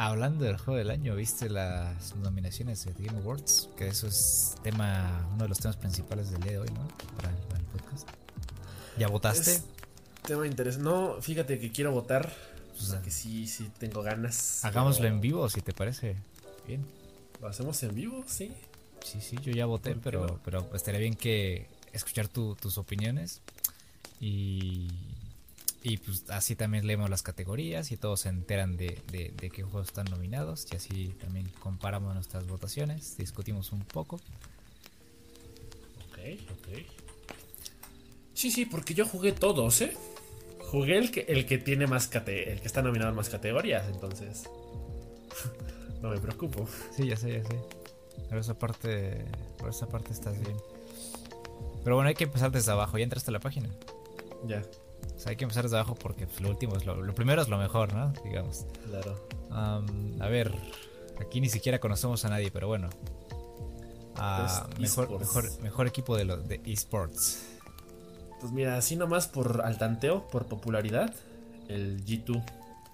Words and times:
Hablando 0.00 0.44
del 0.44 0.56
juego 0.56 0.78
del 0.78 0.92
año, 0.92 1.16
¿viste 1.16 1.50
las 1.50 2.14
nominaciones 2.14 2.84
de 2.84 2.92
Game 3.04 3.18
Awards? 3.18 3.68
Que 3.76 3.88
eso 3.88 4.06
es 4.06 4.54
tema, 4.62 5.28
uno 5.32 5.42
de 5.42 5.48
los 5.48 5.58
temas 5.58 5.76
principales 5.76 6.30
del 6.30 6.40
día 6.40 6.52
de 6.52 6.58
hoy, 6.60 6.68
¿no? 6.68 6.86
Para, 7.16 7.30
el 7.30 7.64
podcast. 7.64 8.08
¿Ya 8.96 9.08
votaste? 9.08 9.54
Es 9.54 9.64
tema 10.22 10.46
interesante. 10.46 10.88
No, 10.88 11.20
fíjate 11.20 11.58
que 11.58 11.72
quiero 11.72 11.90
votar. 11.90 12.32
O 12.78 12.80
sea, 12.80 13.02
que 13.02 13.10
sí, 13.10 13.48
sí 13.48 13.72
tengo 13.76 14.04
ganas. 14.04 14.64
Hagámoslo 14.64 15.08
en 15.08 15.20
vivo, 15.20 15.48
si 15.48 15.62
te 15.62 15.72
parece. 15.72 16.14
Bien. 16.64 16.86
¿Lo 17.40 17.48
hacemos 17.48 17.82
en 17.82 17.92
vivo? 17.92 18.22
Sí. 18.28 18.52
Sí, 19.04 19.20
sí, 19.20 19.36
yo 19.42 19.50
ya 19.50 19.66
voté, 19.66 19.96
pero, 19.96 20.38
pero 20.44 20.70
estaría 20.74 21.00
bien 21.00 21.16
que 21.16 21.66
escuchar 21.92 22.28
tus 22.28 22.78
opiniones. 22.78 23.42
Y 24.20 25.07
y 25.82 25.98
pues 25.98 26.24
así 26.28 26.56
también 26.56 26.86
leemos 26.86 27.08
las 27.08 27.22
categorías 27.22 27.92
y 27.92 27.96
todos 27.96 28.20
se 28.20 28.28
enteran 28.28 28.76
de, 28.76 29.00
de, 29.12 29.50
qué 29.50 29.62
juegos 29.62 29.88
están 29.88 30.06
nominados. 30.06 30.66
Y 30.72 30.76
así 30.76 31.08
también 31.20 31.48
comparamos 31.60 32.14
nuestras 32.14 32.46
votaciones, 32.46 33.16
discutimos 33.16 33.72
un 33.72 33.84
poco. 33.84 34.16
Ok, 36.08 36.18
ok. 36.50 36.68
Sí, 38.34 38.50
sí, 38.50 38.66
porque 38.66 38.94
yo 38.94 39.06
jugué 39.06 39.32
todos, 39.32 39.80
¿eh? 39.80 39.96
Jugué 40.70 40.98
el 40.98 41.10
que, 41.10 41.20
el 41.28 41.46
que 41.46 41.58
tiene 41.58 41.86
más 41.86 42.08
cate 42.08 42.52
el 42.52 42.60
que 42.60 42.66
está 42.66 42.82
nominado 42.82 43.10
en 43.10 43.16
más 43.16 43.28
categorías, 43.28 43.86
entonces. 43.88 44.44
no 46.02 46.10
me 46.10 46.18
preocupo. 46.18 46.68
Sí, 46.94 47.06
ya 47.06 47.16
sé, 47.16 47.32
ya 47.32 47.44
sé. 47.44 47.58
Por 48.28 48.38
esa 48.38 48.58
parte. 48.58 49.24
Por 49.58 49.70
esa 49.70 49.88
parte 49.88 50.12
estás 50.12 50.38
bien. 50.40 50.56
Pero 51.84 51.96
bueno, 51.96 52.08
hay 52.08 52.14
que 52.14 52.24
empezar 52.24 52.50
desde 52.50 52.72
abajo. 52.72 52.98
¿Ya 52.98 53.04
entraste 53.04 53.30
a 53.30 53.32
la 53.32 53.40
página? 53.40 53.70
Ya. 54.44 54.62
O 55.14 55.18
sea, 55.18 55.30
hay 55.30 55.36
que 55.36 55.44
empezar 55.44 55.64
desde 55.64 55.76
abajo 55.76 55.94
porque 55.94 56.26
pues, 56.26 56.40
lo 56.40 56.50
último 56.50 56.76
es 56.76 56.86
lo, 56.86 57.14
primero 57.14 57.42
es 57.42 57.48
lo 57.48 57.58
mejor, 57.58 57.92
¿no? 57.92 58.12
Digamos. 58.24 58.66
Claro. 58.88 59.28
a 59.50 60.28
ver, 60.28 60.54
aquí 61.20 61.40
ni 61.40 61.48
siquiera 61.48 61.80
conocemos 61.80 62.24
a 62.24 62.28
nadie, 62.28 62.50
pero 62.50 62.68
bueno. 62.68 62.88
Ah, 64.16 64.68
mejor, 64.80 65.10
mejor, 65.18 65.60
mejor, 65.62 65.86
equipo 65.86 66.16
de, 66.16 66.24
de 66.24 66.60
esports. 66.66 67.46
Pues 68.40 68.52
mira, 68.52 68.76
así 68.76 68.96
nomás 68.96 69.28
por 69.28 69.62
al 69.64 69.78
tanteo, 69.78 70.28
por 70.28 70.46
popularidad, 70.46 71.14
el 71.68 72.04
G2, 72.04 72.44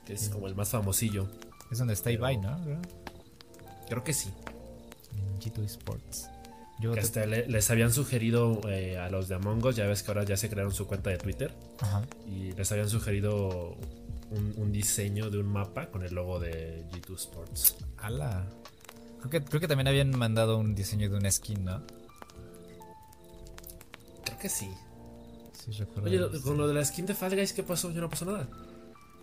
que 0.07 0.15
es 0.15 0.29
como 0.29 0.47
el 0.47 0.55
más 0.55 0.71
famosillo. 0.71 1.29
Es 1.71 1.79
donde 1.79 1.95
está 1.95 2.11
Ibai, 2.11 2.37
¿no? 2.39 2.57
Creo 3.89 4.05
que 4.05 4.13
sí. 4.13 4.33
G2 5.41 5.79
Que 6.81 7.01
hasta 7.01 7.25
les 7.25 7.71
habían 7.71 7.93
sugerido 7.93 8.61
eh, 8.69 8.99
a 8.99 9.09
los 9.09 9.29
de 9.29 9.37
Among 9.37 9.65
Us, 9.65 9.77
ya 9.77 9.87
ves 9.87 10.03
que 10.03 10.11
ahora 10.11 10.25
ya 10.25 10.37
se 10.37 10.51
crearon 10.51 10.73
su 10.73 10.87
cuenta 10.87 11.11
de 11.11 11.19
Twitter. 11.19 11.55
Y 12.27 12.53
les 12.53 12.71
habían 12.73 12.91
sugerido 12.91 13.77
un, 14.31 14.73
diseño 14.73 15.31
de 15.31 15.39
un 15.39 15.47
mapa 15.47 15.91
con 15.91 16.03
el 16.03 16.15
logo 16.15 16.41
de 16.41 16.85
G2 16.91 17.15
Sports. 17.15 17.77
¡Hala! 17.99 18.47
Creo 19.31 19.61
que, 19.61 19.69
también 19.69 19.89
habían 19.89 20.11
mandado 20.11 20.59
un 20.59 20.75
diseño 20.75 21.09
de 21.09 21.17
una 21.17 21.31
skin, 21.31 21.65
¿no? 21.65 21.83
Creo 24.25 24.39
que 24.39 24.49
sí. 24.49 24.71
Oye, 26.03 26.29
con 26.43 26.59
lo 26.59 26.69
de 26.69 26.75
la 26.75 26.85
skin 26.85 27.07
de 27.07 27.15
Fall 27.15 27.35
Guys, 27.35 27.55
¿qué 27.55 27.63
pasó? 27.63 27.91
Ya 27.93 28.03
no 28.03 28.11
pasó 28.11 28.27
nada. 28.27 28.47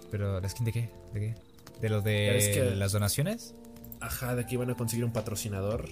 ¿Pero 0.10 0.40
la 0.40 0.50
skin 0.50 0.66
de 0.66 0.72
qué? 0.72 0.90
¿De 1.14 1.20
qué? 1.20 1.36
¿De 1.80 1.90
lo 1.90 2.02
de 2.02 2.76
las 2.76 2.94
donaciones? 2.94 3.54
Ajá, 4.00 4.36
de 4.36 4.48
que 4.48 4.56
iban 4.56 4.72
a 4.72 4.76
conseguir 4.76 5.06
un 5.06 5.14
patrocinador 5.14 5.88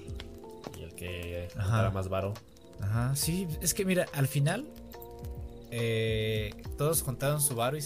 que 0.95 1.47
Ajá. 1.55 1.89
más 1.91 2.09
varo. 2.09 2.33
Ajá, 2.81 3.15
sí, 3.15 3.47
es 3.61 3.73
que 3.73 3.85
mira, 3.85 4.05
al 4.13 4.27
final 4.27 4.65
eh, 5.71 6.51
todos 6.77 7.03
juntaron 7.03 7.41
su 7.41 7.55
varo 7.55 7.77
y, 7.77 7.81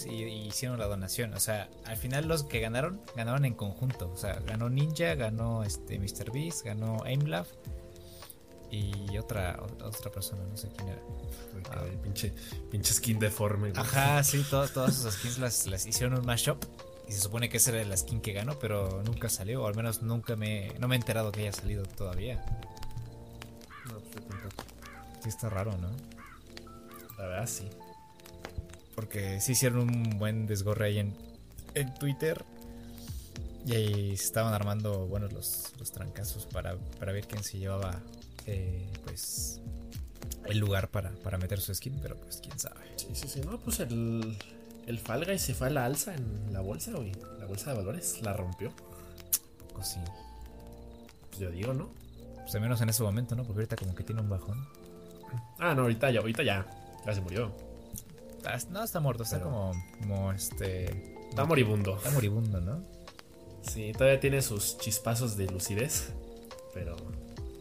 hicieron 0.46 0.78
la 0.78 0.86
donación. 0.86 1.34
O 1.34 1.40
sea, 1.40 1.68
al 1.84 1.96
final 1.96 2.26
los 2.26 2.44
que 2.44 2.60
ganaron, 2.60 3.00
ganaron 3.16 3.44
en 3.44 3.54
conjunto. 3.54 4.10
O 4.12 4.16
sea, 4.16 4.40
ganó 4.46 4.70
Ninja, 4.70 5.14
ganó 5.14 5.64
este 5.64 5.98
Mr. 5.98 6.32
Beast, 6.32 6.64
ganó 6.64 7.02
Aimlab 7.04 7.46
y 8.70 9.16
otra 9.18 9.62
otra 9.84 10.10
persona, 10.10 10.42
no 10.50 10.56
sé 10.56 10.68
quién 10.76 10.88
era. 10.88 11.02
Ah, 11.70 11.84
pinche, 12.02 12.32
pinche 12.70 12.92
skin 12.92 13.18
deforme. 13.18 13.72
Ajá, 13.76 14.22
sí, 14.24 14.44
todas 14.50 14.70
esas 14.70 15.14
skins 15.14 15.38
las, 15.38 15.66
las 15.66 15.86
hicieron 15.86 16.18
un 16.18 16.26
mashup. 16.26 16.64
Y 17.08 17.12
se 17.12 17.20
supone 17.20 17.48
que 17.48 17.58
esa 17.58 17.70
era 17.70 17.84
la 17.84 17.96
skin 17.96 18.20
que 18.20 18.32
ganó, 18.32 18.58
pero 18.58 19.02
nunca 19.04 19.28
salió. 19.28 19.62
O 19.62 19.66
al 19.66 19.74
menos 19.74 20.02
nunca 20.02 20.36
me, 20.36 20.72
no 20.78 20.88
me 20.88 20.96
he 20.96 20.98
enterado 20.98 21.32
que 21.32 21.42
haya 21.42 21.52
salido 21.52 21.84
todavía. 21.84 22.44
Sí 25.22 25.28
está 25.28 25.48
raro, 25.48 25.76
¿no? 25.78 25.90
La 27.18 27.26
verdad 27.26 27.46
sí. 27.46 27.68
Porque 28.94 29.40
sí 29.40 29.52
hicieron 29.52 29.80
un 29.80 30.18
buen 30.18 30.46
desgorre 30.46 30.86
ahí 30.86 30.98
en, 30.98 31.14
en 31.74 31.94
Twitter. 31.94 32.44
Y 33.66 33.74
ahí 33.74 34.16
se 34.16 34.24
estaban 34.24 34.52
armando, 34.52 35.06
bueno, 35.06 35.26
los, 35.28 35.72
los 35.78 35.90
trancazos 35.90 36.46
para, 36.46 36.74
ver 37.00 37.26
quién 37.26 37.42
se 37.42 37.58
llevaba, 37.58 37.98
eh, 38.46 38.86
pues, 39.04 39.62
el 40.44 40.58
lugar 40.58 40.90
para, 40.90 41.10
para 41.22 41.38
meter 41.38 41.60
su 41.60 41.74
skin, 41.74 41.98
pero 42.02 42.16
pues 42.16 42.40
quién 42.42 42.58
sabe. 42.58 42.80
Sí, 42.96 43.08
sí, 43.14 43.26
sí, 43.26 43.40
no, 43.40 43.58
pues 43.58 43.80
el, 43.80 44.36
el 44.86 44.98
Falga 44.98 45.32
y 45.32 45.38
se 45.38 45.54
fue 45.54 45.68
a 45.68 45.70
la 45.70 45.84
alza 45.84 46.14
en 46.14 46.52
la 46.52 46.60
bolsa, 46.60 46.92
güey. 46.92 47.12
La 47.38 47.46
bolsa 47.46 47.72
de 47.72 47.78
valores 47.78 48.20
la 48.22 48.32
rompió. 48.32 48.72
Pues 49.72 49.88
sí. 49.88 50.00
Pues 51.28 51.40
yo 51.40 51.50
digo, 51.50 51.74
¿no? 51.74 51.88
Pues 52.36 52.54
al 52.54 52.60
menos 52.60 52.80
en 52.80 52.88
ese 52.88 53.02
momento, 53.02 53.34
¿no? 53.34 53.44
Porque 53.44 53.60
ahorita 53.60 53.76
como 53.76 53.94
que 53.94 54.04
tiene 54.04 54.20
un 54.20 54.28
bajón. 54.28 54.68
Ah, 55.58 55.74
no, 55.74 55.82
ahorita 55.82 56.10
ya, 56.10 56.20
ahorita 56.20 56.42
ya. 56.42 56.66
Ya 57.06 57.14
se 57.14 57.20
murió. 57.20 57.52
Ah, 58.44 58.58
no, 58.70 58.84
está 58.84 59.00
muerto, 59.00 59.22
está 59.22 59.40
como, 59.40 59.72
como 60.00 60.32
este. 60.32 60.84
Está 61.30 61.44
moribundo. 61.44 61.96
Está 61.96 62.10
moribundo, 62.10 62.60
¿no? 62.60 62.82
Sí, 63.62 63.92
todavía 63.92 64.20
tiene 64.20 64.42
sus 64.42 64.78
chispazos 64.78 65.36
de 65.36 65.46
lucidez. 65.46 66.12
Pero. 66.74 66.96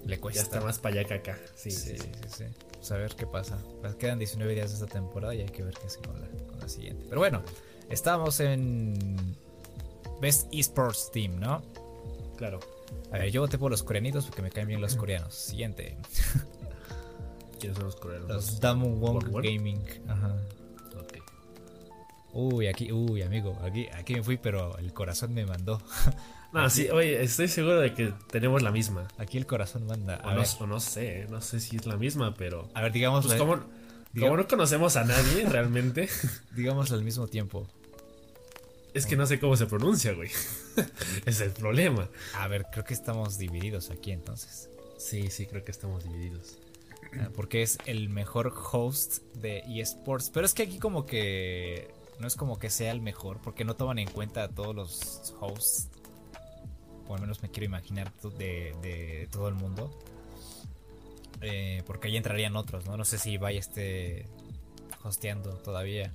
Le 0.05 0.19
cuesta. 0.19 0.41
Ya 0.41 0.43
está 0.43 0.61
más 0.61 0.79
para 0.79 0.95
allá 0.95 1.07
que 1.07 1.13
acá. 1.13 1.37
Sí, 1.55 1.71
sí, 1.71 1.97
sí. 1.97 2.11
sí, 2.27 2.43
Pues 2.73 2.91
a 2.91 2.97
ver 2.97 3.15
qué 3.15 3.25
pasa. 3.25 3.57
Pues 3.79 3.95
quedan 3.95 4.19
19 4.19 4.53
días 4.53 4.69
de 4.71 4.75
esta 4.75 4.87
temporada 4.87 5.33
y 5.33 5.41
hay 5.41 5.49
que 5.49 5.63
ver 5.63 5.73
qué 5.73 5.87
hace 5.87 5.99
con 5.99 6.19
la, 6.19 6.27
la 6.63 6.69
siguiente. 6.69 7.05
Pero 7.07 7.19
bueno, 7.19 7.41
estamos 7.89 8.39
en. 8.39 9.35
Best 10.21 10.47
Esports 10.53 11.11
Team, 11.11 11.39
¿no? 11.39 11.61
Claro. 12.37 12.59
A 13.11 13.17
ver, 13.17 13.31
yo 13.31 13.41
voté 13.41 13.57
por 13.57 13.69
los 13.69 13.83
coreanitos 13.83 14.25
porque 14.25 14.41
me 14.41 14.49
caen 14.49 14.67
bien 14.67 14.81
los 14.81 14.95
coreanos. 14.95 15.33
Siguiente. 15.33 15.97
¿Quiénes 17.59 17.77
son 17.77 17.85
los 17.85 17.95
coreanos? 17.97 18.29
Los 18.29 18.59
Damu 18.59 18.95
Wong 18.99 19.23
Gaming. 19.43 19.83
Ajá. 20.07 20.35
Ok. 20.97 21.17
Uy, 22.33 22.67
aquí, 22.67 22.91
uy, 22.91 23.21
amigo, 23.21 23.57
aquí, 23.63 23.87
aquí 23.93 24.15
me 24.15 24.23
fui, 24.23 24.37
pero 24.37 24.77
el 24.77 24.93
corazón 24.93 25.33
me 25.33 25.45
mandó. 25.45 25.81
No, 26.53 26.69
sí, 26.69 26.87
oye, 26.89 27.23
estoy 27.23 27.47
seguro 27.47 27.79
de 27.79 27.95
que 27.95 28.13
tenemos 28.29 28.61
la 28.61 28.69
misma. 28.69 29.07
Aquí 29.17 29.39
el 29.39 29.47
corazón 29.47 29.87
manda. 29.87 30.17
A 30.17 30.35
o, 30.59 30.67
no, 30.67 30.79
sé, 30.79 31.25
no 31.29 31.41
sé 31.41 31.59
si 31.59 31.77
es 31.77 31.87
la 31.87 31.97
misma, 31.97 32.35
pero. 32.35 32.69
A 32.75 32.81
ver, 32.81 32.91
digamos. 32.91 33.25
Pues 33.25 33.41
como, 34.19 34.37
no 34.37 34.47
conocemos 34.47 34.95
a 34.95 35.03
nadie 35.03 35.45
realmente. 35.49 36.09
digamos 36.55 36.91
al 36.91 37.03
mismo 37.03 37.27
tiempo. 37.27 37.67
Es 38.93 39.07
que 39.07 39.15
no 39.15 39.25
sé 39.25 39.39
cómo 39.39 39.57
se 39.57 39.65
pronuncia, 39.65 40.13
güey. 40.13 40.29
es 41.25 41.41
el 41.41 41.51
problema. 41.51 42.09
A 42.35 42.47
ver, 42.47 42.65
creo 42.71 42.85
que 42.85 42.93
estamos 42.93 43.37
divididos 43.37 43.89
aquí 43.89 44.11
entonces. 44.11 44.69
Sí, 44.97 45.29
sí, 45.29 45.47
creo 45.47 45.63
que 45.63 45.71
estamos 45.71 46.03
divididos. 46.03 46.57
Ah, 47.19 47.29
porque 47.35 47.61
es 47.61 47.77
el 47.85 48.09
mejor 48.09 48.53
host 48.71 49.23
de 49.35 49.63
eSports. 49.67 50.29
Pero 50.29 50.45
es 50.45 50.53
que 50.53 50.63
aquí 50.63 50.79
como 50.79 51.05
que 51.05 51.89
no 52.19 52.27
es 52.27 52.35
como 52.35 52.59
que 52.59 52.69
sea 52.69 52.91
el 52.91 53.01
mejor, 53.01 53.39
porque 53.41 53.65
no 53.65 53.75
toman 53.75 53.99
en 53.99 54.09
cuenta 54.09 54.43
a 54.43 54.47
todos 54.47 54.75
los 54.75 55.33
hosts. 55.39 55.89
O 57.07 57.15
al 57.15 57.21
menos 57.21 57.41
me 57.41 57.49
quiero 57.49 57.65
imaginar 57.65 58.13
de, 58.37 59.27
todo 59.31 59.47
el 59.47 59.55
mundo. 59.55 59.91
Eh, 61.43 61.83
porque 61.85 62.07
ahí 62.07 62.17
entrarían 62.17 62.55
otros, 62.55 62.85
¿no? 62.85 62.97
No 62.97 63.05
sé 63.05 63.17
si 63.17 63.37
vaya 63.37 63.59
este 63.59 64.27
hosteando 65.03 65.51
todavía. 65.57 66.11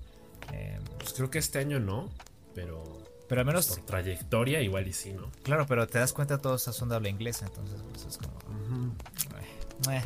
Eh, 0.52 0.78
pues 0.98 1.12
creo 1.12 1.30
que 1.30 1.38
este 1.38 1.58
año 1.58 1.78
no, 1.80 2.08
pero. 2.54 2.82
Pero 3.28 3.42
al 3.42 3.46
menos. 3.46 3.66
Por 3.66 3.84
trayectoria, 3.84 4.62
igual 4.62 4.88
y 4.88 4.92
sí, 4.92 5.12
¿no? 5.12 5.30
Claro, 5.42 5.66
pero 5.66 5.86
te 5.86 5.98
das 5.98 6.12
cuenta, 6.12 6.38
todos 6.38 6.62
son 6.62 6.88
de 6.88 6.96
habla 6.96 7.10
inglesa, 7.10 7.46
entonces, 7.46 7.82
pues 7.90 8.06
es 8.06 8.18
como. 8.18 8.94
eh, 9.92 10.02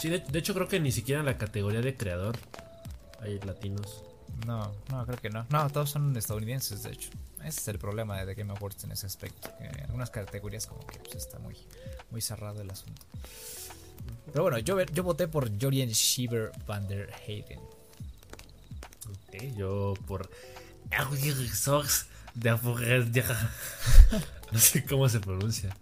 Sí, 0.00 0.08
de, 0.08 0.38
hecho 0.38 0.54
creo 0.54 0.66
que 0.66 0.80
ni 0.80 0.92
siquiera 0.92 1.20
en 1.20 1.26
la 1.26 1.36
categoría 1.36 1.82
de 1.82 1.94
creador 1.94 2.38
hay 3.20 3.38
latinos. 3.40 4.02
No, 4.46 4.72
no, 4.88 5.04
creo 5.04 5.18
que 5.18 5.28
no. 5.28 5.44
No, 5.50 5.68
todos 5.68 5.90
son 5.90 6.16
estadounidenses, 6.16 6.84
de 6.84 6.92
hecho. 6.92 7.10
Ese 7.40 7.60
es 7.60 7.68
el 7.68 7.78
problema 7.78 8.24
de 8.24 8.34
Game 8.34 8.50
Awards 8.50 8.84
en 8.84 8.92
ese 8.92 9.04
aspecto. 9.04 9.50
en 9.60 9.78
algunas 9.84 10.08
categorías 10.08 10.66
como 10.66 10.86
que 10.86 10.98
pues, 11.00 11.16
está 11.16 11.38
muy, 11.38 11.54
muy 12.10 12.22
cerrado 12.22 12.62
el 12.62 12.70
asunto. 12.70 13.02
Pero 14.32 14.42
bueno, 14.44 14.58
yo, 14.58 14.80
yo 14.80 15.02
voté 15.02 15.28
por 15.28 15.50
Jorian 15.60 15.88
Shiver 15.88 16.52
van 16.66 16.86
der 16.88 17.12
Hayden. 17.26 17.60
Ok, 19.08 19.42
yo 19.56 19.94
por... 20.06 20.30
No 24.52 24.58
sé 24.58 24.84
cómo 24.84 25.08
se 25.08 25.20
pronuncia. 25.20 25.76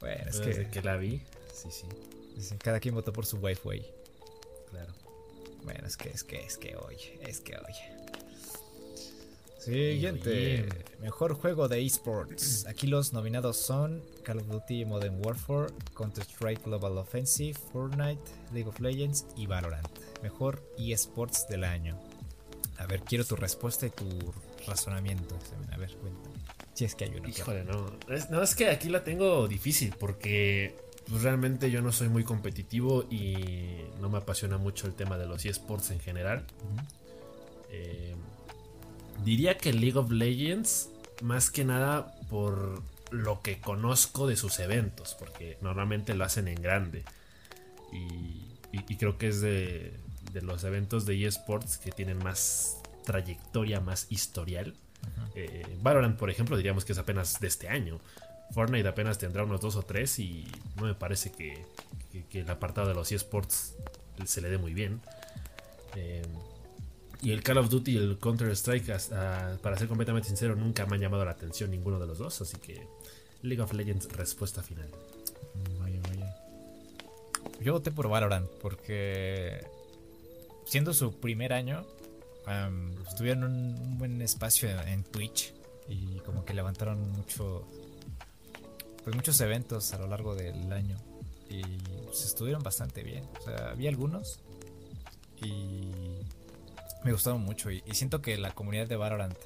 Bueno, 0.00 0.28
es 0.28 0.40
que... 0.40 0.68
que 0.68 0.82
la 0.82 0.96
vi. 0.96 1.22
Sí, 1.54 1.68
sí. 1.70 1.86
Cada 2.58 2.80
quien 2.80 2.94
votó 2.94 3.12
por 3.12 3.26
su 3.26 3.38
wife 3.38 3.60
way. 3.64 3.86
Claro. 4.70 4.92
Bueno, 5.62 5.86
es 5.86 5.96
que, 5.96 6.10
es 6.10 6.24
que, 6.24 6.44
es 6.44 6.56
que 6.58 6.76
oye, 6.76 7.18
es 7.22 7.40
que 7.40 7.56
oye. 7.56 7.95
Siguiente. 9.66 10.68
Mejor 11.00 11.34
juego 11.34 11.66
de 11.66 11.84
esports. 11.84 12.64
Aquí 12.66 12.86
los 12.86 13.12
nominados 13.12 13.56
son 13.56 14.00
Call 14.22 14.38
of 14.38 14.46
Duty 14.46 14.84
Modern 14.84 15.20
Warfare, 15.24 15.72
Counter-Strike 15.96 16.62
Global 16.64 16.98
Offensive, 16.98 17.58
Fortnite, 17.72 18.22
League 18.52 18.68
of 18.68 18.78
Legends 18.78 19.26
y 19.36 19.46
Valorant. 19.46 19.88
Mejor 20.22 20.62
esports 20.78 21.48
del 21.48 21.64
año. 21.64 21.98
A 22.78 22.86
ver, 22.86 23.00
quiero 23.00 23.24
tu 23.24 23.34
respuesta 23.34 23.86
y 23.86 23.90
tu 23.90 24.06
razonamiento. 24.68 25.36
A 25.72 25.76
ver, 25.76 25.96
cuéntame. 25.96 26.36
Si 26.74 26.84
es 26.84 26.94
que 26.94 27.06
hay 27.06 27.16
una. 27.16 27.28
Híjole, 27.28 27.64
no. 27.64 27.90
no, 28.30 28.42
es 28.42 28.54
que 28.54 28.70
aquí 28.70 28.88
la 28.88 29.02
tengo 29.02 29.48
difícil 29.48 29.94
porque 29.98 30.76
pues, 31.08 31.22
realmente 31.22 31.72
yo 31.72 31.82
no 31.82 31.90
soy 31.90 32.08
muy 32.08 32.22
competitivo 32.22 33.02
y 33.10 33.78
no 34.00 34.08
me 34.10 34.18
apasiona 34.18 34.58
mucho 34.58 34.86
el 34.86 34.94
tema 34.94 35.18
de 35.18 35.26
los 35.26 35.44
esports 35.44 35.90
en 35.90 35.98
general. 35.98 36.46
eh, 37.72 38.14
Diría 39.24 39.56
que 39.58 39.72
League 39.72 39.98
of 39.98 40.10
Legends, 40.10 40.90
más 41.22 41.50
que 41.50 41.64
nada 41.64 42.14
por 42.28 42.82
lo 43.10 43.42
que 43.42 43.60
conozco 43.60 44.26
de 44.26 44.36
sus 44.36 44.58
eventos, 44.58 45.16
porque 45.18 45.58
normalmente 45.60 46.14
lo 46.14 46.24
hacen 46.24 46.48
en 46.48 46.60
grande. 46.60 47.04
Y, 47.92 48.44
creo 48.98 49.18
que 49.18 49.28
es 49.28 49.40
de, 49.40 49.92
los 50.42 50.64
eventos 50.64 51.06
de 51.06 51.26
eSports 51.26 51.78
que 51.78 51.92
tienen 51.92 52.18
más 52.18 52.80
trayectoria, 53.04 53.80
más 53.80 54.06
historial. 54.10 54.74
Eh, 55.34 55.64
Valorant, 55.82 56.18
por 56.18 56.30
ejemplo, 56.30 56.56
diríamos 56.56 56.84
que 56.84 56.92
es 56.92 56.98
apenas 56.98 57.40
de 57.40 57.46
este 57.46 57.68
año. 57.68 58.00
Fortnite 58.52 58.88
apenas 58.88 59.18
tendrá 59.18 59.44
unos 59.44 59.60
dos 59.60 59.76
o 59.76 59.82
tres 59.82 60.18
y 60.18 60.46
no 60.76 60.86
me 60.86 60.94
parece 60.94 61.32
que, 61.32 61.64
el 62.32 62.50
apartado 62.50 62.88
de 62.88 62.94
los 62.94 63.12
eSports 63.12 63.76
se 64.24 64.40
le 64.40 64.48
dé 64.48 64.58
muy 64.58 64.72
bien. 64.72 65.00
Eh, 65.94 66.22
y 67.22 67.32
el 67.32 67.42
Call 67.42 67.58
of 67.58 67.70
Duty 67.70 67.92
y 67.92 67.96
el 67.96 68.18
Counter 68.18 68.50
Strike, 68.50 68.86
para 69.62 69.76
ser 69.76 69.88
completamente 69.88 70.28
sincero, 70.28 70.54
nunca 70.56 70.86
me 70.86 70.96
han 70.96 71.02
llamado 71.02 71.24
la 71.24 71.32
atención 71.32 71.70
ninguno 71.70 71.98
de 71.98 72.06
los 72.06 72.18
dos. 72.18 72.40
Así 72.40 72.58
que 72.58 72.86
League 73.42 73.62
of 73.62 73.72
Legends, 73.72 74.10
respuesta 74.12 74.62
final. 74.62 74.88
Vaya, 75.80 76.00
vaya. 76.08 76.36
Yo 77.60 77.72
voté 77.72 77.90
por 77.90 78.08
Valorant 78.08 78.48
porque, 78.60 79.66
siendo 80.66 80.92
su 80.92 81.18
primer 81.18 81.52
año, 81.52 81.86
estuvieron 83.08 83.44
en 83.44 83.50
un, 83.50 83.98
buen 83.98 84.22
espacio 84.22 84.68
en, 84.82 85.02
Twitch 85.04 85.52
y 85.88 86.18
como 86.20 86.44
que 86.44 86.54
levantaron 86.54 87.10
mucho, 87.12 87.66
pues 89.04 89.16
muchos 89.16 89.40
eventos 89.40 89.92
a 89.94 89.98
lo 89.98 90.06
largo 90.06 90.34
del 90.34 90.72
año 90.72 90.96
y 91.48 91.62
pues, 92.04 92.24
estuvieron 92.24 92.62
bastante 92.62 93.02
bien. 93.02 93.24
O 93.40 93.44
sea, 93.44 93.70
había 93.70 93.90
algunos 93.90 94.40
y 95.42 96.20
me 97.06 97.12
gustaron 97.12 97.40
mucho 97.40 97.70
y, 97.70 97.82
siento 97.92 98.20
que 98.20 98.36
la 98.36 98.50
comunidad 98.52 98.88
de 98.88 98.96
Valorant 98.96 99.38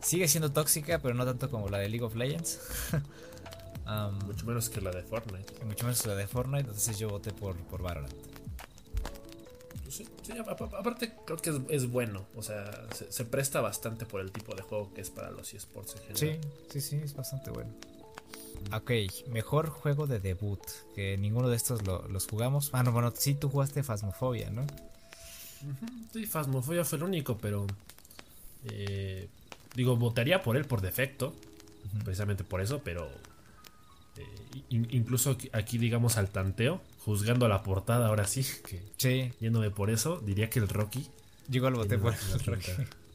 sigue 0.00 0.26
siendo 0.26 0.50
tóxica, 0.52 1.00
pero 1.00 1.14
no 1.14 1.26
tanto 1.26 1.50
como 1.50 1.68
la 1.68 1.78
de 1.78 1.90
League 1.90 2.04
of 2.04 2.14
Legends. 2.14 2.60
mucho 4.24 4.46
menos 4.46 4.70
que 4.70 4.80
la 4.80 4.90
de 4.90 5.02
Fortnite. 5.02 5.64
Mucho 5.66 5.84
menos 5.84 6.00
que 6.00 6.08
la 6.08 6.14
de 6.14 6.26
Fortnite, 6.26 6.60
entonces 6.60 6.98
yo 6.98 7.10
voté 7.10 7.30
por, 7.32 7.56
por 7.56 7.82
Valorant. 7.82 8.14
Pues 9.82 9.96
sí, 9.96 10.06
aparte 10.78 11.12
creo 11.26 11.36
que 11.36 11.60
es, 11.68 11.90
bueno, 11.90 12.26
o 12.34 12.42
sea, 12.42 12.86
se, 13.10 13.24
presta 13.26 13.60
bastante 13.60 14.06
por 14.06 14.22
el 14.22 14.32
tipo 14.32 14.54
de 14.54 14.62
juego 14.62 14.94
que 14.94 15.02
es 15.02 15.10
para 15.10 15.30
los 15.30 15.52
esports 15.52 15.94
en 15.96 16.14
general. 16.14 16.40
Sí, 16.70 16.80
sí, 16.80 16.80
sí, 16.80 16.96
es 17.04 17.14
bastante 17.14 17.50
bueno. 17.50 17.70
Ok, 18.74 18.92
mejor 19.28 19.68
juego 19.68 20.06
de 20.06 20.20
debut, 20.20 20.60
que 20.94 21.18
ninguno 21.18 21.50
de 21.50 21.56
estos 21.56 21.82
los 21.86 22.26
jugamos. 22.26 22.70
Ah, 22.72 22.82
no, 22.82 22.92
bueno, 22.92 23.12
sí, 23.14 23.34
tú 23.34 23.50
jugaste 23.50 23.82
Phasmophobia, 23.82 24.50
¿no? 24.50 24.66
Sí, 26.12 26.26
Phasmophobia 26.26 26.84
fue 26.84 26.98
el 26.98 27.04
único, 27.04 27.38
pero. 27.38 27.66
Eh, 28.64 29.28
digo, 29.74 29.96
votaría 29.96 30.42
por 30.42 30.56
él 30.56 30.64
por 30.64 30.80
defecto. 30.80 31.34
Precisamente 32.04 32.44
por 32.44 32.60
eso, 32.60 32.80
pero. 32.82 33.08
Eh, 34.16 34.62
incluso 34.70 35.36
aquí, 35.52 35.78
digamos, 35.78 36.16
al 36.16 36.28
tanteo, 36.30 36.80
juzgando 37.04 37.46
a 37.46 37.48
la 37.48 37.62
portada, 37.62 38.08
ahora 38.08 38.26
sí, 38.26 38.44
que 38.68 38.82
sí. 38.96 39.32
yéndome 39.40 39.70
por 39.70 39.90
eso, 39.90 40.20
diría 40.20 40.50
que 40.50 40.58
el 40.58 40.68
Rocky. 40.68 41.08
Yo 41.48 41.58
igual 41.58 41.74
voté 41.74 41.98
por 41.98 42.14
el 42.14 42.44
Rocky. 42.44 42.72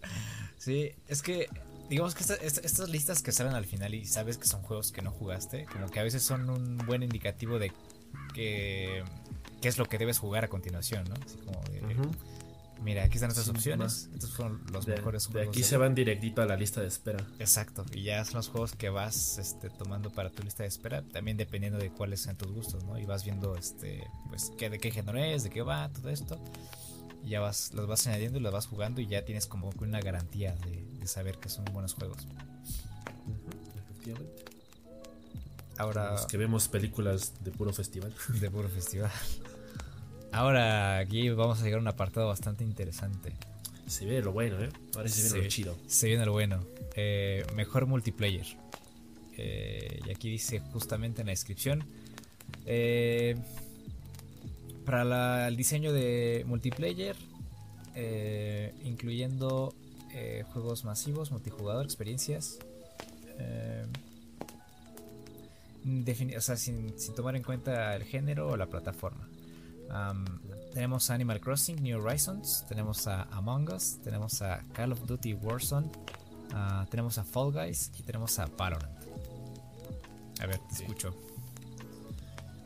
sí, 0.57 0.91
es 1.07 1.21
que 1.21 1.49
digamos 1.89 2.15
que 2.15 2.23
estas 2.23 2.89
listas 2.89 3.21
que 3.21 3.31
salen 3.31 3.53
al 3.53 3.65
final 3.65 3.93
y 3.93 4.05
sabes 4.05 4.37
que 4.37 4.47
son 4.47 4.61
juegos 4.61 4.91
que 4.91 5.01
no 5.01 5.11
jugaste, 5.11 5.65
como 5.65 5.91
que 5.91 5.99
a 5.99 6.03
veces 6.03 6.23
son 6.23 6.49
un 6.49 6.77
buen 6.77 7.03
indicativo 7.03 7.59
de 7.59 7.71
que 8.33 9.03
qué 9.63 9.69
es 9.69 9.77
lo 9.77 9.85
que 9.85 9.97
debes 9.97 10.19
jugar 10.19 10.43
a 10.43 10.49
continuación, 10.49 11.05
¿no? 11.07 11.15
Así 11.25 11.37
como 11.37 11.61
de, 11.71 11.81
Mira, 12.81 13.05
aquí 13.05 13.13
están 13.13 13.29
nuestras 13.29 13.47
opciones. 13.47 14.09
Estos 14.13 14.33
fueron 14.33 14.61
los 14.73 14.85
mejores 14.85 15.27
juegos. 15.27 15.45
De 15.45 15.47
aquí 15.47 15.63
se 15.63 15.77
van 15.77 15.95
directito 15.95 16.41
a 16.41 16.45
la 16.45 16.57
lista 16.57 16.81
de 16.81 16.87
espera. 16.87 17.25
Exacto. 17.39 17.85
Y 17.93 18.03
ya 18.03 18.25
son 18.25 18.35
los 18.35 18.49
juegos 18.49 18.73
que 18.73 18.89
vas 18.89 19.37
este, 19.37 19.69
tomando 19.69 20.09
para 20.09 20.31
tu 20.31 20.43
lista 20.43 20.63
de 20.63 20.69
espera. 20.69 21.01
También 21.01 21.37
dependiendo 21.37 21.79
de 21.79 21.91
cuáles 21.91 22.19
sean 22.19 22.35
tus 22.35 22.51
gustos, 22.51 22.83
¿no? 22.83 22.99
Y 22.99 23.05
vas 23.05 23.23
viendo 23.23 23.55
este, 23.55 24.05
pues, 24.27 24.51
qué, 24.57 24.69
de 24.69 24.79
qué 24.79 24.91
género 24.91 25.17
es, 25.17 25.43
de 25.43 25.49
qué 25.49 25.61
va, 25.61 25.87
todo 25.93 26.09
esto. 26.09 26.37
Y 27.23 27.29
ya 27.29 27.39
vas, 27.39 27.73
los 27.73 27.87
vas 27.87 28.05
añadiendo 28.05 28.39
y 28.39 28.41
los 28.41 28.51
vas 28.51 28.67
jugando 28.67 28.99
y 28.99 29.07
ya 29.07 29.23
tienes 29.23 29.47
como 29.47 29.69
una 29.79 30.01
garantía 30.01 30.53
de, 30.55 31.07
saber 31.07 31.37
que 31.37 31.47
son 31.47 31.63
buenos 31.71 31.93
juegos. 31.93 32.27
efectivamente. 33.77 34.43
Ahora. 35.77 36.11
Los 36.11 36.25
que 36.25 36.35
vemos 36.35 36.67
películas 36.67 37.33
de 37.45 37.51
puro 37.51 37.71
festival. 37.71 38.13
De 38.41 38.51
puro 38.51 38.67
festival. 38.67 39.11
Ahora 40.33 40.97
aquí 40.97 41.29
vamos 41.29 41.61
a 41.61 41.63
llegar 41.63 41.77
a 41.77 41.81
un 41.81 41.87
apartado 41.87 42.27
bastante 42.27 42.63
interesante. 42.63 43.33
Se 43.85 44.03
ve 44.05 44.19
lo 44.19 44.31
bueno, 44.31 44.59
¿eh? 44.63 44.71
Ahora 44.95 45.07
se, 45.07 45.21
viene 45.21 45.43
lo 45.43 45.47
chido. 45.47 45.77
Se 45.85 46.07
viene 46.07 46.25
lo 46.25 46.31
bueno. 46.31 46.65
Eh, 46.95 47.45
mejor 47.55 47.85
multiplayer. 47.85 48.47
Eh, 49.37 49.99
y 50.07 50.09
aquí 50.09 50.31
dice 50.31 50.59
justamente 50.59 51.21
en 51.21 51.27
la 51.27 51.33
descripción. 51.33 51.83
Eh, 52.65 53.35
para 54.87 55.47
el 55.47 55.55
diseño 55.55 55.93
de 55.93 56.43
multiplayer, 56.47 57.15
incluyendo 58.83 59.75
juegos 60.51 60.83
masivos, 60.83 61.29
multijugador, 61.29 61.85
experiencias. 61.85 62.57
o 66.35 66.41
sea, 66.41 66.57
sin, 66.57 66.99
sin 66.99 67.13
tomar 67.13 67.35
en 67.35 67.43
cuenta 67.43 67.95
el 67.95 68.03
género 68.03 68.49
o 68.49 68.57
la 68.57 68.65
plataforma 68.65 69.27
tenemos 70.73 71.09
a 71.09 71.13
Animal 71.13 71.39
Crossing 71.39 71.81
New 71.81 71.99
Horizons, 71.99 72.65
tenemos 72.67 73.07
a 73.07 73.23
Among 73.31 73.71
Us, 73.73 73.99
tenemos 74.03 74.41
a 74.41 74.63
Call 74.73 74.91
of 74.91 75.05
Duty 75.05 75.33
Warzone, 75.35 75.87
uh, 76.51 76.85
tenemos 76.89 77.17
a 77.17 77.23
Fall 77.23 77.51
Guys 77.51 77.91
y 77.99 78.03
tenemos 78.03 78.39
a 78.39 78.47
Valorant. 78.47 79.03
A 80.41 80.47
ver, 80.47 80.57
te 80.57 80.83
escucho. 80.83 81.15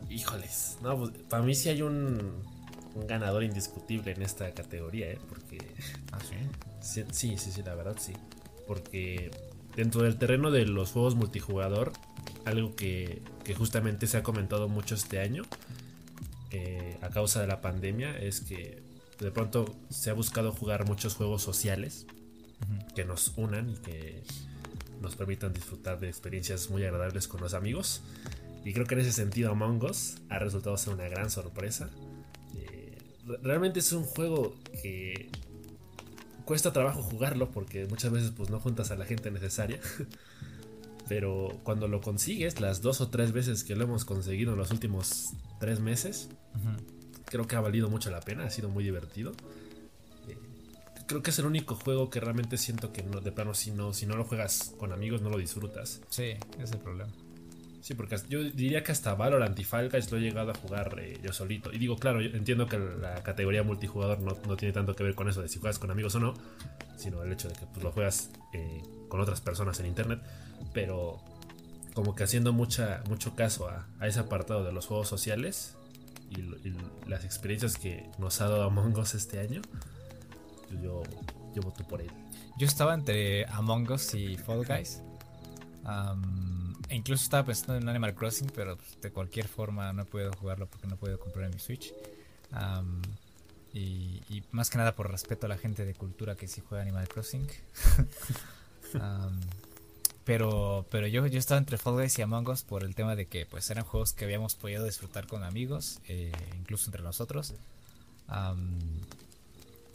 Híjoles, 0.09 0.77
no, 0.81 0.97
pues, 0.97 1.11
para 1.29 1.43
mí 1.43 1.53
sí 1.53 1.69
hay 1.69 1.81
un, 1.81 2.43
un, 2.95 3.07
ganador 3.07 3.43
indiscutible 3.43 4.13
en 4.13 4.21
esta 4.21 4.51
categoría, 4.53 5.11
¿eh? 5.11 5.19
Porque. 5.27 5.57
¿Ah, 6.13 6.19
sí? 6.81 7.03
sí? 7.11 7.37
Sí, 7.37 7.51
sí, 7.51 7.61
la 7.63 7.75
verdad 7.75 7.97
sí. 7.99 8.13
Porque 8.65 9.31
dentro 9.75 10.01
del 10.01 10.17
terreno 10.17 10.49
de 10.49 10.65
los 10.65 10.91
juegos 10.91 11.15
multijugador, 11.15 11.91
algo 12.45 12.75
que, 12.75 13.21
que 13.43 13.53
justamente 13.53 14.07
se 14.07 14.17
ha 14.17 14.23
comentado 14.23 14.69
mucho 14.69 14.95
este 14.95 15.19
año 15.19 15.43
eh, 16.51 16.97
a 17.01 17.09
causa 17.09 17.41
de 17.41 17.47
la 17.47 17.61
pandemia 17.61 18.17
es 18.17 18.41
que 18.41 18.83
de 19.19 19.31
pronto 19.31 19.75
se 19.89 20.09
ha 20.09 20.13
buscado 20.13 20.51
jugar 20.51 20.85
muchos 20.85 21.15
juegos 21.15 21.41
sociales 21.41 22.05
que 22.95 23.05
nos 23.05 23.33
unan 23.37 23.69
y 23.71 23.75
que 23.77 24.23
nos 25.01 25.15
permitan 25.15 25.53
disfrutar 25.53 25.99
de 25.99 26.07
experiencias 26.07 26.69
muy 26.69 26.83
agradables 26.83 27.27
con 27.27 27.41
los 27.41 27.53
amigos. 27.53 28.01
Y 28.63 28.73
creo 28.73 28.85
que 28.85 28.95
en 28.95 29.01
ese 29.01 29.11
sentido 29.11 29.51
Among 29.51 29.83
Us 29.83 30.15
ha 30.29 30.39
resultado 30.39 30.77
ser 30.77 30.93
una 30.93 31.07
gran 31.07 31.29
sorpresa. 31.29 31.89
Eh, 32.55 32.97
realmente 33.41 33.79
es 33.79 33.91
un 33.91 34.03
juego 34.03 34.55
que 34.81 35.29
cuesta 36.45 36.73
trabajo 36.73 37.01
jugarlo 37.01 37.51
porque 37.51 37.85
muchas 37.85 38.11
veces 38.11 38.31
pues 38.35 38.49
no 38.49 38.59
juntas 38.59 38.91
a 38.91 38.95
la 38.95 39.05
gente 39.05 39.31
necesaria. 39.31 39.79
Pero 41.07 41.59
cuando 41.63 41.87
lo 41.87 42.01
consigues, 42.01 42.59
las 42.59 42.81
dos 42.81 42.99
o 42.99 43.09
tres 43.09 43.31
veces 43.31 43.63
que 43.63 43.75
lo 43.75 43.85
hemos 43.85 44.03
conseguido 44.03 44.53
en 44.53 44.57
los 44.57 44.71
últimos 44.71 45.33
tres 45.59 45.79
meses, 45.79 46.29
creo 47.25 47.47
que 47.47 47.55
ha 47.55 47.61
valido 47.61 47.89
mucho 47.89 48.09
la 48.09 48.21
pena, 48.21 48.45
ha 48.45 48.49
sido 48.49 48.69
muy 48.69 48.83
divertido. 48.83 49.33
Eh, 50.27 50.37
creo 51.07 51.21
que 51.21 51.31
es 51.31 51.39
el 51.39 51.45
único 51.45 51.75
juego 51.75 52.09
que 52.09 52.19
realmente 52.19 52.57
siento 52.57 52.91
que 52.93 53.03
no, 53.03 53.21
de 53.21 53.31
plano 53.31 53.53
si 53.53 53.71
no, 53.71 53.93
si 53.93 54.05
no 54.05 54.15
lo 54.15 54.23
juegas 54.25 54.73
con 54.77 54.91
amigos 54.91 55.21
no 55.21 55.29
lo 55.29 55.37
disfrutas. 55.37 56.01
Sí, 56.09 56.35
es 56.59 56.71
el 56.71 56.79
problema. 56.79 57.11
Sí, 57.81 57.93
porque 57.93 58.17
yo 58.27 58.43
diría 58.43 58.83
que 58.83 58.91
hasta 58.91 59.13
Valorant 59.13 59.57
y 59.57 59.63
Fall 59.63 59.89
Guys 59.89 60.11
lo 60.11 60.17
he 60.17 60.21
llegado 60.21 60.51
a 60.51 60.55
jugar 60.55 60.97
eh, 60.99 61.19
yo 61.23 61.31
solito. 61.31 61.71
Y 61.71 61.77
digo, 61.77 61.95
claro, 61.95 62.19
yo 62.19 62.35
entiendo 62.35 62.67
que 62.67 62.77
la 62.77 63.23
categoría 63.23 63.63
multijugador 63.63 64.19
no, 64.19 64.57
tiene 64.57 64.73
tanto 64.73 64.93
que 64.93 65.03
ver 65.03 65.15
con 65.15 65.29
eso 65.29 65.41
de 65.41 65.47
si 65.47 65.59
juegas 65.59 65.79
con 65.79 65.89
amigos 65.89 66.13
o 66.15 66.19
no, 66.19 66.33
sino 66.97 67.23
el 67.23 67.31
hecho 67.31 67.47
de 67.47 67.55
que 67.55 67.65
pues, 67.67 67.83
lo 67.83 67.91
juegas 67.91 68.29
eh, 68.53 68.81
con 69.07 69.21
otras 69.21 69.39
personas 69.39 69.79
en 69.79 69.85
internet 69.85 70.19
pero 70.73 71.19
como 71.93 72.15
que 72.15 72.23
haciendo 72.23 72.53
mucha, 72.53 73.01
mucho 73.09 73.35
caso 73.35 73.69
a, 73.69 73.87
ese 74.05 74.19
apartado 74.19 74.63
de 74.63 74.71
los 74.71 74.85
juegos 74.85 75.07
sociales 75.07 75.76
y, 76.29 77.07
las 77.07 77.23
experiencias 77.23 77.77
que 77.77 78.09
nos 78.17 78.41
ha 78.41 78.49
dado 78.49 78.63
Among 78.63 78.97
Us 78.97 79.15
este 79.15 79.39
año, 79.39 79.61
yo, 80.81 81.03
yo 81.55 81.61
voto 81.61 81.85
por 81.87 82.01
él. 82.01 82.11
Yo 82.57 82.65
estaba 82.65 82.93
entre 82.93 83.45
Among 83.47 83.91
Us 83.91 84.13
y 84.13 84.35
Fall 84.37 84.65
Guys. 84.65 85.01
e 86.89 86.95
incluso 86.95 87.23
estaba 87.23 87.45
pensando 87.45 87.75
en 87.75 87.87
Animal 87.87 88.15
Crossing, 88.15 88.51
pero 88.53 88.77
pues, 88.77 88.99
de 89.01 89.11
cualquier 89.11 89.47
forma 89.47 89.93
no 89.93 90.05
puedo 90.05 90.31
jugarlo 90.33 90.67
porque 90.67 90.87
no 90.87 90.97
puedo 90.97 91.19
comprar 91.19 91.45
en 91.45 91.51
mi 91.51 91.59
Switch. 91.59 91.93
y, 93.73 94.43
más 94.51 94.69
que 94.69 94.77
nada 94.77 94.95
por 94.95 95.11
respeto 95.11 95.45
a 95.45 95.49
la 95.49 95.57
gente 95.57 95.85
de 95.85 95.93
cultura 95.93 96.35
que 96.35 96.47
sí 96.47 96.61
juega 96.67 96.81
Animal 96.81 97.07
Crossing. 97.07 97.47
pero 100.27 100.85
pero 100.91 101.07
yo, 101.07 101.25
yo 101.25 101.39
estaba 101.39 101.57
entre 101.57 101.77
Fall 101.77 101.93
Guys 101.93 102.19
y 102.19 102.21
Among 102.21 102.49
Us 102.49 102.63
por 102.63 102.83
el 102.83 102.95
tema 102.95 103.15
de 103.15 103.27
que 103.27 103.45
pues 103.45 103.69
eran 103.69 103.85
juegos 103.85 104.11
que 104.11 104.25
habíamos 104.25 104.55
podido 104.55 104.83
disfrutar 104.83 105.25
con 105.25 105.45
amigos, 105.45 106.01
eh, 106.09 106.33
incluso 106.59 106.87
entre 106.87 107.01
nosotros. 107.01 107.53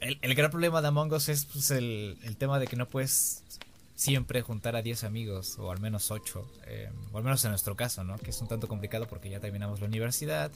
el, 0.01 0.35
gran 0.35 0.51
problema 0.51 0.81
de 0.81 0.89
Among 0.89 1.12
Us 1.12 1.29
es 1.29 1.45
pues, 1.45 1.71
el, 1.71 2.17
el 2.23 2.39
tema 2.39 2.59
de 2.59 2.67
que 2.67 2.77
no 2.77 2.89
puedes 2.89 3.43
siempre 3.95 4.41
juntar 4.41 4.75
a 4.75 4.81
10 4.81 5.05
amigos, 5.05 5.59
o 5.59 5.71
al 5.71 5.81
menos 5.81 6.11
8, 6.11 6.51
eh, 6.67 6.91
o 7.12 7.19
al 7.19 7.25
menos 7.25 7.45
en 7.45 7.51
nuestro 7.51 7.77
caso, 7.77 8.03
¿no? 8.03 8.17
Que 8.17 8.31
es 8.31 8.41
un 8.41 8.49
tanto 8.49 8.69
complicado 8.69 9.07
porque 9.07 9.29
ya 9.29 9.39
terminamos 9.39 9.81
la 9.81 9.87
universidad, 9.87 10.51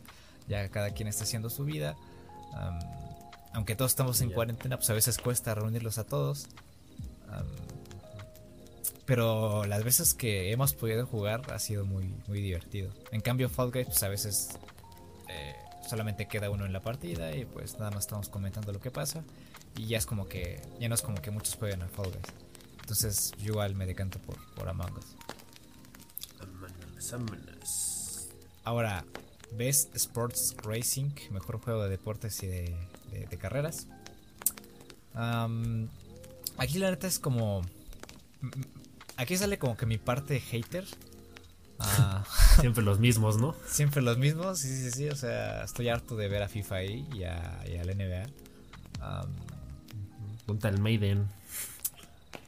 ya 0.49 0.71
cada 0.71 0.93
quien 0.93 1.07
está 1.07 1.25
haciendo 1.25 1.51
su 1.51 1.67
vida. 1.67 1.97
aunque 3.53 3.77
todos 3.77 3.93
estamos 3.93 4.23
en 4.23 4.31
cuarentena, 4.31 4.79
pues 4.79 4.89
a 4.89 4.95
veces 4.95 5.19
cuesta 5.19 5.55
reunirlos 5.55 5.99
a 5.99 6.05
todos. 6.05 6.49
Pero 9.05 9.65
las 9.67 9.85
veces 9.85 10.15
que 10.15 10.53
hemos 10.53 10.75
podido 10.75 11.07
jugar 11.07 11.43
ha 11.53 11.59
sido 11.59 11.85
muy, 11.85 12.15
muy 12.27 12.41
divertido. 12.41 12.93
En 13.13 13.21
cambio, 13.21 13.49
Fall 13.49 13.71
Guys, 13.71 13.87
pues 13.87 14.03
a 14.03 14.09
veces 14.09 14.59
eh, 15.29 15.55
solamente 15.89 16.27
queda 16.29 16.51
uno 16.51 16.67
en 16.67 16.73
la 16.73 16.81
partida 16.81 17.35
y 17.35 17.45
pues 17.45 17.79
nada 17.79 17.91
más 17.91 18.05
estamos 18.05 18.29
comentando 18.29 18.73
lo 18.73 18.81
que 18.81 18.91
pasa. 18.91 19.25
Y 19.77 19.87
ya 19.87 19.99
es 19.99 20.07
como 20.07 20.27
que, 20.27 20.63
ya 20.81 20.89
no 20.89 20.95
es 20.95 21.03
como 21.03 21.21
que 21.21 21.31
muchos 21.31 21.57
jueguen 21.57 21.83
a 21.83 21.89
Fall 21.89 22.11
Guys. 22.11 22.35
Entonces 22.81 23.33
yo 23.39 23.53
igual 23.53 23.75
me 23.75 23.87
decanto 23.87 24.19
por, 24.19 24.37
por 24.55 24.69
Among 24.69 24.97
Us. 24.97 25.17
Ahora, 28.65 29.05
Best 29.53 29.95
Sports 29.95 30.57
Racing, 30.65 31.11
mejor 31.31 31.59
juego 31.61 31.85
de 31.85 31.91
deportes 31.91 32.43
y 32.43 32.47
de, 32.47 33.39
carreras. 33.39 33.87
aquí 35.15 36.79
la 36.79 36.91
neta 36.91 37.07
es 37.07 37.19
como... 37.19 37.63
Aquí 39.17 39.37
sale 39.37 39.59
como 39.59 39.77
que 39.77 39.87
mi 39.87 39.99
parte 39.99 40.41
hater. 40.41 40.85
Ah. 41.79 42.25
Siempre 42.59 42.83
los 42.83 43.01
mismos, 43.01 43.37
¿no? 43.37 43.55
Siempre 43.67 44.01
los 44.01 44.17
mismos, 44.17 44.61
sí, 44.61 44.69
sí, 44.69 44.91
sí. 44.91 45.09
O 45.11 45.15
sea, 45.15 45.63
estoy 45.63 45.91
harto 45.91 46.17
de 46.17 46.27
ver 46.27 46.43
a 46.43 46.49
FIFA 46.49 46.75
ahí 46.77 47.07
y, 47.13 47.25
a, 47.25 47.63
y 47.69 47.77
al 47.77 47.89
NBA. 47.89 49.27
Punta 50.47 50.71
el 50.71 50.81
Maiden. 50.81 51.29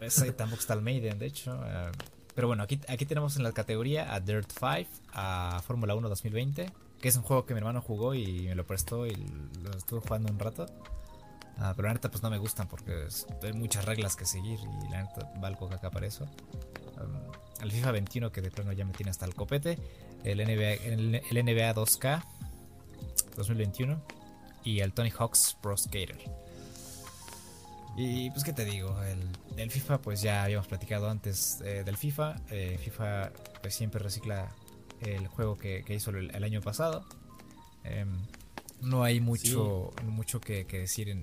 Ese 0.00 0.32
tampoco 0.32 0.60
está 0.60 0.72
el 0.72 0.80
Maiden, 0.80 1.18
de 1.18 1.26
hecho. 1.26 1.60
Eh, 1.62 1.90
pero 2.34 2.46
bueno, 2.46 2.62
aquí, 2.62 2.80
aquí 2.88 3.04
tenemos 3.04 3.36
en 3.36 3.42
la 3.42 3.52
categoría 3.52 4.14
a 4.14 4.20
Dirt 4.20 4.50
5, 4.50 4.88
a 5.12 5.60
Fórmula 5.66 5.94
1 5.94 6.08
2020, 6.08 6.70
que 7.00 7.08
es 7.08 7.16
un 7.16 7.22
juego 7.22 7.44
que 7.44 7.52
mi 7.52 7.58
hermano 7.58 7.82
jugó 7.82 8.14
y 8.14 8.46
me 8.48 8.54
lo 8.54 8.64
prestó 8.66 9.06
y 9.06 9.14
lo 9.62 9.76
estuve 9.76 10.00
jugando 10.00 10.32
un 10.32 10.38
rato. 10.38 10.66
Ah, 11.58 11.72
pero 11.74 11.88
la 11.88 11.94
neta 11.94 12.08
pues 12.08 12.22
no 12.22 12.30
me 12.30 12.38
gustan 12.38 12.68
porque 12.68 13.08
hay 13.42 13.52
muchas 13.52 13.84
reglas 13.84 14.14
que 14.14 14.24
seguir 14.24 14.60
y 14.60 14.90
la 14.90 15.02
neta 15.02 15.32
valgo 15.36 15.70
acá 15.72 15.90
para 15.90 16.06
eso. 16.06 16.24
Um, 17.00 17.32
el 17.60 17.72
FIFA 17.72 17.92
21 17.92 18.30
que 18.32 18.40
de 18.40 18.50
plano 18.50 18.72
ya 18.72 18.84
me 18.84 18.92
tiene 18.92 19.10
hasta 19.10 19.26
el 19.26 19.34
copete. 19.34 19.78
El 20.24 20.38
NBA, 20.38 20.84
el 20.84 21.44
NBA 21.44 21.74
2K 21.74 22.24
2021 23.36 24.00
y 24.64 24.80
el 24.80 24.92
Tony 24.92 25.10
Hawk's 25.10 25.56
Pro 25.60 25.76
Skater. 25.76 26.18
Y 27.96 28.30
pues 28.30 28.44
qué 28.44 28.52
te 28.52 28.64
digo, 28.64 28.96
el, 29.56 29.70
FIFA 29.72 30.00
pues 30.00 30.22
ya 30.22 30.44
habíamos 30.44 30.68
platicado 30.68 31.10
antes 31.10 31.60
eh, 31.62 31.82
del 31.84 31.96
FIFA. 31.96 32.36
Eh, 32.50 32.78
FIFA 32.80 33.32
pues 33.60 33.74
siempre 33.74 34.00
recicla 34.00 34.54
el 35.00 35.26
juego 35.26 35.58
que, 35.58 35.84
hizo 35.88 36.10
el, 36.10 36.44
año 36.44 36.60
pasado. 36.60 37.04
Em, 37.82 38.16
no 38.82 39.02
hay 39.04 39.20
mucho, 39.20 39.92
mucho 40.04 40.40
que, 40.40 40.64
decir 40.64 41.08
en, 41.08 41.22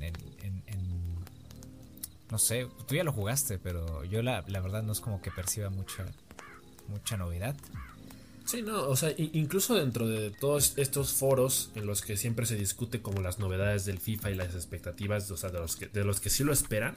No 2.29 2.37
sé, 2.37 2.67
tú 2.87 2.95
ya 2.95 3.03
lo 3.03 3.11
jugaste, 3.11 3.57
pero 3.57 4.03
yo 4.03 4.21
la, 4.21 4.43
la 4.47 4.59
verdad 4.61 4.83
no 4.83 4.91
es 4.91 4.99
como 4.99 5.21
que 5.21 5.31
perciba 5.31 5.69
mucha, 5.69 6.05
mucha 6.87 7.17
novedad. 7.17 7.55
Sí, 8.45 8.61
no, 8.61 8.87
o 8.87 8.95
sea, 8.95 9.11
incluso 9.17 9.73
dentro 9.73 10.07
de 10.07 10.29
todos 10.29 10.77
estos 10.77 11.13
foros 11.13 11.71
en 11.73 11.87
los 11.87 12.03
que 12.03 12.15
siempre 12.15 12.45
se 12.45 12.55
discute 12.55 13.01
como 13.01 13.19
las 13.21 13.39
novedades 13.39 13.85
del 13.85 13.97
FIFA 13.97 14.31
y 14.31 14.35
las 14.35 14.53
expectativas, 14.53 15.29
o 15.31 15.37
sea, 15.37 15.49
de 15.49 15.59
los 15.59 15.75
que, 15.75 15.87
de 15.87 16.03
los 16.03 16.19
que 16.19 16.29
sí 16.29 16.43
lo 16.43 16.53
esperan, 16.53 16.95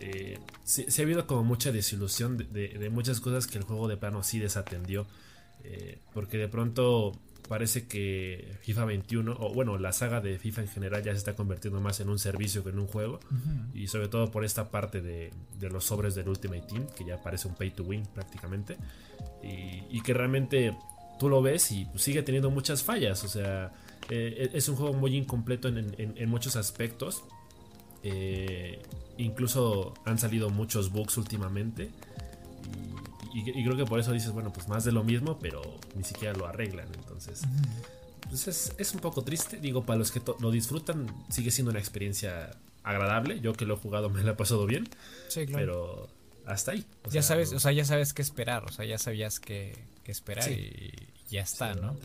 eh, 0.00 0.38
sí, 0.64 0.86
ha 0.98 1.02
habido 1.02 1.26
como 1.26 1.44
mucha 1.44 1.72
desilusión 1.72 2.38
de, 2.38 2.88
muchas 2.90 3.20
cosas 3.20 3.46
que 3.46 3.58
el 3.58 3.64
juego 3.64 3.86
de 3.86 3.98
plano 3.98 4.22
sí 4.22 4.38
desatendió, 4.38 5.06
eh, 5.62 5.98
porque 6.14 6.38
de 6.38 6.48
pronto 6.48 7.12
parece 7.48 7.86
que 7.86 8.56
FIFA 8.62 8.84
21, 8.86 9.36
o 9.38 9.52
bueno, 9.52 9.78
la 9.78 9.92
saga 9.92 10.20
de 10.20 10.38
FIFA 10.38 10.62
en 10.62 10.68
general 10.68 11.02
ya 11.02 11.12
se 11.12 11.18
está 11.18 11.34
convirtiendo 11.34 11.80
más 11.80 12.00
en 12.00 12.08
un 12.08 12.18
servicio 12.18 12.62
que 12.64 12.70
en 12.70 12.78
un 12.78 12.86
juego. 12.86 13.20
Y 13.74 13.88
sobre 13.88 14.08
todo 14.08 14.30
por 14.30 14.44
esta 14.44 14.70
parte 14.70 15.00
de, 15.00 15.32
los 15.60 15.84
sobres 15.84 16.14
del 16.14 16.28
Ultimate 16.28 16.62
Team, 16.62 16.86
que 16.96 17.04
ya 17.04 17.22
parece 17.22 17.48
un 17.48 17.54
pay 17.54 17.70
to 17.70 17.84
win 17.84 18.04
prácticamente. 18.06 18.76
Y, 19.42 20.00
que 20.02 20.14
realmente 20.14 20.76
tú 21.18 21.28
lo 21.28 21.42
ves 21.42 21.70
y 21.72 21.84
pues, 21.84 22.02
sigue 22.02 22.22
teniendo 22.22 22.50
muchas 22.50 22.82
fallas. 22.82 23.24
O 23.24 23.28
sea, 23.28 23.72
eh, 24.08 24.50
es 24.52 24.68
un 24.68 24.76
juego 24.76 24.94
muy 24.94 25.16
incompleto 25.16 25.68
en, 25.68 26.28
muchos 26.28 26.56
aspectos. 26.56 27.24
Eh, 28.02 28.82
incluso 29.18 29.94
han 30.04 30.18
salido 30.18 30.50
muchos 30.50 30.90
bugs 30.90 31.16
últimamente. 31.16 31.90
Y, 33.34 33.64
creo 33.64 33.76
que 33.76 33.86
por 33.86 33.98
eso 33.98 34.12
dices, 34.12 34.30
bueno, 34.32 34.52
pues 34.52 34.68
más 34.68 34.84
de 34.84 34.92
lo 34.92 35.04
mismo, 35.04 35.38
pero 35.38 35.62
ni 35.94 36.04
siquiera 36.04 36.34
lo 36.34 36.46
arreglan. 36.46 36.88
Entonces, 36.94 37.42
pues 38.28 38.74
es, 38.76 38.94
un 38.94 39.00
poco 39.00 39.22
triste. 39.22 39.58
Digo, 39.58 39.84
para 39.84 39.98
los 39.98 40.10
que 40.10 40.20
lo 40.40 40.50
disfrutan, 40.50 41.06
sigue 41.30 41.50
siendo 41.50 41.70
una 41.70 41.80
experiencia 41.80 42.50
agradable. 42.82 43.40
Yo 43.40 43.52
que 43.54 43.64
lo 43.64 43.74
he 43.74 43.76
jugado 43.78 44.10
me 44.10 44.22
la 44.22 44.32
he 44.32 44.34
pasado 44.34 44.66
bien. 44.66 44.88
Sí, 45.28 45.46
claro. 45.46 45.58
Pero 45.58 46.08
hasta 46.46 46.72
ahí. 46.72 46.84
ya 47.10 47.22
sabes, 47.22 47.52
o 47.52 47.60
sea, 47.60 47.72
ya 47.72 47.84
sabes 47.84 48.12
qué 48.12 48.22
esperar. 48.22 48.64
O 48.64 48.72
sea, 48.72 48.84
ya 48.84 48.98
sabías 48.98 49.40
qué, 49.40 49.78
esperar 50.04 50.50
y 50.50 50.92
ya 51.28 51.42
está, 51.42 51.74
¿no? 51.74 51.96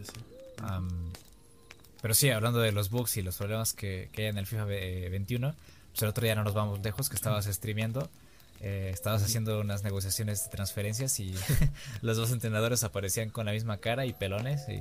pero 2.02 2.14
sí, 2.14 2.30
hablando 2.30 2.60
de 2.60 2.72
los 2.72 2.90
bugs 2.90 3.18
y 3.18 3.22
los 3.22 3.38
problemas 3.38 3.74
que, 3.74 4.10
hay 4.16 4.26
en 4.26 4.38
el 4.38 4.46
FIFA 4.46 4.66
21, 4.66 5.56
pues 5.92 6.02
el 6.04 6.08
otro 6.08 6.24
día 6.24 6.36
no 6.36 6.44
nos 6.44 6.54
vamos 6.54 6.80
lejos, 6.82 7.10
que 7.10 7.16
estabas 7.16 7.46
streameando 7.46 8.10
eh, 8.60 8.90
estabas 8.94 9.24
haciendo 9.24 9.60
unas 9.60 9.84
negociaciones 9.84 10.44
de 10.44 10.50
transferencias 10.50 11.20
y 11.20 11.34
los 12.02 12.18
dos 12.18 12.32
entrenadores 12.32 12.84
aparecían 12.84 13.30
con 13.30 13.46
la 13.46 13.52
misma 13.52 13.78
cara 13.78 14.06
y 14.06 14.14
pelones 14.14 14.68
y 14.68 14.80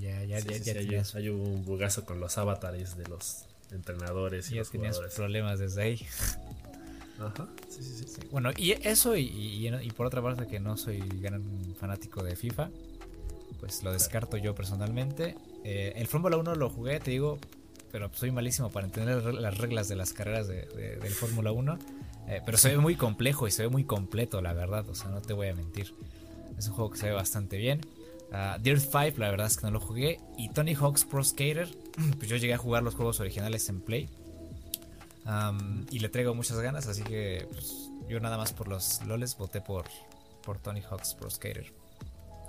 ya, 0.00 0.24
ya, 0.24 0.38
ya, 0.38 0.56
ya 0.58 1.02
hay, 1.14 1.28
un 1.28 1.64
bugazo 1.64 2.04
con 2.04 2.18
los 2.18 2.38
avatares 2.38 2.96
de 2.96 3.06
los 3.06 3.44
entrenadores 3.70 4.50
y, 4.50 4.56
ya 4.56 4.64
tenías 4.64 4.98
problemas 5.14 5.58
desde 5.58 5.82
ahí. 5.82 6.06
Ajá, 7.18 7.48
sí, 7.68 7.82
sí, 7.82 8.04
sí. 8.06 8.20
Bueno, 8.30 8.50
y 8.56 8.72
eso 8.72 9.16
y, 9.16 9.92
por 9.96 10.06
otra 10.06 10.22
parte 10.22 10.46
que 10.46 10.60
no 10.60 10.76
soy 10.76 10.98
gran 11.20 11.74
fanático 11.78 12.22
de 12.22 12.36
FIFA, 12.36 12.70
pues 13.60 13.82
lo 13.82 13.92
descarto 13.92 14.36
yo 14.38 14.54
personalmente. 14.54 15.36
Eh, 15.64 15.92
el 15.96 16.06
Fórmula 16.06 16.36
1 16.36 16.54
lo 16.54 16.70
jugué, 16.70 16.98
te 16.98 17.12
digo, 17.12 17.38
pero 17.92 18.10
soy 18.14 18.30
malísimo 18.30 18.70
para 18.70 18.86
entender 18.86 19.22
las 19.34 19.58
reglas 19.58 19.88
de 19.88 19.96
las 19.96 20.12
carreras 20.12 20.48
de, 20.48 20.66
del 21.00 21.12
Fórmula 21.12 21.52
1. 21.52 21.78
Eh, 22.28 22.40
pero 22.44 22.56
se 22.56 22.70
ve 22.70 22.78
muy 22.78 22.96
complejo 22.96 23.46
y 23.46 23.50
se 23.50 23.62
ve 23.62 23.68
muy 23.68 23.84
completo, 23.84 24.40
la 24.40 24.52
verdad. 24.52 24.88
O 24.88 24.94
sea, 24.94 25.10
no 25.10 25.20
te 25.20 25.32
voy 25.32 25.48
a 25.48 25.54
mentir. 25.54 25.94
Es 26.58 26.68
un 26.68 26.74
juego 26.74 26.90
que 26.90 26.98
se 26.98 27.06
ve 27.06 27.12
bastante 27.12 27.56
bien. 27.56 27.80
Uh, 28.30 28.58
Dirt 28.62 28.80
5, 28.80 29.18
la 29.18 29.30
verdad 29.30 29.46
es 29.46 29.56
que 29.56 29.66
no 29.66 29.72
lo 29.72 29.80
jugué. 29.80 30.20
Y 30.38 30.48
Tony 30.50 30.74
Hawk's 30.74 31.04
Pro 31.04 31.22
Skater, 31.22 31.68
pues 32.18 32.28
yo 32.28 32.36
llegué 32.36 32.54
a 32.54 32.58
jugar 32.58 32.82
los 32.82 32.94
juegos 32.94 33.20
originales 33.20 33.68
en 33.68 33.80
Play. 33.80 34.08
y 35.90 35.98
le 35.98 36.08
traigo 36.08 36.34
muchas 36.34 36.58
ganas, 36.60 36.86
así 36.86 37.02
que 37.02 37.46
pues, 37.50 37.90
yo 38.08 38.20
nada 38.20 38.38
más 38.38 38.52
por 38.52 38.68
los 38.68 39.04
loles 39.06 39.36
voté 39.36 39.60
por, 39.60 39.84
por 40.42 40.58
Tony 40.58 40.80
Hawk's 40.80 41.14
Pro 41.14 41.30
Skater. 41.30 41.72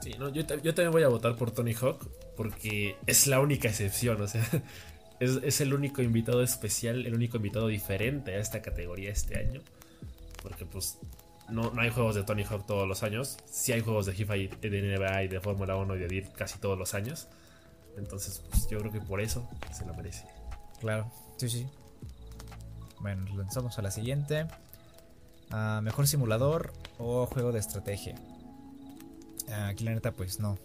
Sí, 0.01 0.15
no, 0.20 0.30
yo, 0.30 0.42
yo, 0.42 0.74
también 0.74 0.92
voy 0.92 1.03
a 1.03 1.08
votar 1.08 1.36
por 1.36 1.51
Tony 1.51 1.74
Hawk 1.74 2.10
porque 2.36 2.98
es 3.06 3.27
la 3.27 3.39
única 3.39 3.70
excepción, 3.70 4.22
o 4.22 4.27
sea, 4.27 4.46
es, 5.24 5.62
el 5.62 5.74
único 5.74 6.01
invitado 6.01 6.44
especial, 6.44 7.06
el 7.06 7.13
único 7.13 7.38
invitado 7.38 7.68
diferente 7.68 8.36
a 8.36 8.39
esta 8.39 8.62
categoría 8.62 9.12
este 9.12 9.38
año. 9.38 9.62
Porque 10.42 10.65
pues 10.65 10.98
no, 11.50 11.72
no 11.72 11.82
hay 11.82 11.89
juegos 11.89 12.15
de 12.15 12.24
Tony 12.24 12.44
Hawk 12.44 12.65
todos 12.65 12.88
los 12.88 13.03
años. 13.03 13.38
Sí 13.46 13.72
hay 13.72 13.82
juegos 13.82 14.06
de 14.06 14.13
FIFA 14.13 14.34
de 14.34 14.98
NBA 14.98 15.27
de 15.27 15.39
Fórmula 15.39 15.75
1 15.75 15.96
y 15.96 16.00
de 16.00 16.08
DIR 16.08 16.32
casi 16.34 16.60
todos 16.60 16.77
los 16.77 16.94
años. 16.94 17.27
Entonces 17.98 18.44
pues, 18.50 18.68
yo 18.70 18.80
creo 18.80 18.92
que 18.92 19.01
por 19.01 19.22
eso 19.22 19.48
se 19.72 19.86
lo 19.86 19.94
merece. 19.94 20.25
Claro, 20.80 21.12
sí, 21.38 21.50
sí. 21.50 21.68
Bueno, 23.00 23.25
lanzamos 23.36 23.77
a 23.77 23.82
la 23.82 23.92
siguiente. 23.92 24.48
Ah, 25.51 25.82
mejor 25.84 26.08
simulador 26.08 26.74
o 26.98 27.25
juego 27.25 27.51
de 27.51 27.60
estrategia. 27.60 28.15
Ah, 29.50 29.68
aquí 29.68 29.84
la 29.84 29.92
neta 29.92 30.12
pues 30.12 30.39
no. 30.39 30.58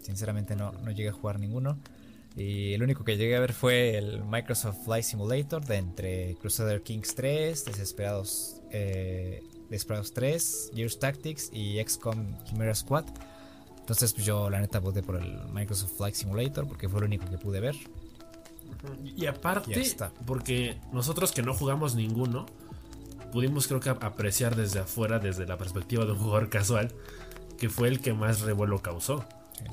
Sinceramente 0.00 0.56
no, 0.56 0.72
no 0.72 0.90
llegué 0.90 1.10
a 1.10 1.12
jugar 1.12 1.38
ninguno. 1.38 1.78
Y 2.36 2.72
el 2.72 2.82
único 2.82 3.04
que 3.04 3.16
llegué 3.16 3.36
a 3.36 3.40
ver 3.40 3.52
fue 3.52 3.96
el 3.98 4.24
Microsoft 4.24 4.84
Flight 4.84 5.04
Simulator 5.04 5.64
de 5.64 5.76
entre 5.76 6.34
Crusader 6.36 6.82
Kings 6.82 7.14
3, 7.14 7.64
Desesperados, 7.66 8.62
eh, 8.70 9.42
Desesperados 9.68 10.12
3, 10.14 10.72
Gears 10.74 10.98
Tactics 10.98 11.50
y 11.52 11.82
XCOM 11.82 12.42
Chimera 12.44 12.74
Squad. 12.74 13.04
Entonces 13.78 14.12
pues 14.14 14.24
yo 14.24 14.48
la 14.48 14.60
neta 14.60 14.78
voté 14.78 15.02
por 15.02 15.16
el 15.16 15.44
Microsoft 15.52 15.96
Flight 15.96 16.14
Simulator 16.14 16.66
porque 16.66 16.88
fue 16.88 17.00
el 17.00 17.06
único 17.06 17.28
que 17.28 17.36
pude 17.36 17.60
ver. 17.60 17.76
Y 19.04 19.26
aparte, 19.26 19.82
porque 20.26 20.78
nosotros 20.92 21.32
que 21.32 21.42
no 21.42 21.54
jugamos 21.54 21.94
ninguno, 21.94 22.46
pudimos 23.32 23.68
creo 23.68 23.80
que 23.80 23.90
apreciar 23.90 24.56
desde 24.56 24.80
afuera, 24.80 25.18
desde 25.18 25.46
la 25.46 25.58
perspectiva 25.58 26.04
de 26.04 26.12
un 26.12 26.18
jugador 26.18 26.48
casual, 26.48 26.92
que 27.58 27.68
fue 27.68 27.88
el 27.88 28.00
que 28.00 28.12
más 28.12 28.40
revuelo 28.40 28.80
causó. 28.80 29.24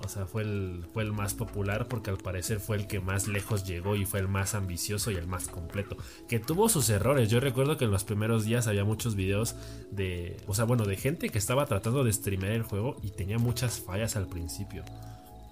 O 0.03 0.07
sea, 0.07 0.25
fue 0.25 0.43
el, 0.43 0.85
fue 0.93 1.03
el 1.03 1.11
más 1.11 1.33
popular 1.33 1.87
porque 1.87 2.09
al 2.09 2.17
parecer 2.17 2.59
fue 2.59 2.77
el 2.77 2.87
que 2.87 2.99
más 2.99 3.27
lejos 3.27 3.63
llegó 3.63 3.95
y 3.95 4.05
fue 4.05 4.19
el 4.19 4.27
más 4.27 4.55
ambicioso 4.55 5.11
y 5.11 5.15
el 5.15 5.27
más 5.27 5.47
completo. 5.47 5.97
Que 6.27 6.39
tuvo 6.39 6.69
sus 6.69 6.89
errores. 6.89 7.29
Yo 7.29 7.39
recuerdo 7.39 7.77
que 7.77 7.85
en 7.85 7.91
los 7.91 8.03
primeros 8.03 8.45
días 8.45 8.67
había 8.67 8.83
muchos 8.83 9.15
videos 9.15 9.55
de. 9.91 10.37
O 10.47 10.55
sea, 10.55 10.65
bueno, 10.65 10.85
de 10.85 10.97
gente 10.97 11.29
que 11.29 11.37
estaba 11.37 11.65
tratando 11.65 12.03
de 12.03 12.13
streamear 12.13 12.53
el 12.53 12.63
juego 12.63 12.97
y 13.03 13.11
tenía 13.11 13.37
muchas 13.37 13.79
fallas 13.79 14.15
al 14.15 14.27
principio. 14.27 14.83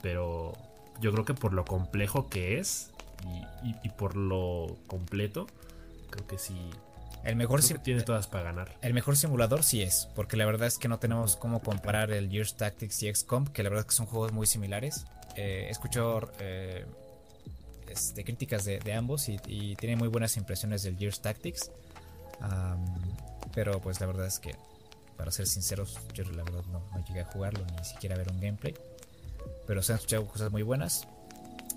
Pero 0.02 0.54
yo 1.02 1.12
creo 1.12 1.26
que 1.26 1.34
por 1.34 1.54
lo 1.54 1.66
complejo 1.66 2.30
que 2.30 2.60
es 2.60 2.92
y 3.84 3.90
por 3.90 4.16
lo 4.16 4.78
completo, 4.88 5.48
creo 6.10 6.28
que 6.28 6.38
sí, 6.38 6.56
el 7.24 7.36
mejor 7.36 7.62
tiene 7.84 8.04
todas 8.04 8.28
para 8.28 8.46
ganar. 8.46 8.78
El 8.82 8.94
mejor 8.94 9.18
simulador 9.18 9.64
sí 9.64 9.82
es, 9.82 10.08
porque 10.16 10.38
la 10.38 10.46
verdad 10.46 10.68
es 10.68 10.78
que 10.78 10.88
no 10.88 11.00
tenemos 11.00 11.36
cómo 11.36 11.62
comparar 11.62 12.12
el 12.12 12.30
Gears 12.30 12.56
Tactics 12.56 13.04
y 13.04 13.14
XCOM, 13.14 13.48
que 13.48 13.64
la 13.64 13.70
verdad 13.70 13.86
es 13.86 13.90
que 13.90 13.96
son 13.96 14.06
juegos 14.06 14.32
muy 14.32 14.48
similares. 14.48 15.06
Eh, 15.36 15.68
escucho 15.70 16.32
eh, 16.40 16.86
este, 17.90 18.24
críticas 18.24 18.66
de, 18.66 18.94
ambos 18.94 19.30
y, 19.30 19.40
y, 19.46 19.76
tiene 19.76 19.96
muy 19.96 20.08
buenas 20.08 20.38
impresiones 20.38 20.84
del 20.84 20.98
Gears 20.98 21.22
Tactics. 21.22 21.72
pero 23.54 23.82
pues 23.82 24.00
la 24.00 24.08
verdad 24.08 24.26
es 24.26 24.40
que, 24.40 24.56
para 25.18 25.32
ser 25.32 25.48
sinceros, 25.48 26.00
yo 26.14 26.24
la 26.32 26.44
verdad 26.44 26.64
no, 26.72 26.80
no 26.80 27.06
llegué 27.06 27.22
a 27.22 27.26
jugarlo 27.26 27.66
ni 27.78 27.84
siquiera 27.84 28.16
a 28.16 28.18
ver 28.20 28.32
un 28.32 28.40
gameplay. 28.40 28.74
Pero 29.66 29.82
se 29.82 29.92
han 29.92 29.98
escuchado 29.98 30.26
cosas 30.28 30.52
muy 30.52 30.64
buenas. 30.64 31.08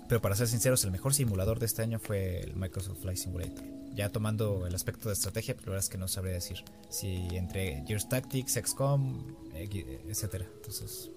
Pero 0.07 0.21
para 0.21 0.35
ser 0.35 0.47
sinceros, 0.47 0.83
el 0.85 0.91
mejor 0.91 1.13
simulador 1.13 1.59
de 1.59 1.65
este 1.65 1.81
año 1.81 1.99
fue 1.99 2.39
el 2.39 2.55
Microsoft 2.55 3.01
Flight 3.01 3.17
Simulator 3.17 3.80
ya 3.93 4.09
tomando 4.09 4.65
el 4.67 4.75
aspecto 4.75 5.09
de 5.09 5.13
estrategia, 5.13 5.55
pero 5.55 5.67
la 5.67 5.71
verdad 5.73 5.85
es 5.85 5.89
que 5.89 5.97
no 5.97 6.07
sabría 6.07 6.33
decir 6.33 6.63
si 6.89 7.27
entre 7.31 7.83
Gears 7.85 8.07
Tactics, 8.09 8.53
XCOM, 8.53 9.35
etcétera. 9.53 10.45
Entonces, 10.55 11.09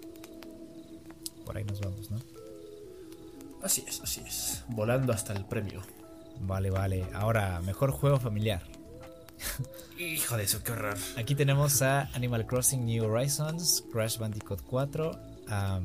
por 1.44 1.56
ahí 1.56 1.64
nos 1.64 1.80
vamos, 1.80 2.10
¿no? 2.10 2.20
Así 3.62 3.84
es, 3.86 4.00
así 4.02 4.20
es. 4.26 4.62
Volando 4.68 5.12
hasta 5.12 5.32
el 5.32 5.44
premio. 5.46 5.80
Vale, 6.40 6.70
vale. 6.70 7.06
Ahora, 7.14 7.60
mejor 7.62 7.92
juego 7.92 8.18
familiar. 8.18 8.62
Hijo 9.98 10.36
de 10.36 10.44
eso, 10.44 10.62
qué 10.62 10.72
horror. 10.72 10.96
Aquí 11.16 11.34
tenemos 11.34 11.80
a 11.82 12.02
Animal 12.14 12.46
Crossing 12.46 12.84
New 12.84 13.04
Horizons, 13.04 13.84
Crash 13.92 14.18
Bandicoot 14.18 14.62
4. 14.62 15.18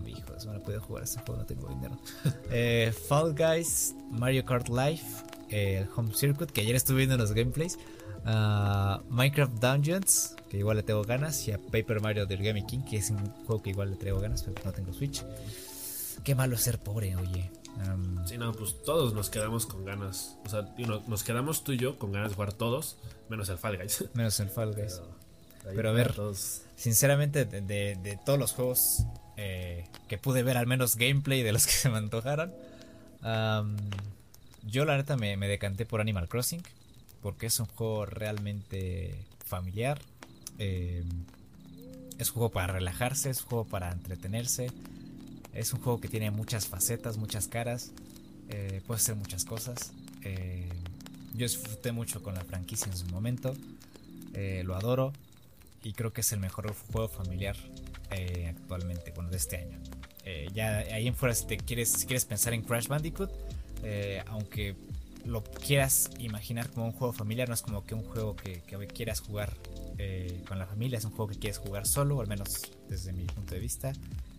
hijo 0.08 0.32
de 0.32 0.38
eso, 0.38 0.54
no 0.54 0.60
puedo 0.62 0.82
jugar 0.82 1.04
este 1.04 1.22
juego, 1.22 1.42
no 1.42 1.46
tengo 1.46 1.68
dinero. 1.70 2.00
Eh, 2.52 2.94
Fall 3.08 3.36
Guys, 3.36 3.96
Mario 4.10 4.44
Kart 4.44 4.70
Life, 4.70 5.24
el 5.50 5.88
Home 5.96 6.14
Circuit, 6.14 6.50
que 6.50 6.62
ayer 6.62 6.76
estuve 6.76 6.98
viendo 6.98 7.18
los 7.18 7.34
gameplays. 7.34 7.78
Uh, 8.26 9.02
Minecraft 9.10 9.54
Dungeons, 9.54 10.36
que 10.50 10.58
igual 10.58 10.78
le 10.78 10.84
tengo 10.84 11.04
ganas. 11.04 11.48
Y 11.48 11.52
a 11.52 11.58
Paper 11.58 12.02
Mario 12.02 12.26
del 12.26 12.44
Game 12.44 12.66
King, 12.66 12.82
que 12.90 12.98
es 12.98 13.10
un 13.10 13.26
juego 13.46 13.62
que 13.62 13.72
igual 13.72 13.92
le 13.92 13.96
tengo 13.98 14.20
ganas, 14.20 14.44
pero 14.44 14.62
no 14.66 14.72
tengo 14.72 14.94
Switch. 14.94 15.24
Qué 16.24 16.36
malo 16.36 16.58
ser 16.58 16.80
pobre, 16.80 17.16
oye. 17.16 17.50
Um, 17.78 18.26
sí, 18.28 18.38
no, 18.38 18.52
pues 18.52 18.84
todos 18.84 19.14
nos 19.14 19.30
quedamos 19.30 19.66
con 19.66 19.86
ganas. 19.86 20.38
O 20.46 20.50
sea, 20.50 20.68
nos 21.08 21.24
quedamos 21.24 21.64
tú 21.64 21.72
y 21.72 21.78
yo 21.78 21.98
con 21.98 22.12
ganas 22.12 22.30
de 22.30 22.36
jugar 22.36 22.54
todos, 22.54 22.98
menos 23.30 23.50
el 23.50 23.58
Fall 23.58 23.78
Guys. 23.78 24.06
Menos 24.14 24.40
el 24.40 24.50
Fall 24.50 24.74
Guys. 24.74 25.02
Pero, 25.64 25.90
a 25.90 25.94
ver, 25.94 26.16
sinceramente, 26.76 27.46
de, 27.46 28.20
todos 28.26 28.40
los 28.40 28.54
juegos 28.54 29.04
eh, 29.38 29.88
que 30.08 30.18
pude 30.18 30.42
ver, 30.42 30.58
al 30.58 30.68
menos 30.68 30.96
gameplay 30.96 31.44
de 31.44 31.52
los 31.52 31.66
que 31.66 31.74
se 31.74 31.90
me 31.90 31.98
antojaron. 31.98 32.54
Um, 33.22 33.76
yo 34.70 34.86
la 34.86 34.98
neta 34.98 35.18
me, 35.18 35.36
decanté 35.38 35.86
por 35.86 36.02
Animal 36.02 36.28
Crossing 36.28 36.62
porque 37.22 37.48
es 37.48 37.60
un 37.60 37.66
juego 37.66 38.06
realmente 38.06 39.16
familiar. 39.46 40.00
Eh, 40.58 41.04
es 42.18 42.30
un 42.30 42.34
juego 42.36 42.50
para 42.50 42.74
relajarse, 42.74 43.30
es 43.30 43.42
un 43.42 43.48
juego 43.48 43.66
para 43.66 43.92
entretenerse. 43.92 44.72
Es 45.54 45.74
un 45.74 45.82
juego 45.82 46.00
que 46.00 46.08
tiene 46.08 46.32
muchas 46.32 46.68
facetas, 46.68 47.18
muchas 47.18 47.48
caras. 47.48 47.92
Eh, 48.50 48.82
puede 48.86 49.00
hacer 49.00 49.16
muchas 49.16 49.46
cosas. 49.46 49.92
Eh, 50.24 50.70
yo 51.34 51.46
disfruté 51.46 51.92
mucho 51.92 52.22
con 52.22 52.36
la 52.36 52.44
franquicia 52.44 52.92
en 52.92 52.98
su 52.98 53.06
momento. 53.08 53.54
lo 54.64 54.76
adoro. 54.76 55.14
Y 55.84 55.94
creo 55.94 56.12
que 56.12 56.22
es 56.22 56.32
el 56.32 56.40
mejor 56.40 56.74
juego 56.92 57.08
familiar 57.08 57.56
actualmente, 58.48 59.12
bueno, 59.12 59.30
de 59.30 59.38
este 59.38 59.58
año. 59.58 59.80
ya 60.54 60.80
ahí 60.80 61.08
en 61.08 61.16
fuera, 61.16 61.34
si, 61.34 61.46
te 61.46 61.58
quieres, 61.58 61.90
si 61.92 62.06
quieres 62.06 62.26
pensar 62.26 62.54
en 62.54 62.64
Crash 62.64 62.88
Bandicoot, 62.88 63.32
eh, 63.84 64.24
aunque 64.28 64.76
lo 65.26 65.44
quieras 65.44 66.10
imaginar 66.20 66.70
como 66.70 66.88
un 66.88 66.92
juego 66.92 67.14
familiar, 67.14 67.48
no 67.48 67.54
es 67.54 67.62
como 67.62 67.86
que 67.86 67.96
un 67.96 68.04
juego 68.04 68.36
que, 68.36 68.62
quieras 68.88 69.20
jugar 69.20 69.54
eh, 69.98 70.44
con 70.48 70.58
la 70.60 70.66
familia, 70.66 70.98
es 70.98 71.06
un 71.06 71.12
juego 71.12 71.28
que 71.28 71.38
quieres 71.38 71.58
jugar 71.58 71.86
solo, 71.86 72.22
al 72.22 72.28
menos 72.28 72.62
desde 72.88 73.14
mi 73.14 73.26
punto 73.26 73.54
de 73.54 73.60
vista. 73.60 73.94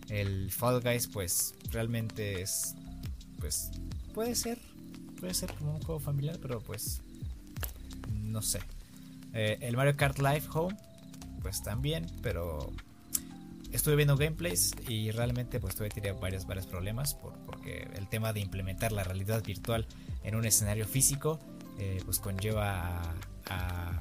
El 0.09 0.51
Fall 0.51 0.81
Guys, 0.81 1.07
pues 1.07 1.55
realmente 1.71 2.41
es, 2.41 2.75
pues 3.39 3.71
puede 4.13 4.35
ser, 4.35 4.59
puede 5.19 5.33
ser 5.33 5.53
como 5.53 5.75
un 5.75 5.81
juego 5.81 5.99
familiar, 5.99 6.37
pero 6.41 6.59
pues 6.61 7.01
no 8.13 8.41
sé. 8.41 8.59
Eh, 9.33 9.57
el 9.61 9.77
Mario 9.77 9.95
Kart 9.95 10.17
Live 10.17 10.43
Home, 10.53 10.75
pues 11.41 11.63
también, 11.63 12.07
pero 12.21 12.71
estuve 13.71 13.95
viendo 13.95 14.17
gameplays 14.17 14.73
y 14.87 15.11
realmente 15.11 15.59
pues 15.59 15.75
tuve 15.75 15.89
varios, 16.19 16.45
varios 16.45 16.65
problemas 16.65 17.13
por, 17.13 17.33
el 17.65 18.07
tema 18.09 18.33
de 18.33 18.39
implementar 18.39 18.91
la 18.91 19.03
realidad 19.03 19.43
virtual 19.43 19.85
en 20.23 20.35
un 20.35 20.45
escenario 20.45 20.87
físico 20.87 21.39
eh, 21.79 22.01
pues 22.05 22.19
conlleva 22.19 23.01
a, 23.49 23.99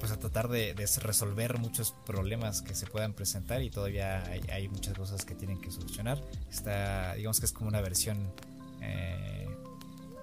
pues 0.00 0.12
a 0.12 0.18
tratar 0.18 0.48
de, 0.48 0.74
resolver 1.02 1.58
muchos 1.58 1.94
problemas 2.06 2.62
que 2.62 2.74
se 2.74 2.86
puedan 2.86 3.12
presentar 3.12 3.62
y 3.62 3.70
todavía 3.70 4.24
hay, 4.50 4.68
muchas 4.68 4.96
cosas 4.96 5.24
que 5.24 5.34
tienen 5.34 5.60
que 5.60 5.70
solucionar. 5.70 6.22
Está, 6.50 7.14
digamos 7.14 7.40
que 7.40 7.46
es 7.46 7.52
como 7.52 7.68
una 7.68 7.80
versión, 7.80 8.32
eh, 8.80 9.48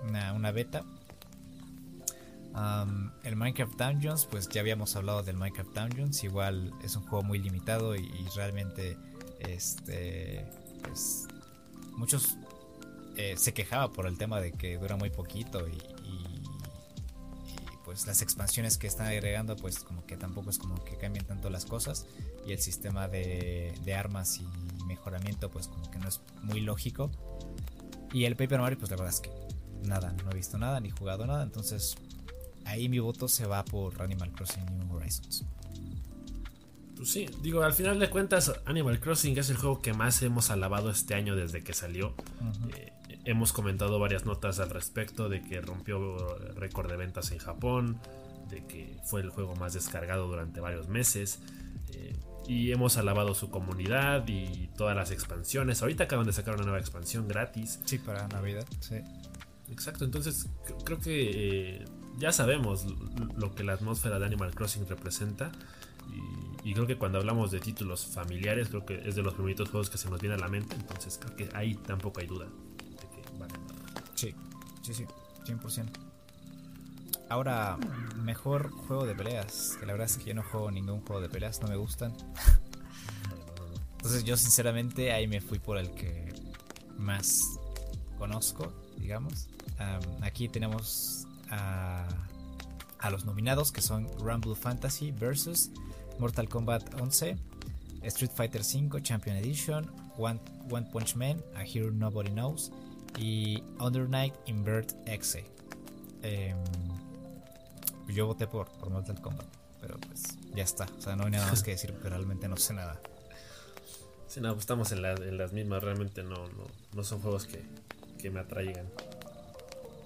una, 0.03 0.33
una 0.33 0.51
beta 0.51 0.83
el 3.23 3.35
Minecraft 3.35 3.77
Dungeons, 3.77 4.25
pues 4.25 4.47
ya 4.47 4.61
habíamos 4.61 4.95
hablado 4.95 5.23
del 5.23 5.35
Minecraft 5.35 5.75
Dungeons, 5.75 6.23
igual 6.23 6.73
es 6.83 6.95
un 6.95 7.03
juego 7.03 7.23
muy 7.23 7.39
limitado 7.39 7.95
y, 7.95 8.09
realmente 8.35 8.97
este 9.39 10.45
pues 10.81 11.27
muchos 11.97 12.37
eh, 13.17 13.35
se 13.37 13.53
quejaba 13.53 13.91
por 13.91 14.07
el 14.07 14.17
tema 14.17 14.39
de 14.39 14.51
que 14.51 14.77
dura 14.77 14.95
muy 14.95 15.09
poquito 15.09 15.67
y, 15.67 15.77
pues 17.83 18.07
las 18.07 18.23
expansiones 18.23 18.79
que 18.79 18.87
están 18.87 19.05
agregando 19.05 19.55
pues 19.55 19.79
como 19.79 20.07
que 20.07 20.17
tampoco 20.17 20.49
es 20.49 20.57
como 20.57 20.83
que 20.83 20.97
cambien 20.97 21.23
tanto 21.23 21.51
las 21.51 21.65
cosas 21.65 22.07
y 22.43 22.51
el 22.51 22.59
sistema 22.59 23.07
de, 23.07 23.77
de 23.85 23.93
armas 23.93 24.39
y 24.39 24.83
mejoramiento 24.85 25.51
pues 25.51 25.67
como 25.67 25.91
que 25.91 25.99
no 25.99 26.09
es 26.09 26.19
muy 26.41 26.61
lógico 26.61 27.11
y 28.11 28.25
el 28.25 28.35
Paper 28.35 28.59
Mario 28.59 28.79
pues 28.79 28.89
la 28.89 28.97
verdad 28.97 29.13
es 29.13 29.21
que 29.21 29.29
nada, 29.83 30.13
no 30.13 30.31
he 30.31 30.33
visto 30.33 30.57
nada 30.57 30.79
ni 30.79 30.89
jugado 30.89 31.27
nada 31.27 31.43
entonces 31.43 31.95
ahí 32.65 32.89
mi 32.89 32.99
voto 32.99 33.27
se 33.27 33.45
va 33.45 33.63
por 33.63 34.01
Animal 34.01 34.31
Crossing 34.31 34.65
New 34.77 34.95
Horizons. 34.95 35.45
Pues 36.95 37.11
sí, 37.11 37.29
digo, 37.41 37.61
al 37.61 37.73
final 37.73 37.99
de 37.99 38.09
cuentas, 38.09 38.51
Animal 38.65 38.99
Crossing 38.99 39.37
es 39.37 39.49
el 39.49 39.57
juego 39.57 39.81
que 39.81 39.93
más 39.93 40.21
hemos 40.21 40.49
alabado 40.49 40.89
este 40.89 41.13
año 41.13 41.35
desde 41.35 41.63
que 41.63 41.73
salió. 41.73 42.13
Eh, 42.75 42.93
hemos 43.25 43.53
comentado 43.53 43.99
varias 43.99 44.25
notas 44.25 44.59
al 44.59 44.69
respecto 44.69 45.29
de 45.29 45.41
que 45.41 45.61
rompió 45.61 46.37
récord 46.55 46.89
de 46.89 46.97
ventas 46.97 47.31
en 47.31 47.39
Japón, 47.39 47.99
de 48.49 48.65
que 48.65 48.97
fue 49.05 49.21
el 49.21 49.29
juego 49.29 49.55
más 49.55 49.73
descargado 49.73 50.27
durante 50.27 50.59
varios 50.59 50.87
meses. 50.87 51.39
Eh, 51.89 52.15
y 52.47 52.71
hemos 52.71 52.97
alabado 52.97 53.33
su 53.33 53.49
comunidad 53.49 54.27
y 54.27 54.69
todas 54.77 54.95
las 54.95 55.11
expansiones. 55.11 55.81
Ahorita 55.81 56.03
acaban 56.03 56.25
de 56.25 56.33
sacar 56.33 56.53
una 56.53 56.63
nueva 56.63 56.79
expansión 56.79 57.27
gratis. 57.27 57.79
Sí, 57.85 57.97
para 57.97 58.27
Navidad, 58.27 58.65
sí. 58.79 58.97
Exacto, 59.71 60.05
entonces 60.05 60.47
creo 60.83 60.99
que 60.99 61.77
eh, 61.79 61.85
ya 62.19 62.31
sabemos 62.31 62.85
lo 63.35 63.55
que 63.55 63.63
la 63.63 63.73
atmósfera 63.73 64.19
de 64.19 64.25
Animal 64.25 64.53
Crossing 64.53 64.87
representa. 64.87 65.51
Y, 66.63 66.73
creo 66.73 66.87
que 66.87 66.97
cuando 66.97 67.19
hablamos 67.19 67.51
de 67.51 67.59
títulos 67.59 68.05
familiares, 68.07 68.69
creo 68.69 68.85
que 68.85 69.07
es 69.07 69.15
de 69.15 69.21
los 69.21 69.33
primeritos 69.33 69.69
juegos 69.69 69.89
que 69.89 69.97
se 69.97 70.09
nos 70.09 70.19
viene 70.19 70.35
a 70.35 70.39
la 70.39 70.47
mente. 70.47 70.75
Entonces 70.75 71.19
creo 71.21 71.35
que 71.35 71.49
ahí 71.55 71.75
tampoco 71.75 72.21
hay 72.21 72.27
duda. 72.27 72.47
Sí, 74.15 74.33
sí, 74.81 74.93
sí, 74.93 75.05
100%. 75.45 75.85
Ahora, 77.29 77.77
mejor 78.17 78.71
juego 78.71 79.05
de 79.05 79.15
peleas. 79.15 79.77
Que 79.79 79.85
la 79.85 79.93
verdad 79.93 80.07
es 80.07 80.17
que 80.17 80.25
yo 80.25 80.33
no 80.33 80.43
juego 80.43 80.71
ningún 80.71 81.01
juego 81.01 81.21
de 81.21 81.29
peleas, 81.29 81.61
no 81.61 81.67
me 81.67 81.75
gustan. 81.75 82.13
Entonces 83.97 84.23
yo 84.23 84.37
sinceramente 84.37 85.11
ahí 85.11 85.27
me 85.27 85.41
fui 85.41 85.59
por 85.59 85.77
el 85.77 85.91
que 85.91 86.33
más 86.97 87.41
conozco 88.17 88.71
digamos. 88.97 89.47
aquí 90.21 90.47
tenemos 90.49 91.27
a, 91.49 92.07
a, 92.99 93.09
los 93.09 93.25
nominados 93.25 93.71
que 93.71 93.81
son 93.81 94.07
Rumble 94.19 94.55
Fantasy 94.55 95.11
versus 95.11 95.69
Mortal 96.19 96.49
Kombat 96.49 97.01
11, 97.01 97.37
Street 98.03 98.31
Fighter 98.33 98.61
V 98.61 99.01
Champion 99.01 99.37
Edition, 99.37 99.91
One, 100.17 100.39
One 100.71 100.87
Punch 100.91 101.15
Man, 101.15 101.41
A 101.55 101.63
Hero 101.63 101.91
Nobody 101.91 102.31
Knows 102.31 102.71
y 103.17 103.63
Under 103.79 104.09
Night 104.09 104.33
Invert 104.45 104.93
X. 105.07 105.37
Em, 106.21 106.57
yo 108.07 108.27
voté 108.27 108.47
por, 108.47 108.67
por 108.77 108.89
Mortal 108.89 109.21
Kombat, 109.21 109.47
pero 109.81 109.97
pues 109.99 110.23
ya 110.55 110.63
está. 110.63 110.85
O 110.97 111.01
sea, 111.01 111.15
no 111.15 111.25
hay 111.25 111.31
nada 111.31 111.47
más 111.49 111.63
que 111.63 111.71
decir 111.71 111.91
porque 111.93 112.09
realmente 112.09 112.47
no 112.47 112.57
sé 112.57 112.73
nada. 112.73 112.99
Sí, 114.27 114.41
no, 114.41 114.49
pues 114.49 114.63
estamos 114.63 114.91
en, 114.91 115.01
las 115.01 115.53
mismas. 115.53 115.83
Realmente 115.83 116.23
no, 116.23 116.49
no, 116.93 117.03
son 117.03 117.21
juegos 117.21 117.45
que, 117.45 117.63
que 118.19 118.29
me 118.29 118.39
atraigan. 118.39 118.87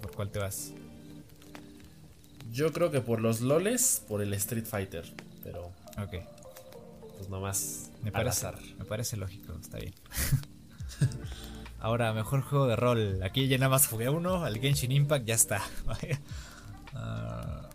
¿Por 0.02 0.12
cuál 0.14 0.30
te 0.30 0.40
vas? 0.40 0.72
Yo 2.52 2.72
creo 2.74 2.92
que 2.92 3.02
por 3.02 3.22
los 3.22 3.42
loles, 3.42 4.04
por 4.08 4.22
el 4.22 4.34
Street 4.34 4.66
Fighter. 4.66 5.06
Pero. 5.44 5.72
Ok. 5.98 6.24
Pues 7.18 7.30
nomás. 7.30 7.92
Me 8.04 8.12
parece, 8.12 8.48
me 8.78 8.86
parece 8.86 9.18
lógico, 9.18 9.54
está 9.60 9.78
bien. 9.78 9.94
Ahora, 11.80 12.12
mejor 12.14 12.42
juego 12.42 12.68
de 12.68 12.76
rol. 12.76 13.24
Aquí 13.24 13.48
ya 13.48 13.58
nada 13.58 13.70
más 13.70 13.88
jugué 13.88 14.10
uno, 14.10 14.46
el 14.46 14.60
Genshin 14.60 14.92
Impact, 14.92 15.26
ya 15.26 15.36
está. 15.36 15.62
Ah, 16.92 17.70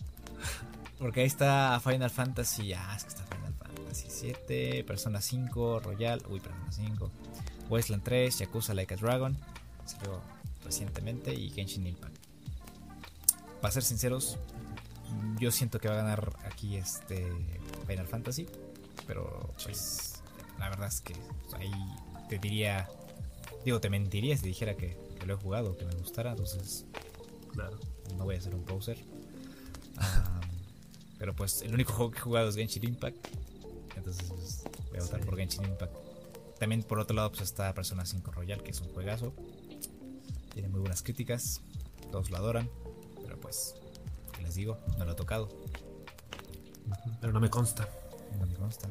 porque 0.98 1.20
ahí 1.20 1.26
está 1.26 1.80
Final 1.80 2.10
Fantasy. 2.10 2.72
Ah, 2.72 2.94
es 2.96 3.04
que 3.04 3.10
está 3.10 3.24
Final 3.24 3.54
Fantasy 3.54 4.06
7, 4.08 4.82
Persona 4.84 5.20
5, 5.20 5.80
Royal. 5.80 6.20
Uy, 6.28 6.40
Persona 6.40 6.72
5. 6.72 7.10
Wasteland 7.70 8.02
3, 8.02 8.38
Yakuza 8.40 8.74
Like 8.74 8.94
a 8.94 8.96
Dragon. 8.96 9.36
Salió 9.84 10.20
recientemente. 10.64 11.32
Y 11.32 11.50
Genshin 11.50 11.86
Impact. 11.86 12.16
Para 13.60 13.72
ser 13.72 13.84
sinceros, 13.84 14.36
yo 15.38 15.52
siento 15.52 15.78
que 15.78 15.88
va 15.88 15.94
a 15.94 15.98
ganar 15.98 16.32
aquí 16.44 16.76
este 16.76 17.32
Final 17.86 18.08
Fantasy. 18.08 18.48
Pero 19.06 19.54
pues 19.62 20.22
la 20.58 20.68
verdad 20.70 20.88
es 20.88 21.00
que 21.00 21.14
ahí 21.56 21.70
te 22.28 22.38
diría 22.38 22.88
Digo, 23.64 23.80
te 23.80 23.88
mentiría 23.88 24.36
si 24.36 24.46
dijera 24.46 24.76
que, 24.76 24.96
lo 25.24 25.34
he 25.34 25.36
jugado, 25.36 25.76
que 25.76 25.86
me 25.86 25.94
gustara, 25.94 26.32
entonces. 26.32 26.84
Claro. 27.52 27.78
No 28.16 28.24
voy 28.24 28.36
a 28.36 28.40
ser 28.40 28.54
un 28.54 28.64
poser. 28.64 28.98
pero 31.18 31.34
pues 31.34 31.62
el 31.62 31.72
único 31.72 31.92
juego 31.92 32.10
que 32.10 32.18
he 32.18 32.22
jugado 32.22 32.48
es 32.48 32.56
Genshin 32.56 32.84
Impact. 32.84 33.16
Entonces 33.96 34.30
pues, 34.30 34.64
voy 34.90 34.98
a 34.98 35.02
votar 35.02 35.20
por 35.24 35.36
Genshin 35.36 35.64
Impact. 35.64 35.94
También 36.58 36.82
por 36.82 36.98
otro 36.98 37.16
lado 37.16 37.30
pues 37.30 37.42
está 37.42 37.72
Persona 37.72 38.04
5 38.04 38.32
Royal, 38.32 38.62
que 38.62 38.72
es 38.72 38.80
un 38.80 38.92
juegazo. 38.92 39.34
Tiene 40.52 40.68
muy 40.68 40.80
buenas 40.80 41.02
críticas. 41.02 41.62
Todos 42.12 42.30
lo 42.30 42.36
adoran. 42.36 42.68
Pero 43.22 43.40
pues, 43.40 43.76
¿qué 44.32 44.42
les 44.42 44.54
digo? 44.54 44.78
No 44.98 45.04
lo 45.04 45.12
he 45.12 45.16
tocado. 45.16 45.48
Pero 47.20 47.32
no 47.32 47.40
me 47.40 47.48
consta. 47.48 47.88
No 48.38 48.46
me 48.46 48.54
consta. 48.54 48.88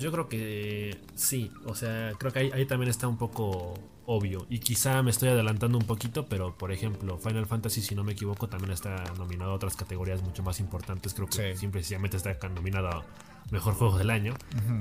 Yo 0.00 0.10
creo 0.10 0.28
que 0.28 0.98
sí, 1.14 1.52
o 1.66 1.74
sea, 1.74 2.12
creo 2.18 2.32
que 2.32 2.38
ahí, 2.38 2.66
también 2.66 2.90
está 2.90 3.06
un 3.06 3.16
poco 3.16 3.74
obvio. 4.06 4.46
Y 4.48 4.58
quizá 4.58 5.02
me 5.02 5.10
estoy 5.10 5.28
adelantando 5.28 5.78
un 5.78 5.84
poquito, 5.84 6.26
pero 6.26 6.56
por 6.56 6.72
ejemplo, 6.72 7.18
Final 7.18 7.46
Fantasy, 7.46 7.82
si 7.82 7.94
no 7.94 8.02
me 8.02 8.12
equivoco, 8.12 8.48
también 8.48 8.72
está 8.72 9.04
nominado 9.18 9.52
a 9.52 9.54
otras 9.54 9.76
categorías 9.76 10.22
mucho 10.22 10.42
más 10.42 10.58
importantes. 10.60 11.14
Creo 11.14 11.28
que 11.28 11.56
siempre 11.56 11.82
sencillamente 11.82 12.16
está 12.16 12.48
nominado 12.48 12.88
a 12.88 13.04
Mejor 13.50 13.74
Juego 13.74 13.98
del 13.98 14.10
Año. 14.10 14.34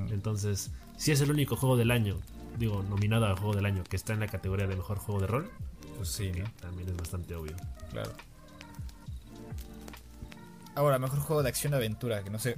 Entonces, 0.09 0.71
si 0.97 1.11
es 1.11 1.21
el 1.21 1.31
único 1.31 1.55
juego 1.55 1.77
del 1.77 1.91
año, 1.91 2.17
digo, 2.57 2.83
nominado 2.83 3.25
a 3.27 3.35
Juego 3.35 3.55
del 3.55 3.65
Año, 3.65 3.83
que 3.83 3.95
está 3.95 4.13
en 4.13 4.19
la 4.21 4.27
categoría 4.27 4.67
de 4.67 4.75
Mejor 4.75 4.97
Juego 4.97 5.21
de 5.21 5.27
Rol, 5.27 5.51
pues 5.97 6.09
sí, 6.09 6.31
también 6.61 6.89
es 6.89 6.97
bastante 6.97 7.35
obvio. 7.35 7.55
Claro. 7.91 8.11
Ahora, 10.75 10.97
Mejor 10.97 11.19
Juego 11.19 11.43
de 11.43 11.49
Acción-Aventura, 11.49 12.23
que 12.23 12.29
no 12.29 12.39
sé, 12.39 12.55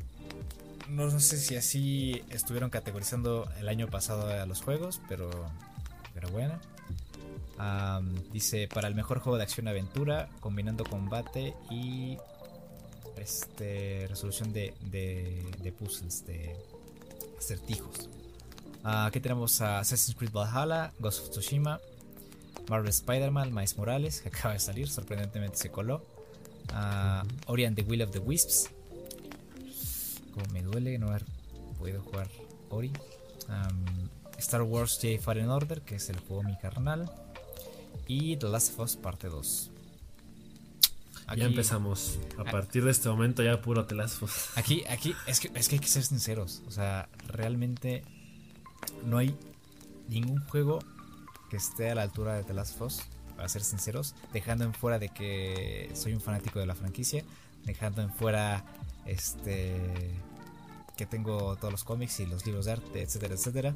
no 0.92 1.20
sé 1.20 1.38
si 1.38 1.56
así 1.56 2.24
estuvieron 2.30 2.70
categorizando 2.70 3.50
el 3.60 3.70
año 3.70 3.88
pasado 3.88 4.28
a 4.28 4.46
los 4.46 4.62
juegos, 4.62 5.02
pero, 5.08 5.30
pero 6.14 6.30
bueno. 6.30 6.60
dice 8.32 8.68
para 8.68 8.88
el 8.88 8.96
mejor 8.96 9.20
juego 9.20 9.38
de 9.38 9.44
acción 9.44 9.68
aventura, 9.68 10.30
combinando 10.40 10.84
combate 10.84 11.54
y 11.70 12.18
este 13.18 14.08
resolución 14.10 14.52
de, 14.52 14.74
de, 14.82 15.72
puzzles, 15.72 16.26
de 16.26 16.56
acertijos. 17.38 18.10
Ah, 18.84 19.06
aquí 19.06 19.20
tenemos 19.20 19.62
a 19.62 19.80
Assassin's 19.80 20.18
Creed 20.18 20.32
Valhalla, 20.32 20.92
Ghost 21.00 21.22
of 21.22 21.30
Tsushima, 21.30 21.80
Marvel 22.70 22.90
Spider-Man, 22.90 23.54
Miles 23.54 23.78
Morales, 23.78 24.22
que 24.24 24.30
acaba 24.30 24.56
de 24.56 24.60
salir, 24.60 24.90
sorprendentemente 24.90 25.58
se 25.58 25.70
coló. 25.70 26.04
Uh, 26.74 27.26
the 27.76 27.84
Will 27.84 28.02
of 28.02 28.12
the 28.12 28.20
Wisps, 28.20 28.70
como 30.32 30.46
me 30.54 30.62
duele 30.62 30.98
no 30.98 31.10
haber 31.10 31.26
podido 31.78 32.02
jugar 32.02 32.28
Ori. 32.70 32.92
Star 34.38 34.64
Wars 34.64 35.00
Jedi 35.00 35.18
Fallen 35.18 35.50
Order, 35.50 35.82
que 35.82 35.96
es 35.96 36.10
el 36.10 36.20
juego 36.20 36.44
mi 36.44 36.58
carnal. 36.58 37.12
Y 38.08 38.38
The 38.38 38.48
Last 38.48 38.74
of 38.74 38.80
Us 38.80 38.96
parte 38.96 39.28
2. 39.28 39.72
ya 41.38 41.46
empezamos. 41.46 42.20
A 42.38 42.44
partir 42.44 42.84
de 42.84 42.92
este 42.92 43.08
momento 43.10 43.44
ya 43.44 43.62
puro 43.62 43.86
The 43.86 43.96
Last 43.96 44.22
of 44.22 44.24
Us. 44.24 44.58
Aquí, 44.58 44.84
aquí 44.90 45.16
es 45.28 45.40
que, 45.40 45.52
es 45.54 45.70
que 45.70 45.76
hay 45.76 45.80
que 45.80 45.88
ser 45.88 46.04
sinceros. 46.04 46.64
O 46.68 46.72
sea, 46.72 47.08
realmente 47.28 48.04
no 49.06 49.18
hay 49.18 49.36
ningún 50.08 50.40
juego 50.48 50.80
que 51.50 51.58
esté 51.58 51.92
a 51.92 51.96
la 51.96 52.04
altura 52.04 52.36
de 52.36 52.44
The 52.44 52.54
Last 52.54 52.76
of 52.76 52.88
Us. 52.88 53.02
Para 53.36 53.48
ser 53.48 53.64
sinceros. 53.64 54.16
Dejando 54.34 54.66
en 54.66 54.74
fuera 54.74 55.00
de 55.00 55.10
que 55.10 55.92
soy 55.94 56.14
un 56.14 56.22
fanático 56.22 56.60
de 56.60 56.66
la 56.66 56.76
franquicia. 56.76 57.24
Dejando 57.64 58.02
en 58.02 58.12
fuera 58.12 58.66
este 59.06 59.80
que 60.98 61.06
tengo 61.06 61.56
todos 61.56 61.72
los 61.72 61.84
cómics 61.84 62.20
y 62.20 62.26
los 62.26 62.46
libros 62.46 62.66
de 62.66 62.74
arte, 62.74 63.02
etcétera, 63.02 63.34
etcétera. 63.34 63.76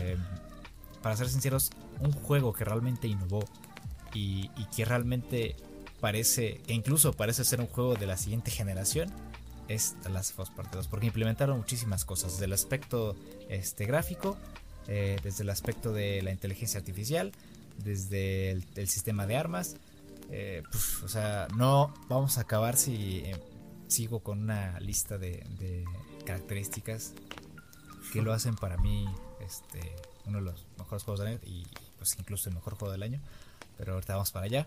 Eh, 0.00 0.16
para 1.02 1.16
ser 1.16 1.28
sinceros, 1.28 1.70
un 2.00 2.12
juego 2.12 2.52
que 2.52 2.64
realmente 2.64 3.06
innovó 3.06 3.44
y, 4.14 4.48
que 4.74 4.84
realmente 4.84 5.56
parece, 6.00 6.60
que 6.66 6.74
incluso 6.74 7.12
parece 7.12 7.44
ser 7.44 7.60
un 7.60 7.66
juego 7.66 7.94
de 7.94 8.06
la 8.06 8.16
siguiente 8.16 8.50
generación, 8.50 9.12
es 9.68 9.96
The 10.02 10.08
Last 10.08 10.38
of 10.38 10.48
Us 10.48 10.54
Part 10.54 10.72
2, 10.72 10.88
porque 10.88 11.06
implementaron 11.06 11.58
muchísimas 11.58 12.04
cosas, 12.04 12.32
desde 12.32 12.46
el 12.46 12.52
aspecto 12.52 13.14
este, 13.48 13.84
gráfico, 13.84 14.36
eh, 14.86 15.18
desde 15.22 15.44
el 15.44 15.50
aspecto 15.50 15.92
de 15.92 16.22
la 16.22 16.30
inteligencia 16.30 16.80
artificial, 16.80 17.32
desde 17.76 18.50
el, 18.50 18.88
sistema 18.88 19.26
de 19.26 19.36
armas. 19.36 19.76
Eh, 20.30 20.62
o 21.04 21.08
sea, 21.08 21.48
no 21.56 21.94
vamos 22.08 22.38
a 22.38 22.42
acabar 22.42 22.76
si 22.76 23.24
sigo 23.88 24.20
con 24.20 24.40
una 24.40 24.78
lista 24.80 25.18
de, 25.18 25.84
características 26.24 27.14
que 28.12 28.22
lo 28.22 28.32
hacen 28.32 28.54
para 28.54 28.76
mí 28.76 29.06
este, 29.40 29.80
uno 30.26 30.38
de 30.38 30.44
los 30.44 30.66
mejores 30.78 31.02
juegos 31.02 31.20
del 31.20 31.28
año 31.28 31.40
y 31.44 31.66
pues 31.96 32.16
incluso 32.18 32.48
el 32.48 32.54
mejor 32.54 32.74
juego 32.74 32.92
del 32.92 33.02
año. 33.02 33.20
Pero 33.76 33.94
ahorita 33.94 34.14
vamos 34.14 34.32
para 34.32 34.46
allá. 34.46 34.66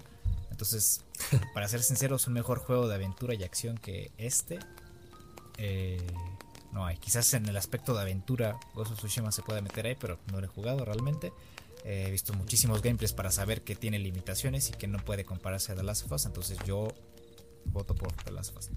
Entonces, 0.49 1.03
para 1.53 1.67
ser 1.67 1.83
sinceros, 1.83 2.27
un 2.27 2.33
mejor 2.33 2.59
juego 2.59 2.87
de 2.87 2.95
aventura 2.95 3.35
y 3.35 3.43
acción 3.43 3.77
que 3.77 4.11
este 4.17 4.59
eh, 5.57 6.05
no 6.71 6.85
hay. 6.85 6.97
Quizás 6.97 7.33
en 7.33 7.45
el 7.47 7.57
aspecto 7.57 7.93
de 7.93 8.01
aventura 8.01 8.59
Ghost 8.73 8.91
of 8.91 8.97
Tsushima 8.97 9.31
se 9.31 9.43
puede 9.43 9.61
meter 9.61 9.85
ahí, 9.85 9.95
pero 9.99 10.19
no 10.31 10.39
lo 10.39 10.45
he 10.45 10.49
jugado 10.49 10.85
realmente. 10.85 11.31
he 11.83 12.09
visto 12.09 12.33
muchísimos 12.33 12.81
gameplays 12.81 13.13
para 13.13 13.31
saber 13.31 13.63
que 13.63 13.75
tiene 13.75 13.99
limitaciones 13.99 14.69
y 14.69 14.73
que 14.73 14.87
no 14.87 14.99
puede 14.99 15.25
compararse 15.25 15.71
a 15.71 15.75
The 15.75 15.83
Last 15.83 16.05
of 16.05 16.11
Us. 16.11 16.25
Entonces 16.25 16.57
yo 16.65 16.87
voto 17.65 17.93
por 17.93 18.13
The 18.13 18.31
Last 18.31 18.51
of 18.51 18.57
Us 18.57 18.71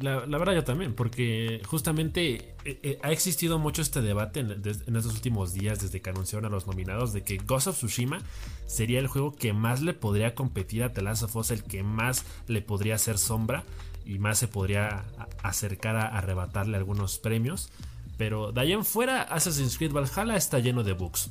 la, 0.00 0.26
verdad 0.26 0.54
yo 0.54 0.64
también, 0.64 0.94
porque 0.94 1.60
justamente 1.66 2.54
eh, 2.64 2.78
eh, 2.82 2.98
ha 3.02 3.12
existido 3.12 3.58
mucho 3.58 3.82
este 3.82 4.00
debate 4.00 4.40
en, 4.40 4.50
estos 4.96 5.14
últimos 5.14 5.52
días 5.52 5.80
desde 5.80 6.00
que 6.00 6.10
anunciaron 6.10 6.46
a 6.46 6.48
los 6.48 6.66
nominados 6.66 7.12
de 7.12 7.22
que 7.22 7.36
Ghost 7.38 7.68
of 7.68 7.76
Tsushima 7.76 8.20
sería 8.66 8.98
el 8.98 9.06
juego 9.06 9.32
que 9.32 9.52
más 9.52 9.82
le 9.82 9.94
podría 9.94 10.34
competir 10.34 10.82
a 10.82 10.92
The 10.92 11.02
Last 11.02 11.22
of 11.24 11.36
Us, 11.36 11.50
el 11.50 11.62
que 11.62 11.82
más 11.82 12.24
le 12.48 12.62
podría 12.62 12.94
hacer 12.96 13.18
sombra 13.18 13.64
y 14.04 14.18
más 14.18 14.38
se 14.38 14.48
podría 14.48 15.04
acercar 15.42 15.96
a 15.96 16.06
arrebatarle 16.06 16.76
algunos 16.76 17.18
premios. 17.18 17.70
Pero 18.16 18.52
de 18.52 18.60
ahí 18.60 18.72
en 18.72 18.84
fuera, 18.84 19.22
Assassin's 19.22 19.78
Creed 19.78 19.92
Valhalla 19.92 20.36
está 20.36 20.58
lleno 20.58 20.82
de 20.82 20.92
bugs. 20.92 21.30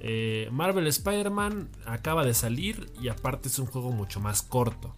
Eh, 0.00 0.48
Marvel 0.52 0.86
Spider-Man 0.86 1.68
acaba 1.86 2.24
de 2.24 2.34
salir 2.34 2.92
y 3.00 3.08
aparte 3.08 3.48
es 3.48 3.58
un 3.58 3.66
juego 3.66 3.90
mucho 3.90 4.20
más 4.20 4.42
corto. 4.42 4.94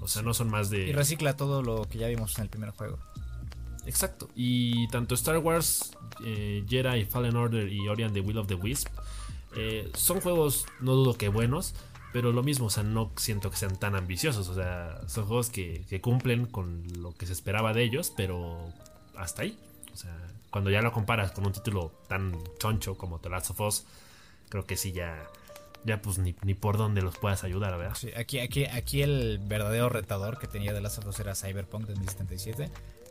O 0.00 0.08
sea, 0.08 0.22
no 0.22 0.34
son 0.34 0.50
más 0.50 0.70
de. 0.70 0.88
Y 0.88 0.92
recicla 0.92 1.36
todo 1.36 1.62
lo 1.62 1.88
que 1.88 1.98
ya 1.98 2.08
vimos 2.08 2.36
en 2.38 2.44
el 2.44 2.50
primer 2.50 2.70
juego. 2.70 2.98
Exacto. 3.86 4.28
Y 4.34 4.86
tanto 4.88 5.14
Star 5.14 5.38
Wars, 5.38 5.92
eh, 6.24 6.64
Jedi 6.68 7.04
Fallen 7.04 7.36
Order 7.36 7.72
y 7.72 7.88
Ori 7.88 8.02
and 8.02 8.14
the 8.14 8.20
Will 8.20 8.38
of 8.38 8.46
the 8.46 8.54
Wisp 8.54 8.88
eh, 9.56 9.90
son 9.94 10.20
juegos, 10.20 10.66
no 10.80 10.94
dudo 10.94 11.16
que 11.16 11.28
buenos, 11.28 11.74
pero 12.12 12.32
lo 12.32 12.42
mismo, 12.42 12.66
o 12.66 12.70
sea, 12.70 12.82
no 12.82 13.10
siento 13.16 13.50
que 13.50 13.56
sean 13.56 13.78
tan 13.78 13.94
ambiciosos. 13.94 14.48
O 14.48 14.54
sea, 14.54 15.00
son 15.08 15.26
juegos 15.26 15.50
que, 15.50 16.00
cumplen 16.02 16.46
con 16.46 16.84
lo 17.00 17.12
que 17.12 17.26
se 17.26 17.32
esperaba 17.32 17.72
de 17.72 17.82
ellos, 17.82 18.12
pero 18.16 18.72
hasta 19.16 19.42
ahí. 19.42 19.58
O 19.92 19.96
sea, 19.96 20.14
cuando 20.50 20.70
ya 20.70 20.82
lo 20.82 20.92
comparas 20.92 21.32
con 21.32 21.46
un 21.46 21.52
título 21.52 21.92
tan 22.08 22.36
choncho 22.58 22.96
como 22.96 23.18
The 23.18 23.30
Last 23.30 23.50
of 23.50 23.60
Us, 23.60 23.84
creo 24.48 24.66
que 24.66 24.76
sí 24.76 24.92
ya 24.92 25.26
ya 25.84 26.02
pues 26.02 26.18
ni, 26.18 26.32
por 26.54 26.76
dónde 26.76 27.02
los 27.02 27.16
puedas 27.16 27.44
ayudar, 27.44 27.76
¿verdad? 27.78 27.94
Sí, 27.96 28.10
aquí, 28.16 28.40
aquí, 28.40 28.66
aquí 28.66 29.02
el 29.02 29.38
verdadero 29.38 29.88
retador 29.88 30.38
que 30.38 30.46
tenía 30.46 30.72
The 30.72 30.80
Last 30.80 30.98
of 30.98 31.06
Us 31.06 31.20
era 31.20 31.34
Cyberpunk 31.34 31.86
2077, 31.86 32.70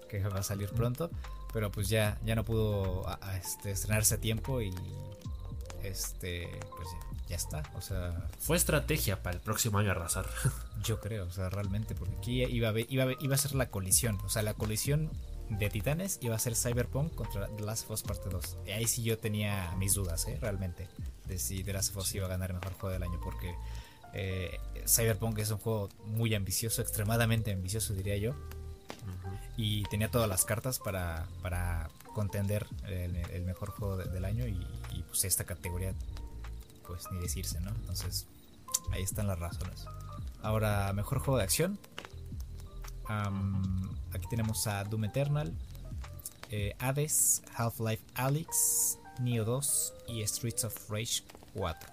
que 0.09 0.19
va 0.19 0.39
a 0.39 0.43
salir 0.43 0.69
pronto, 0.69 1.09
pero 1.53 1.71
pues 1.71 1.89
ya, 1.89 2.19
ya 2.25 2.35
no 2.35 2.43
pudo 2.43 3.05
este, 3.39 3.71
estrenarse 3.71 4.15
a 4.15 4.17
tiempo 4.19 4.61
y 4.61 4.73
este 5.83 6.49
pues 6.75 6.87
ya, 7.27 7.35
está, 7.35 7.63
o 7.75 7.81
sea... 7.81 8.29
Fue 8.39 8.55
estrategia 8.55 9.21
para 9.21 9.35
el 9.35 9.41
próximo 9.41 9.79
año 9.79 9.91
arrasar. 9.91 10.27
Yo 10.83 11.01
creo, 11.01 11.25
o 11.25 11.31
sea, 11.31 11.49
realmente, 11.49 11.93
porque 11.93 12.15
aquí 12.15 12.43
iba 12.43 12.69
a, 12.69 12.73
iba, 12.79 13.07
iba 13.19 13.35
a 13.35 13.37
ser 13.37 13.53
la 13.53 13.69
colisión, 13.69 14.17
o 14.23 14.29
sea, 14.29 14.43
la 14.43 14.53
colisión 14.53 15.09
de 15.49 15.69
Titanes 15.69 16.19
iba 16.21 16.35
a 16.35 16.39
ser 16.39 16.55
Cyberpunk 16.55 17.13
contra 17.15 17.47
The 17.47 17.63
Last 17.63 17.85
of 17.85 17.91
Us 17.91 18.03
Parte 18.03 18.29
2. 18.29 18.57
Y 18.67 18.71
ahí 18.71 18.87
sí 18.87 19.03
yo 19.03 19.17
tenía 19.17 19.73
mis 19.77 19.93
dudas, 19.93 20.27
¿eh? 20.27 20.37
Realmente, 20.41 20.87
de 21.27 21.39
si 21.39 21.63
The 21.63 21.73
Last 21.73 21.91
of 21.91 21.97
Us 21.97 22.15
iba 22.15 22.25
a 22.25 22.29
ganar 22.29 22.51
el 22.51 22.57
mejor 22.57 22.73
juego 22.73 22.93
del 22.93 23.03
año, 23.03 23.19
porque 23.23 23.55
eh, 24.13 24.57
Cyberpunk 24.87 25.37
es 25.39 25.51
un 25.51 25.57
juego 25.57 25.89
muy 26.05 26.33
ambicioso, 26.35 26.81
extremadamente 26.81 27.51
ambicioso, 27.51 27.93
diría 27.93 28.17
yo. 28.17 28.33
Y 29.55 29.83
tenía 29.85 30.11
todas 30.11 30.29
las 30.29 30.45
cartas 30.45 30.79
para, 30.79 31.27
para 31.41 31.89
contender 32.13 32.67
el, 32.85 33.43
mejor 33.43 33.71
juego 33.71 33.97
del 33.97 34.25
año 34.25 34.45
y, 34.47 34.59
y, 34.93 35.03
pues 35.03 35.23
esta 35.23 35.45
categoría, 35.45 35.93
pues 36.85 37.05
ni 37.11 37.19
decirse, 37.19 37.59
¿no? 37.61 37.71
Entonces, 37.71 38.27
ahí 38.91 39.01
están 39.01 39.27
las 39.27 39.39
razones. 39.39 39.85
Ahora, 40.43 40.93
mejor 40.93 41.19
juego 41.19 41.37
de 41.37 41.43
acción 41.43 41.79
aquí 44.13 44.27
tenemos 44.29 44.67
a 44.67 44.83
Doom 44.83 45.05
Eternal, 45.05 45.53
eh, 46.49 46.75
Hades, 46.79 47.41
Half-Life 47.55 48.03
Alyx, 48.15 48.99
Neo 49.19 49.45
2 49.45 49.93
y 50.07 50.21
Streets 50.23 50.65
of 50.65 50.89
Rage 50.89 51.23
4. 51.53 51.89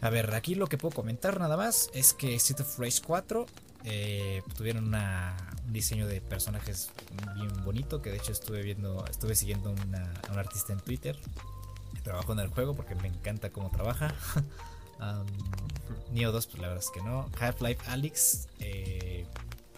A 0.00 0.10
ver, 0.10 0.34
aquí 0.34 0.54
lo 0.54 0.66
que 0.66 0.78
puedo 0.78 0.94
comentar 0.94 1.38
nada 1.38 1.56
más 1.56 1.90
es 1.94 2.12
que 2.12 2.38
Streets 2.38 2.62
of 2.62 2.78
Rage 2.78 3.00
4 3.06 3.46
eh, 3.84 4.42
tuvieron 4.56 4.94
un 4.94 5.72
diseño 5.72 6.06
de 6.06 6.20
personajes 6.20 6.90
bien 7.34 7.64
bonito, 7.64 8.02
que 8.02 8.10
de 8.10 8.16
hecho 8.16 8.32
estuve 8.32 8.62
viendo, 8.62 9.04
estuve 9.10 9.34
siguiendo 9.34 9.70
a 9.70 10.32
un 10.32 10.38
artista 10.38 10.72
en 10.72 10.80
Twitter 10.80 11.18
que 11.94 12.00
trabajó 12.00 12.32
en 12.32 12.40
el 12.40 12.48
juego 12.48 12.74
porque 12.74 12.94
me 12.96 13.08
encanta 13.08 13.50
cómo 13.50 13.70
trabaja. 13.70 14.14
Neo 16.12 16.30
2, 16.30 16.46
pues 16.46 16.60
la 16.60 16.68
verdad 16.68 16.84
es 16.84 16.90
que 16.90 17.02
no. 17.02 17.28
Half-Life 17.40 17.82
Alyx, 17.90 18.48
eh, 18.60 19.26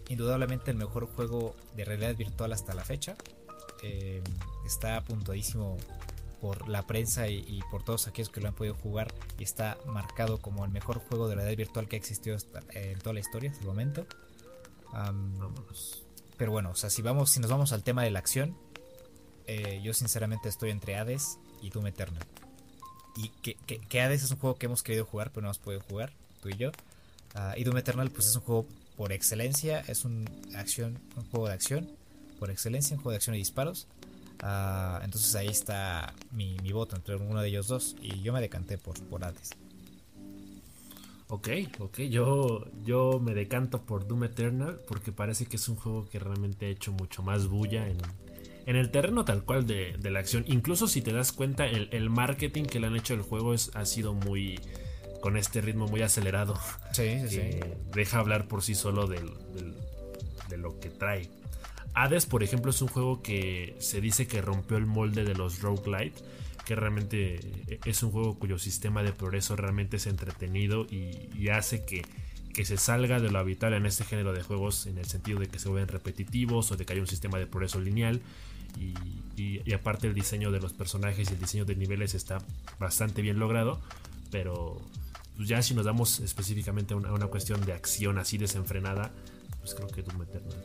indudablemente 0.09 0.71
el 0.71 0.77
mejor 0.77 1.07
juego 1.07 1.55
de 1.77 1.85
realidad 1.85 2.17
virtual 2.17 2.53
hasta 2.53 2.75
la 2.75 2.85
fecha. 2.85 3.17
Eh, 3.83 4.23
está 4.65 4.97
apuntadísimo 4.97 5.77
por 6.41 6.69
la 6.69 6.87
prensa 6.87 7.29
y, 7.29 7.63
por 7.71 7.83
todos 7.83 8.07
aquellos 8.07 8.29
que 8.29 8.41
lo 8.41 8.49
han 8.49 8.55
podido 8.55 8.75
jugar 8.75 9.13
y 9.39 9.45
está 9.45 9.79
marcado 9.87 10.39
como 10.39 10.65
el 10.65 10.71
mejor 10.71 10.99
juego 10.99 11.29
de 11.29 11.37
realidad 11.37 11.57
virtual 11.57 11.89
que 11.89 11.97
ha 11.97 11.99
existido 11.99 12.37
eh, 12.37 12.93
en 12.93 12.99
toda 12.99 13.15
la 13.15 13.21
historia 13.21 13.51
hasta 13.51 13.63
el 13.63 13.69
momento. 13.69 14.07
pero 16.37 16.53
bueno, 16.53 16.71
o 16.71 16.75
sea, 16.75 16.91
si 16.91 17.01
vamos, 17.01 17.31
si 17.31 17.41
nos 17.41 17.51
vamos 17.51 17.73
al 17.73 17.83
tema 17.83 18.03
de 18.03 18.11
la 18.11 18.19
acción, 18.19 18.57
yo 19.83 19.93
sinceramente 19.93 20.49
estoy 20.49 20.71
entre 20.71 20.97
Hades 20.97 21.39
y 21.63 21.71
Doom 21.71 21.87
Eternal. 21.87 22.25
Y 23.17 23.29
que, 23.29 23.55
que, 23.55 24.01
Hades 24.01 24.25
es 24.25 24.31
un 24.31 24.39
juego 24.39 24.57
que 24.57 24.67
hemos 24.67 24.83
querido 24.83 25.05
jugar, 25.05 25.31
pero 25.31 25.43
no 25.43 25.49
hemos 25.49 25.59
podido 25.59 25.81
jugar, 25.83 26.13
tú 26.43 26.49
y 26.49 26.57
yo. 26.57 26.71
Uh, 27.35 27.57
y 27.57 27.65
Doom 27.65 27.79
Eternal, 27.79 28.11
pues 28.11 28.27
es 28.27 28.37
un 28.37 28.43
juego 28.43 28.67
por 28.97 29.13
excelencia, 29.13 29.81
es 29.87 30.05
un, 30.05 30.29
acción, 30.55 30.99
un 31.17 31.25
juego 31.31 31.49
de 31.49 31.55
acción, 31.55 31.91
por 32.39 32.51
excelencia, 32.51 32.97
un 32.97 33.03
juego 33.03 33.13
de 33.13 33.17
acción 33.17 33.37
y 33.37 33.39
disparos. 33.39 33.87
Uh, 34.43 35.03
entonces 35.03 35.35
ahí 35.37 35.47
está 35.47 36.13
mi, 36.33 36.57
mi, 36.63 36.73
voto 36.73 36.97
entre 36.97 37.17
uno 37.17 37.41
de 37.41 37.49
ellos 37.49 37.69
dos. 37.69 37.97
Y 38.01 38.21
yo 38.23 38.33
me 38.33 38.41
decanté 38.41 38.79
por, 38.79 39.01
por 39.05 39.25
Hades. 39.25 39.51
Ok, 41.29 41.49
ok, 41.79 42.01
yo, 42.03 42.67
yo 42.85 43.19
me 43.19 43.35
decanto 43.35 43.83
por 43.83 44.07
Doom 44.07 44.25
Eternal 44.25 44.79
porque 44.87 45.11
parece 45.11 45.47
que 45.47 45.57
es 45.57 45.69
un 45.69 45.77
juego 45.77 46.07
que 46.09 46.19
realmente 46.19 46.67
ha 46.67 46.69
hecho 46.69 46.93
mucho 46.93 47.23
más 47.23 47.49
bulla 47.49 47.89
en, 47.89 47.97
en 48.67 48.77
el 48.77 48.91
terreno 48.91 49.25
tal 49.25 49.43
cual 49.43 49.67
de, 49.67 49.97
la 50.03 50.19
acción. 50.19 50.45
Incluso 50.47 50.87
si 50.87 51.01
te 51.01 51.13
das 51.13 51.33
cuenta, 51.33 51.67
el, 51.67 52.11
marketing 52.11 52.65
que 52.65 52.79
le 52.79 52.89
han 52.89 52.97
hecho 52.97 53.15
al 53.15 53.23
juego 53.23 53.55
es, 53.55 53.71
ha 53.75 53.87
sido 53.87 54.13
muy 54.13 54.61
con 55.23 55.39
este 55.39 55.63
ritmo 55.63 55.89
muy 55.89 56.03
acelerado. 56.03 56.55
Sí, 56.93 57.21
sí, 57.27 57.29
sí. 57.29 57.61
Deja 57.95 58.19
hablar 58.19 58.47
por 58.47 58.63
sí 58.63 58.75
solo 58.75 59.07
de 59.07 60.57
lo 60.59 60.79
que 60.79 60.91
trae. 60.91 61.31
Hades, 61.95 62.27
por 62.27 62.43
ejemplo, 62.43 62.71
es 62.71 62.83
un 62.83 62.89
juego 62.89 63.23
que 63.23 63.77
se 63.79 64.01
dice 64.01 64.27
que 64.27 64.43
rompió 64.43 64.77
el 64.77 64.87
molde 64.87 65.25
de 65.25 65.35
los 65.35 65.61
roguelite, 65.61 66.21
que 66.65 66.75
realmente 66.75 67.41
es 67.85 68.03
un 68.03 68.11
juego 68.11 68.37
cuyo 68.39 68.59
sistema 68.59 69.03
de 69.03 69.13
progreso 69.13 69.55
realmente 69.55 69.99
es 69.99 70.07
entretenido 70.07 70.87
y, 70.91 71.49
hace 71.49 71.85
que, 71.85 72.05
que, 72.53 72.65
se 72.65 72.79
salga 72.79 73.21
de 73.21 73.31
lo 73.31 73.39
habitual 73.39 73.75
en 73.75 73.87
este 73.87 74.05
género 74.05 74.33
de 74.33 74.43
juegos 74.43 74.87
en 74.87 74.99
el 74.99 75.05
sentido 75.05 75.39
de 75.39 75.47
que 75.47 75.59
se 75.59 75.69
vuelven 75.69 75.89
repetitivos 75.89 76.73
o 76.73 76.77
de 76.77 76.85
que 76.85 76.95
haya 76.95 77.03
un 77.03 77.09
sistema 77.09 77.39
de 77.39 77.47
progreso 77.47 77.81
lineal. 77.81 78.21
Y, 78.77 79.73
aparte 79.73 80.07
el 80.07 80.15
diseño 80.15 80.51
de 80.51 80.61
los 80.61 80.73
personajes 80.73 81.31
y 81.31 81.33
el 81.35 81.39
diseño 81.39 81.65
de 81.65 81.77
niveles 81.77 82.15
está 82.15 82.39
bastante 82.79 83.23
bien 83.23 83.39
logrado, 83.39 83.81
pero 84.31 84.81
pues 85.37 85.49
ya 85.49 85.63
si 85.63 85.75
nos 85.75 85.85
damos 85.85 86.21
específicamente 86.21 86.95
a 86.95 86.97
una, 86.97 87.27
cuestión 87.27 87.65
de 87.65 87.73
acción 87.73 88.19
así 88.19 88.39
desenfrenada, 88.39 89.11
pues 89.61 89.75
creo 89.75 89.89
que 89.89 90.03
Doom 90.03 90.23
Eternal 90.23 90.63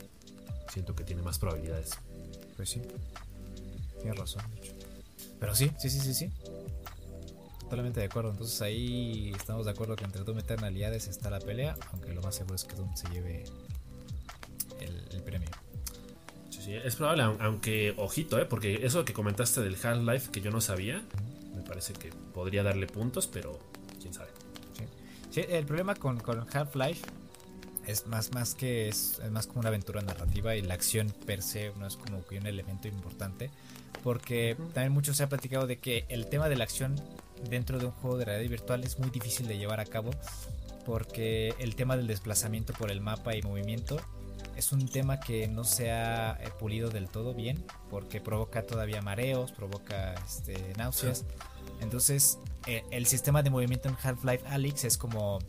siento 0.70 0.96
que 0.96 1.04
tiene 1.04 1.22
más 1.22 1.40
probabilidades. 1.40 1.92
Pues 2.56 2.70
sí, 2.70 2.82
tienes 4.02 4.20
razón. 4.20 4.44
Pero 5.40 5.56
sí, 5.56 5.72
sí, 5.78 5.90
sí, 5.90 6.00
sí, 6.00 6.14
sí. 6.14 6.32
Totalmente 7.62 8.00
de 8.00 8.08
acuerdo. 8.08 8.32
Entonces 8.32 8.62
ahí 8.62 9.32
estamos 9.36 9.66
de 9.66 9.72
acuerdo 9.72 9.96
que 9.96 10.06
entre 10.06 10.24
Doom 10.24 10.40
Eternal 10.40 10.76
y 10.76 10.84
Hades 10.84 11.08
está 11.08 11.30
la 11.30 11.40
pelea, 11.40 11.76
aunque 11.92 12.14
lo 12.14 12.22
más 12.22 12.36
seguro 12.36 12.56
es 12.56 12.64
que 12.64 12.76
Doom 12.76 12.96
se 12.96 13.10
lleve 13.10 13.44
el 14.80 15.24
premio 15.24 15.50
es 16.78 16.96
probable, 16.96 17.24
aunque 17.24 17.94
ojito, 17.98 18.40
¿eh? 18.40 18.46
porque 18.46 18.86
eso 18.86 19.04
que 19.06 19.14
comentaste 19.14 19.62
del 19.62 19.76
Half-Life 19.82 20.32
que 20.32 20.42
yo 20.42 20.52
no 20.52 20.62
sabía, 20.62 21.04
me 21.56 21.62
parece 21.64 21.94
que 21.94 22.12
podría 22.34 22.64
darle 22.64 22.88
puntos, 22.88 23.28
pero 23.28 23.60
quién 24.00 24.14
sabe. 24.14 24.30
Sí, 25.32 25.42
el 25.48 25.66
problema 25.66 25.96
con, 25.96 26.20
con 26.20 26.46
Half-Life 26.52 27.06
es 27.90 28.08
más, 28.08 28.34
más 28.34 28.56
que 28.56 28.88
es, 28.88 29.22
más 29.32 29.48
como 29.48 29.62
una 29.62 29.70
aventura 29.70 30.02
narrativa 30.02 30.56
y 30.56 30.62
la 30.62 30.74
acción 30.74 31.14
per 31.26 31.42
se 31.42 31.72
no 31.80 31.88
es 31.88 31.96
como 31.98 32.26
que 32.26 32.38
un 32.38 32.48
elemento 32.48 32.88
importante. 32.88 33.50
Porque 34.04 34.56
también 34.74 34.94
mucho 34.94 35.14
se 35.14 35.24
ha 35.24 35.30
platicado 35.30 35.68
de 35.68 35.78
que 35.78 36.06
el 36.10 36.28
tema 36.28 36.48
de 36.48 36.56
la 36.56 36.64
acción 36.64 36.96
dentro 37.50 37.80
de 37.80 37.86
un 37.86 37.92
juego 37.92 38.18
de 38.18 38.26
realidad 38.26 38.50
virtual 38.50 38.84
es 38.84 39.00
muy 39.00 39.10
difícil 39.10 39.48
de 39.48 39.58
llevar 39.58 39.80
a 39.80 39.86
cabo. 39.86 40.12
Porque 40.86 41.54
el 41.60 41.76
tema 41.76 41.98
del 41.98 42.08
desplazamiento 42.08 42.74
por 42.74 42.92
el 42.92 43.02
mapa 43.02 43.36
y 43.36 43.42
movimiento 43.42 43.98
es 44.56 44.72
un 44.72 44.88
tema 44.88 45.20
que 45.20 45.48
no 45.48 45.64
se 45.64 45.92
ha 45.92 46.38
eh, 46.42 46.50
pulido 46.60 46.90
del 46.90 47.10
todo 47.10 47.34
bien 47.34 47.64
porque 47.90 48.20
provoca 48.20 48.66
todavía 48.66 49.02
mareos, 49.02 49.52
provoca 49.52 50.16
este, 50.26 50.74
náuseas. 50.78 51.26
Entonces, 51.82 52.40
eh, 52.68 52.84
el 52.92 53.06
sistema 53.06 53.42
de 53.42 53.50
movimiento 53.50 53.88
en 53.88 53.96
Half-Life 54.02 54.46
Alyx 54.48 54.84
es 54.84 54.98
como, 54.98 55.40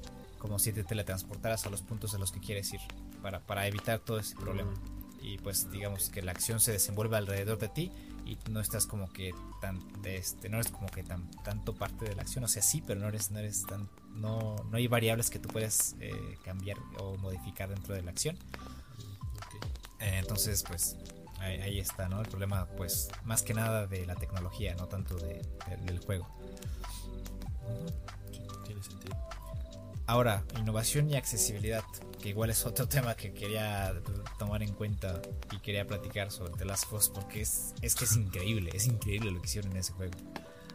como 0.41 0.59
si 0.59 0.73
te 0.73 0.83
teletransportaras 0.83 1.65
a 1.67 1.71
los 1.71 1.83
puntos 1.83 2.15
a 2.15 2.19
los 2.19 2.33
que 2.33 2.41
quieres 2.41 2.73
ir 2.73 2.81
para, 3.23 3.39
para 3.47 3.69
evitar 3.69 4.01
todo 4.01 4.19
ese 4.19 4.35
problema. 4.35 4.73
Y 5.23 5.39
pues 5.39 5.71
digamos 5.71 6.09
que 6.09 6.23
la 6.23 6.33
acción 6.33 6.59
se 6.59 6.73
desenvuelve 6.73 7.17
alrededor 7.17 7.59
de 7.59 7.69
ti 7.69 7.93
y 8.25 8.37
no 8.51 8.61
estás 8.61 8.87
como 8.87 9.13
que 9.13 9.33
tan 9.61 9.81
este 10.05 10.49
no 10.49 10.59
eres 10.59 10.73
como 10.73 10.89
que 10.89 11.03
tan 11.05 11.31
tanto 11.43 11.75
parte 11.75 12.07
de 12.07 12.15
la 12.15 12.23
acción 12.23 12.45
o 12.45 12.49
sea 12.49 12.63
sí 12.63 12.83
pero 12.87 13.01
no 13.01 13.09
eres 13.09 13.31
no 13.31 13.39
eres 13.39 13.67
tan 13.67 13.89
no, 14.15 14.57
no 14.71 14.77
hay 14.77 14.87
variables 14.89 15.31
que 15.31 15.39
tú 15.39 15.49
puedas 15.49 15.97
eh, 16.01 16.39
cambiar 16.45 16.77
o 16.99 17.17
modificar 17.17 17.69
dentro 17.69 17.95
de 17.95 18.03
la 18.03 18.11
acción 18.11 18.39
eh, 20.01 20.17
entonces, 20.19 20.65
pues 20.67 20.97
ahí, 21.41 21.79
está, 21.79 22.09
¿no? 22.09 22.21
El 22.21 22.29
problema, 22.29 22.67
pues, 22.77 23.09
más 23.25 23.43
que 23.43 23.55
nada 23.55 23.87
de 23.87 24.07
la 24.07 24.15
tecnología, 24.15 24.75
no 24.75 24.87
tanto 24.89 25.17
de, 25.17 25.43
del 25.85 25.99
juego. 26.01 26.27
tiene 28.65 28.83
sentido. 28.83 29.17
Ahora, 30.11 30.43
innovación 30.59 31.09
y 31.09 31.15
accesibilidad, 31.15 31.85
que 32.21 32.31
igual 32.31 32.51
es 32.51 32.67
otro 32.67 32.89
tema 32.97 33.15
que 33.15 33.33
quería 33.33 33.95
tomar 34.41 34.61
en 34.65 34.73
cuenta 34.75 35.23
y 35.53 35.59
quería 35.59 35.87
platicar 35.87 36.33
sobre 36.33 36.53
The 36.55 36.65
Last 36.65 36.87
of 36.87 36.95
Us, 36.95 37.09
porque 37.11 37.43
es, 37.43 37.77
es 37.81 37.95
que 37.95 38.07
es 38.07 38.17
increíble, 38.17 38.73
es 38.75 38.89
increíble 38.89 39.31
lo 39.31 39.41
que 39.41 39.47
hicieron 39.47 39.71
en 39.71 39.77
ese 39.77 39.93
juego. 39.93 40.15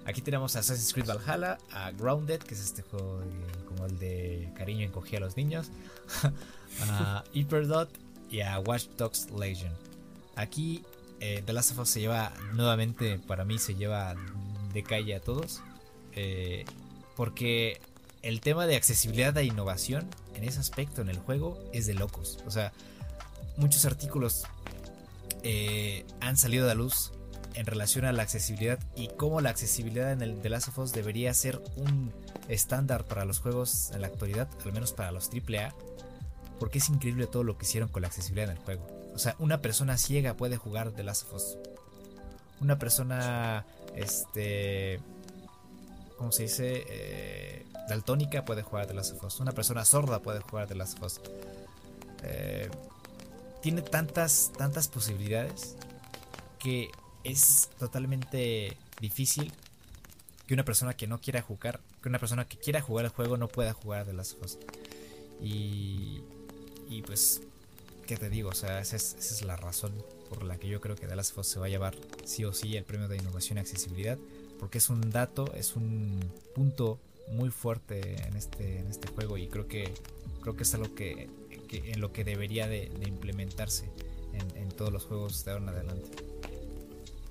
Aquí 0.05 0.21
tenemos 0.21 0.55
a 0.55 0.59
Assassin's 0.59 0.93
Creed 0.93 1.07
Valhalla, 1.07 1.57
a 1.73 1.91
Grounded, 1.91 2.43
que 2.43 2.53
es 2.53 2.61
este 2.61 2.81
juego 2.83 3.21
como 3.67 3.87
el 3.87 3.99
de 3.99 4.53
cariño 4.55 4.85
encogía 4.85 5.17
a 5.17 5.21
los 5.23 5.35
niños, 5.35 5.69
a 6.89 7.25
Hyperdot 7.33 7.89
y 8.31 8.39
a 8.39 8.57
Watch 8.59 8.85
Dogs 8.95 9.31
Legion. 9.31 9.73
Aquí 10.37 10.81
eh, 11.19 11.43
The 11.45 11.51
Last 11.51 11.71
of 11.71 11.79
Us 11.79 11.89
se 11.89 11.99
lleva 11.99 12.31
nuevamente, 12.53 13.19
para 13.19 13.43
mí 13.43 13.59
se 13.59 13.75
lleva 13.75 14.15
de 14.71 14.81
calle 14.81 15.13
a 15.13 15.19
todos, 15.19 15.61
eh, 16.13 16.63
porque 17.17 17.81
el 18.25 18.41
tema 18.41 18.65
de 18.65 18.75
accesibilidad 18.75 19.37
e 19.37 19.45
innovación 19.45 20.09
en 20.33 20.45
ese 20.45 20.59
aspecto 20.59 21.03
en 21.03 21.09
el 21.09 21.19
juego 21.19 21.63
es 21.73 21.85
de 21.85 21.93
locos. 21.93 22.39
O 22.47 22.51
sea, 22.51 22.73
muchos 23.55 23.85
artículos 23.85 24.45
eh, 25.43 26.05
han 26.21 26.35
salido 26.35 26.65
a 26.65 26.69
la 26.69 26.73
luz 26.73 27.11
en 27.53 27.67
relación 27.67 28.03
a 28.03 28.11
la 28.11 28.23
accesibilidad 28.23 28.79
y 28.95 29.09
cómo 29.09 29.41
la 29.41 29.51
accesibilidad 29.51 30.11
en 30.11 30.23
el 30.23 30.41
The 30.41 30.49
Last 30.49 30.69
of 30.69 30.79
Us 30.79 30.91
debería 30.91 31.31
ser 31.35 31.61
un 31.75 32.11
estándar 32.47 33.05
para 33.05 33.25
los 33.25 33.39
juegos 33.39 33.91
en 33.93 34.01
la 34.01 34.07
actualidad, 34.07 34.49
al 34.65 34.73
menos 34.73 34.91
para 34.91 35.11
los 35.11 35.29
AAA, 35.29 35.75
porque 36.59 36.79
es 36.79 36.89
increíble 36.89 37.27
todo 37.27 37.43
lo 37.43 37.59
que 37.59 37.65
hicieron 37.65 37.89
con 37.89 38.01
la 38.01 38.07
accesibilidad 38.07 38.49
en 38.49 38.57
el 38.57 38.63
juego. 38.63 38.87
O 39.13 39.19
sea, 39.19 39.35
una 39.37 39.61
persona 39.61 39.99
ciega 39.99 40.33
puede 40.33 40.57
jugar 40.57 40.91
The 40.91 41.03
Last 41.03 41.27
of 41.27 41.35
Us. 41.35 41.57
Una 42.59 42.79
persona, 42.79 43.67
este, 43.95 44.99
¿cómo 46.17 46.31
se 46.31 46.43
dice? 46.43 46.85
Eh, 46.89 47.65
daltónica 47.89 48.45
puede 48.45 48.63
jugar 48.63 48.87
The 48.87 48.93
Last 48.93 49.13
of 49.13 49.23
Us. 49.23 49.39
Una 49.39 49.51
persona 49.51 49.85
sorda 49.85 50.21
puede 50.21 50.39
jugar 50.41 50.67
The 50.67 50.75
Last 50.75 50.97
of 50.97 51.03
Us. 51.05 51.21
Eh, 52.23 52.69
tiene 53.61 53.81
tantas, 53.81 54.51
tantas 54.57 54.87
posibilidades 54.87 55.75
que 56.59 56.89
es 57.23 57.69
totalmente 57.79 58.77
difícil 58.99 59.51
que 60.47 60.53
una 60.53 60.63
persona 60.63 60.95
que 60.95 61.07
no 61.07 61.19
quiera 61.19 61.41
jugar, 61.41 61.79
que 62.01 62.09
una 62.09 62.19
persona 62.19 62.47
que 62.47 62.57
quiera 62.57 62.81
jugar 62.81 63.05
el 63.05 63.11
juego 63.11 63.37
no 63.37 63.47
pueda 63.47 63.73
jugar 63.73 64.05
de 64.05 64.13
las 64.13 64.33
cosas. 64.33 64.59
Y, 65.41 66.21
y 66.87 67.01
pues, 67.01 67.41
¿qué 68.05 68.17
te 68.17 68.29
digo? 68.29 68.49
O 68.49 68.53
sea, 68.53 68.79
esa 68.79 68.95
es, 68.95 69.41
la 69.41 69.55
razón 69.55 69.91
por 70.29 70.43
la 70.43 70.57
que 70.57 70.67
yo 70.67 70.81
creo 70.81 70.95
que 70.95 71.07
The 71.07 71.15
Last 71.15 71.31
of 71.31 71.39
Us 71.39 71.47
se 71.47 71.59
va 71.59 71.65
a 71.65 71.69
llevar 71.69 71.95
sí 72.25 72.45
o 72.45 72.53
sí 72.53 72.77
el 72.77 72.83
premio 72.83 73.07
de 73.07 73.17
innovación 73.17 73.57
y 73.57 73.61
accesibilidad, 73.61 74.17
porque 74.59 74.77
es 74.77 74.89
un 74.89 75.09
dato, 75.11 75.51
es 75.55 75.75
un 75.75 76.19
punto 76.53 76.99
muy 77.29 77.49
fuerte 77.49 78.27
en 78.27 78.35
este, 78.35 78.79
en 78.79 78.87
este 78.87 79.07
juego 79.09 79.37
y 79.37 79.47
creo 79.47 79.67
que, 79.67 79.93
creo 80.41 80.55
que 80.55 80.63
es 80.63 80.73
algo 80.75 80.93
que, 80.95 81.29
en 81.71 81.99
lo 81.99 82.13
que 82.13 82.23
debería 82.23 82.67
de, 82.67 82.91
implementarse 83.05 83.89
en, 84.33 84.69
todos 84.69 84.91
los 84.91 85.05
juegos 85.05 85.45
de 85.45 85.51
ahora 85.51 85.63
en 85.63 85.69
adelante. 85.69 86.09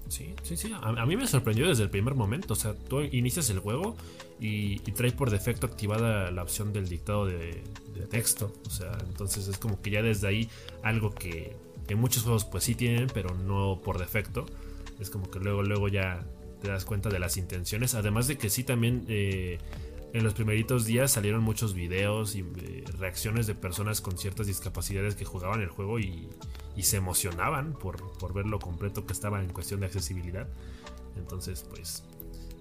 Sí, 0.08 0.34
sí, 0.42 0.56
sí. 0.56 0.72
A, 0.80 1.06
mí 1.06 1.16
me 1.16 1.26
sorprendió 1.26 1.68
desde 1.68 1.82
el 1.82 1.90
primer 1.90 2.14
momento. 2.14 2.54
O 2.54 2.56
sea, 2.56 2.74
tú 2.74 3.00
inicias 3.00 3.50
el 3.50 3.58
juego 3.58 3.96
y, 4.40 4.78
traes 4.92 5.12
por 5.12 5.30
defecto 5.30 5.66
activada 5.66 6.30
la 6.30 6.42
opción 6.42 6.72
del 6.72 6.88
dictado 6.88 7.26
de, 7.26 7.62
texto. 8.10 8.52
O 8.66 8.70
sea, 8.70 8.96
entonces 9.06 9.48
es 9.48 9.58
como 9.58 9.80
que 9.80 9.90
ya 9.90 10.02
desde 10.02 10.26
ahí 10.26 10.48
algo 10.82 11.14
que 11.14 11.56
en 11.88 11.98
muchos 11.98 12.22
juegos 12.22 12.44
pues 12.44 12.64
sí 12.64 12.74
tienen, 12.74 13.08
pero 13.12 13.34
no 13.34 13.80
por 13.84 13.98
defecto. 13.98 14.46
Es 15.00 15.10
como 15.10 15.30
que 15.30 15.40
luego, 15.40 15.62
luego 15.62 15.88
ya 15.88 16.24
te 16.64 16.70
das 16.70 16.86
cuenta 16.86 17.10
de 17.10 17.18
las 17.18 17.36
intenciones. 17.36 17.94
Además 17.94 18.26
de 18.26 18.38
que 18.38 18.48
sí 18.48 18.64
también 18.64 19.04
eh, 19.08 19.58
en 20.14 20.24
los 20.24 20.32
primeritos 20.32 20.86
días 20.86 21.12
salieron 21.12 21.42
muchos 21.42 21.74
videos 21.74 22.34
y 22.36 22.40
eh, 22.40 22.84
reacciones 22.98 23.46
de 23.46 23.54
personas 23.54 24.00
con 24.00 24.16
ciertas 24.16 24.46
discapacidades 24.46 25.14
que 25.14 25.26
jugaban 25.26 25.60
el 25.60 25.68
juego 25.68 25.98
y, 25.98 26.28
se 26.80 26.96
emocionaban 26.96 27.74
por, 27.74 28.32
ver 28.32 28.46
lo 28.46 28.58
completo 28.58 29.06
que 29.06 29.12
estaba 29.12 29.42
en 29.42 29.50
cuestión 29.50 29.80
de 29.80 29.86
accesibilidad. 29.86 30.48
Entonces, 31.16 31.64
pues 31.68 32.02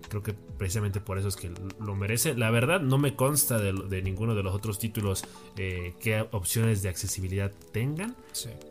creo 0.09 0.21
que 0.21 0.33
precisamente 0.33 0.99
por 0.99 1.17
eso 1.17 1.29
es 1.29 1.35
que 1.35 1.51
lo 1.79 1.95
merece. 1.95 2.35
La 2.35 2.51
verdad 2.51 2.81
no 2.81 2.97
me 2.97 3.15
consta 3.15 3.57
de, 3.57 4.01
ninguno 4.01 4.35
de 4.35 4.43
los 4.43 4.53
otros 4.53 4.79
títulos 4.79 5.23
eh, 5.57 5.95
qué 5.99 6.27
opciones 6.31 6.83
de 6.83 6.89
accesibilidad 6.89 7.51
tengan, 7.71 8.15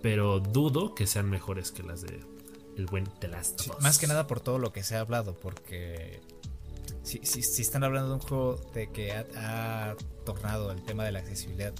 pero 0.03 0.41
dudo 0.41 0.95
que 0.95 1.07
sean 1.07 1.31
mejores 1.31 1.73
que 1.73 1.83
las 1.83 2.03
de 2.03 2.21
el 2.77 2.87
buen 2.87 3.05
The 3.21 3.29
Last 3.29 3.69
Más 3.81 3.99
que 3.99 4.07
nada 4.07 4.27
por 4.27 4.41
todo 4.41 4.59
lo 4.59 4.73
que 4.73 4.83
se 4.83 4.97
ha 4.97 5.01
hablado, 5.01 5.35
porque 5.35 6.21
si, 7.03 7.19
si, 7.25 7.63
están 7.63 7.85
hablando 7.85 8.11
de 8.11 8.15
un 8.15 8.21
juego 8.21 8.61
de 8.75 8.91
que 8.91 9.13
ha, 9.13 9.97
tornado 10.25 10.71
el 10.71 10.83
tema 10.83 11.05
de 11.05 11.13
la 11.13 11.19
accesibilidad 11.19 11.73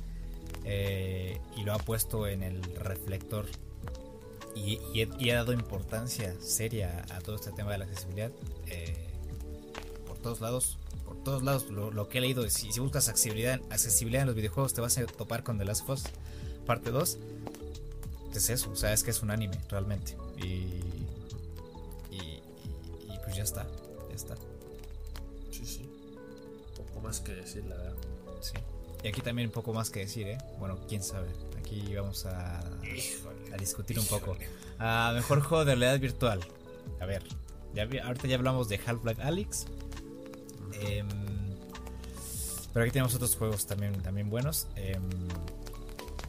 eh, 0.65 1.41
y 1.57 1.63
lo 1.63 1.73
ha 1.75 1.79
puesto 1.79 2.27
en 2.27 2.43
el 2.43 2.63
reflector 2.75 3.47
y, 4.55 5.31
ha 5.31 5.35
dado 5.35 5.53
importancia 5.53 6.35
seria 6.41 7.05
a 7.11 7.21
todo 7.21 7.37
este 7.37 7.53
tema 7.53 7.73
de 7.73 7.79
la 7.79 7.85
accesibilidad 7.85 8.33
eh, 8.67 9.09
por 10.07 10.19
todos 10.19 10.41
lados 10.41 10.79
por 11.07 11.23
todos 11.23 11.43
lados 11.43 11.71
lo, 11.71 12.09
que 12.09 12.19
he 12.19 12.21
leído 12.21 12.49
si, 12.51 12.73
si, 12.73 12.81
buscas 12.81 13.09
accesibilidad, 13.09 13.61
accesibilidad 13.71 14.23
en 14.23 14.27
los 14.27 14.37
videojuegos 14.37 14.75
te 14.75 14.81
vas 14.81 14.99
a 14.99 15.07
topar 15.07 15.45
con 15.45 15.57
The 15.57 15.65
Last 15.65 15.83
of 15.83 15.91
Us 15.91 16.05
parte 16.67 16.91
2 16.91 17.19
es 18.35 18.51
eso, 18.51 18.71
o 18.71 18.77
sea 18.77 18.93
es 18.93 19.05
que 19.05 19.13
es 19.13 19.23
un 19.23 19.31
anime 19.31 19.59
realmente 19.69 20.17
y, 20.43 20.83
y 22.11 23.19
pues 23.25 23.37
ya 23.37 23.43
está 23.43 23.67
ya 24.09 24.15
está 24.15 24.37
más 27.03 27.21
que 27.21 27.35
decir, 27.35 27.65
la 27.67 27.77
verdad. 27.77 27.95
Sí. 28.41 28.55
Y 29.03 29.09
aquí 29.09 29.21
también 29.21 29.51
poco 29.51 29.73
más 29.75 29.91
que 29.91 30.01
decir, 30.01 30.29
¿eh? 30.29 30.39
Bueno, 30.59 30.79
quién 30.89 31.03
sabe. 31.03 31.29
Aquí 31.59 31.95
vamos 31.95 32.25
a, 32.27 32.61
a 32.61 33.57
discutir 33.59 33.99
un 33.99 34.07
poco. 34.07 34.37
Ah, 34.79 35.13
mejor 35.15 35.41
juego 35.43 35.65
de 35.65 35.75
realidad 35.75 35.99
virtual. 36.01 36.41
A 37.01 37.07
ver, 37.07 37.23
ya, 37.75 37.89
ahorita 38.05 38.29
ya 38.29 38.37
hablamos 38.37 38.69
de 38.69 38.81
Half-Life 38.85 39.23
Alyx. 39.23 39.67
Em, 40.81 41.09
pero 42.73 42.85
aquí 42.85 42.93
tenemos 42.93 43.15
otros 43.15 43.37
juegos 43.37 43.67
también, 43.67 43.93
también 44.03 44.31
buenos. 44.31 44.69
Em, 44.77 45.03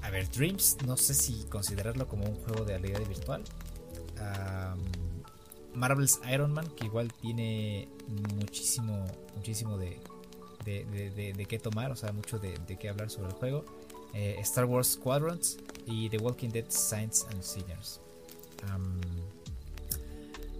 a 0.01 0.09
ver, 0.09 0.29
Dreams, 0.29 0.77
no 0.85 0.97
sé 0.97 1.13
si 1.13 1.45
considerarlo 1.45 2.07
como 2.07 2.25
un 2.25 2.35
juego 2.35 2.65
de 2.65 2.77
realidad 2.77 3.07
virtual. 3.07 3.43
Marvel's 5.73 6.19
Iron 6.31 6.53
Man, 6.53 6.67
que 6.75 6.85
igual 6.85 7.11
tiene 7.13 7.87
muchísimo, 8.35 9.05
muchísimo 9.35 9.77
de, 9.77 9.99
de, 10.65 11.45
qué 11.47 11.59
tomar, 11.59 11.91
o 11.91 11.95
sea, 11.95 12.11
mucho 12.11 12.39
de, 12.39 12.53
qué 12.79 12.89
hablar 12.89 13.09
sobre 13.09 13.29
el 13.29 13.33
juego. 13.33 13.65
Eh, 14.13 14.37
Star 14.39 14.65
Wars 14.65 14.93
Squadrons 14.93 15.57
y 15.87 16.09
The 16.09 16.17
Walking 16.17 16.49
Dead 16.49 16.65
Saints 16.69 17.25
and 17.31 17.41
Sinners. 17.41 17.99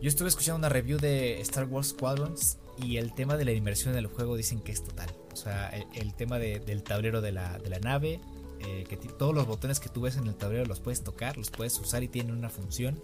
yo 0.02 0.10
estuve 0.10 0.28
escuchando 0.28 0.58
una 0.58 0.70
review 0.70 0.98
de 0.98 1.40
Star 1.42 1.66
Wars 1.66 1.90
Squadrons 1.90 2.58
y 2.78 2.98
el 2.98 3.14
tema 3.14 3.38
de 3.38 3.46
la 3.46 3.52
inmersión 3.52 3.94
en 3.94 4.00
el 4.00 4.08
juego 4.08 4.36
dicen 4.36 4.60
que 4.62 4.72
es 4.72 4.84
total. 4.84 5.10
O 5.32 5.36
sea, 5.36 5.70
el, 5.94 6.14
tema 6.14 6.40
del 6.40 6.84
tablero 6.84 7.22
de 7.22 7.32
la, 7.32 7.60
nave, 7.82 8.20
eh, 8.60 8.86
que 8.88 8.98
todos 8.98 9.34
los 9.34 9.46
botones 9.46 9.80
que 9.80 9.90
tú 9.90 10.02
ves 10.02 10.18
en 10.18 10.28
el 10.28 10.36
tablero 10.36 10.66
los 10.66 10.80
puedes 10.80 11.04
tocar, 11.04 11.38
los 11.38 11.50
puedes 11.50 11.78
usar 11.80 12.04
y 12.04 12.08
tienen 12.08 12.36
una 12.36 12.50
función. 12.50 13.00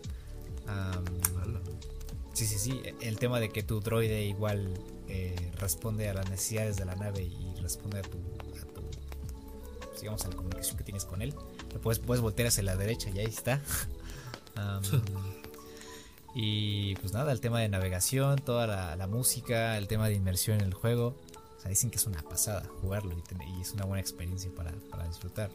Sí, 2.34 2.46
sí, 2.46 2.60
sí. 2.60 2.82
El 3.02 3.20
tema 3.20 3.40
de 3.40 3.50
que 3.50 3.64
tu 3.64 3.80
droide 3.80 4.24
igual 4.26 4.74
eh, 5.08 5.52
responde 5.58 6.10
a 6.10 6.14
las 6.14 6.30
necesidades 6.30 6.78
de 6.78 6.86
la 6.86 6.96
nave 6.96 7.24
y 7.24 7.56
responde 7.62 8.00
a 8.00 8.02
tu, 8.02 8.18
digamos, 10.00 10.24
a 10.26 10.30
la 10.30 10.36
comunicación 10.36 10.78
que 10.78 10.84
tienes 10.84 11.06
con 11.06 11.22
él. 11.22 11.34
Puedes, 11.84 12.00
puedes 12.00 12.22
voltear 12.22 12.48
hacia 12.48 12.64
la 12.64 12.76
derecha 12.76 13.10
y 13.10 13.20
ahí 13.20 13.26
está. 13.26 13.62
y 16.36 16.96
pues 16.96 17.14
nada, 17.14 17.32
el 17.32 17.42
tema 17.42 17.60
de 17.60 17.70
navegación, 17.70 18.40
toda 18.40 18.96
la, 18.96 19.08
música, 19.08 19.78
el 19.78 19.88
tema 19.88 20.08
de 20.08 20.16
inmersión 20.16 20.60
en 20.60 20.66
el 20.66 20.74
juego. 20.74 21.16
O 21.58 21.62
sea, 21.62 21.70
dicen 21.70 21.92
que 21.92 21.98
es 21.98 22.08
una 22.08 22.22
pasada 22.22 22.64
jugarlo 22.82 23.14
y, 23.14 23.62
es 23.62 23.74
una 23.74 23.86
buena 23.86 24.02
experiencia 24.02 24.50
para, 24.56 24.72
disfrutar. 25.08 25.50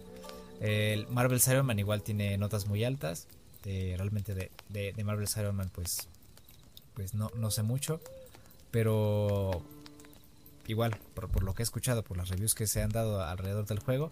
El 0.60 1.06
Marvel 1.08 1.40
Iron 1.48 1.66
Man 1.66 1.78
igual 1.78 2.02
tiene 2.02 2.36
notas 2.38 2.66
muy 2.66 2.84
altas. 2.84 3.28
Realmente 3.64 4.34
de, 4.34 4.50
de, 4.68 5.04
Marvel 5.04 5.28
Iron 5.36 5.56
Man 5.56 5.70
pues, 5.74 6.08
pues 6.94 7.14
no, 7.14 7.30
no 7.36 7.50
sé 7.50 7.62
mucho. 7.62 8.00
Pero 8.70 9.62
igual, 10.66 10.96
por, 11.14 11.42
lo 11.42 11.54
que 11.54 11.62
he 11.62 11.64
escuchado, 11.64 12.02
por 12.02 12.16
las 12.16 12.28
reviews 12.28 12.54
que 12.54 12.66
se 12.66 12.82
han 12.82 12.90
dado 12.90 13.22
alrededor 13.22 13.66
del 13.66 13.78
juego, 13.78 14.10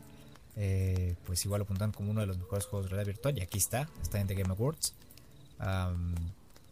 eh, 0.56 1.16
pues 1.26 1.44
igual 1.44 1.62
apuntan 1.62 1.92
como 1.92 2.10
uno 2.10 2.20
de 2.20 2.26
los 2.26 2.38
mejores 2.38 2.66
juegos 2.66 2.86
de 2.86 2.90
realidad 2.90 3.14
virtual. 3.14 3.38
Y 3.38 3.42
aquí 3.42 3.58
está, 3.58 3.88
está 4.02 4.20
en 4.20 4.26
The 4.26 4.34
Game 4.34 4.50
Awards. 4.50 4.94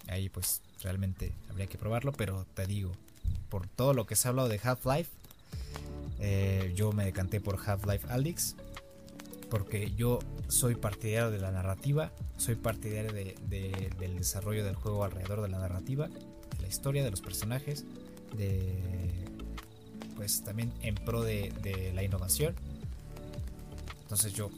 ahí 0.09 0.29
pues 0.29 0.63
realmente 0.83 1.33
habría 1.49 1.67
que 1.67 1.79
probarlo, 1.79 2.13
pero 2.13 2.47
te 2.55 2.67
digo, 2.67 2.93
por 3.49 3.67
todo 3.67 3.95
lo 3.95 4.07
que 4.07 4.17
se 4.17 4.29
ha 4.29 4.31
hablado 4.31 4.49
de 4.49 4.61
Half-Life, 4.63 5.11
eh, 6.21 6.73
yo 6.77 6.93
me 6.93 7.05
decanté 7.05 7.41
por 7.41 7.59
Half-Life 7.65 8.07
Alyx. 8.11 8.55
Porque 9.51 9.93
yo 9.97 10.21
soy 10.49 10.77
partidario 10.77 11.31
de 11.31 11.39
la 11.39 11.51
narrativa, 11.51 12.13
soy 12.39 12.55
partidario 12.55 13.13
del 13.13 14.17
desarrollo 14.17 14.65
del 14.65 14.77
juego 14.77 15.05
alrededor 15.05 15.43
de 15.43 15.49
la 15.49 15.59
narrativa 15.59 16.09
historia, 16.71 17.05
de 17.05 17.11
los 17.11 17.21
personajes, 17.21 17.85
de 18.37 18.73
pues 20.17 20.43
también 20.43 20.73
en 20.83 20.95
pro 20.95 21.23
de, 21.23 21.93
la 21.95 22.03
innovación. 22.03 22.55
Entonces 24.03 24.33
yo, 24.33 24.51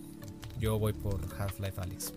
yo 0.60 0.78
voy 0.78 0.92
por 0.92 1.20
Half-Life 1.38 1.80
Alyx. 1.80 2.12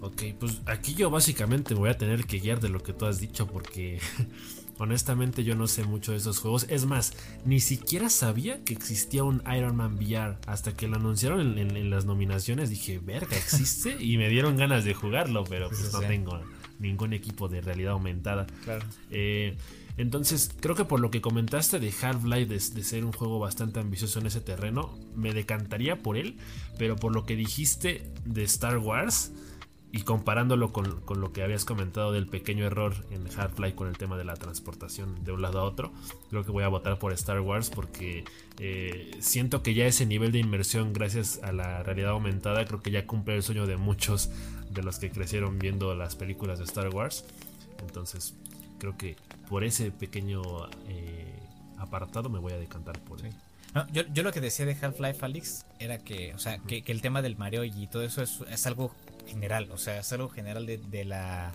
Ok, 0.00 0.22
pues 0.38 0.60
aquí 0.66 0.94
yo 0.94 1.10
básicamente 1.10 1.74
voy 1.74 1.90
a 1.90 1.96
tener 1.96 2.24
que 2.24 2.38
guiar 2.38 2.60
de 2.60 2.68
lo 2.68 2.82
que 2.82 2.92
tú 2.92 3.06
has 3.06 3.20
dicho 3.20 3.46
porque 3.46 4.00
honestamente 4.82 5.44
yo 5.44 5.54
no 5.54 5.68
sé 5.68 5.84
mucho 5.84 6.10
de 6.10 6.18
esos 6.18 6.40
juegos. 6.40 6.66
Es 6.68 6.86
más, 6.86 7.12
ni 7.44 7.60
siquiera 7.60 8.10
sabía 8.10 8.64
que 8.64 8.74
existía 8.74 9.22
un 9.22 9.40
Iron 9.56 9.76
Man 9.76 9.94
VR 9.94 10.38
hasta 10.46 10.74
que 10.74 10.88
lo 10.88 10.96
anunciaron 10.96 11.56
en, 11.56 11.90
las 11.90 12.04
nominaciones. 12.04 12.68
Dije, 12.68 12.98
verga, 12.98 13.36
existe 13.36 13.96
y 14.00 14.18
me 14.18 14.28
dieron 14.28 14.56
ganas 14.56 14.84
de 14.84 14.92
jugarlo, 14.92 15.44
pero 15.44 15.68
pues 15.68 15.92
no 15.92 16.00
tengo 16.00 16.40
ningún 16.80 17.12
equipo 17.12 17.48
de 17.48 17.60
realidad 17.60 17.92
aumentada. 17.92 18.48
Eh, 19.10 19.56
entonces, 19.96 20.50
creo 20.58 20.74
que 20.74 20.84
por 20.84 20.98
lo 20.98 21.12
que 21.12 21.20
comentaste 21.20 21.78
de 21.78 21.92
Half-Life, 22.02 22.46
de, 22.46 22.82
ser 22.82 23.04
un 23.04 23.12
juego 23.12 23.38
bastante 23.38 23.78
ambicioso 23.78 24.18
en 24.18 24.26
ese 24.26 24.40
terreno, 24.40 24.98
me 25.14 25.32
decantaría 25.32 26.02
por 26.02 26.16
él. 26.16 26.38
Pero 26.76 26.96
por 26.96 27.14
lo 27.14 27.24
que 27.24 27.36
dijiste 27.36 28.10
de 28.24 28.42
Star 28.42 28.78
Wars, 28.78 29.30
y 29.94 30.02
comparándolo 30.02 30.72
con, 30.72 31.02
lo 31.06 31.32
que 31.32 31.42
habías 31.42 31.66
comentado 31.66 32.12
del 32.12 32.26
pequeño 32.26 32.64
error 32.64 32.94
en 33.10 33.26
Half-Life 33.26 33.74
con 33.74 33.88
el 33.88 33.98
tema 33.98 34.16
de 34.16 34.24
la 34.24 34.34
transportación 34.34 35.22
de 35.22 35.32
un 35.32 35.42
lado 35.42 35.60
a 35.60 35.64
otro, 35.64 35.92
creo 36.30 36.44
que 36.44 36.50
voy 36.50 36.64
a 36.64 36.68
votar 36.68 36.98
por 36.98 37.12
Star 37.12 37.40
Wars 37.40 37.68
porque 37.68 38.24
eh, 38.58 39.10
siento 39.20 39.62
que 39.62 39.74
ya 39.74 39.86
ese 39.86 40.06
nivel 40.06 40.32
de 40.32 40.38
inmersión 40.38 40.94
gracias 40.94 41.40
a 41.42 41.52
la 41.52 41.82
realidad 41.82 42.12
aumentada 42.12 42.64
creo 42.64 42.80
que 42.80 42.90
ya 42.90 43.06
cumple 43.06 43.36
el 43.36 43.42
sueño 43.42 43.66
de 43.66 43.76
muchos 43.76 44.30
de 44.70 44.82
los 44.82 44.98
que 44.98 45.10
crecieron 45.10 45.58
viendo 45.58 45.94
las 45.94 46.16
películas 46.16 46.58
de 46.58 46.64
Star 46.64 46.88
Wars. 46.88 47.26
Entonces 47.86 48.34
creo 48.78 48.96
que 48.96 49.16
por 49.50 49.62
ese 49.62 49.90
pequeño 49.90 50.40
eh, 50.88 51.38
apartado 51.76 52.30
me 52.30 52.38
voy 52.38 52.54
a 52.54 52.56
decantar 52.56 52.98
por 53.00 53.20
él. 53.26 53.34
yo, 53.92 54.22
lo 54.22 54.32
que 54.32 54.40
decía 54.40 54.64
de 54.64 54.74
Half-Life 54.80 55.22
Alyx 55.22 55.66
era 55.78 55.98
que, 55.98 56.32
o 56.34 56.38
sea, 56.38 56.56
que, 56.60 56.82
el 56.86 57.02
tema 57.02 57.20
del 57.20 57.36
Mario 57.36 57.62
y 57.64 57.86
todo 57.88 58.02
eso 58.02 58.22
es 58.22 58.66
algo 58.66 58.94
general, 59.26 59.70
o 59.72 59.78
sea, 59.78 59.98
es 60.00 60.12
algo 60.12 60.28
general 60.28 60.66
de, 60.66 61.04
la 61.04 61.52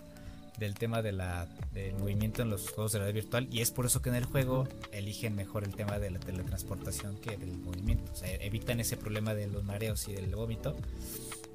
del 0.58 0.74
tema 0.74 1.02
de 1.02 1.12
la, 1.12 1.46
del 1.72 1.94
movimiento 1.94 2.42
en 2.42 2.50
los 2.50 2.70
juegos 2.70 2.92
de 2.92 2.98
realidad 2.98 3.22
virtual 3.22 3.48
y 3.50 3.60
es 3.60 3.70
por 3.70 3.86
eso 3.86 4.02
que 4.02 4.08
en 4.08 4.16
el 4.16 4.24
juego 4.24 4.66
eligen 4.92 5.36
mejor 5.36 5.64
el 5.64 5.74
tema 5.74 5.98
de 5.98 6.10
la 6.10 6.18
teletransportación 6.18 7.16
que 7.18 7.36
del 7.36 7.56
movimiento, 7.58 8.12
o 8.12 8.16
sea, 8.16 8.34
evitan 8.36 8.80
ese 8.80 8.96
problema 8.96 9.34
de 9.34 9.46
los 9.46 9.64
mareos 9.64 10.08
y 10.08 10.12
del 10.12 10.34
vómito 10.34 10.76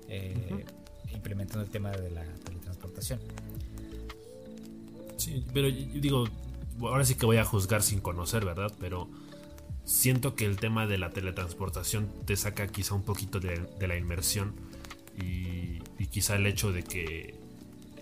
eh, 0.07 0.65
implementando 1.13 1.63
el 1.63 1.69
tema 1.69 1.91
de 1.91 2.09
la 2.11 2.23
teletransportación. 2.45 3.19
Sí, 5.17 5.45
pero 5.53 5.67
yo 5.69 5.99
digo, 5.99 6.27
ahora 6.81 7.05
sí 7.05 7.15
que 7.15 7.25
voy 7.25 7.37
a 7.37 7.45
juzgar 7.45 7.81
sin 7.81 7.99
conocer, 7.99 8.45
¿verdad? 8.45 8.71
Pero 8.79 9.09
siento 9.85 10.35
que 10.35 10.45
el 10.45 10.57
tema 10.57 10.87
de 10.87 10.97
la 10.97 11.11
teletransportación 11.11 12.09
te 12.25 12.35
saca 12.35 12.67
quizá 12.67 12.95
un 12.95 13.03
poquito 13.03 13.39
de, 13.39 13.65
de 13.79 13.87
la 13.87 13.97
inmersión 13.97 14.53
y, 15.17 15.79
quizá 16.07 16.35
el 16.35 16.45
hecho 16.45 16.71
de 16.71 16.83
que 16.83 17.33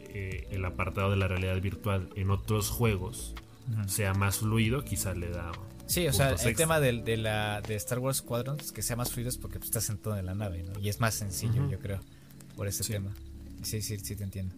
eh, 0.10 0.48
el 0.52 0.66
apartado 0.66 1.12
de 1.12 1.18
la 1.18 1.30
realidad 1.30 1.62
virtual 1.62 2.10
en 2.18 2.30
otros 2.30 2.70
juegos 2.70 3.36
sea 3.88 4.14
más 4.14 4.40
fluido, 4.40 4.84
quizá 4.84 5.14
le 5.14 5.30
da. 5.30 5.52
Sí, 5.86 6.08
o 6.08 6.14
sea, 6.14 6.32
el 6.32 6.56
tema 6.56 6.82
de, 6.82 7.02
de, 7.02 7.16
la, 7.16 7.62
de 7.62 7.76
Star 7.76 8.00
Wars 8.00 8.18
Squadrons, 8.18 8.74
que 8.74 8.82
sea 8.82 8.98
más 8.98 9.12
fluido 9.12 9.30
es 9.30 9.38
porque 9.38 9.60
tú 9.60 9.66
estás 9.66 9.86
sentado 9.86 10.18
en 10.18 10.26
la 10.26 10.36
nave, 10.36 10.64
¿no? 10.64 10.78
Y 10.80 10.90
es 10.90 11.00
más 11.00 11.14
sencillo, 11.14 11.70
yo 11.70 11.80
creo, 11.80 12.02
por 12.58 12.68
ese 12.68 12.84
tema. 12.84 13.12
Sí, 13.62 13.82
sí, 13.82 13.98
sí, 14.00 14.16
te 14.16 14.24
entiendo. 14.24 14.56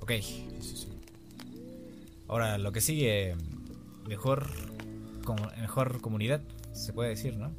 Ok. 0.00 0.12
Ahora, 2.28 2.58
lo 2.58 2.72
que 2.72 2.82
sigue, 2.82 3.36
mejor, 4.06 4.50
mejor 5.58 6.00
comunidad, 6.00 6.42
se 6.74 6.92
puede 6.92 7.10
decir, 7.10 7.36
¿no? 7.36 7.52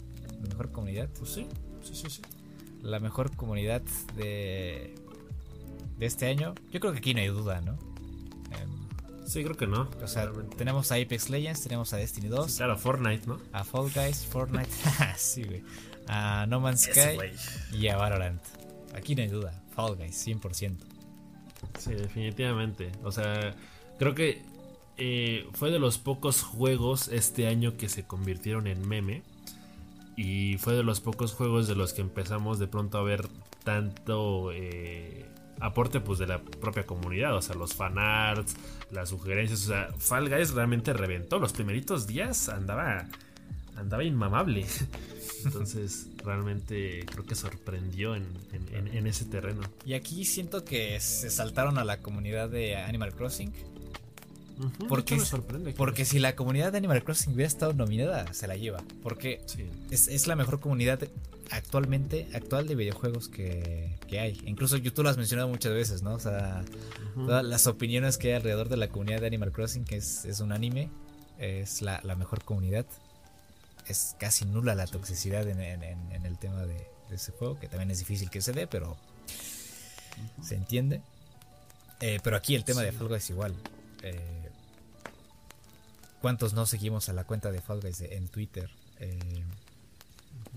Mejor 0.47 0.71
comunidad. 0.71 1.09
Pues 1.17 1.31
sí, 1.31 1.47
sí, 1.81 1.95
sí, 1.95 2.09
sí 2.09 2.21
la 2.87 2.99
mejor 2.99 3.35
comunidad 3.35 3.81
de, 4.15 4.95
de 5.97 6.05
este 6.05 6.27
año. 6.27 6.55
Yo 6.71 6.79
creo 6.79 6.93
que 6.93 6.99
aquí 6.99 7.13
no 7.13 7.19
hay 7.19 7.27
duda, 7.27 7.59
¿no? 7.61 7.73
Em, 8.51 9.27
sí, 9.27 9.43
creo 9.43 9.57
que 9.57 9.67
no. 9.67 9.89
O 10.01 10.07
sea, 10.07 10.31
tenemos 10.57 10.91
a 10.91 10.95
Apex 10.95 11.29
Legends, 11.29 11.63
tenemos 11.63 11.93
a 11.93 11.97
Destiny 11.97 12.29
2. 12.29 12.55
claro, 12.55 12.73
a 12.73 12.77
Fortnite, 12.77 13.27
¿no? 13.27 13.39
A 13.51 13.63
Fall 13.65 13.91
Guys, 13.93 14.25
Fortnite. 14.25 14.69
sí, 15.17 15.43
güey. 15.43 15.63
A 16.07 16.45
No 16.47 16.61
Man's 16.61 16.83
Sky 16.83 17.17
y 17.73 17.89
a 17.89 17.97
Valorant. 17.97 18.41
Aquí 18.95 19.15
no 19.15 19.21
hay 19.21 19.27
duda. 19.27 19.63
Fall 19.75 19.97
Guys, 19.97 20.25
100%. 20.25 20.77
Sí, 21.79 21.93
definitivamente. 21.93 22.91
O 23.03 23.11
sea, 23.11 23.53
creo 23.99 24.15
que 24.15 24.41
eh, 24.95 25.45
fue 25.53 25.71
de 25.71 25.79
los 25.79 25.97
pocos 25.97 26.41
juegos 26.41 27.09
este 27.09 27.47
año 27.47 27.75
que 27.75 27.89
se 27.89 28.05
convirtieron 28.05 28.65
en 28.67 28.87
meme 28.87 29.23
y 30.17 30.57
fue 30.57 30.73
de 30.73 30.83
los 30.83 30.99
pocos 30.99 31.33
juegos 31.33 31.67
de 31.67 31.75
los 31.75 31.93
que 31.93 32.01
empezamos 32.01 32.57
de 32.57 32.67
pronto 32.67 32.97
a 32.97 33.03
ver 33.03 33.27
tanto 33.63 34.51
eh, 34.51 35.25
aporte 35.59 35.99
pues 36.01 36.17
de 36.17 36.25
la 36.25 36.41
propia 36.41 36.87
comunidad, 36.87 37.35
o 37.35 37.41
sea, 37.41 37.55
los 37.55 37.75
fanarts, 37.75 38.55
las 38.91 39.09
sugerencias, 39.09 39.63
o 39.65 39.67
sea, 39.67 39.89
Fall 39.97 40.27
Guys 40.27 40.51
realmente 40.51 40.91
reventó. 40.91 41.37
Los 41.37 41.53
primeritos 41.53 42.07
días 42.07 42.49
andaba 42.49 43.07
andaba 43.75 44.03
inmamable. 44.03 44.65
Entonces, 45.45 46.07
realmente 46.25 47.05
creo 47.05 47.23
que 47.23 47.35
sorprendió 47.35 48.15
en, 48.15 48.25
en, 48.51 49.05
ese 49.05 49.25
terreno. 49.25 49.61
Y 49.85 49.93
aquí 49.93 50.25
siento 50.25 50.65
que 50.65 50.99
se 50.99 51.29
saltaron 51.29 51.77
a 51.77 51.83
la 51.83 51.99
comunidad 51.99 52.49
de 52.49 52.75
Animal 52.75 53.13
Crossing 53.13 53.53
porque, 54.89 55.21
porque 55.75 56.05
si 56.05 56.19
la 56.19 56.35
comunidad 56.35 56.71
de 56.71 56.79
Animal 56.79 57.03
Crossing 57.03 57.33
hubiera 57.33 57.47
estado 57.47 57.73
nominada, 57.73 58.31
se 58.33 58.47
la 58.47 58.55
lleva. 58.55 58.83
Porque 59.03 59.41
es, 59.91 60.27
la 60.27 60.35
mejor 60.35 60.59
comunidad 60.59 60.99
actualmente, 61.51 62.27
actual 62.33 62.67
de 62.67 62.75
videojuegos 62.75 63.29
que, 63.29 63.97
hay. 64.11 64.41
Incluso 64.45 64.77
YouTube 64.77 65.03
lo 65.03 65.09
has 65.09 65.17
mencionado 65.17 65.47
muchas 65.47 65.73
veces, 65.73 66.01
¿no? 66.01 66.15
O 66.15 66.19
sea, 66.19 66.63
todas 67.15 67.45
las 67.45 67.67
opiniones 67.67 68.17
que 68.17 68.29
hay 68.29 68.33
alrededor 68.35 68.69
de 68.69 68.77
la 68.77 68.89
comunidad 68.89 69.21
de 69.21 69.27
Animal 69.27 69.51
Crossing, 69.51 69.85
que 69.85 69.97
es, 69.97 70.39
un 70.41 70.51
anime, 70.51 70.89
es 71.37 71.81
la, 71.81 72.01
mejor 72.17 72.43
comunidad. 72.43 72.85
Es 73.87 74.15
casi 74.19 74.45
nula 74.45 74.75
la 74.75 74.87
toxicidad 74.87 75.47
en, 75.47 75.61
el 75.61 76.37
tema 76.39 76.65
de, 76.65 76.87
ese 77.11 77.31
juego, 77.31 77.59
que 77.59 77.67
también 77.67 77.91
es 77.91 77.99
difícil 77.99 78.29
que 78.29 78.41
se 78.41 78.53
dé, 78.53 78.65
pero 78.67 78.97
se 80.41 80.55
entiende. 80.55 81.01
Eh, 81.99 82.19
pero 82.23 82.35
aquí 82.37 82.55
el 82.55 82.63
tema 82.63 82.81
de 82.81 82.91
Fall 82.91 83.13
es 83.15 83.29
igual. 83.29 83.55
Eh, 84.03 84.36
cuántos 86.27 86.53
no 86.53 86.65
seguimos 86.65 87.07
a 87.07 87.13
la 87.13 87.23
cuenta 87.23 87.53
de 87.53 87.61
Fall 87.61 87.79
Guys 87.79 88.01
en 88.01 88.27
Twitter 88.27 88.69
eh, 88.99 89.17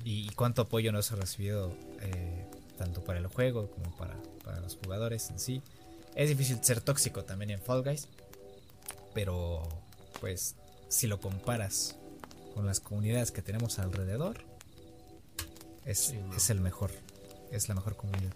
y 0.02 0.28
cuánto 0.30 0.62
apoyo 0.62 0.90
nos 0.90 1.12
ha 1.12 1.14
recibido 1.14 1.72
eh, 2.00 2.44
tanto 2.76 3.04
para 3.04 3.20
el 3.20 3.28
juego 3.28 3.70
como 3.70 3.96
para, 3.96 4.16
los 4.62 4.76
jugadores 4.82 5.30
en 5.30 5.38
sí. 5.38 5.62
Es 6.16 6.28
difícil 6.28 6.58
ser 6.64 6.80
tóxico 6.80 7.22
también 7.22 7.52
en 7.52 7.60
Fall 7.60 7.84
Guys, 7.84 8.08
pero 9.14 9.62
pues 10.20 10.56
si 10.88 11.06
lo 11.06 11.20
comparas 11.20 11.94
con 12.56 12.66
las 12.66 12.80
comunidades 12.80 13.30
que 13.30 13.40
tenemos 13.40 13.78
alrededor, 13.78 14.38
es, 15.84 16.12
es 16.36 16.50
el 16.50 16.60
mejor, 16.60 16.90
es 17.52 17.68
la 17.68 17.76
mejor 17.76 17.94
comunidad. 17.94 18.32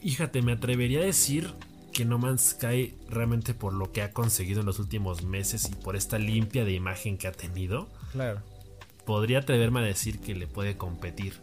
Fíjate, 0.00 0.40
me 0.40 0.52
atrevería 0.52 1.00
a 1.00 1.04
decir 1.04 1.54
que 1.92 2.04
No 2.04 2.18
Man's 2.18 2.56
Sky 2.56 2.96
realmente 3.08 3.54
por 3.54 3.72
lo 3.72 3.92
que 3.92 4.02
ha 4.02 4.12
conseguido 4.12 4.60
en 4.60 4.66
los 4.66 4.78
últimos 4.78 5.22
meses 5.22 5.68
y 5.70 5.74
por 5.74 5.94
esta 5.96 6.18
limpia 6.18 6.64
de 6.64 6.72
imagen 6.72 7.18
que 7.18 7.28
ha 7.28 7.32
tenido, 7.32 7.88
claro. 8.12 8.40
podría 9.04 9.40
atreverme 9.40 9.80
a 9.80 9.84
decir 9.84 10.20
que 10.20 10.34
le 10.34 10.46
puede 10.46 10.76
competir. 10.76 11.34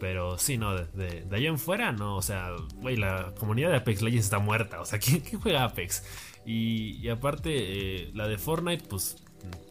Pero 0.00 0.38
sí, 0.38 0.58
no, 0.58 0.76
de, 0.76 1.24
de, 1.24 1.36
ahí 1.36 1.46
en 1.46 1.58
fuera, 1.58 1.90
no, 1.90 2.16
o 2.16 2.22
sea, 2.22 2.52
güey, 2.80 2.96
la 2.96 3.34
comunidad 3.36 3.70
de 3.70 3.76
Apex 3.78 4.00
Legends 4.00 4.26
está 4.26 4.38
muerta, 4.38 4.80
o 4.80 4.84
sea, 4.84 4.98
¿quién, 5.00 5.22
juega 5.40 5.64
Apex? 5.64 6.04
Y, 6.46 7.08
aparte, 7.08 7.50
eh, 7.52 8.10
la 8.14 8.26
de 8.26 8.38
Fortnite, 8.38 8.84
pues, 8.88 9.16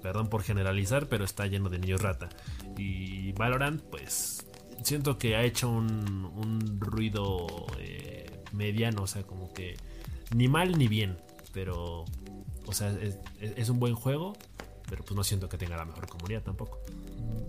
perdón 0.03 0.29
por 0.29 0.43
generalizar, 0.43 1.07
pero 1.07 1.23
está 1.23 1.47
lleno 1.47 1.69
de 1.69 1.79
niños 1.79 2.01
rata. 2.01 2.29
Y 2.77 3.31
Valorant, 3.31 3.81
pues, 3.81 4.45
siento 4.83 5.17
que 5.17 5.35
ha 5.35 5.43
hecho 5.43 5.69
un, 5.69 6.25
un 6.35 6.79
ruido 6.79 7.47
eh, 7.79 8.43
mediano, 8.51 9.03
o 9.03 9.07
sea, 9.07 9.23
como 9.23 9.53
que 9.53 9.77
ni 10.36 10.47
mal 10.47 10.78
ni 10.78 10.88
bien, 10.88 11.17
pero, 11.53 12.05
o 12.65 12.73
sea, 12.73 12.95
es, 13.39 13.69
un 13.69 13.80
buen 13.80 13.95
juego, 13.95 14.34
pero 14.89 15.03
pues 15.03 15.15
no 15.15 15.23
siento 15.23 15.49
que 15.49 15.57
tenga 15.57 15.78
la 15.78 15.86
mejor 15.86 16.07
comunidad 16.07 16.43
tampoco. 16.43 16.80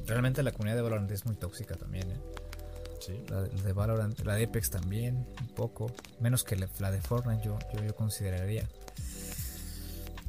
Realmente 0.07 0.43
la 0.43 0.53
comunidad 0.53 0.76
de 0.76 0.83
Valorant 0.83 1.11
es 1.11 1.26
muy 1.26 1.37
tóxica 1.37 1.74
también, 1.74 2.11
¿eh? 2.11 2.20
Sí. 3.01 3.22
La 3.29 3.43
de 3.43 3.72
Valorant, 3.72 4.18
la 4.20 4.35
de 4.35 4.45
Apex 4.45 4.70
también, 4.70 5.26
un 5.41 5.49
poco. 5.55 5.93
Menos 6.20 6.45
que 6.45 6.57
la 6.57 6.91
de 6.91 7.01
Fortnite, 7.01 7.45
yo, 7.45 7.59
yo, 7.85 7.95
consideraría. 7.95 8.68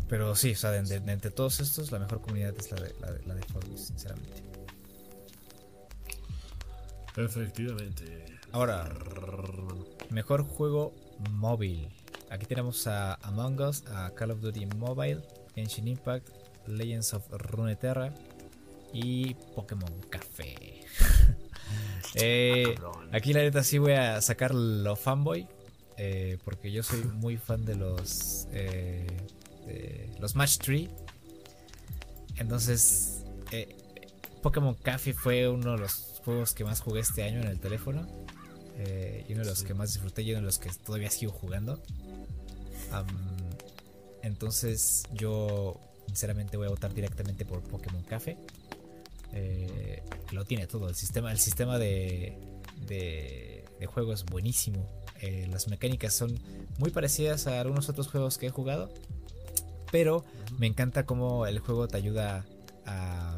Pero 0.08 0.36
sí, 0.36 0.52
o 0.52 0.56
sea, 0.56 0.72
de, 0.72 0.96
entre 0.96 1.32
todos 1.32 1.60
estos, 1.60 1.92
la 1.92 2.00
mejor 2.00 2.22
comunidad 2.22 2.54
es 2.58 2.72
la 2.72 2.80
de, 2.80 2.94
la 3.26 3.34
de, 3.34 3.44
Fortnite, 3.44 3.78
sinceramente. 3.78 4.44
Efectivamente. 7.16 8.26
Ahora, 8.52 8.90
mejor 10.10 10.44
juego 10.44 10.94
móvil. 11.32 11.90
Aquí 12.30 12.46
tenemos 12.46 12.86
a 12.88 13.16
Among 13.16 13.60
Us, 13.62 13.84
a 13.88 14.12
Call 14.12 14.32
of 14.32 14.42
Duty 14.42 14.68
Mobile, 14.78 15.22
Genshin 15.56 15.88
Impact, 15.88 16.30
Legends 16.68 17.14
of 17.14 17.24
Runeterra 17.32 18.14
y 18.94 19.34
Pokémon 19.56 19.94
Café. 20.10 20.56
Eh, 22.16 22.76
aquí 23.12 23.34
la 23.34 23.42
neta 23.42 23.64
sí 23.64 23.78
voy 23.78 23.92
a 23.92 24.20
sacar 24.20 24.56
lo 24.56 24.96
fanboy. 24.96 25.48
Eh, 25.96 26.40
porque 26.44 26.72
yo 26.72 26.82
soy 26.82 27.04
muy 27.14 27.38
fan 27.38 27.66
de 27.66 27.76
los 27.76 28.48
eh, 28.52 29.06
de 29.68 30.10
los 30.20 30.36
Match 30.36 30.58
3. 30.58 30.90
Entonces, 32.38 33.26
Pokémon 34.42 34.74
Café 34.74 35.14
fue 35.14 35.48
uno 35.48 35.74
de 35.74 35.78
los 35.78 36.20
juegos 36.26 36.54
que 36.54 36.64
más 36.64 36.80
jugué 36.80 37.02
este 37.02 37.22
año 37.24 37.42
en 37.42 37.48
el 37.48 37.60
teléfono. 37.60 38.08
Eh, 38.82 39.26
y 39.28 39.34
uno 39.34 39.44
de 39.44 39.50
los 39.50 39.64
que 39.64 39.74
más 39.74 39.92
disfruté 39.92 40.22
y 40.22 40.32
uno 40.32 40.40
de 40.40 40.46
los 40.46 40.58
que 40.58 40.70
todavía 40.86 41.10
sigo 41.10 41.34
jugando. 41.34 41.82
Entonces 44.22 45.04
yo 45.14 45.80
sinceramente 46.08 46.58
voy 46.58 46.68
a 46.68 46.70
votar 46.70 46.94
directamente 46.94 47.46
por 47.46 47.62
Pokémon 47.62 48.04
Café. 48.04 48.38
Eh, 49.34 50.02
lo 50.32 50.44
tiene 50.46 50.66
todo, 50.66 50.90
el 50.90 50.96
sistema, 50.96 51.32
el 51.32 51.40
sistema 51.40 51.78
de, 51.78 52.38
de, 52.88 53.64
juego 53.88 54.14
es 54.14 54.26
buenísimo. 54.26 54.88
Eh, 55.22 55.48
las 55.52 55.68
mecánicas 55.68 56.14
son 56.14 56.40
muy 56.78 56.92
parecidas 56.92 57.48
a 57.48 57.60
algunos 57.60 57.90
otros 57.90 58.08
juegos 58.08 58.38
que 58.38 58.48
he 58.48 58.50
jugado. 58.50 58.90
Pero 59.92 60.24
me 60.58 60.68
encanta 60.68 61.06
cómo 61.06 61.48
el 61.48 61.60
juego 61.60 61.88
te 61.88 61.98
ayuda 61.98 62.46
a 62.86 63.38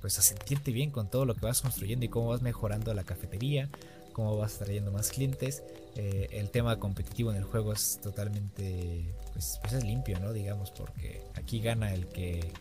pues 0.00 0.18
a 0.18 0.22
sentirte 0.22 0.70
bien 0.70 0.90
con 0.90 1.10
todo 1.10 1.24
lo 1.24 1.34
que 1.34 1.46
vas 1.46 1.62
construyendo 1.62 2.04
y 2.04 2.08
cómo 2.08 2.28
vas 2.28 2.40
mejorando 2.42 2.94
la 2.94 3.02
cafetería, 3.02 3.68
cómo 4.12 4.36
vas 4.36 4.58
trayendo 4.58 4.92
más 4.92 5.10
clientes. 5.10 5.62
Eh, 5.96 6.28
el 6.32 6.50
tema 6.50 6.78
competitivo 6.78 7.30
en 7.30 7.38
el 7.38 7.44
juego 7.44 7.72
es 7.72 7.98
totalmente, 8.02 9.14
pues, 9.32 9.58
pues, 9.62 9.72
es 9.72 9.84
limpio, 9.84 10.20
¿no? 10.20 10.32
Digamos, 10.32 10.70
porque 10.70 11.22
aquí 11.34 11.60
gana 11.60 11.94
el 11.94 12.06
que 12.06 12.52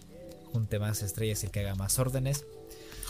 junte 0.54 0.80
más 0.80 1.04
estrellas 1.04 1.44
y 1.44 1.48
el 1.48 1.52
que 1.52 1.60
haga 1.60 1.76
más 1.76 2.00
órdenes. 2.00 2.46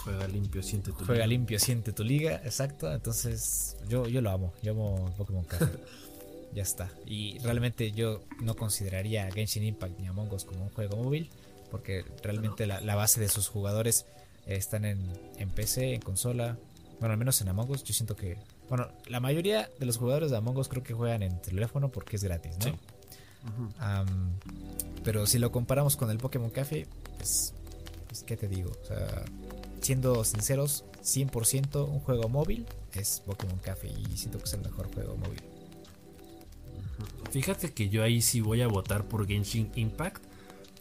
Juega 0.04 0.28
limpio, 0.28 0.62
siente 0.64 0.92
tu 0.92 1.06
Juega 1.06 1.28
limpio, 1.28 1.60
siente 1.60 1.92
tu 1.92 2.04
liga, 2.04 2.42
exacto. 2.44 2.92
Entonces, 2.92 3.78
yo, 3.88 4.08
yo 4.08 4.22
lo 4.22 4.32
amo, 4.32 4.54
yo 4.64 4.72
amo 4.72 5.14
Pokémon 5.18 5.46
Café. 5.46 5.68
ya 6.56 6.64
está. 6.64 6.90
Y 7.06 7.38
realmente 7.40 7.92
yo 7.92 8.24
no 8.42 8.56
consideraría 8.56 9.30
Genshin 9.32 9.64
Impact 9.64 10.00
ni 10.00 10.08
Among 10.08 10.32
Us 10.32 10.46
como 10.46 10.64
un 10.64 10.70
juego 10.70 10.96
móvil, 10.98 11.30
porque 11.70 12.06
realmente 12.24 12.66
la, 12.66 12.82
la, 12.82 12.96
base 12.96 13.20
de 13.20 13.28
sus 13.28 13.48
jugadores 13.48 14.06
están 14.48 14.86
en, 14.86 15.00
en 15.38 15.50
PC, 15.50 15.94
en 15.94 16.02
consola. 16.02 16.58
Bueno, 17.00 17.14
al 17.14 17.20
menos 17.20 17.42
en 17.42 17.50
Among 17.50 17.70
Us, 17.72 17.84
yo 17.84 17.94
siento 17.94 18.16
que. 18.16 18.38
Bueno, 18.70 18.88
la 19.08 19.20
mayoría 19.20 19.70
de 19.80 19.86
los 19.86 19.98
jugadores 19.98 20.32
de 20.32 20.38
Among 20.38 20.58
Us 20.58 20.68
creo 20.68 20.84
que 20.84 20.94
juegan 20.94 21.22
en 21.24 21.42
teléfono 21.42 21.90
porque 21.90 22.16
es 22.16 22.24
gratis, 22.24 22.58
¿no? 22.60 22.66
Sí. 22.66 22.76
pero 25.04 25.28
si 25.28 25.38
lo 25.38 25.52
comparamos 25.52 25.96
con 25.96 26.10
el 26.10 26.18
Pokémon 26.18 26.50
Café, 26.50 26.88
pues, 27.18 27.54
pues, 28.08 28.24
¿qué 28.24 28.36
te 28.36 28.48
digo? 28.48 28.72
O 28.82 28.86
sea, 28.86 29.24
siendo 29.82 30.24
sinceros, 30.24 30.84
100% 31.04 31.88
un 31.88 32.00
juego 32.00 32.28
móvil 32.28 32.66
es 32.94 33.22
Pokémon 33.26 33.60
Café 33.60 33.88
y 33.88 34.18
siento 34.18 34.40
que 34.40 34.46
es 34.46 34.54
el 34.54 34.62
mejor 34.62 34.92
juego 34.94 35.16
móvil. 35.18 35.42
Fíjate 37.30 37.74
que 37.74 37.90
yo 37.90 38.02
ahí 38.02 38.22
sí 38.22 38.42
voy 38.42 38.62
a 38.62 38.68
votar 38.68 39.04
por 39.04 39.28
Genshin 39.28 39.72
Impact 39.76 40.24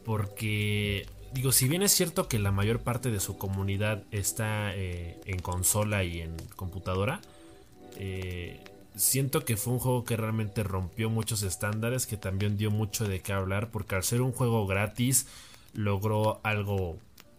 porque 0.04 1.06
digo, 1.32 1.52
si 1.52 1.68
bien 1.68 1.82
es 1.82 1.92
cierto 1.92 2.28
que 2.28 2.38
la 2.38 2.52
mayor 2.52 2.80
parte 2.80 3.10
de 3.10 3.20
su 3.20 3.36
comunidad 3.36 4.04
está 4.12 4.74
eh, 4.74 5.18
en 5.26 5.40
consola 5.40 6.04
y 6.04 6.20
en 6.20 6.36
computadora, 6.56 7.20
eh, 7.96 8.62
siento 8.94 9.44
que 9.44 9.56
fue 9.56 9.72
un 9.72 9.78
juego 9.78 10.04
que 10.04 10.16
realmente 10.16 10.62
rompió 10.62 11.10
muchos 11.10 11.42
estándares, 11.42 12.06
que 12.06 12.16
también 12.16 12.56
dio 12.56 12.70
mucho 12.70 13.06
de 13.06 13.20
qué 13.20 13.32
hablar, 13.32 13.70
porque 13.70 13.94
al 13.94 14.04
ser 14.04 14.20
un 14.20 14.32
juego 14.32 14.66
gratis 14.66 15.26
logró 15.72 16.40
algo 16.44 16.98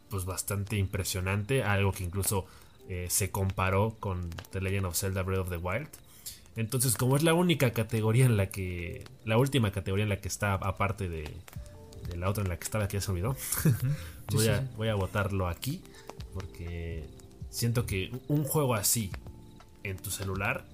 pues 0.10 0.26
bastante 0.26 0.78
impresionante, 0.78 1.64
algo 1.64 1.91
que 1.91 2.03
incluso 2.03 2.45
eh, 2.89 3.08
se 3.10 3.32
comparó 3.32 3.95
con 3.99 4.30
The 4.51 4.62
Legend 4.62 4.86
of 4.86 4.97
Zelda 4.97 5.24
Breath 5.24 5.41
of 5.41 5.49
the 5.49 5.58
Wild. 5.58 5.89
Entonces, 6.56 6.95
como 6.95 7.18
es 7.18 7.24
la 7.24 7.34
única 7.34 7.72
categoría 7.72 8.26
en 8.26 8.38
la 8.38 8.47
que, 8.47 9.03
la 9.26 9.38
última 9.38 9.72
categoría 9.72 10.03
en 10.03 10.10
la 10.10 10.22
que 10.22 10.28
está 10.28 10.53
aparte 10.53 11.10
de, 11.10 11.30
de 12.08 12.18
la 12.18 12.30
otra 12.30 12.43
en 12.43 12.49
la 12.49 12.58
que 12.58 12.64
estaba 12.64 12.88
que 12.88 12.97
ya 12.97 13.01
se 13.01 13.12
olvidó. 13.12 13.36
voy, 14.32 14.47
a, 14.47 14.70
voy 14.78 14.88
a 14.88 14.95
votarlo 14.95 15.47
aquí 15.47 15.82
porque 16.34 17.06
siento 17.49 17.86
que 17.86 18.12
un 18.28 18.43
juego 18.43 18.76
así 18.76 19.12
en 19.90 19.98
tu 19.98 20.10
celular, 20.10 20.66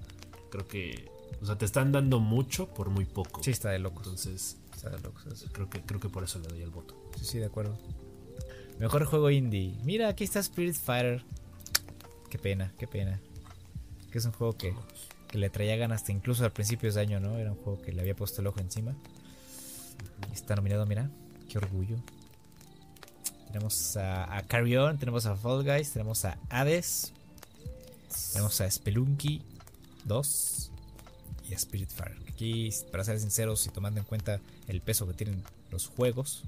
creo 0.50 0.66
que, 0.66 1.10
o 1.40 1.46
sea, 1.46 1.56
te 1.56 1.64
están 1.64 1.92
dando 1.92 2.20
mucho 2.20 2.68
por 2.68 2.90
muy 2.90 3.04
poco. 3.04 3.42
Sí, 3.42 3.50
está 3.50 3.70
de 3.70 3.78
locos. 3.78 4.06
Entonces, 4.06 4.56
está 4.74 4.90
de 4.90 4.98
locos. 5.00 5.46
Creo 5.52 5.68
que, 5.68 5.80
creo 5.80 6.00
que 6.00 6.08
por 6.08 6.24
eso 6.24 6.38
le 6.38 6.48
doy 6.48 6.62
el 6.62 6.70
voto. 6.70 6.96
Sí, 7.18 7.24
sí, 7.24 7.38
de 7.38 7.46
acuerdo. 7.46 7.78
Mejor 8.78 9.04
juego 9.04 9.30
indie. 9.30 9.78
Mira, 9.84 10.08
aquí 10.08 10.24
está 10.24 10.40
Spirit 10.40 10.74
Fighter. 10.74 11.24
Qué 12.30 12.38
pena, 12.38 12.72
qué 12.78 12.86
pena. 12.86 13.20
Que 14.10 14.18
es 14.18 14.24
un 14.24 14.32
juego 14.32 14.56
que, 14.56 14.74
que 15.28 15.38
le 15.38 15.50
traía 15.50 15.76
ganas 15.76 16.02
hasta 16.02 16.12
incluso 16.12 16.44
al 16.44 16.52
principio 16.52 16.92
de 16.92 17.00
año, 17.00 17.20
¿no? 17.20 17.38
Era 17.38 17.52
un 17.52 17.58
juego 17.58 17.80
que 17.80 17.92
le 17.92 18.00
había 18.00 18.16
puesto 18.16 18.40
el 18.40 18.46
ojo 18.46 18.60
encima. 18.60 18.94
Está 20.32 20.56
nominado, 20.56 20.86
mira. 20.86 21.10
Qué 21.48 21.58
orgullo. 21.58 21.96
Tenemos 23.52 23.96
a, 23.98 24.36
a 24.36 24.42
Carry 24.46 24.76
On, 24.78 24.96
tenemos 24.98 25.26
a 25.26 25.36
Fall 25.36 25.62
Guys, 25.62 25.92
tenemos 25.92 26.24
a 26.24 26.38
Hades, 26.48 27.12
tenemos 28.32 28.60
a 28.60 28.70
Spelunky 28.70 29.42
2 30.04 30.70
y 31.48 31.54
a 31.54 31.58
Spiritfarer. 31.58 32.18
Aquí, 32.28 32.70
para 32.90 33.04
ser 33.04 33.20
sinceros 33.20 33.66
y 33.66 33.70
tomando 33.70 34.00
en 34.00 34.06
cuenta 34.06 34.40
el 34.68 34.80
peso 34.80 35.06
que 35.06 35.14
tienen 35.14 35.42
los 35.70 35.86
juegos 35.86 36.44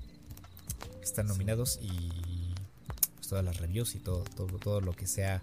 que 0.98 1.04
están 1.04 1.26
nominados 1.26 1.78
y 1.82 2.54
pues, 3.16 3.28
todas 3.28 3.44
las 3.44 3.58
reviews 3.58 3.94
y 3.94 3.98
todo, 3.98 4.24
todo, 4.36 4.58
todo 4.58 4.80
lo 4.80 4.92
que 4.92 5.06
se 5.06 5.24
ha 5.24 5.42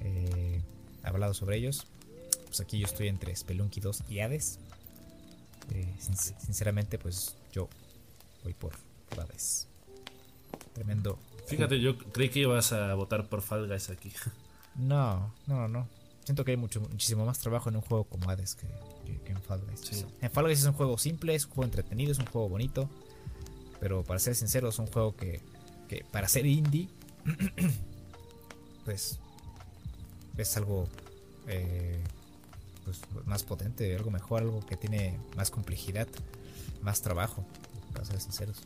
eh, 0.00 0.62
hablado 1.02 1.34
sobre 1.34 1.56
ellos, 1.56 1.86
pues 2.46 2.60
aquí 2.60 2.78
yo 2.78 2.86
estoy 2.86 3.08
entre 3.08 3.34
Spelunky 3.34 3.80
2 3.80 4.04
y 4.08 4.20
Hades. 4.20 4.58
Eh, 5.70 5.94
sinceramente, 5.98 6.98
pues 6.98 7.36
yo 7.52 7.68
voy 8.42 8.54
por 8.54 8.72
Hades. 9.18 9.66
Tremendo. 10.72 11.18
Fíjate, 11.46 11.80
yo 11.80 11.98
creí 11.98 12.28
que 12.28 12.40
ibas 12.40 12.72
a 12.72 12.94
votar 12.94 13.28
por 13.28 13.42
Fall 13.42 13.66
Guys 13.68 13.90
aquí. 13.90 14.12
No, 14.78 15.34
no, 15.46 15.68
no. 15.68 15.88
Siento 16.24 16.44
que 16.44 16.52
hay 16.52 16.56
mucho, 16.56 16.80
muchísimo 16.80 17.24
más 17.24 17.38
trabajo 17.38 17.68
en 17.68 17.76
un 17.76 17.82
juego 17.82 18.04
como 18.04 18.30
Hades 18.30 18.54
que, 18.54 18.66
en 19.26 19.40
Fall 19.42 19.62
Guys. 19.66 20.06
En 20.20 20.30
Fall 20.30 20.44
Guys 20.44 20.60
es 20.60 20.66
un 20.66 20.74
juego 20.74 20.98
simple, 20.98 21.34
es 21.34 21.44
un 21.46 21.50
juego 21.52 21.64
entretenido, 21.64 22.12
es 22.12 22.18
un 22.18 22.26
juego 22.26 22.48
bonito. 22.48 22.88
Pero 23.80 24.02
para 24.04 24.18
ser 24.18 24.34
sincero, 24.34 24.68
es 24.68 24.78
un 24.78 24.86
juego 24.86 25.16
que, 25.16 25.40
que 25.88 26.04
para 26.10 26.28
ser 26.28 26.46
indie, 26.46 26.88
pues 28.84 29.18
es 30.36 30.56
algo 30.56 30.88
eh, 31.46 32.02
pues, 32.84 33.00
más 33.26 33.42
potente, 33.42 33.94
algo 33.96 34.10
mejor, 34.10 34.42
algo 34.42 34.64
que 34.64 34.76
tiene 34.76 35.18
más 35.36 35.50
complejidad, 35.50 36.08
más 36.82 37.02
trabajo, 37.02 37.44
para 37.92 38.04
ser 38.04 38.20
sinceros. 38.20 38.62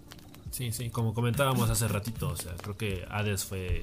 Sí, 0.50 0.70
sí, 0.72 0.90
como 0.90 1.14
comentábamos 1.14 1.70
hace 1.70 1.88
ratito, 1.88 2.28
o 2.28 2.36
sea, 2.36 2.54
creo 2.56 2.76
que 2.76 3.06
Hades 3.08 3.44
fue, 3.44 3.80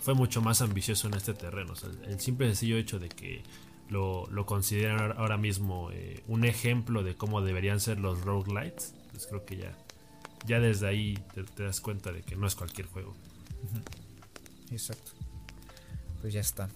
fue 0.00 0.14
mucho 0.14 0.40
más 0.40 0.62
ambicioso 0.62 1.08
en 1.08 1.14
este 1.14 1.34
terreno. 1.34 1.74
El 2.06 2.20
simple 2.20 2.46
sencillo 2.46 2.76
hecho 2.76 2.98
de 2.98 3.08
que 3.08 3.42
lo, 3.88 4.26
lo 4.30 4.46
consideran 4.46 5.12
ahora 5.18 5.36
mismo 5.36 5.90
eh, 5.92 6.22
un 6.26 6.44
ejemplo 6.44 7.02
de 7.02 7.16
cómo 7.16 7.42
deberían 7.42 7.80
ser 7.80 7.98
los 7.98 8.22
roguelites, 8.22 8.94
pues 9.10 9.26
creo 9.26 9.44
que 9.44 9.56
ya, 9.58 9.76
ya 10.46 10.58
desde 10.60 10.88
ahí 10.88 11.18
te, 11.54 11.62
das 11.62 11.80
cuenta 11.80 12.12
de 12.12 12.22
que 12.22 12.34
no 12.36 12.46
es 12.46 12.54
cualquier 12.54 12.86
juego. 12.86 13.14
Exacto. 14.70 15.12
Pues 16.20 16.32
ya 16.32 16.40
está. 16.40 16.68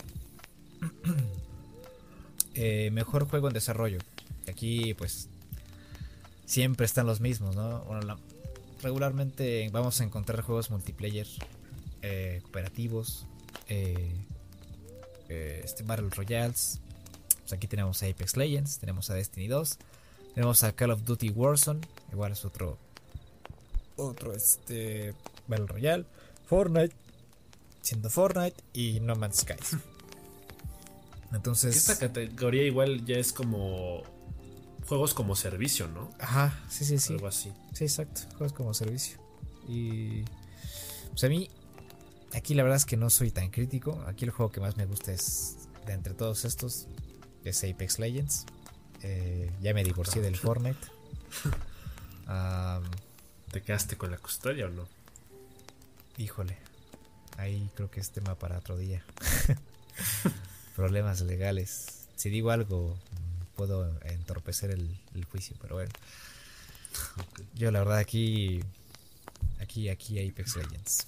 Eh, 2.56 2.92
mejor 2.92 3.28
juego 3.28 3.48
en 3.48 3.54
desarrollo. 3.54 3.98
Aquí 4.46 4.94
pues 4.94 5.28
siempre 6.44 6.86
están 6.86 7.04
los 7.04 7.20
mismos, 7.20 7.56
¿no? 7.56 7.80
Bueno, 7.80 8.02
la, 8.02 8.16
regularmente 8.80 9.68
vamos 9.72 10.00
a 10.00 10.04
encontrar 10.04 10.40
juegos 10.42 10.70
multiplayer 10.70 11.26
eh, 12.06 12.40
cooperativos, 12.42 13.26
eh, 13.68 14.14
eh, 15.30 15.62
este 15.64 15.84
Battle 15.84 16.10
Royales. 16.10 16.80
Pues 17.40 17.52
aquí 17.54 17.66
tenemos 17.66 18.02
a 18.02 18.06
Apex 18.06 18.36
Legends, 18.36 18.78
tenemos 18.78 19.08
a 19.08 19.14
Destiny 19.14 19.48
2, 19.48 19.78
tenemos 20.34 20.62
a 20.64 20.72
Call 20.72 20.90
of 20.90 21.04
Duty 21.04 21.30
Warzone, 21.30 21.80
igual 22.12 22.32
es 22.32 22.44
otro 22.44 22.78
otro 23.96 24.34
este 24.34 25.14
Battle 25.46 25.66
Royale, 25.66 26.04
Fortnite, 26.46 26.94
siendo 27.80 28.10
Fortnite 28.10 28.62
y 28.74 29.00
No 29.00 29.16
Man's 29.16 29.38
Skies. 29.38 29.78
Entonces, 31.32 31.74
esta 31.74 31.98
categoría 31.98 32.64
igual 32.64 33.06
ya 33.06 33.16
es 33.16 33.32
como 33.32 34.02
juegos 34.86 35.14
como 35.14 35.36
servicio, 35.36 35.88
¿no? 35.88 36.10
Ajá, 36.18 36.62
sí, 36.68 36.84
sí, 36.84 36.98
sí. 36.98 37.14
Algo 37.14 37.28
así. 37.28 37.50
Sí, 37.72 37.84
exacto, 37.84 38.22
juegos 38.36 38.52
como 38.52 38.74
servicio. 38.74 39.18
Y 39.66 40.22
pues 41.10 41.24
a 41.24 41.28
mí, 41.28 41.48
aquí 42.32 42.54
la 42.54 42.62
verdad 42.62 42.76
es 42.76 42.84
que 42.84 42.96
no 42.96 43.10
soy 43.10 43.30
tan 43.30 43.50
crítico. 43.50 44.02
Aquí 44.06 44.24
el 44.24 44.30
juego 44.30 44.50
que 44.50 44.60
más 44.60 44.76
me 44.76 44.86
gusta 44.86 45.12
es, 45.12 45.68
de 45.86 45.92
entre 45.92 46.14
todos 46.14 46.44
estos, 46.44 46.86
es 47.44 47.64
Apex 47.64 47.98
Legends. 47.98 48.46
Eh, 49.02 49.50
ya 49.60 49.74
me 49.74 49.84
divorcié 49.84 50.22
del 50.22 50.36
Fortnite. 50.36 50.78
¿Te 53.52 53.62
quedaste 53.62 53.96
con 53.96 54.10
la 54.10 54.18
custodia 54.18 54.66
o 54.66 54.70
no? 54.70 54.88
Híjole, 56.16 56.56
ahí 57.36 57.70
creo 57.74 57.90
que 57.90 58.00
es 58.00 58.10
tema 58.10 58.34
para 58.34 58.58
otro 58.58 58.76
día. 58.76 59.04
Problemas 60.76 61.20
legales. 61.20 62.06
Si 62.16 62.30
digo 62.30 62.50
algo 62.50 62.96
puedo 63.54 63.88
entorpecer 64.02 64.70
el, 64.70 64.98
juicio, 65.30 65.56
pero 65.60 65.76
bueno. 65.76 65.92
Yo 67.54 67.70
la 67.70 67.80
verdad 67.80 67.98
aquí, 67.98 68.60
aquí, 69.60 69.88
aquí 69.88 70.18
Apex 70.28 70.56
Legends. 70.56 71.06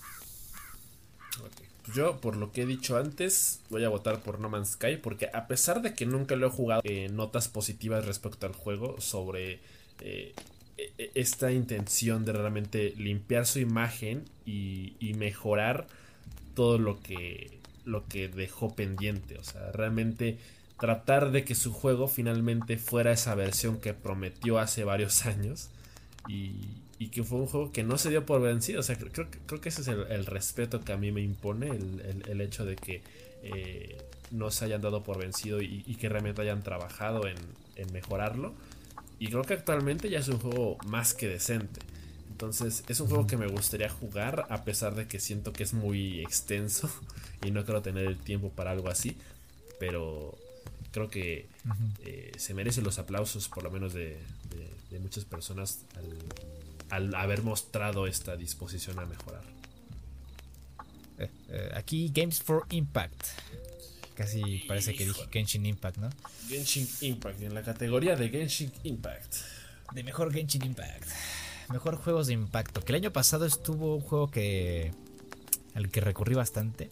Yo, 1.94 2.20
por 2.20 2.36
lo 2.36 2.50
que 2.50 2.62
he 2.62 2.66
dicho 2.66 2.96
antes, 2.96 3.60
voy 3.70 3.84
a 3.84 3.88
votar 3.88 4.20
por 4.20 4.40
No 4.40 4.48
Man's 4.48 4.70
Sky 4.70 4.96
porque 4.96 5.30
a 5.32 5.46
pesar 5.46 5.82
de 5.82 5.94
que 5.94 6.04
nunca 6.04 6.34
lo 6.34 6.48
he 6.48 6.50
jugado, 6.50 6.82
eh, 6.84 7.08
notas 7.10 7.48
positivas 7.48 8.04
respecto 8.04 8.46
al 8.46 8.54
juego 8.54 9.00
sobre 9.00 9.60
eh, 10.00 10.34
e, 10.78 10.92
e, 10.98 11.10
esta 11.14 11.52
intención 11.52 12.24
de 12.24 12.32
realmente 12.32 12.92
limpiar 12.96 13.46
su 13.46 13.60
imagen 13.60 14.24
y, 14.44 14.94
mejorar 15.16 15.86
todo 16.54 16.78
lo 16.78 17.00
que, 17.00 17.58
lo 17.84 18.06
que 18.06 18.28
dejó 18.28 18.74
pendiente. 18.74 19.38
O 19.38 19.44
sea, 19.44 19.70
realmente 19.72 20.38
tratar 20.78 21.30
de 21.30 21.44
que 21.44 21.54
su 21.54 21.72
juego 21.72 22.08
finalmente 22.08 22.76
fuera 22.76 23.12
esa 23.12 23.34
versión 23.34 23.80
que 23.80 23.94
prometió 23.94 24.58
hace 24.58 24.84
varios 24.84 25.24
años 25.26 25.70
que 26.98 27.22
fue 27.22 27.38
un 27.38 27.46
juego 27.46 27.72
que 27.72 27.82
no 27.82 27.98
se 27.98 28.10
dio 28.10 28.24
por 28.24 28.40
vencido. 28.40 28.80
O 28.80 28.82
sea, 28.82 28.96
creo, 28.96 29.28
creo 29.46 29.60
que 29.60 29.68
ese 29.68 29.82
es 29.82 29.88
el, 29.88 30.26
respeto 30.26 30.80
que 30.82 30.92
a 30.92 30.96
mí 30.96 31.12
me 31.12 31.22
impone, 31.22 31.68
el, 31.68 32.40
hecho 32.40 32.64
de 32.64 32.76
que 32.76 33.02
eh, 33.42 33.98
no 34.30 34.50
se 34.50 34.64
hayan 34.64 34.80
dado 34.80 35.02
por 35.02 35.18
vencido 35.18 35.60
y, 35.62 35.82
que 36.00 36.08
realmente 36.08 36.42
hayan 36.42 36.62
trabajado 36.62 37.26
en, 37.26 37.36
en 37.76 37.92
mejorarlo. 37.92 38.54
Y 39.18 39.28
creo 39.28 39.42
que 39.42 39.54
actualmente 39.54 40.10
ya 40.10 40.18
es 40.18 40.28
un 40.28 40.38
juego 40.38 40.78
más 40.86 41.14
que 41.14 41.28
decente. 41.28 41.80
Entonces 42.30 42.84
es 42.86 43.00
un 43.00 43.08
juego 43.08 43.26
que 43.26 43.38
me 43.38 43.46
gustaría 43.46 43.88
jugar 43.88 44.46
a 44.50 44.64
pesar 44.64 44.94
de 44.94 45.06
que 45.06 45.20
siento 45.20 45.54
que 45.54 45.62
es 45.62 45.72
muy 45.72 46.20
extenso 46.20 46.90
y 47.42 47.50
no 47.50 47.64
quiero 47.64 47.80
tener 47.80 48.06
el 48.06 48.18
tiempo 48.18 48.50
para 48.50 48.72
algo 48.72 48.90
así. 48.90 49.16
Pero 49.78 50.36
creo 50.92 51.08
que 51.08 51.46
eh, 52.04 52.32
se 52.36 52.54
merece 52.54 52.82
los 52.82 52.98
aplausos 52.98 53.48
por 53.48 53.62
lo 53.62 53.70
menos 53.70 53.92
de, 53.92 54.18
muchas 55.00 55.26
personas 55.26 55.84
al, 55.94 56.08
haber 56.90 57.42
mostrado 57.42 58.06
esta 58.06 58.36
disposición 58.36 58.98
a 58.98 59.06
mejorar. 59.06 59.42
Eh, 61.18 61.30
eh, 61.48 61.70
aquí 61.74 62.10
Games 62.14 62.42
for 62.42 62.66
Impact. 62.70 63.24
Casi 64.14 64.64
parece 64.66 64.94
que 64.94 65.04
dije 65.04 65.28
Genshin 65.30 65.66
Impact, 65.66 65.98
¿no? 65.98 66.08
Genshin 66.48 66.88
Impact, 67.02 67.42
en 67.42 67.54
la 67.54 67.62
categoría 67.62 68.16
de 68.16 68.30
Genshin 68.30 68.72
Impact. 68.84 69.34
De 69.92 70.02
mejor 70.02 70.32
Genshin 70.32 70.64
Impact. 70.64 71.04
Mejor 71.68 71.96
juegos 71.96 72.28
de 72.28 72.32
impacto. 72.32 72.80
Que 72.82 72.92
el 72.92 72.96
año 72.96 73.12
pasado 73.12 73.44
estuvo 73.44 73.96
un 73.96 74.00
juego 74.00 74.30
que. 74.30 74.92
al 75.74 75.90
que 75.90 76.00
recurrí 76.00 76.34
bastante. 76.34 76.90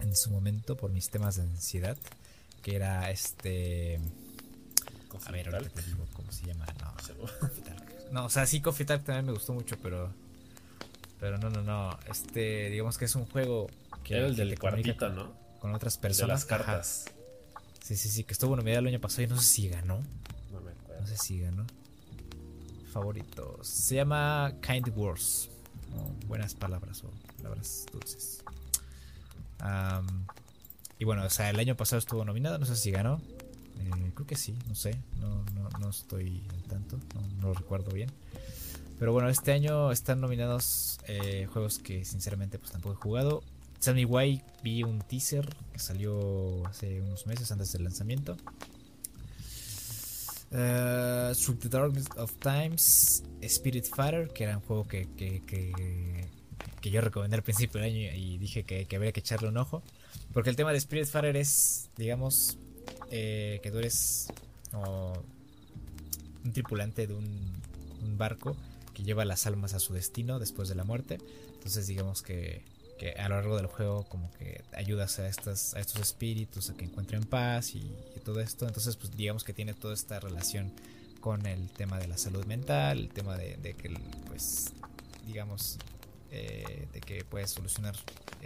En 0.00 0.14
su 0.14 0.30
momento 0.30 0.76
por 0.76 0.92
mis 0.92 1.10
temas 1.10 1.36
de 1.36 1.42
ansiedad. 1.42 1.96
Que 2.62 2.76
era 2.76 3.10
este. 3.10 3.98
A 5.24 5.32
ver, 5.32 5.50
te 5.70 5.82
digo 5.82 6.06
cómo 6.12 6.30
se 6.30 6.46
llama. 6.46 6.66
No, 6.80 6.94
no, 8.12 8.26
o 8.26 8.30
sea, 8.30 8.46
sí, 8.46 8.60
Coffee 8.60 8.86
Talk 8.86 9.04
también 9.04 9.26
me 9.26 9.32
gustó 9.32 9.52
mucho, 9.52 9.76
pero. 9.82 10.12
Pero 11.20 11.38
no, 11.38 11.50
no, 11.50 11.62
no. 11.62 11.98
Este, 12.08 12.70
digamos 12.70 12.98
que 12.98 13.06
es 13.06 13.14
un 13.14 13.26
juego. 13.26 13.68
Que 14.04 14.16
era 14.16 14.26
el 14.26 14.36
del 14.36 14.58
cuartito, 14.58 15.08
¿no? 15.08 15.32
Con 15.60 15.74
otras 15.74 15.98
personas. 15.98 16.40
las 16.40 16.44
cartas. 16.44 17.06
Sí, 17.82 17.96
sí, 17.96 18.08
sí, 18.08 18.24
que 18.24 18.32
estuvo 18.32 18.54
nominado 18.54 18.80
el 18.80 18.88
año 18.88 19.00
pasado 19.00 19.22
y 19.22 19.26
no 19.26 19.36
sé 19.36 19.46
si 19.46 19.68
ganó. 19.68 20.02
No 20.52 20.60
me 20.60 20.72
acuerdo. 20.72 21.00
No 21.00 21.06
sé 21.06 21.16
si 21.16 21.40
ganó 21.40 21.66
favoritos. 22.88 23.68
Se 23.68 23.94
llama 23.94 24.54
Kind 24.66 24.88
Words. 24.96 25.50
buenas 26.26 26.54
palabras 26.54 27.04
o 27.04 27.10
palabras 27.36 27.86
dulces. 27.92 28.42
y 30.98 31.04
bueno, 31.04 31.24
o 31.24 31.30
sea, 31.30 31.50
el 31.50 31.58
año 31.58 31.76
pasado 31.76 31.98
estuvo 31.98 32.24
nominado, 32.24 32.58
no 32.58 32.66
sé 32.66 32.76
si 32.76 32.90
ganó. 32.90 33.20
Eh, 33.80 34.12
creo 34.14 34.26
que 34.26 34.36
sí, 34.36 34.56
no 34.66 34.74
sé, 34.74 34.96
no, 35.20 35.44
no, 35.78 35.90
estoy 35.90 36.42
al 36.50 36.62
tanto, 36.64 36.98
no, 37.40 37.48
lo 37.48 37.54
recuerdo 37.54 37.92
bien. 37.92 38.10
Pero 38.98 39.12
bueno, 39.12 39.28
este 39.28 39.52
año 39.52 39.92
están 39.92 40.20
nominados 40.20 40.98
eh, 41.06 41.46
juegos 41.52 41.78
que 41.78 42.04
sinceramente 42.04 42.58
pues 42.58 42.72
tampoco 42.72 42.94
he 42.94 43.02
jugado. 43.02 43.42
Me 43.94 44.04
Why 44.04 44.42
vi 44.62 44.82
un 44.82 44.98
teaser 45.00 45.48
que 45.72 45.78
salió 45.78 46.66
hace 46.66 47.00
unos 47.00 47.26
meses 47.26 47.50
antes 47.52 47.72
del 47.72 47.84
lanzamiento. 47.84 48.36
Uh, 50.50 51.34
the 51.60 51.68
Darkness 51.68 52.06
of 52.16 52.32
Times, 52.40 53.22
Spirit 53.42 53.86
Fighter, 53.86 54.28
que 54.28 54.44
era 54.44 54.56
un 54.56 54.62
juego 54.62 54.88
que, 54.88 55.06
que, 55.14 55.42
que, 55.44 56.90
yo 56.90 57.02
recomendé 57.02 57.36
al 57.36 57.42
principio 57.42 57.80
del 57.80 57.90
año 57.90 58.16
y 58.16 58.38
dije 58.38 58.64
que, 58.64 58.86
habría 58.96 59.12
que 59.12 59.20
echarle 59.20 59.48
un 59.48 59.58
ojo. 59.58 59.82
Porque 60.32 60.48
el 60.50 60.56
tema 60.56 60.72
de 60.72 60.78
Spirit 60.78 61.06
Fighter 61.06 61.36
es, 61.36 61.90
digamos, 61.96 62.58
eh, 63.10 63.60
que 63.62 63.70
tú 63.70 63.78
eres 63.78 64.28
un 66.44 66.52
tripulante 66.52 67.06
de 67.06 67.14
un, 67.14 67.58
barco 68.16 68.56
que 68.94 69.04
lleva 69.04 69.24
las 69.24 69.46
almas 69.46 69.74
a 69.74 69.78
su 69.78 69.92
destino 69.92 70.40
después 70.40 70.68
de 70.68 70.74
la 70.74 70.82
muerte. 70.82 71.18
Entonces, 71.54 71.86
digamos 71.86 72.22
que 72.22 72.64
que 72.98 73.12
a 73.12 73.28
lo 73.28 73.36
largo 73.36 73.56
del 73.56 73.66
juego 73.66 74.04
como 74.04 74.30
que 74.32 74.62
ayudas 74.76 75.18
a, 75.20 75.28
estas, 75.28 75.72
a 75.74 75.80
estos 75.80 76.00
espíritus 76.02 76.68
a 76.68 76.74
que 76.74 76.84
encuentren 76.84 77.24
paz 77.24 77.74
y, 77.74 77.90
todo 78.24 78.40
esto. 78.40 78.66
Entonces 78.66 78.96
pues 78.96 79.16
digamos 79.16 79.42
que 79.42 79.54
tiene 79.54 79.72
toda 79.72 79.94
esta 79.94 80.20
relación 80.20 80.70
con 81.20 81.46
el 81.46 81.70
tema 81.70 81.98
de 81.98 82.08
la 82.08 82.18
salud 82.18 82.44
mental, 82.44 82.98
el 82.98 83.08
tema 83.08 83.38
de, 83.38 83.56
que 83.74 83.96
pues 84.26 84.74
digamos 85.26 85.78
eh, 86.30 86.86
de 86.92 87.00
que 87.00 87.24
puedes 87.24 87.50
solucionar 87.50 87.96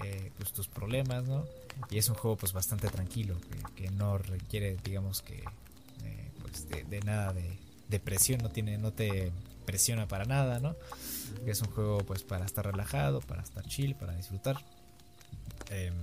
eh, 0.05 0.30
pues, 0.39 0.53
tus 0.53 0.68
problemas, 0.68 1.24
¿no? 1.24 1.45
Y 1.91 1.99
es 1.99 2.09
un 2.09 2.14
juego 2.14 2.37
pues 2.37 2.53
bastante 2.53 2.89
tranquilo, 2.89 3.37
que, 3.74 3.91
no 3.91 4.18
requiere 4.18 4.76
digamos 4.85 5.20
que 5.20 5.39
eh, 6.05 6.30
pues 6.41 6.68
de, 6.68 7.01
nada 7.01 7.33
de, 7.33 7.59
de 7.89 7.99
presión, 7.99 8.41
no 8.41 8.51
tiene, 8.51 8.78
no 8.78 8.93
te 8.93 9.33
presiona 9.66 10.07
para 10.07 10.26
nada, 10.26 10.61
¿no? 10.61 10.76
es 11.45 11.61
un 11.61 11.70
juego 11.70 11.99
pues 11.99 12.22
para 12.22 12.45
estar 12.45 12.64
relajado, 12.64 13.20
para 13.20 13.43
estar 13.43 13.66
chill, 13.66 13.97
para 13.97 14.14
disfrutar. 14.14 14.57
Em, 15.70 15.95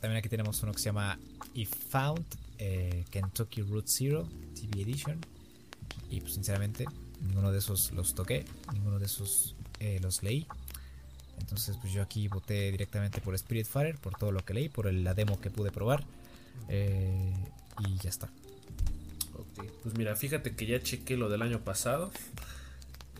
también 0.00 0.18
aquí 0.18 0.30
tenemos 0.30 0.62
uno 0.62 0.72
que 0.72 0.78
se 0.78 0.86
llama 0.86 1.18
If 1.52 1.70
Found 1.90 2.24
Kentucky 3.10 3.60
Route 3.60 3.88
Zero 3.88 4.26
TV 4.54 4.82
Edition. 4.82 5.20
Y 6.08 6.20
pues 6.20 6.34
sinceramente 6.34 6.86
ninguno 7.20 7.52
de 7.52 7.58
esos 7.58 7.92
los 7.92 8.14
toqué, 8.14 8.46
ninguno 8.72 8.98
de 8.98 9.06
esos 9.06 9.54
los 10.00 10.22
leí. 10.22 10.46
Entonces 11.44 11.76
pues 11.78 11.92
yo 11.92 12.02
aquí 12.02 12.26
voté 12.28 12.70
directamente 12.70 13.20
por 13.20 13.34
Spirit 13.34 13.66
Fire, 13.66 13.98
por 13.98 14.16
todo 14.16 14.32
lo 14.32 14.42
que 14.42 14.54
leí, 14.54 14.70
por 14.70 14.90
la 14.90 15.12
demo 15.12 15.38
que 15.42 15.50
pude 15.50 15.70
probar. 15.70 16.02
Eh, 16.68 17.34
y 17.86 17.98
ya 17.98 18.08
está. 18.08 18.30
Pues 19.82 19.94
mira, 19.98 20.16
fíjate 20.16 20.56
que 20.56 20.64
ya 20.64 20.80
chequé 20.80 21.18
lo 21.18 21.28
del 21.28 21.42
año 21.42 21.60
pasado. 21.60 22.10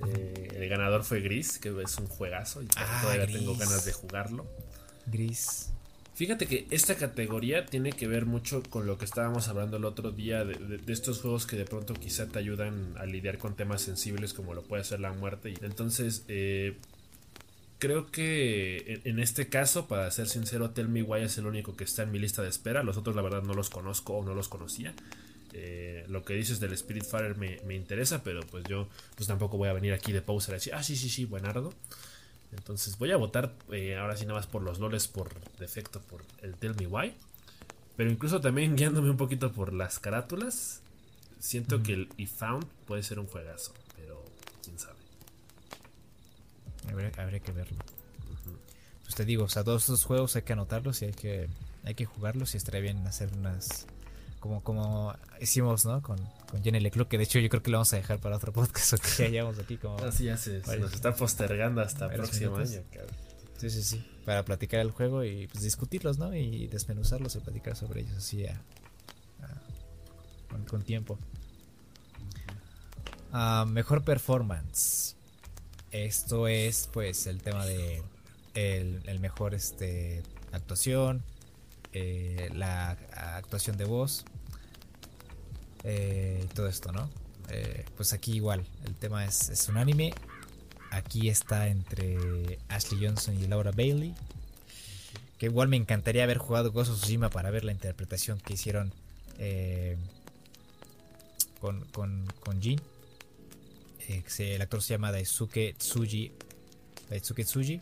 Eh, 0.08 0.48
el 0.54 0.68
ganador 0.70 1.04
fue 1.04 1.20
Gris, 1.20 1.58
que 1.58 1.68
es 1.82 1.98
un 1.98 2.06
juegazo 2.06 2.62
y 2.62 2.68
ah, 2.76 3.00
todavía 3.02 3.26
tengo 3.26 3.54
ganas 3.56 3.84
de 3.84 3.92
jugarlo. 3.92 4.46
Gris. 5.04 5.70
Fíjate 6.14 6.46
que 6.46 6.66
esta 6.70 6.94
categoría 6.94 7.66
tiene 7.66 7.92
que 7.92 8.06
ver 8.06 8.24
mucho 8.24 8.62
con 8.62 8.86
lo 8.86 8.96
que 8.96 9.04
estábamos 9.04 9.48
hablando 9.48 9.76
el 9.76 9.84
otro 9.84 10.12
día 10.12 10.46
de, 10.46 10.80
estos 10.86 11.20
juegos 11.20 11.44
que 11.44 11.56
de 11.56 11.66
pronto 11.66 11.92
quizá 11.92 12.26
te 12.26 12.38
ayudan 12.38 12.94
a 12.98 13.04
lidiar 13.04 13.36
con 13.36 13.54
temas 13.54 13.82
sensibles 13.82 14.32
como 14.32 14.54
lo 14.54 14.62
puede 14.62 14.82
ser 14.82 15.00
la 15.00 15.12
muerte. 15.12 15.52
Entonces, 15.60 16.24
eh, 16.28 16.78
creo 17.78 18.10
que 18.10 19.00
en, 19.04 19.18
este 19.18 19.48
caso, 19.48 19.86
para 19.86 20.10
ser 20.10 20.28
sincero, 20.28 20.70
Tell 20.70 20.88
Me 20.88 21.02
Why 21.02 21.22
es 21.22 21.38
el 21.38 21.46
único 21.46 21.76
que 21.76 21.84
está 21.84 22.02
en 22.02 22.12
mi 22.12 22.18
lista 22.18 22.42
de 22.42 22.48
espera. 22.48 22.82
Los 22.82 22.96
otros, 22.96 23.16
la 23.16 23.22
verdad, 23.22 23.42
no 23.42 23.54
los 23.54 23.70
conozco 23.70 24.14
o 24.14 24.24
no 24.24 24.34
los 24.34 24.48
conocía. 24.48 24.94
Eh, 25.52 26.04
lo 26.08 26.24
que 26.24 26.34
dices 26.34 26.58
del 26.58 26.72
Spirit 26.72 27.04
Fire 27.04 27.36
me, 27.36 27.74
interesa, 27.74 28.24
pero 28.24 28.40
pues 28.40 28.64
yo 28.64 28.88
pues 29.14 29.28
tampoco 29.28 29.56
voy 29.56 29.68
a 29.68 29.72
venir 29.72 29.92
aquí 29.92 30.12
de 30.12 30.20
pausa 30.20 30.50
a 30.50 30.54
decir, 30.54 30.74
ah, 30.74 30.82
sí, 30.82 30.96
sí, 30.96 31.08
sí, 31.08 31.24
buenardo. 31.24 31.72
Entonces 32.52 32.98
voy 32.98 33.12
a 33.12 33.16
votar 33.16 33.54
eh, 33.70 33.96
ahora 33.96 34.16
sí 34.16 34.24
nada 34.26 34.38
más 34.38 34.46
por 34.46 34.62
los 34.62 34.78
loles 34.78 35.06
por 35.08 35.32
defecto, 35.58 36.00
por 36.00 36.22
el 36.42 36.56
Tell 36.56 36.74
Me 36.76 36.86
Why. 36.86 37.14
Pero 37.96 38.10
incluso 38.10 38.40
también 38.40 38.76
guiándome 38.76 39.10
un 39.10 39.16
poquito 39.16 39.52
por 39.52 39.72
las 39.72 39.98
carátulas, 39.98 40.80
siento 41.38 41.82
que 41.82 41.92
el 41.94 42.08
If 42.16 42.32
Found 42.38 42.66
puede 42.86 43.02
ser 43.02 43.18
un 43.18 43.26
juegazo, 43.26 43.72
pero 43.96 44.24
quién 44.62 44.78
sabe. 44.78 44.98
Habría, 46.89 47.41
que 47.41 47.53
verlo. 47.53 47.78
Pues 49.03 49.14
te 49.14 49.24
digo, 49.24 49.45
o 49.45 49.49
sea, 49.49 49.64
todos 49.64 49.82
estos 49.82 50.05
juegos 50.05 50.37
hay 50.37 50.43
que 50.43 50.53
anotarlos 50.53 51.03
y 51.03 51.07
hay 51.07 51.12
que, 51.12 51.49
hay 51.85 51.95
que 51.95 52.05
jugarlos 52.05 52.55
y 52.55 52.57
estaría 52.57 52.80
bien 52.80 53.07
hacer 53.07 53.30
unas 53.37 53.87
como, 54.41 54.62
como 54.62 55.14
hicimos, 55.41 55.87
¿no? 55.87 56.03
Con, 56.03 56.18
con 56.51 56.62
Jenny 56.62 56.78
Leclerc, 56.80 57.09
que 57.09 57.16
de 57.16 57.24
hecho 57.24 57.39
yo 57.39 57.49
creo 57.49 57.62
que 57.62 57.70
lo 57.70 57.78
vamos 57.78 57.93
a 57.95 57.97
dejar 57.97 58.18
para 58.18 58.37
otro 58.37 58.53
podcast 58.53 58.93
o 58.93 58.99
que 58.99 59.09
ya 59.24 59.28
llevamos 59.28 59.59
aquí 59.59 59.78
como... 59.78 59.97
Así 59.99 60.24
ya 60.24 60.37
se, 60.37 60.61
nos 60.78 60.93
está 60.93 61.14
postergando 61.14 61.80
hasta 61.80 62.07
el 62.07 62.12
próximo 62.12 62.57
año, 62.57 62.82
Sí, 63.57 63.70
sí, 63.70 63.82
sí. 63.82 64.07
Para 64.26 64.45
platicar 64.45 64.80
el 64.80 64.91
juego 64.91 65.24
y 65.24 65.47
pues 65.47 65.62
discutirlos, 65.62 66.18
¿no? 66.18 66.35
Y 66.35 66.66
desmenuzarlos 66.66 67.37
y 67.37 67.41
platicar 67.41 67.76
sobre 67.76 68.03
ellos 68.03 68.16
así 68.16 68.45
con, 70.68 70.82
tiempo. 70.82 71.18
Ah, 73.32 73.64
mejor 73.66 74.05
performance. 74.05 75.16
Esto 75.95 76.49
es 76.49 76.88
pues 76.92 77.28
el 77.28 77.40
tema 77.40 77.64
de 77.64 78.03
el, 78.55 79.20
mejor 79.20 79.55
este 79.55 80.24
actuación, 80.51 81.22
eh, 81.92 82.51
la 82.53 82.99
actuación 83.12 83.76
de 83.76 83.84
voz, 83.84 84.24
eh, 85.84 86.49
todo 86.53 86.66
esto, 86.66 86.90
¿no? 86.90 87.09
Eh, 87.49 87.84
pues 87.97 88.12
aquí 88.12 88.32
igual, 88.32 88.66
el 88.84 88.97
tema 88.97 89.24
es, 89.24 89.51
es 89.51 89.68
un 89.68 89.76
anime. 89.76 90.12
Aquí 90.90 91.28
está 91.28 91.68
entre 91.68 92.59
Ashley 92.68 93.07
Johnson 93.07 93.40
y 93.40 93.47
Laura 93.47 93.70
Bailey. 93.70 94.16
Que 95.38 95.47
igual 95.47 95.68
me 95.68 95.76
encantaría 95.76 96.24
haber 96.24 96.38
jugado 96.38 96.72
Ghost 96.72 96.90
of 96.90 96.99
Tsushima 96.99 97.30
para 97.30 97.53
ver 97.53 97.62
la 97.62 97.70
interpretación 97.70 98.40
que 98.40 98.55
hicieron 98.55 98.92
con, 101.61 101.84
con, 101.92 102.26
con 102.40 102.61
Jin. 102.61 102.80
El 104.09 104.62
actor 104.62 104.82
se 104.82 104.94
llama 104.94 105.12
Daisuke 105.12 105.74
Tsuji. 105.78 106.32
Daisuke 107.11 107.44
Tsuji. 107.44 107.80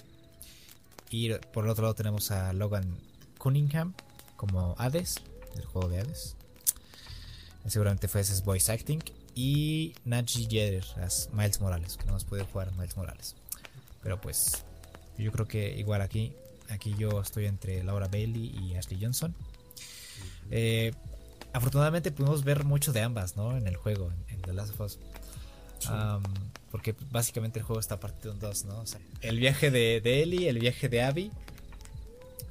Y 1.11 1.35
por 1.53 1.65
el 1.65 1.71
otro 1.71 1.83
lado 1.83 1.95
tenemos 1.95 2.31
a 2.31 2.53
Logan 2.53 2.97
Cunningham 3.39 3.95
como 4.37 4.75
Hades, 4.79 5.17
del 5.55 5.65
juego 5.67 5.89
de 5.89 6.01
Hades. 6.01 6.37
Seguramente 7.67 8.09
fue 8.09 8.23
ese 8.23 8.43
voice 8.43 8.73
acting. 8.73 9.01
Y 9.35 9.95
Naji 10.05 10.47
Jeder 10.51 10.85
as 11.03 11.31
Miles 11.33 11.61
Morales, 11.61 11.97
que 11.97 12.05
no 12.05 12.11
hemos 12.11 12.25
podido 12.25 12.47
jugar 12.47 12.73
Miles 12.73 12.97
Morales. 12.97 13.35
Pero 14.03 14.21
pues 14.21 14.65
yo 15.17 15.33
creo 15.33 15.47
que 15.47 15.79
igual 15.79 16.03
aquí, 16.03 16.35
aquí 16.69 16.95
yo 16.99 17.21
estoy 17.21 17.47
entre 17.47 17.83
Laura 17.83 18.09
Bailey 18.09 18.55
y 18.61 18.75
Ashley 18.75 18.99
Johnson. 19.01 19.35
Eh, 20.51 20.93
afortunadamente 21.53 22.11
pudimos 22.11 22.45
ver 22.45 22.65
mucho 22.65 22.93
de 22.93 23.01
ambas, 23.03 23.37
¿no? 23.37 23.57
En 23.57 23.67
el 23.67 23.77
juego, 23.77 24.11
en, 24.29 24.43
The 24.43 24.53
Last 24.53 24.73
of 24.73 24.81
Us. 24.81 24.99
Porque 26.71 26.95
básicamente 27.11 27.59
el 27.59 27.65
juego 27.65 27.81
está 27.81 28.01
partido 28.01 28.33
en 28.33 28.41
dos, 28.41 28.65
¿no? 28.65 28.85
el 29.21 29.39
viaje 29.39 29.71
de, 29.71 30.01
de 30.01 30.23
Ellie, 30.23 30.49
el 30.49 30.59
viaje 30.59 30.89
de 30.89 31.03
Abby. 31.03 31.33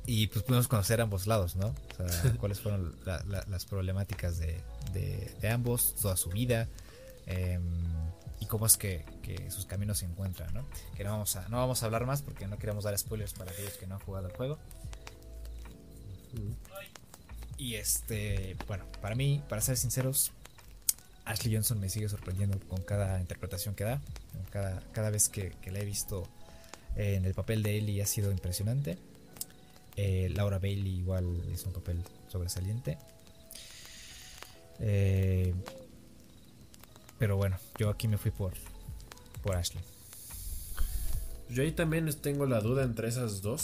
Y 0.05 0.27
pues 0.27 0.43
pudimos 0.43 0.67
conocer 0.67 0.99
ambos 0.99 1.27
lados, 1.27 1.55
¿no? 1.55 1.67
O 1.99 2.09
sea, 2.09 2.33
cuáles 2.39 2.59
fueron 2.59 2.95
las 3.05 3.65
problemáticas 3.65 4.39
de, 4.39 4.61
de, 4.93 5.49
ambos, 5.49 5.95
toda 6.01 6.17
su 6.17 6.29
vida. 6.29 6.67
Em, 7.27 7.61
y 8.39 8.45
cómo 8.47 8.65
es 8.65 8.77
que, 8.77 9.05
sus 9.49 9.65
caminos 9.65 9.99
se 9.99 10.05
encuentran, 10.05 10.53
¿no? 10.53 10.65
Que 10.95 11.03
no 11.03 11.11
vamos, 11.11 11.35
a, 11.35 11.47
no 11.49 11.57
vamos 11.57 11.83
a 11.83 11.85
hablar 11.85 12.05
más 12.05 12.21
porque 12.21 12.47
no 12.47 12.57
queremos 12.57 12.83
dar 12.83 12.97
spoilers 12.97 13.33
para 13.33 13.51
aquellos 13.51 13.73
que 13.73 13.87
no 13.87 13.95
han 13.95 14.01
jugado 14.01 14.27
el 14.27 14.33
juego. 14.33 14.57
Y 17.57 17.75
este, 17.75 18.57
bueno, 18.67 18.85
para 19.01 19.15
mí, 19.15 19.43
para 19.47 19.61
ser 19.61 19.77
sinceros, 19.77 20.31
Ashley 21.31 21.53
Johnson 21.55 21.79
me 21.79 21.89
sigue 21.89 22.09
sorprendiendo 22.09 22.59
con 22.67 22.81
cada 22.81 23.19
interpretación 23.19 23.73
que 23.73 23.85
da. 23.85 24.01
Cada, 24.49 24.81
cada 24.91 25.09
vez 25.09 25.29
que, 25.29 25.53
la 25.71 25.79
he 25.79 25.85
visto 25.85 26.27
en 26.95 27.25
el 27.25 27.33
papel 27.33 27.63
de 27.63 27.77
Ellie 27.77 28.01
ha 28.01 28.05
sido 28.05 28.31
impresionante. 28.31 28.97
Eh, 29.95 30.29
Laura 30.35 30.59
Bailey 30.59 30.99
igual 30.99 31.41
es 31.53 31.65
un 31.65 31.73
papel 31.73 32.03
sobresaliente. 32.29 32.97
Eh, 34.79 35.53
pero 37.17 37.37
bueno, 37.37 37.57
yo 37.79 37.89
aquí 37.89 38.07
me 38.07 38.17
fui 38.17 38.31
por, 38.31 38.53
por 39.41 39.55
Ashley. 39.55 39.83
Yo 41.49 41.63
ahí 41.63 41.71
también 41.71 42.09
tengo 42.21 42.45
la 42.45 42.59
duda 42.59 42.83
entre 42.83 43.07
esas 43.07 43.41
dos. 43.41 43.63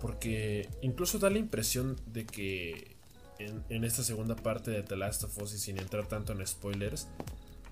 Porque 0.00 0.68
incluso 0.82 1.18
da 1.18 1.30
la 1.30 1.38
impresión 1.38 1.96
de 2.06 2.26
que 2.26 2.95
en, 3.38 3.84
esta 3.84 4.02
segunda 4.02 4.36
parte 4.36 4.70
de 4.70 4.82
The 4.82 4.96
Last 4.96 5.24
of 5.24 5.36
Us 5.38 5.54
y 5.54 5.58
sin 5.58 5.78
entrar 5.78 6.06
tanto 6.06 6.32
en 6.32 6.46
spoilers, 6.46 7.08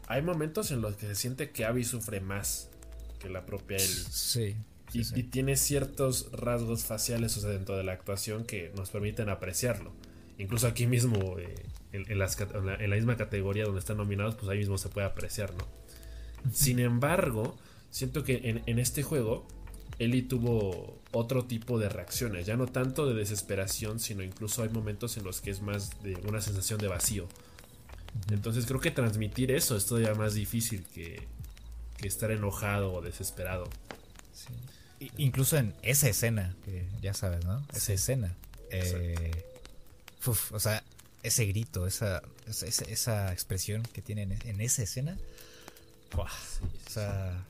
hay 0.07 0.23
momentos 0.23 0.71
en 0.71 0.81
los 0.81 0.97
que 0.97 1.07
se 1.07 1.15
siente 1.15 1.51
que 1.51 1.65
Abby 1.65 1.85
sufre 1.85 2.21
más 2.21 2.71
que 3.19 3.29
la 3.29 3.47
propia 3.47 3.79
Ellie. 3.79 4.05
Sí. 4.11 4.57
y, 4.93 5.23
tiene 5.25 5.57
ciertos 5.57 6.31
rasgos 6.33 6.85
faciales 6.85 7.37
o 7.37 7.41
sea, 7.41 7.51
dentro 7.51 7.77
de 7.77 7.85
la 7.85 7.93
actuación 7.93 8.45
que 8.45 8.73
nos 8.77 8.91
permiten 8.91 9.29
apreciarlo. 9.29 9.93
Incluso 10.39 10.67
aquí 10.67 10.87
mismo, 10.87 11.39
eh, 11.39 11.55
en, 11.93 12.19
la, 12.19 12.97
misma 12.97 13.17
categoría 13.17 13.65
donde 13.65 13.81
están 13.81 13.97
nominados, 13.97 14.35
pues 14.35 14.49
ahí 14.49 14.59
mismo 14.59 14.79
se 14.79 14.89
puede 14.89 15.07
apreciar, 15.07 15.55
¿no? 15.55 15.67
Sin 16.53 16.81
embargo, 16.81 17.57
siento 17.91 18.25
que 18.25 18.41
en, 18.45 18.63
en 18.67 18.79
este 18.79 19.03
juego 19.03 19.47
Ellie 20.05 20.23
tuvo 20.23 21.01
otro 21.13 21.45
tipo 21.45 21.79
de 21.79 21.89
reacciones, 21.89 22.47
ya 22.47 22.57
no 22.57 22.67
tanto 22.67 23.07
de 23.07 23.15
desesperación, 23.15 24.01
sino 24.01 24.23
incluso 24.23 24.63
hay 24.63 24.69
momentos 24.69 25.17
en 25.17 25.25
los 25.25 25.41
que 25.41 25.51
es 25.51 25.63
más 25.63 26.03
de 26.03 26.17
una 26.29 26.41
sensación 26.41 26.79
de 26.81 26.89
vacío. 26.89 27.29
Entonces 28.31 28.67
creo 28.67 28.81
que 28.81 28.91
transmitir 28.91 29.51
eso 29.51 29.77
es 29.77 29.87
todavía 29.87 30.15
más 30.15 30.35
difícil 30.35 30.85
que, 30.95 31.27
estar 32.03 32.31
enojado 32.31 32.93
o 32.93 33.01
desesperado. 33.01 33.65
Incluso 35.17 35.57
en 35.57 35.75
esa 35.81 36.07
escena, 36.07 36.55
que 36.63 36.87
ya 37.01 37.15
sabes, 37.15 37.47
¿no? 37.47 37.67
Esa 37.75 37.95
escena. 37.95 38.35
Eh, 38.71 39.45
o 40.51 40.61
sea, 40.61 40.85
ese 41.23 41.47
grito, 41.47 41.87
esa, 41.87 42.23
esa, 42.47 43.33
expresión 43.33 43.83
que 43.85 44.03
tienen 44.03 44.39
en 44.45 44.61
esa 44.61 44.83
escena. 44.83 45.17
o 46.15 46.27
sea, 46.91 47.43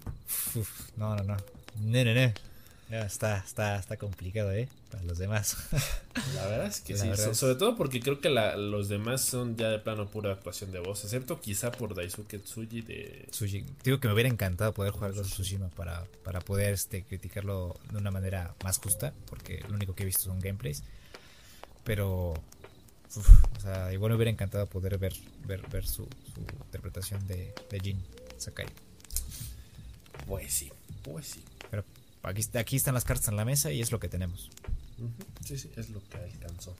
no, 0.96 1.16
no, 1.16 1.24
no. 1.24 1.36
No, 1.80 2.04
no, 2.04 2.14
no. 2.14 2.32
Está, 2.90 3.38
está, 3.38 3.76
está 3.76 3.96
complicado, 3.96 4.52
¿eh? 4.52 4.68
Para 4.90 5.02
los 5.04 5.18
demás. 5.18 5.56
La 6.34 6.46
verdad 6.46 6.66
es 6.66 6.80
que 6.80 6.96
sí. 6.96 7.08
sobre 7.32 7.56
todo 7.56 7.76
porque 7.76 8.00
creo 8.00 8.20
que 8.20 8.28
los 8.28 8.88
demás 8.88 9.22
son 9.22 9.56
ya 9.56 9.70
de 9.70 9.78
plano 9.78 10.06
pura 10.06 10.32
actuación 10.32 10.70
de 10.70 10.80
voz. 10.80 11.02
Excepto 11.02 11.40
quizá 11.40 11.72
por 11.72 11.94
Daisuke 11.94 12.38
Tsuji 12.38 12.82
de. 12.82 13.26
Tsuji. 13.30 13.64
Digo 13.82 14.00
que 14.00 14.08
me 14.08 14.14
hubiera 14.14 14.28
encantado 14.28 14.72
poder 14.72 14.92
jugar 14.92 15.14
con 15.14 15.24
Tsushima 15.24 15.68
para, 15.70 16.04
para 16.24 16.40
poder 16.40 16.74
este, 16.74 17.04
criticarlo 17.04 17.74
de 17.90 17.98
una 17.98 18.10
manera 18.10 18.54
más 18.62 18.78
justa. 18.78 19.12
Porque 19.26 19.64
lo 19.68 19.74
único 19.74 19.94
que 19.94 20.02
he 20.02 20.06
visto 20.06 20.24
son 20.24 20.38
gameplays. 20.38 20.84
Pero. 21.84 22.34
o 22.34 23.60
sea, 23.60 23.92
igual 23.92 24.10
me 24.10 24.16
hubiera 24.16 24.30
encantado 24.30 24.66
poder 24.66 24.98
ver, 24.98 25.14
ver, 25.46 25.66
ver 25.68 25.86
su, 25.86 26.06
su 26.34 26.40
interpretación 26.40 27.26
de, 27.26 27.54
de 27.70 27.80
Jin 27.80 28.04
Sakai. 28.36 28.66
Pues 30.26 30.52
sí, 30.52 30.70
pues 31.04 31.26
sí. 31.26 31.44
Pero 31.70 31.84
aquí, 32.22 32.42
aquí 32.58 32.76
están 32.76 32.94
las 32.94 33.04
cartas 33.04 33.28
en 33.28 33.36
la 33.36 33.44
mesa 33.44 33.70
y 33.70 33.80
es 33.80 33.92
lo 33.92 34.00
que 34.00 34.08
tenemos. 34.08 34.50
Sí, 35.44 35.58
sí, 35.58 35.70
es 35.76 35.90
lo 35.90 36.02
que 36.08 36.16
alcanzó. 36.16 36.74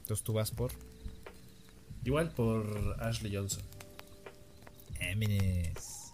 Entonces 0.00 0.24
tú 0.24 0.32
vas 0.32 0.50
por. 0.50 0.72
Igual 2.04 2.30
por 2.30 2.96
Ashley 3.00 3.34
Johnson. 3.34 3.62
Eminis. 5.00 6.12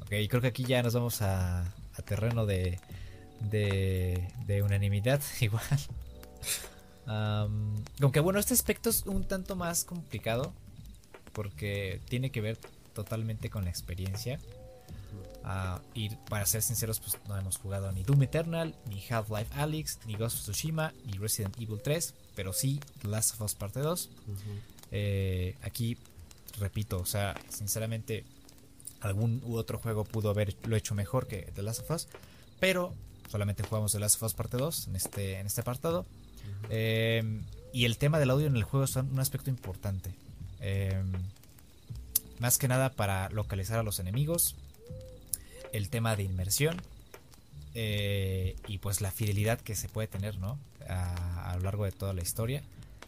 Ok, 0.00 0.12
creo 0.28 0.40
que 0.40 0.48
aquí 0.48 0.64
ya 0.64 0.82
nos 0.82 0.94
vamos 0.94 1.20
a, 1.22 1.60
a 1.62 2.02
terreno 2.02 2.46
de, 2.46 2.80
de, 3.50 4.28
de 4.46 4.62
unanimidad, 4.62 5.20
igual. 5.40 5.62
aunque 8.00 8.20
bueno, 8.20 8.38
este 8.38 8.54
aspecto 8.54 8.88
es 8.90 9.04
un 9.04 9.24
tanto 9.24 9.56
más 9.56 9.84
complicado 9.84 10.54
porque 11.32 12.00
tiene 12.08 12.30
que 12.30 12.40
ver 12.40 12.58
totalmente 12.94 13.50
con 13.50 13.64
la 13.64 13.70
experiencia 13.70 14.38
y 15.94 16.10
para 16.28 16.46
ser 16.46 16.62
sinceros, 16.62 17.00
pues 17.00 17.18
no 17.28 17.36
hemos 17.36 17.58
jugado 17.58 17.92
ni 17.92 18.02
Doom 18.02 18.22
Eternal, 18.22 18.74
ni 18.88 19.02
Half-Life 19.08 19.54
Alyx, 19.54 19.98
ni 20.06 20.16
Ghost 20.16 20.38
of 20.38 20.42
Tsushima, 20.42 20.92
ni 21.04 21.18
Resident 21.18 21.56
Evil 21.60 21.80
3, 21.82 22.14
pero 22.34 22.52
sí 22.52 22.80
The 23.02 23.08
Last 23.08 23.34
of 23.34 23.42
Us 23.42 23.54
Parte 23.54 23.80
2. 23.80 24.10
Eh, 24.90 25.56
aquí, 25.62 25.98
repito, 26.58 26.98
o 27.00 27.06
sea, 27.06 27.34
sinceramente, 27.48 28.24
algún 29.00 29.42
u 29.44 29.56
otro 29.56 29.78
juego 29.78 30.04
pudo 30.04 30.30
haberlo 30.30 30.76
hecho 30.76 30.94
mejor 30.94 31.26
que 31.26 31.50
The 31.54 31.62
Last 31.62 31.80
of 31.82 31.90
Us, 31.90 32.08
pero 32.60 32.94
solamente 33.30 33.62
jugamos 33.62 33.92
The 33.92 34.00
Last 34.00 34.16
of 34.16 34.22
Us 34.22 34.34
Parte 34.34 34.56
2 34.56 34.88
en 34.88 34.96
este, 34.96 35.38
en 35.40 35.46
este 35.46 35.60
apartado. 35.60 36.06
Em, 36.70 37.42
y 37.72 37.84
el 37.84 37.98
tema 37.98 38.18
del 38.18 38.30
audio 38.30 38.46
en 38.46 38.56
el 38.56 38.62
juego 38.62 38.84
es 38.84 38.96
un 38.96 39.18
aspecto 39.18 39.50
importante. 39.50 40.14
Em, 40.60 41.12
más 42.38 42.58
que 42.58 42.68
nada 42.68 42.90
para 42.90 43.28
localizar 43.30 43.78
a 43.78 43.82
los 43.82 43.98
enemigos, 43.98 44.56
el 45.74 45.90
tema 45.90 46.14
de 46.14 46.22
inmersión 46.22 46.80
eh, 47.74 48.54
y 48.68 48.78
pues 48.78 49.00
la 49.00 49.10
fidelidad 49.10 49.60
que 49.60 49.74
se 49.74 49.88
puede 49.88 50.06
tener, 50.06 50.38
¿no? 50.38 50.58
A, 50.88 51.54
lo 51.56 51.62
largo 51.62 51.84
de 51.84 51.92
toda 51.92 52.12
la 52.12 52.22
historia. 52.22 52.62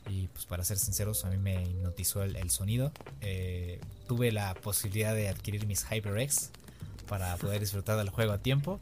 Y 0.09 0.27
pues 0.29 0.47
para 0.47 0.65
ser 0.65 0.79
sinceros, 0.79 1.25
a 1.25 1.31
mí 1.31 1.37
me 1.37 1.63
hipnotizó 1.63 2.23
el, 2.23 2.51
sonido. 2.51 2.93
Eh, 3.21 3.81
tuve 4.09 4.33
la 4.33 4.55
posibilidad 4.55 5.15
de 5.15 5.29
adquirir 5.29 5.67
mis 5.67 5.85
HyperX 5.85 6.51
para 7.09 7.37
poder 7.37 7.61
disfrutar 7.61 7.97
del 7.97 8.11
juego 8.11 8.33
a 8.33 8.39
tiempo. 8.39 8.81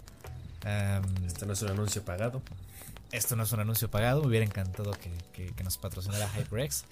esto 1.26 1.46
no 1.46 1.52
es 1.52 1.62
un 1.62 1.70
anuncio 1.70 2.04
pagado. 2.04 2.42
Esto 3.12 3.36
no 3.36 3.42
es 3.42 3.52
un 3.52 3.60
anuncio 3.60 3.90
pagado. 3.90 4.22
Me 4.22 4.28
hubiera 4.28 4.46
encantado 4.46 4.92
que, 4.92 5.52
que 5.52 5.64
nos 5.64 5.76
patrocinara 5.76 6.30
HyperX. 6.34 6.84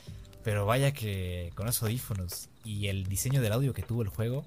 Pero 0.44 0.66
vaya 0.66 0.92
que 0.92 1.52
con 1.54 1.68
esos 1.68 1.84
audífonos 1.84 2.48
y 2.64 2.88
el 2.88 3.04
diseño 3.04 3.40
del 3.40 3.52
audio 3.52 3.72
que 3.72 3.82
tuvo 3.82 4.02
el 4.02 4.08
juego, 4.08 4.44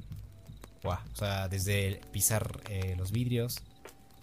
o 0.92 1.16
sea, 1.16 1.48
desde 1.48 2.02
pisar 2.12 2.62
eh, 2.70 2.96
los 2.98 3.12
vidrios, 3.12 3.62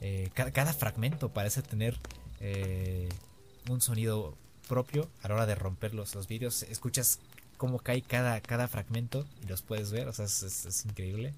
eh, 0.01 0.31
cada, 0.35 0.73
fragmento 0.73 1.33
parece 1.33 1.63
tener 1.63 1.99
eh, 2.41 3.09
un 3.69 3.81
sonido 3.81 4.37
propio 4.69 5.09
a 5.23 5.29
la 5.29 5.35
hora 5.35 5.47
de 5.47 5.55
romper 5.55 5.95
los, 5.95 6.27
vidrios. 6.27 6.65
Escuchas 6.65 7.21
cómo 7.57 7.79
cae 7.79 8.03
cada, 8.03 8.41
cada 8.41 8.67
fragmento 8.69 9.25
y 9.43 9.47
los 9.47 9.63
puedes 9.63 9.93
ver, 9.93 10.09
o 10.09 10.13
sea, 10.13 10.25
es, 10.25 10.85
increíble. 10.85 11.35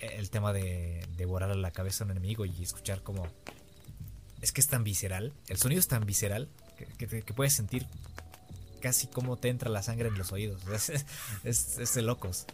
E, 0.00 0.18
el 0.18 0.30
tema 0.30 0.52
de, 0.52 1.06
de 1.16 1.24
borrar 1.24 1.54
la 1.54 1.70
cabeza 1.70 2.02
a 2.02 2.06
un 2.06 2.12
enemigo 2.12 2.44
y 2.44 2.62
escuchar 2.62 3.02
cómo... 3.02 3.26
Es 4.40 4.52
que 4.52 4.60
es 4.60 4.66
tan 4.68 4.84
visceral, 4.84 5.32
el 5.48 5.56
sonido 5.56 5.78
es 5.78 5.88
tan 5.88 6.04
visceral 6.04 6.48
que, 6.98 7.22
puedes 7.34 7.54
sentir 7.54 7.86
casi 8.80 9.06
cómo 9.06 9.38
te 9.38 9.48
entra 9.48 9.70
la 9.70 9.82
sangre 9.82 10.08
en 10.08 10.18
los 10.18 10.32
oídos. 10.32 10.62
Es, 11.44 11.94
de 11.94 12.02
locos. 12.02 12.46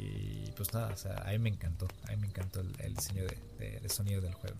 Y 0.00 0.50
pues 0.56 0.72
nada, 0.72 0.92
o 0.94 0.96
sea, 0.96 1.16
a 1.26 1.30
mí 1.32 1.38
me 1.38 1.50
encantó. 1.50 1.86
A 2.08 2.12
mí 2.12 2.16
me 2.16 2.26
encantó 2.28 2.60
el, 2.60 2.94
diseño 2.94 3.24
de, 3.58 3.88
sonido 3.88 4.20
del 4.22 4.32
juego. 4.32 4.56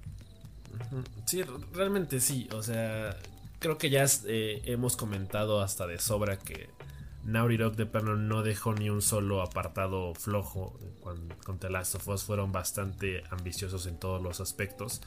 Sí, 1.24 1.42
realmente 1.72 2.20
sí. 2.20 2.46
O 2.52 2.62
sea, 2.62 3.16
creo 3.58 3.78
que 3.78 3.88
ya 3.88 4.04
eh, 4.26 4.62
hemos 4.66 4.96
comentado 4.96 5.62
hasta 5.62 5.86
de 5.86 5.98
sobra 5.98 6.38
que 6.38 6.68
Naughty 7.24 7.56
Dog 7.56 7.76
de 7.76 7.86
plano 7.86 8.16
no 8.16 8.42
dejó 8.42 8.74
ni 8.74 8.90
un 8.90 9.00
solo 9.00 9.40
apartado 9.40 10.14
flojo 10.14 10.78
con, 11.02 11.28
con 11.44 11.58
The 11.58 11.70
Last 11.70 11.94
of 11.94 12.08
Us. 12.08 12.24
Fueron 12.24 12.52
bastante 12.52 13.24
ambiciosos 13.30 13.86
en 13.86 13.98
todos 13.98 14.22
los 14.22 14.40
aspectos. 14.40 15.00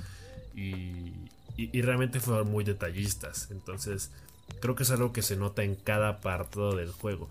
Y, 0.56 1.14
y, 1.58 1.82
realmente 1.84 2.20
fueron 2.20 2.50
muy 2.50 2.64
detallistas. 2.64 3.50
Entonces, 3.52 4.12
creo 4.62 4.76
que 4.76 4.84
es 4.84 4.92
algo 4.92 5.14
que 5.14 5.22
se 5.22 5.36
nota 5.36 5.64
en 5.64 5.76
cada 5.76 6.10
apartado 6.10 6.76
del 6.76 6.92
juego. 6.92 7.30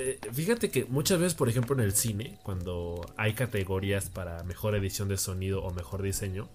Eh, 0.00 0.18
fíjate 0.32 0.70
que 0.70 0.84
muchas 0.84 1.18
veces, 1.18 1.34
por 1.34 1.48
ejemplo, 1.48 1.74
en 1.74 1.82
el 1.82 1.92
cine, 1.92 2.38
cuando 2.44 3.04
hay 3.16 3.34
categorías 3.34 4.08
para 4.08 4.44
mejor 4.44 4.76
edición 4.76 5.08
de 5.08 5.16
sonido 5.16 5.64
o 5.64 5.72
mejor 5.72 6.02
diseño, 6.02 6.48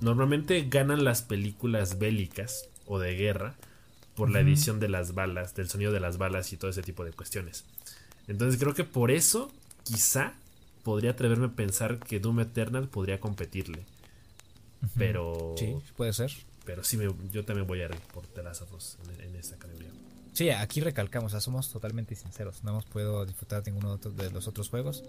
normalmente 0.00 0.66
ganan 0.68 1.02
las 1.02 1.22
películas 1.22 1.98
bélicas 1.98 2.68
o 2.86 3.00
de 3.00 3.16
guerra 3.16 3.56
por 4.14 4.30
la 4.30 4.40
edición 4.40 4.78
de 4.78 4.88
las 4.88 5.14
balas, 5.14 5.56
del 5.56 5.68
sonido 5.68 5.90
de 5.90 5.98
las 5.98 6.18
balas 6.18 6.52
y 6.52 6.56
todo 6.56 6.70
ese 6.70 6.82
tipo 6.82 7.04
de 7.04 7.12
cuestiones. 7.12 7.64
Entonces 8.28 8.60
creo 8.60 8.74
que 8.74 8.84
por 8.84 9.10
eso, 9.10 9.50
quizá, 9.82 10.34
podría 10.84 11.12
atreverme 11.12 11.46
a 11.46 11.56
pensar 11.56 11.98
que 11.98 12.20
Doom 12.20 12.40
Eternal 12.40 12.88
podría 12.88 13.18
competirle. 13.18 13.84
Pero. 14.96 15.54
Sí, 15.58 15.74
puede 15.96 16.12
ser. 16.12 16.32
Pero 16.64 16.84
sí, 16.84 16.96
me, 16.96 17.12
yo 17.32 17.44
también 17.44 17.66
voy 17.66 17.80
a 17.80 17.86
ir 17.86 17.96
por 18.14 18.24
The 18.26 18.44
Last 18.44 18.62
of 18.62 18.72
Us 18.74 18.98
en, 19.18 19.34
esta 19.34 19.56
categoría. 19.56 19.90
Sí, 20.32 20.48
aquí 20.50 20.80
recalcamos, 20.80 21.32
somos 21.42 21.70
totalmente 21.70 22.14
sinceros. 22.14 22.64
No 22.64 22.70
hemos 22.70 22.84
podido 22.86 23.26
disfrutar 23.26 23.62
ninguno 23.66 23.98
de 23.98 24.30
los 24.30 24.48
otros 24.48 24.68
juegos. 24.70 25.04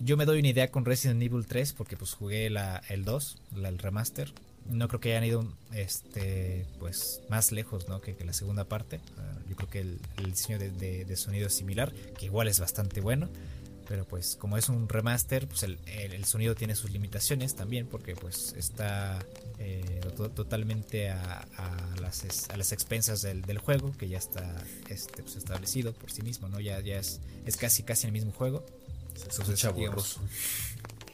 yo 0.00 0.16
me 0.16 0.24
doy 0.24 0.40
una 0.40 0.48
idea 0.48 0.70
con 0.70 0.84
Resident 0.84 1.22
Evil 1.22 1.46
3 1.46 1.72
porque 1.74 1.96
pues 1.96 2.14
jugué 2.14 2.50
la, 2.50 2.82
el 2.88 3.04
2, 3.04 3.38
el 3.64 3.78
remaster. 3.78 4.32
No 4.68 4.86
creo 4.86 5.00
que 5.00 5.10
hayan 5.10 5.24
ido 5.24 5.44
este, 5.72 6.66
pues, 6.78 7.20
más 7.28 7.50
lejos 7.50 7.88
¿no? 7.88 8.00
que, 8.00 8.16
la 8.24 8.32
segunda 8.32 8.64
parte. 8.64 9.00
Ah, 9.18 9.38
yo 9.48 9.56
creo 9.56 9.70
que 9.70 9.80
el, 9.80 9.98
diseño 10.24 10.58
de, 10.58 11.16
sonido 11.16 11.48
es 11.48 11.54
similar, 11.54 11.92
que 11.92 12.26
igual 12.26 12.48
es 12.48 12.60
bastante 12.60 13.00
bueno 13.00 13.28
pero 13.92 14.06
pues 14.06 14.36
como 14.40 14.56
es 14.56 14.70
un 14.70 14.88
remaster 14.88 15.46
pues 15.46 15.64
el, 15.64 16.24
sonido 16.24 16.54
tiene 16.54 16.74
sus 16.74 16.90
limitaciones 16.90 17.54
también 17.54 17.86
porque 17.86 18.16
pues 18.16 18.54
está 18.56 19.18
eh, 19.58 20.00
totalmente 20.34 21.10
a, 21.10 21.46
las, 22.00 22.48
a 22.48 22.56
las 22.56 22.72
expensas 22.72 23.20
del, 23.20 23.58
juego 23.58 23.92
que 23.98 24.08
ya 24.08 24.16
está 24.16 24.64
este, 24.88 25.22
pues, 25.22 25.36
establecido 25.36 25.92
por 25.92 26.10
sí 26.10 26.22
mismo 26.22 26.48
no 26.48 26.58
ya, 26.58 26.80
ya 26.80 26.98
es, 26.98 27.20
es 27.44 27.58
casi 27.58 27.82
casi 27.82 28.06
el 28.06 28.14
mismo 28.14 28.32
juego. 28.32 28.64
Entonces 29.14 29.74
digamos, 29.76 30.20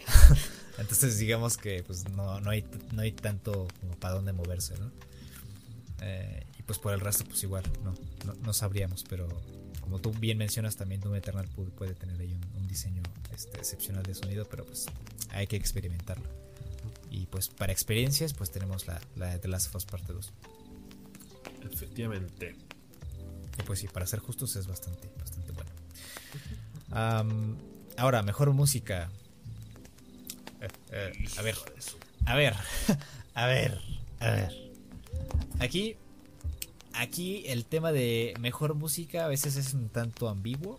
entonces 0.79 1.19
digamos 1.19 1.57
que 1.57 1.83
pues 1.83 2.09
no, 2.11 2.41
no, 2.41 2.51
hay, 2.51 2.65
no 2.93 3.03
hay 3.03 3.11
tanto 3.11 3.67
como 3.81 3.97
para 3.97 4.15
dónde 4.15 4.33
moverse 4.33 4.79
no 4.79 4.93
eh, 6.03 6.47
y 6.57 6.63
pues 6.63 6.79
por 6.79 6.95
el 6.95 7.01
resto 7.01 7.25
pues 7.25 7.43
igual 7.43 7.65
no, 7.83 7.93
no 8.41 8.53
sabríamos 8.53 9.05
pero 9.09 9.27
como 9.89 10.01
tú 10.01 10.13
bien 10.13 10.37
mencionas, 10.37 10.77
también 10.77 11.01
Doom 11.01 11.15
Eternal 11.15 11.49
puede 11.49 11.95
tener 11.95 12.21
ahí 12.21 12.39
un, 12.57 12.69
diseño 12.69 13.03
este, 13.35 13.57
excepcional 13.57 14.03
de 14.03 14.15
sonido, 14.15 14.45
pero 14.45 14.67
pues 14.67 14.85
hay 15.31 15.47
que 15.47 15.57
experimentarlo. 15.57 16.29
Y 17.11 17.25
pues 17.25 17.49
para 17.49 17.73
experiencias, 17.73 18.35
pues 18.35 18.51
tenemos 18.51 18.87
la, 18.87 19.01
la 19.17 19.29
de 19.29 19.39
The 19.39 19.49
Last 19.49 19.69
of 19.69 19.77
Us 19.77 19.87
Parte 19.87 20.13
2. 20.13 20.33
Efectivamente. 21.73 22.55
Y 23.59 23.63
pues 23.63 23.79
sí, 23.79 23.89
para 23.89 24.07
ser 24.07 24.21
justos 24.21 24.57
es 24.57 24.67
bastante, 24.67 25.09
bastante 25.19 25.53
bueno. 25.53 25.71
ahora, 27.97 28.23
mejor 28.23 28.53
música. 28.53 29.09
Eh, 30.61 30.69
eh, 30.91 31.13
a 31.39 31.43
ver, 31.43 31.57
a 32.27 32.35
ver, 32.35 32.55
a 33.35 33.47
ver, 33.47 33.81
a 34.21 34.31
ver. 34.33 34.53
Aquí 35.61 35.97
aquí 36.99 37.45
el 37.47 37.65
tema 37.65 37.93
de 37.93 38.35
mejor 38.41 38.75
música 38.75 39.25
a 39.25 39.29
veces 39.29 39.57
es 39.57 39.75
un 39.75 39.89
tanto 39.89 40.29
ambiguo. 40.29 40.79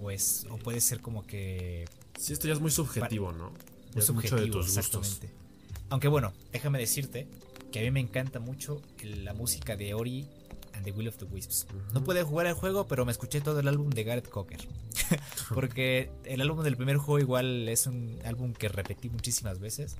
O, 0.00 0.10
o 0.10 0.58
puede 0.58 0.80
ser 0.80 1.00
como 1.00 1.26
que. 1.26 1.86
Sí, 2.18 2.32
esto 2.32 2.46
ya 2.46 2.54
es 2.54 2.60
muy 2.60 2.70
subjetivo, 2.70 3.32
¿no? 3.32 3.52
Muy 3.94 4.02
subjetivo, 4.02 4.60
exactamente. 4.60 5.30
Aunque 5.88 6.08
bueno, 6.08 6.32
déjame 6.52 6.78
decirte 6.78 7.28
que 7.72 7.80
a 7.80 7.82
mí 7.82 7.90
me 7.90 8.00
encanta 8.00 8.40
mucho 8.40 8.82
la 9.02 9.32
música 9.32 9.76
de 9.76 9.94
Ori 9.94 10.26
and 10.74 10.84
the 10.84 10.92
Will 10.92 11.08
of 11.08 11.16
the 11.16 11.24
Wisps. 11.24 11.66
No 11.92 12.04
pude 12.04 12.22
jugar 12.22 12.46
el 12.46 12.54
juego, 12.54 12.86
pero 12.86 13.04
me 13.04 13.12
escuché 13.12 13.40
todo 13.40 13.60
el 13.60 13.68
álbum 13.68 13.90
de 13.90 14.04
Gareth 14.04 14.28
Cocker. 14.28 14.60
Porque 15.54 16.10
el 16.24 16.40
álbum 16.40 16.62
del 16.62 16.76
primer 16.76 16.96
juego 16.96 17.18
igual 17.18 17.68
es 17.68 17.86
un 17.86 18.18
álbum 18.24 18.52
que 18.52 18.68
repetí 18.68 19.08
muchísimas 19.08 19.60
veces. 19.60 19.96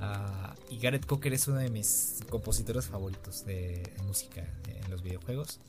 Ah, 0.00 0.54
y 0.70 0.78
Gareth 0.78 1.04
Cocker 1.06 1.32
es 1.34 1.46
uno 1.48 1.58
de 1.58 1.68
mis 1.68 2.20
compositores 2.30 2.86
favoritos 2.86 3.44
de, 3.44 3.82
música 4.06 4.46
en 4.66 4.90
los 4.90 5.02
videojuegos, 5.02 5.60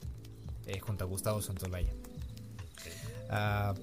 eh, 0.67 0.79
junto 0.79 1.03
a 1.03 1.07
Gustavo 1.07 1.41
Santolaya. 1.41 1.91
Ah, 3.29 3.73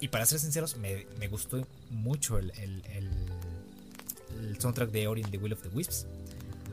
y 0.00 0.08
para 0.08 0.26
ser 0.26 0.38
sinceros, 0.38 0.76
me, 0.76 1.04
gustó 1.28 1.66
mucho 1.90 2.38
el, 2.38 2.52
el, 2.56 3.10
soundtrack 4.58 4.90
de 4.90 5.08
Ori 5.08 5.22
and 5.22 5.32
the 5.32 5.38
Will 5.38 5.52
of 5.52 5.62
the 5.62 5.68
Wisps. 5.68 6.06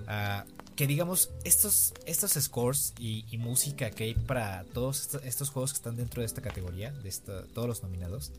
Ah, 0.07 0.45
que 0.75 0.87
digamos, 0.87 1.31
estos, 1.45 1.93
estos 2.05 2.31
scores 2.33 2.93
y, 2.99 3.25
música 3.37 3.91
que 3.91 4.05
hay 4.05 4.13
para 4.13 4.65
todos 4.73 5.15
estos, 5.23 5.49
juegos 5.49 5.71
que 5.71 5.77
están 5.77 5.95
dentro 5.95 6.21
de 6.21 6.25
esta 6.25 6.41
categoría, 6.41 6.91
de 6.91 7.11
todos 7.53 7.67
los 7.67 7.81
nominados, 7.81 8.33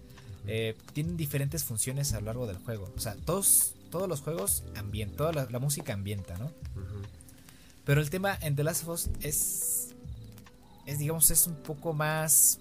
eh, 0.47 0.77
tienen 0.93 1.17
diferentes 1.17 1.65
funciones 1.65 2.13
a 2.13 2.21
lo 2.21 2.27
largo 2.27 2.47
del 2.47 2.59
juego. 2.59 2.93
O 2.95 3.01
sea, 3.01 3.17
todos 3.25 3.76
todos 3.91 4.09
los 4.09 4.21
juegos 4.21 4.65
ambientan, 4.77 5.17
toda 5.17 5.47
la, 5.51 5.59
música 5.59 5.93
ambienta, 5.93 6.37
¿no? 6.39 6.53
Pero 7.85 8.01
el 8.01 8.11
tema 8.11 8.37
en 8.41 8.57
The 8.57 8.65
Last 8.65 8.83
of 8.83 8.89
Us 8.89 9.11
es, 9.23 9.95
es 10.87 10.99
digamos, 10.99 11.31
es 11.31 11.47
un 11.47 11.55
poco 11.55 11.93
más 11.93 12.59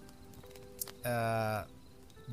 ah, 1.03 1.65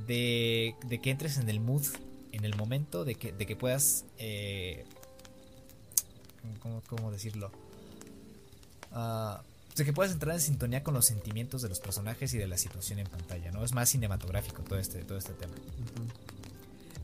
de, 0.07 0.75
de, 0.87 1.01
que 1.01 1.11
entres 1.11 1.39
en 1.39 1.49
el 1.49 1.59
mood, 1.59 1.87
en 2.33 2.45
el 2.45 2.55
momento, 2.55 3.05
de 3.05 3.15
que, 3.15 3.33
de 3.33 3.47
que 3.47 3.57
puedas, 3.57 4.05
eh, 4.19 4.85
¿cómo, 6.87 7.11
decirlo? 7.11 7.51
Uh, 8.93 9.41
de 9.75 9.85
que 9.87 9.93
puedas 9.95 10.13
entrar 10.13 10.35
en 10.35 10.41
sintonía 10.43 10.83
con 10.83 10.93
los 10.93 11.07
sentimientos 11.07 11.63
de 11.63 11.71
los 11.71 11.81
personajes 11.81 12.35
y 12.35 12.39
de 12.39 12.47
la 12.47 12.59
situación 12.59 12.99
en 12.99 13.07
pantalla, 13.07 13.51
¿no? 13.53 13.65
Es 13.65 13.73
más 13.73 13.89
cinematográfico 13.89 14.63
todo 14.63 14.79
este, 14.79 15.03
todo 15.05 15.17
este 15.17 15.33
tema. 15.33 15.55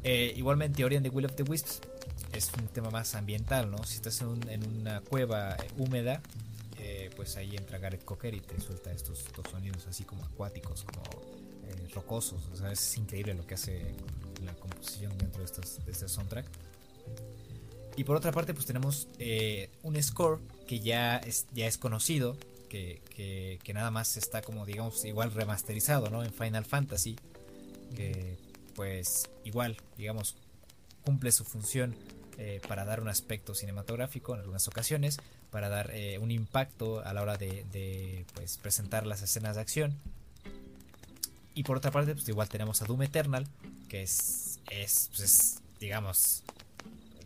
Eh, 0.05 0.33
igualmente, 0.37 0.85
Ori 0.85 0.97
and 0.97 1.05
the 1.05 1.11
Will 1.11 1.27
of 1.27 1.35
the 1.35 1.43
Wisps 1.43 1.81
es 2.33 2.51
un 2.59 2.69
tema 2.69 2.91
más 2.91 3.15
ambiental, 3.15 3.71
¿no? 3.71 3.85
Si 3.85 3.97
estás 3.97 4.21
en, 4.21 4.81
una 4.81 5.01
cueva 5.01 5.57
húmeda, 5.77 6.23
eh, 6.79 7.11
pues 7.17 7.37
ahí 7.37 7.57
entra 7.57 7.79
Gareth 7.79 8.05
Cocker 8.05 8.35
y 8.35 8.41
te 8.41 8.61
suelta 8.61 8.93
estos, 8.93 9.25
sonidos 9.51 9.87
así 9.87 10.05
como 10.05 10.25
acuáticos, 10.25 10.85
como 10.85 11.03
eh, 11.67 11.89
rocosos. 11.95 12.49
O 12.53 12.57
sea, 12.57 12.71
es 12.73 12.97
increíble 12.97 13.35
lo 13.35 13.47
que 13.47 13.55
hace 13.55 13.95
la 14.45 14.55
composición 14.55 15.17
dentro 15.19 15.41
de, 15.41 15.47
estos, 15.47 15.85
de 15.85 15.93
este 15.93 16.09
soundtrack. 16.09 16.47
Y 17.97 18.05
por 18.05 18.15
otra 18.15 18.31
parte, 18.31 18.55
pues 18.55 18.67
tenemos 18.67 19.09
un 19.83 20.01
score 20.01 20.41
que 20.69 20.79
ya 20.79 21.17
es, 21.17 21.47
ya 21.53 21.67
es 21.67 21.79
conocido, 21.79 22.37
que, 22.69 23.01
que, 23.17 23.59
que, 23.65 23.75
nada 23.75 23.91
más 23.91 24.17
está 24.17 24.43
como, 24.43 24.65
digamos, 24.67 25.05
igual 25.05 25.33
remasterizado, 25.33 26.09
¿no? 26.09 26.23
En 26.23 26.33
Final 26.33 26.65
Fantasy. 26.65 27.17
Que 27.97 28.37
pues 28.79 29.29
igual, 29.43 29.77
digamos, 29.97 30.37
cumple 31.03 31.33
su 31.33 31.45
función 31.45 31.97
eh, 32.39 32.61
para 32.69 32.85
dar 32.85 33.01
un 33.01 33.09
aspecto 33.09 33.53
cinematográfico 33.53 34.35
en 34.35 34.41
algunas 34.43 34.69
ocasiones, 34.69 35.19
para 35.51 35.69
dar 35.69 35.91
eh, 35.93 36.21
un 36.21 36.31
impacto 36.31 37.05
a 37.05 37.13
la 37.13 37.23
hora 37.23 37.37
de, 37.37 38.25
pues, 38.35 38.57
presentar 38.59 39.05
las 39.05 39.21
escenas 39.21 39.57
de 39.57 39.63
acción. 39.63 39.99
Y 41.55 41.65
por 41.65 41.77
otra 41.77 41.91
parte, 41.91 42.15
pues 42.15 42.29
igual 42.29 42.49
tenemos 42.49 42.81
a 42.81 42.85
Doom 42.85 43.03
Eternal, 43.03 43.49
que 43.89 44.05
es, 44.05 44.61
es, 44.71 45.11
pues, 45.17 45.61
digamos, 45.81 46.45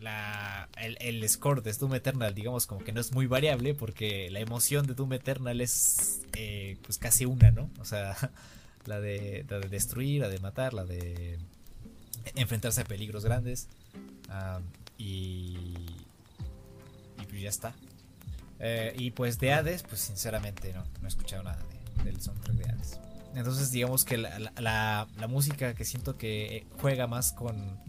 la, 0.01 0.69
el, 0.77 1.29
score 1.29 1.61
de 1.61 1.71
Doom 1.73 1.93
Eternal, 1.93 2.33
digamos, 2.33 2.65
como 2.65 2.83
que 2.83 2.93
no 2.93 2.99
es 2.99 3.11
muy 3.11 3.27
variable, 3.27 3.75
porque 3.75 4.31
la 4.31 4.39
emoción 4.39 4.87
de 4.87 4.95
Doom 4.95 5.13
Eternal 5.13 5.61
es 5.61 6.21
eh, 6.35 6.77
pues 6.81 6.97
casi 6.97 7.25
una, 7.25 7.51
¿no? 7.51 7.69
O 7.79 7.85
sea, 7.85 8.17
la 8.85 8.99
de, 8.99 9.45
destruir, 9.69 10.21
la 10.21 10.29
de 10.29 10.39
matar, 10.39 10.73
la 10.73 10.85
de 10.85 11.39
enfrentarse 12.35 12.81
a 12.81 12.85
peligros 12.85 13.23
grandes. 13.25 13.67
y, 14.97 15.57
y 17.19 17.25
pues 17.27 17.41
ya 17.41 17.49
está. 17.49 17.75
Eh, 18.59 18.93
y 18.97 19.11
pues 19.11 19.39
de 19.39 19.51
Hades, 19.51 19.83
pues 19.83 20.01
sinceramente 20.01 20.71
no, 20.73 20.83
no 21.01 21.05
he 21.05 21.07
escuchado 21.07 21.43
nada 21.43 21.59
del 22.03 22.21
soundtrack 22.21 22.55
de 22.55 22.71
Hades. 22.71 22.99
Entonces 23.35 23.71
digamos 23.71 24.05
que 24.05 24.17
la, 24.17 24.39
la, 24.39 25.07
la, 25.17 25.27
música 25.27 25.73
que 25.73 25.85
siento 25.85 26.17
que 26.17 26.67
juega 26.79 27.07
más 27.07 27.33
con, 27.33 27.79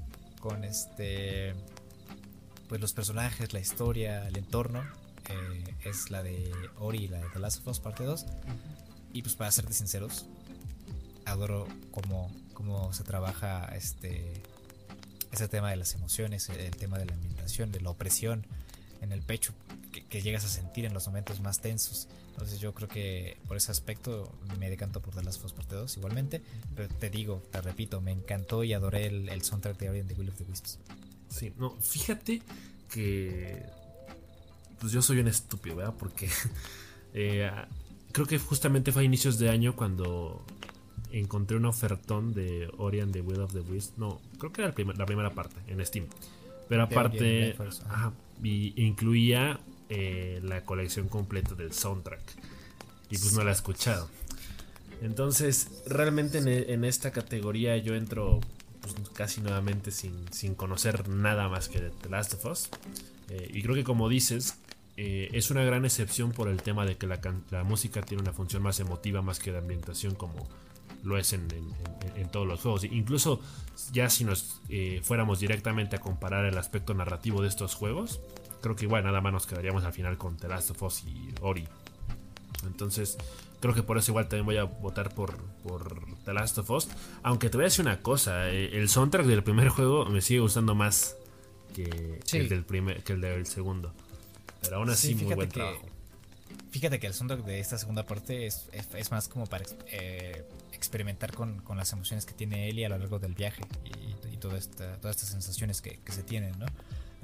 con 0.40 0.64
este 0.64 1.54
pues 2.68 2.80
los 2.80 2.92
personajes, 2.92 3.52
la 3.52 3.60
historia, 3.60 4.26
el 4.26 4.36
entorno, 4.36 4.82
eh, 5.28 5.74
es 5.84 6.10
la 6.10 6.22
de 6.22 6.50
Ori, 6.78 7.08
la 7.08 7.18
de 7.18 7.28
The 7.32 7.38
Last 7.38 7.60
of 7.60 7.68
Us 7.68 7.80
Parte 7.80 8.04
2. 8.04 8.26
Y 9.12 9.22
pues 9.22 9.36
para 9.36 9.52
serte 9.52 9.74
sinceros, 9.74 10.26
adoro 11.26 11.66
cómo, 11.90 12.30
cómo 12.52 12.92
se 12.92 13.04
trabaja 13.04 13.66
este 13.74 14.42
ese 15.32 15.48
tema 15.48 15.70
de 15.70 15.76
las 15.76 15.94
emociones, 15.94 16.48
el 16.48 16.76
tema 16.76 16.96
de 16.96 17.06
la 17.06 17.14
ambientación, 17.14 17.72
de 17.72 17.80
la 17.80 17.90
opresión 17.90 18.46
en 19.00 19.10
el 19.10 19.20
pecho 19.20 19.52
que, 20.08 20.22
llegas 20.22 20.44
a 20.44 20.48
sentir 20.48 20.84
en 20.84 20.94
los 20.94 21.06
momentos 21.06 21.40
más 21.40 21.60
tensos. 21.60 22.08
Entonces 22.30 22.60
yo 22.60 22.72
creo 22.72 22.88
que 22.88 23.36
por 23.46 23.56
ese 23.56 23.70
aspecto 23.70 24.32
me 24.58 24.70
decanto 24.70 25.00
por 25.00 25.14
The 25.14 25.22
Last 25.22 25.38
of 25.38 25.46
Us 25.46 25.52
Parte 25.52 25.74
2 25.74 25.96
igualmente. 25.96 26.40
Pero 26.74 26.88
te 26.88 27.10
digo, 27.10 27.42
te 27.50 27.60
repito, 27.60 28.00
me 28.00 28.12
encantó 28.12 28.64
y 28.64 28.72
adoré 28.72 29.06
el, 29.06 29.28
el 29.28 29.42
soundtrack 29.42 29.78
de 29.78 29.90
Ori 29.90 30.00
and 30.00 30.08
the 30.08 30.14
Will 30.14 30.28
of 30.28 30.36
the 30.36 30.44
Wisps. 30.44 30.78
Sí, 31.28 31.52
no, 31.58 31.70
fíjate 31.80 32.42
que 32.90 33.64
pues 34.78 34.92
yo 34.92 35.02
soy 35.02 35.18
un 35.18 35.28
estúpido, 35.28 35.76
¿verdad? 35.76 35.94
Porque 35.98 36.28
eh, 37.14 37.50
creo 38.12 38.26
que 38.26 38.38
justamente 38.38 38.92
fue 38.92 39.02
a 39.02 39.04
inicios 39.04 39.38
de 39.38 39.50
año 39.50 39.76
cuando 39.76 40.44
encontré 41.20 41.56
un 41.56 41.64
ofertón 41.66 42.34
de 42.34 42.68
Ori 42.78 43.00
and 43.00 43.12
the 43.12 43.20
Will 43.20 43.40
of 43.40 43.52
the 43.52 43.60
Wisps. 43.60 43.98
No, 43.98 44.20
creo 44.38 44.52
que 44.52 44.62
era 44.62 44.74
la 44.96 45.06
primera 45.06 45.30
parte 45.30 45.56
en 45.68 45.84
Steam. 45.84 46.06
Pero 46.68 46.82
aparte, 46.82 47.56
incluía 48.42 49.60
eh, 49.88 50.40
la 50.42 50.64
colección 50.64 51.08
completa 51.08 51.54
del 51.54 51.72
soundtrack. 51.72 52.22
Y 53.10 53.18
pues 53.18 53.34
no 53.34 53.44
la 53.44 53.50
he 53.50 53.54
escuchado. 53.54 54.08
Entonces, 55.02 55.82
realmente 55.86 56.38
en, 56.38 56.84
esta 56.84 57.10
categoría 57.10 57.76
yo 57.76 57.94
entro 57.94 58.40
pues, 58.80 58.94
casi 59.12 59.40
nuevamente 59.40 59.90
sin, 59.90 60.32
sin, 60.32 60.54
conocer 60.54 61.08
nada 61.08 61.48
más 61.48 61.68
que 61.68 61.80
The 61.80 62.08
Last 62.08 62.34
of 62.34 62.46
Us. 62.46 62.70
Eh, 63.28 63.50
y 63.52 63.62
creo 63.62 63.74
que 63.74 63.84
como 63.84 64.08
dices, 64.08 64.56
eh, 64.96 65.28
es 65.32 65.50
una 65.50 65.64
gran 65.64 65.84
excepción 65.84 66.32
por 66.32 66.48
el 66.48 66.62
tema 66.62 66.86
de 66.86 66.96
que 66.96 67.06
la, 67.06 67.20
la, 67.50 67.64
música 67.64 68.02
tiene 68.02 68.22
una 68.22 68.32
función 68.32 68.62
más 68.62 68.80
emotiva 68.80 69.22
más 69.22 69.40
que 69.40 69.52
de 69.52 69.58
ambientación 69.58 70.14
como 70.14 70.46
lo 71.02 71.18
es 71.18 71.32
en, 71.32 71.48
todos 72.32 72.46
los 72.46 72.60
juegos. 72.60 72.84
Incluso 72.84 73.40
ya 73.92 74.08
si 74.10 74.24
nos 74.24 74.60
eh, 74.68 75.00
fuéramos 75.02 75.40
directamente 75.40 75.96
a 75.96 76.00
comparar 76.00 76.46
el 76.46 76.56
aspecto 76.58 76.94
narrativo 76.94 77.42
de 77.42 77.48
estos 77.48 77.74
juegos, 77.74 78.20
creo 78.60 78.76
que 78.76 78.86
igual 78.86 79.04
nada 79.04 79.20
más 79.20 79.32
nos 79.32 79.46
quedaríamos 79.46 79.84
al 79.84 79.92
final 79.92 80.16
con 80.16 80.36
The 80.36 80.48
Last 80.48 80.70
of 80.70 80.82
Us 80.82 81.04
y 81.04 81.34
Ori. 81.40 81.68
Entonces, 82.66 83.18
creo 83.60 83.74
que 83.74 83.82
por 83.82 83.98
eso 83.98 84.12
igual 84.12 84.28
también 84.28 84.46
voy 84.46 84.56
a 84.56 84.64
votar 84.64 85.14
por, 85.14 85.36
por 85.62 86.00
The 86.24 86.32
Last 86.32 86.58
of 86.58 86.70
Us. 86.70 86.88
Aunque 87.22 87.50
te 87.50 87.56
voy 87.56 87.64
a 87.64 87.68
decir 87.68 87.84
una 87.84 88.00
cosa, 88.00 88.50
eh, 88.50 88.76
el 88.76 88.88
soundtrack 88.88 89.26
del 89.26 89.42
primer 89.42 89.68
juego 89.68 90.06
me 90.06 90.20
sigue 90.20 90.40
gustando 90.40 90.74
más 90.74 91.16
que, 91.74 92.20
el, 92.32 92.48
del 92.48 92.64
primer, 92.64 93.02
que 93.04 93.12
el 93.12 93.20
del 93.20 93.46
segundo. 93.46 93.92
Pero 94.62 94.76
aún 94.76 94.90
así, 94.90 95.14
muy 95.14 95.34
buen 95.34 95.48
trabajo. 95.48 95.86
Fíjate 96.70 96.98
que 96.98 97.06
el 97.06 97.14
soundtrack 97.14 97.44
de 97.44 97.60
esta 97.60 97.78
segunda 97.78 98.04
parte 98.04 98.46
es, 98.46 98.68
es, 98.72 99.10
más 99.10 99.28
como 99.28 99.46
para 99.46 99.64
eh, 99.86 100.44
experimentar 100.74 101.32
con, 101.32 101.60
con, 101.60 101.76
las 101.76 101.92
emociones 101.92 102.26
que 102.26 102.34
tiene 102.34 102.68
Ellie 102.68 102.86
a 102.86 102.88
lo 102.88 102.98
largo 102.98 103.18
del 103.18 103.34
viaje 103.34 103.62
y, 103.84 104.34
y 104.34 104.36
toda 104.36 104.58
esta, 104.58 104.96
todas 105.00 105.16
estas 105.16 105.30
sensaciones 105.30 105.80
que, 105.80 105.98
que 106.04 106.12
se 106.12 106.22
tienen, 106.22 106.58
¿no? 106.58 106.66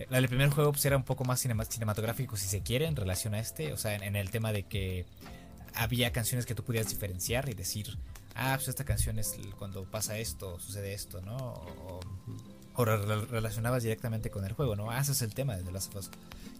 Eh, 0.00 0.06
el 0.10 0.28
primer 0.28 0.50
juego 0.50 0.72
pues, 0.72 0.84
era 0.84 0.96
un 0.96 1.04
poco 1.04 1.24
más 1.24 1.40
cinematográfico, 1.40 2.36
si 2.36 2.48
se 2.48 2.62
quiere, 2.62 2.86
en 2.86 2.96
relación 2.96 3.34
a 3.34 3.38
este. 3.38 3.72
O 3.72 3.76
sea, 3.76 3.94
en, 3.94 4.16
el 4.16 4.30
tema 4.30 4.52
de 4.52 4.64
que 4.64 5.06
había 5.74 6.12
canciones 6.12 6.46
que 6.46 6.54
tú 6.54 6.64
podías 6.64 6.88
diferenciar 6.88 7.48
y 7.48 7.54
decir, 7.54 7.98
ah, 8.34 8.54
pues 8.56 8.68
esta 8.68 8.84
canción 8.84 9.18
es 9.18 9.36
cuando 9.58 9.84
pasa 9.84 10.18
esto, 10.18 10.58
sucede 10.58 10.94
esto, 10.94 11.20
¿no? 11.20 11.36
O, 11.36 12.00
relacionabas 12.84 13.82
directamente 13.82 14.30
con 14.30 14.46
el 14.46 14.52
juego, 14.52 14.74
¿no? 14.74 14.90
Ah, 14.90 15.00
ese 15.00 15.12
es 15.12 15.20
el 15.20 15.34
tema 15.34 15.54
de 15.54 15.64
The 15.64 15.72
Last 15.72 15.94
of 15.94 16.06
Us. 16.06 16.10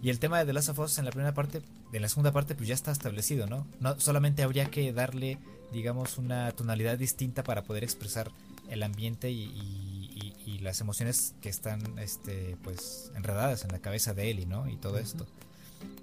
Y 0.02 0.10
el 0.10 0.18
tema 0.18 0.38
de 0.38 0.44
The 0.44 0.52
Last 0.52 0.68
of 0.68 0.78
Us 0.80 0.98
en 0.98 1.06
la 1.06 1.12
primera 1.12 1.32
parte, 1.32 1.62
en 1.92 2.02
la 2.02 2.08
segunda 2.08 2.30
parte, 2.30 2.54
pues 2.54 2.68
ya 2.68 2.74
está 2.74 2.90
establecido, 2.92 3.46
¿no? 3.46 3.66
no 3.80 3.98
solamente 3.98 4.42
habría 4.42 4.66
que 4.66 4.92
darle, 4.92 5.38
digamos, 5.72 6.18
una 6.18 6.50
tonalidad 6.52 6.98
distinta 6.98 7.42
para 7.42 7.62
poder 7.62 7.84
expresar 7.84 8.30
el 8.68 8.82
ambiente 8.82 9.30
y 9.30 10.00
y 10.46 10.58
las 10.58 10.80
emociones 10.80 11.34
que 11.40 11.48
están 11.48 11.98
este, 11.98 12.56
pues 12.62 13.10
enredadas 13.14 13.64
en 13.64 13.72
la 13.72 13.78
cabeza 13.78 14.14
de 14.14 14.30
Ellie, 14.30 14.46
¿no? 14.46 14.68
Y 14.68 14.76
todo 14.76 14.98
esto. 14.98 15.26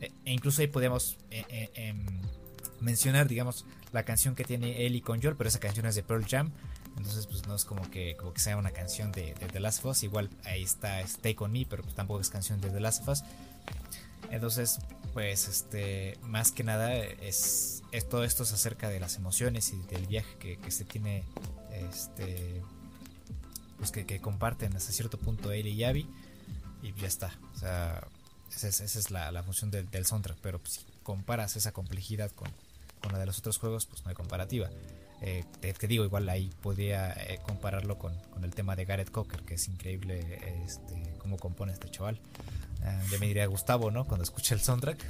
E, 0.01 0.11
e, 0.25 0.31
incluso 0.31 0.61
ahí 0.61 0.67
podemos 0.67 1.17
eh, 1.31 1.45
eh, 1.49 1.69
em, 1.75 2.05
mencionar, 2.79 3.27
digamos, 3.27 3.65
la 3.91 4.03
canción 4.03 4.35
que 4.35 4.43
tiene 4.43 4.85
Ellie 4.85 5.01
con 5.01 5.21
Joel, 5.21 5.35
pero 5.35 5.47
esa 5.47 5.59
canción 5.59 5.85
es 5.85 5.95
de 5.95 6.03
Pearl 6.03 6.25
Jam. 6.25 6.51
Entonces, 6.97 7.27
pues 7.27 7.45
no 7.47 7.55
es 7.55 7.63
como 7.63 7.89
que, 7.91 8.15
como 8.17 8.33
que 8.33 8.39
sea 8.39 8.57
una 8.57 8.71
canción 8.71 9.11
de, 9.11 9.35
The 9.51 9.59
Last 9.59 9.85
of 9.85 9.91
Us. 9.91 10.03
Igual 10.03 10.29
ahí 10.45 10.63
está 10.63 11.01
Stay 11.01 11.35
Con 11.35 11.51
Me, 11.51 11.65
pero 11.69 11.83
tampoco 11.83 12.19
es 12.19 12.29
canción 12.29 12.59
de 12.59 12.69
The 12.69 12.79
Last 12.79 13.03
of 13.03 13.09
Us. 13.09 13.23
Entonces, 14.31 14.79
pues, 15.13 15.47
este, 15.47 16.17
más 16.21 16.51
que 16.51 16.63
nada, 16.63 16.95
es, 16.95 17.81
es 17.91 18.07
todo 18.07 18.23
esto 18.23 18.43
es 18.43 18.51
acerca 18.51 18.89
de 18.89 18.99
las 18.99 19.15
emociones 19.15 19.73
y 19.73 19.77
del 19.93 20.05
viaje 20.05 20.35
que, 20.37 20.71
se 20.71 20.85
tiene 20.85 21.23
este, 21.71 22.61
pues 23.77 23.91
que, 23.91 24.19
comparten 24.19 24.75
hasta 24.75 24.91
cierto 24.91 25.17
punto 25.17 25.51
él 25.51 25.67
y 25.67 25.83
Abby 25.83 26.07
y 26.83 26.93
ya 26.93 27.07
está. 27.07 27.33
O 27.55 27.57
sea, 27.57 28.07
esa 28.55 28.67
es, 28.67 29.11
la, 29.11 29.43
función 29.43 29.71
del, 29.71 30.05
soundtrack, 30.05 30.37
pero 30.41 30.59
si 30.65 30.81
comparas 31.03 31.55
esa 31.55 31.71
complejidad 31.71 32.31
con, 32.31 32.51
la 33.11 33.19
de 33.19 33.25
los 33.25 33.39
otros 33.39 33.57
juegos, 33.57 33.85
pues 33.85 34.03
no 34.03 34.09
hay 34.09 34.15
comparativa. 34.15 34.69
Eh, 35.21 35.45
te, 35.61 35.87
digo, 35.87 36.03
igual 36.03 36.27
ahí 36.29 36.51
podría 36.61 37.11
eh, 37.13 37.39
compararlo 37.43 37.97
con, 37.97 38.13
el 38.43 38.53
tema 38.53 38.75
de 38.75 38.85
Gareth 38.85 39.09
Cocker, 39.09 39.41
que 39.43 39.55
es 39.55 39.67
increíble 39.67 40.63
este, 40.65 41.15
cómo 41.17 41.37
compone 41.37 41.73
este 41.73 41.89
chaval. 41.89 42.19
Ah, 42.83 43.01
ya 43.11 43.19
me 43.19 43.27
diría 43.27 43.45
Gustavo, 43.47 43.91
¿no? 43.91 44.05
Cuando 44.05 44.23
escuche 44.23 44.53
el 44.55 44.61
soundtrack. 44.61 45.03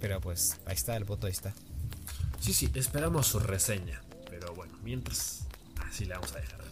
pero 0.00 0.20
pues 0.20 0.58
ahí 0.66 0.74
está, 0.74 0.96
el 0.96 1.04
voto 1.04 1.26
ahí 1.26 1.32
está. 1.32 1.54
Sí, 2.40 2.52
sí, 2.52 2.70
esperamos 2.74 3.26
su 3.26 3.38
reseña. 3.38 4.02
Pero 4.28 4.54
bueno, 4.54 4.76
mientras, 4.82 5.46
así 5.88 6.04
le 6.04 6.14
vamos 6.14 6.32
a 6.32 6.40
dejar. 6.40 6.66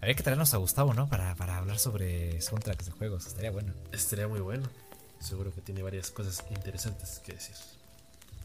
Habría 0.00 0.14
que 0.14 0.22
traernos 0.22 0.54
a 0.54 0.56
Gustavo, 0.56 0.94
¿no? 0.94 1.08
Para, 1.08 1.32
hablar 1.32 1.78
sobre 1.78 2.40
soundtracks 2.40 2.86
de 2.86 2.92
juegos. 2.92 3.26
Estaría 3.26 3.50
bueno. 3.50 3.74
Estaría 3.92 4.26
muy 4.28 4.40
bueno. 4.40 4.66
Seguro 5.20 5.54
que 5.54 5.60
tiene 5.60 5.82
varias 5.82 6.10
cosas 6.10 6.42
interesantes 6.50 7.20
que 7.22 7.34
decir. 7.34 7.54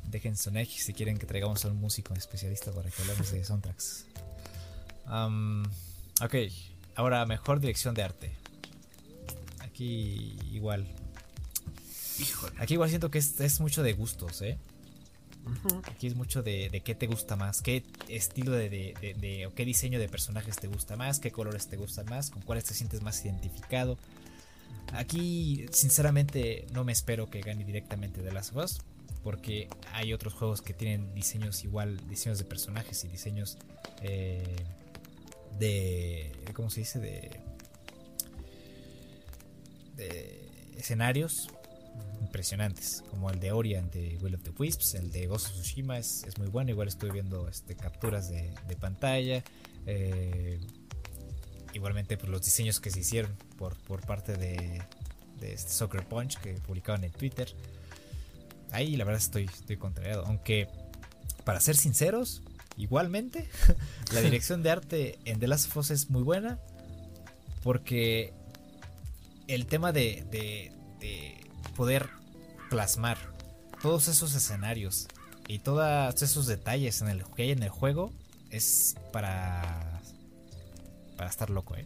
Dejen 0.04 0.36
su 0.36 0.52
like 0.52 0.72
si 0.72 0.93
quieren 0.93 1.18
que 1.18 1.26
traigamos 1.26 1.64
a 1.64 1.70
un 1.70 1.78
músico 1.78 2.14
especialista 2.14 2.74
para 2.74 2.91
que 2.91 3.02
hablemos 3.02 3.32
de 3.32 3.46
soundtracks. 3.46 4.06
ok, 6.22 6.36
ahora 6.96 7.26
mejor 7.26 7.60
dirección 7.60 7.93
de 7.93 8.04
arte. 8.04 8.32
Aquí 9.60 10.38
igual. 10.52 10.88
Híjole. 12.20 12.56
Aquí 12.60 12.74
igual 12.74 12.89
siento 12.89 13.12
que 13.12 13.18
es, 13.20 13.39
es 13.39 13.60
mucho 13.60 13.84
de 13.84 13.93
gustos, 13.93 14.41
¿eh? 14.41 14.58
Aquí 15.91 16.08
es 16.08 16.16
mucho 16.16 16.41
de, 16.41 16.82
qué 16.84 16.96
te 16.96 17.08
gusta 17.08 17.36
más, 17.36 17.62
qué 17.62 17.84
estilo 18.08 18.52
de, 18.52 19.46
o 19.48 19.54
qué 19.54 19.66
diseño 19.66 20.00
de 20.00 20.10
personajes 20.10 20.56
te 20.56 20.68
gusta 20.68 20.96
más, 20.96 21.20
qué 21.20 21.32
colores 21.32 21.68
te 21.68 21.78
gustan 21.78 22.08
más, 22.08 22.32
con 22.32 22.41
cuáles 22.41 22.64
te 22.64 22.74
sientes 22.74 23.04
más 23.04 23.24
identificado. 23.24 23.98
Aquí, 24.93 25.66
sinceramente, 25.72 26.66
no 26.72 26.84
me 26.84 26.91
espero 26.91 27.30
que 27.30 27.41
gane 27.41 27.64
directamente 27.64 28.22
de 28.22 28.32
las 28.32 28.56
of 28.56 28.72
porque 29.24 29.70
hay 29.91 30.14
otros 30.14 30.34
juegos 30.34 30.62
que 30.62 30.74
tienen 30.74 31.14
diseños 31.16 31.64
igual, 31.64 32.00
diseños 32.08 32.38
de 32.38 32.46
personajes 32.46 33.04
y 33.06 33.08
diseños 33.08 33.58
eh, 34.04 34.56
de, 35.60 36.32
¿cómo 36.53 36.70
se 36.70 36.82
dice? 36.82 36.99
De, 36.99 37.39
de 39.95 40.72
escenarios 40.78 41.49
impresionantes, 42.22 43.03
como 43.10 43.30
el 43.30 43.39
de 43.39 43.51
Ori 43.51 43.74
de 43.74 44.18
Will 44.22 44.36
of 44.36 44.43
the 44.43 44.51
Wisps, 44.58 44.95
el 44.95 45.12
de 45.12 45.28
Ghost 45.28 45.47
of 45.47 45.53
Tsushima 45.53 45.97
es, 45.97 46.26
muy 46.38 46.47
bueno, 46.47 46.72
igual 46.72 46.88
estoy 46.88 47.12
viendo 47.12 47.47
este, 47.47 47.76
capturas 47.76 48.30
de, 48.30 48.53
pantalla, 48.80 49.43
eh, 49.86 50.60
igualmente 51.74 52.18
por 52.18 52.26
pues, 52.26 52.32
los 52.32 52.43
diseños 52.43 52.80
que 52.80 52.89
se 52.89 52.99
hicieron 52.99 53.36
por, 53.58 53.78
por 53.84 54.01
parte 54.06 54.36
de, 54.36 54.82
este 55.41 55.72
Soccer 55.72 56.03
Punch 56.08 56.38
que 56.39 56.53
publicaban 56.56 57.03
en 57.03 57.12
Twitter. 57.12 57.47
Ahí 58.72 58.95
la 58.95 59.06
verdad 59.06 59.22
estoy, 59.22 59.45
estoy 59.45 59.78
contrariado, 59.78 60.26
aunque 60.26 60.68
para 61.43 61.62
ser 61.62 61.78
sinceros, 61.78 62.41
igualmente 62.78 63.50
la 64.14 64.22
dirección 64.22 64.64
de 64.64 64.70
arte 64.70 65.20
en 65.26 65.40
The 65.40 65.48
Last 65.48 65.68
of 65.68 65.78
Us 65.78 65.92
es 65.92 66.10
muy 66.10 66.24
buena 66.24 66.60
porque 67.64 68.34
el 69.48 69.66
tema 69.66 69.92
de 69.92 70.72
poder 71.76 72.10
plasmar 72.70 73.18
todos 73.82 74.08
esos 74.08 74.34
escenarios 74.34 75.08
y 75.48 75.60
todos 75.60 76.22
esos 76.22 76.48
detalles 76.48 77.04
que 77.36 77.44
hay 77.44 77.52
en 77.52 77.64
el 77.64 77.70
juego 77.70 78.12
es 78.50 78.96
para 79.12 80.02
para 81.18 81.30
estar 81.30 81.50
loco, 81.50 81.76
¿eh? 81.76 81.86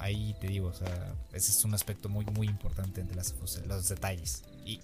ahí 0.00 0.34
te 0.40 0.48
digo, 0.48 0.68
o 0.68 0.72
sea, 0.72 1.14
ese 1.32 1.52
es 1.52 1.64
un 1.64 1.74
aspecto 1.74 2.08
muy 2.08 2.24
muy 2.26 2.46
importante 2.46 3.00
entre 3.00 3.16
las 3.16 3.34
los 3.66 3.88
detalles 3.88 4.42
y, 4.64 4.80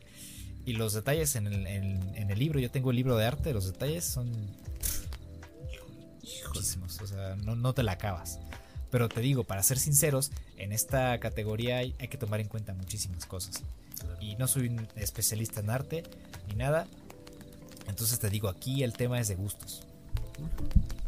y 0.67 0.73
los 0.73 0.93
detalles 0.93 1.37
en 1.37 1.47
el, 1.47 1.67
en, 1.67 2.31
el, 2.31 2.39
libro, 2.39 2.59
yo 2.59 2.71
tengo 2.71 2.91
el 2.91 2.97
libro 2.97 3.17
de 3.17 3.25
arte, 3.25 3.55
los 3.55 3.67
detalles 3.67 4.05
son 4.05 4.31
muchísimos, 6.49 7.01
o 7.01 7.07
sea, 7.07 7.37
no, 7.37 7.55
no 7.55 7.73
te 7.73 7.85
la 7.85 7.93
acabas. 7.93 8.41
Pero 8.91 9.09
te 9.09 9.21
digo, 9.21 9.45
para 9.45 9.63
ser 9.63 9.79
sinceros, 9.79 10.33
en 10.57 10.73
esta 10.73 11.19
categoría 11.19 11.79
hay, 11.79 11.93
que 11.93 12.19
tomar 12.19 12.41
en 12.41 12.49
cuenta 12.49 12.75
muchísimas 12.75 13.27
cosas. 13.27 13.63
Y 14.21 14.35
no 14.37 14.49
soy 14.49 14.69
un 14.69 14.89
especialista 14.97 15.61
en 15.61 15.71
arte 15.71 16.03
ni 16.49 16.57
nada. 16.57 16.89
Entonces 17.89 18.19
te 18.19 18.29
digo, 18.29 18.49
aquí 18.49 18.83
el 18.83 18.93
tema 18.93 19.21
es 19.21 19.29
de 19.29 19.37
gustos. 19.37 19.87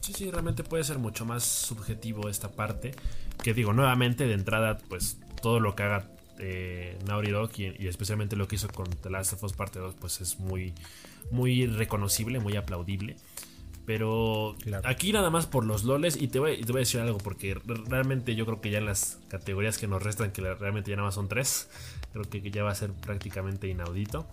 Sí, 0.00 0.12
sí, 0.12 0.30
realmente 0.30 0.62
puede 0.62 0.84
ser 0.84 0.98
mucho 0.98 1.24
más 1.24 1.42
subjetivo 1.42 2.28
esta 2.28 2.48
parte. 2.48 2.94
Que 3.42 3.54
digo, 3.54 3.72
nuevamente 3.72 4.26
de 4.26 4.34
entrada, 4.34 4.78
pues 4.88 5.18
todo 5.42 5.58
lo 5.58 5.74
que 5.74 5.82
haga 5.82 6.08
eh, 6.38 6.98
Naughty 7.06 7.30
Dog 7.30 7.50
y, 7.56 7.86
especialmente 7.86 8.36
lo 8.36 8.48
que 8.48 8.56
hizo 8.56 8.68
con 8.68 8.88
The 8.88 9.10
Last 9.10 9.34
of 9.34 9.44
Us 9.44 9.52
Parte 9.52 9.78
2, 9.78 9.94
pues 10.00 10.20
es 10.20 10.38
muy, 10.38 10.74
muy 11.30 11.66
reconocible, 11.66 12.40
muy 12.40 12.56
aplaudible. 12.56 13.16
Pero 13.86 14.54
aquí 14.84 15.12
nada 15.12 15.30
más 15.30 15.46
por 15.46 15.64
los 15.64 15.84
loles 15.84 16.20
y 16.20 16.28
te, 16.28 16.38
voy, 16.38 16.60
te 16.60 16.72
voy 16.72 16.80
a 16.80 16.84
decir 16.84 17.00
algo 17.00 17.16
porque 17.16 17.54
realmente 17.86 18.34
yo 18.34 18.44
creo 18.44 18.60
que 18.60 18.70
ya 18.70 18.78
en 18.78 18.84
las 18.84 19.18
categorías 19.28 19.78
que 19.78 19.86
nos 19.86 20.02
restan, 20.02 20.30
que 20.30 20.42
realmente 20.42 20.90
ya 20.90 20.96
nada 20.96 21.08
más 21.08 21.14
son 21.14 21.28
tres, 21.28 21.70
creo 22.12 22.24
que 22.28 22.50
ya 22.50 22.62
va 22.64 22.70
a 22.70 22.74
ser 22.74 22.92
prácticamente 22.92 23.66
inaudito. 23.66 24.26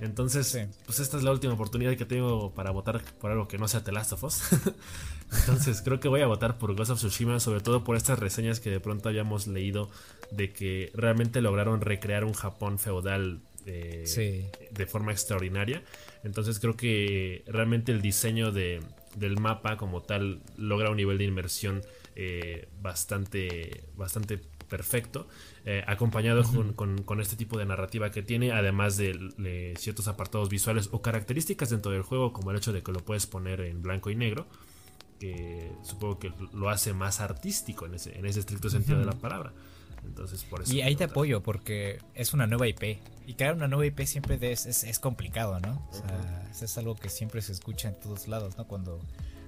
Entonces, 0.00 0.58
pues 0.84 1.00
esta 1.00 1.16
es 1.16 1.22
la 1.22 1.30
última 1.30 1.54
oportunidad 1.54 1.96
que 1.96 2.04
tengo 2.04 2.52
para 2.52 2.70
votar 2.70 3.02
por 3.20 3.30
algo 3.30 3.48
que 3.48 3.58
no 3.58 3.66
sea 3.66 3.82
The 3.82 3.92
Last 3.92 4.12
of 4.12 4.24
Us. 4.24 4.42
Entonces, 5.40 5.82
creo 5.82 6.00
que 6.00 6.08
voy 6.08 6.20
a 6.20 6.26
votar 6.26 6.58
por 6.58 6.74
Ghost 6.74 6.90
of 6.90 6.98
Tsushima, 6.98 7.40
sobre 7.40 7.60
todo 7.60 7.82
por 7.82 7.96
estas 7.96 8.18
reseñas 8.18 8.60
que 8.60 8.70
de 8.70 8.80
pronto 8.80 9.08
habíamos 9.08 9.46
leído 9.46 9.88
de 10.30 10.52
que 10.52 10.90
realmente 10.94 11.40
lograron 11.40 11.80
recrear 11.80 12.24
un 12.24 12.32
Japón 12.32 12.78
feudal 12.78 13.40
eh, 13.66 14.50
de 14.70 14.86
forma 14.86 15.12
extraordinaria. 15.12 15.82
Entonces 16.22 16.60
creo 16.60 16.76
que 16.76 17.42
realmente 17.46 17.90
el 17.90 18.00
diseño 18.00 18.52
de, 18.52 18.80
del 19.16 19.40
mapa 19.40 19.76
como 19.76 20.02
tal 20.02 20.40
logra 20.56 20.90
un 20.90 20.96
nivel 20.96 21.18
de 21.18 21.24
inmersión 21.24 21.82
eh, 22.14 22.68
bastante, 22.80 23.84
bastante 23.96 24.40
perfecto, 24.68 25.26
eh, 25.64 25.82
acompañado 25.86 26.44
con, 26.74 27.20
este 27.20 27.36
tipo 27.36 27.58
de 27.58 27.66
narrativa 27.66 28.10
que 28.10 28.22
tiene, 28.22 28.52
además 28.52 28.96
de, 28.96 29.74
ciertos 29.78 30.06
apartados 30.08 30.48
visuales 30.48 30.88
o 30.92 31.02
características 31.02 31.70
dentro 31.70 31.90
del 31.92 32.02
juego, 32.02 32.32
como 32.32 32.50
el 32.52 32.58
hecho 32.58 32.72
de 32.72 32.82
que 32.82 32.92
lo 32.92 33.00
puedes 33.00 33.26
poner 33.26 33.60
en 33.62 33.82
blanco 33.82 34.10
y 34.10 34.16
negro, 34.16 34.46
que 35.18 35.72
supongo 35.82 36.18
que 36.18 36.32
lo 36.52 36.68
hace 36.68 36.92
más 36.92 37.20
artístico 37.20 37.86
en 37.86 37.94
ese, 37.94 38.16
en 38.18 38.26
ese 38.26 38.40
estricto 38.40 38.70
sentido 38.70 38.98
de 38.98 39.06
la 39.06 39.12
palabra. 39.12 39.52
Entonces, 40.06 40.44
por 40.44 40.62
eso 40.62 40.72
y 40.72 40.82
ahí 40.82 40.96
te 40.96 41.04
apoyo 41.04 41.42
porque 41.42 41.98
es 42.14 42.32
una 42.32 42.46
nueva 42.46 42.68
IP. 42.68 42.98
Y 43.26 43.34
crear 43.34 43.54
una 43.54 43.68
nueva 43.68 43.86
IP 43.86 44.06
siempre 44.06 44.38
es, 44.52 44.66
es, 44.66 44.98
complicado, 44.98 45.58
¿no? 45.60 45.86
O 45.90 45.94
sea, 45.94 46.48
es 46.62 46.78
algo 46.78 46.94
que 46.94 47.08
siempre 47.08 47.42
se 47.42 47.52
escucha 47.52 47.88
en 47.88 47.98
todos 47.98 48.28
lados, 48.28 48.56
¿no? 48.56 48.66
Cuando 48.66 49.00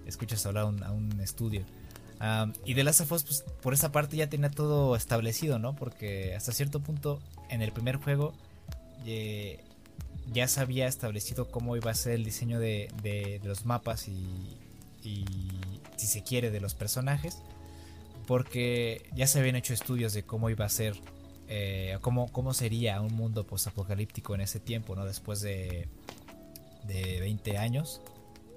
escuchas 0.04 0.44
hablar 0.46 0.64
a 0.64 0.90
un 0.90 1.20
estudio. 1.20 1.64
y 2.64 2.74
de 2.74 2.84
Last 2.84 3.02
of 3.02 3.12
Us, 3.12 3.22
pues 3.22 3.44
por 3.62 3.74
esa 3.74 3.92
parte 3.92 4.16
ya 4.16 4.28
tenía 4.28 4.50
todo 4.50 4.96
establecido, 4.96 5.59
¿no? 5.59 5.76
Porque 5.76 6.34
hasta 6.34 6.52
cierto 6.52 6.80
punto 6.80 7.20
en 7.50 7.62
el 7.62 7.72
primer 7.72 7.96
juego 7.96 8.34
eh, 9.06 9.61
ya 10.32 10.48
se 10.48 10.61
había 10.61 10.86
establecido 10.88 11.50
cómo 11.50 11.76
iba 11.76 11.90
a 11.90 11.94
ser 11.94 12.14
el 12.14 12.24
diseño 12.24 12.59
de, 12.59 12.90
de, 13.02 13.40
los 13.44 13.64
mapas 13.64 14.09
y, 14.09 14.59
y, 15.02 15.24
si 15.96 16.06
se 16.06 16.22
quiere, 16.22 16.50
de 16.50 16.61
los 16.61 16.74
personajes 16.74 17.38
porque 18.28 19.08
ya 19.14 19.26
se 19.26 19.38
habían 19.38 19.56
hecho 19.56 19.72
estudios 19.72 20.12
de 20.12 20.22
cómo 20.22 20.50
iba 20.50 20.66
a 20.66 20.68
ser, 20.68 20.94
eh, 21.48 21.96
cómo, 22.02 22.30
cómo 22.30 22.52
sería 22.52 23.00
un 23.00 23.14
mundo 23.14 23.46
postapocalíptico 23.46 24.34
en 24.34 24.42
ese 24.42 24.60
tiempo, 24.60 24.94
¿no? 24.94 25.06
Después 25.06 25.40
de, 25.40 25.88
de 26.84 27.20
20 27.20 27.56
años. 27.56 28.02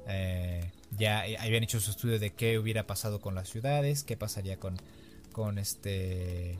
Eh, 0.09 0.69
ya 0.97 1.21
habían 1.39 1.63
hecho 1.63 1.79
su 1.79 1.91
estudio 1.91 2.19
de 2.19 2.31
qué 2.31 2.59
hubiera 2.59 2.85
pasado 2.85 3.21
con 3.21 3.33
las 3.33 3.47
ciudades, 3.47 4.03
qué 4.03 4.17
pasaría 4.17 4.57
con, 4.57 4.75
con 5.31 5.57
este, 5.57 6.59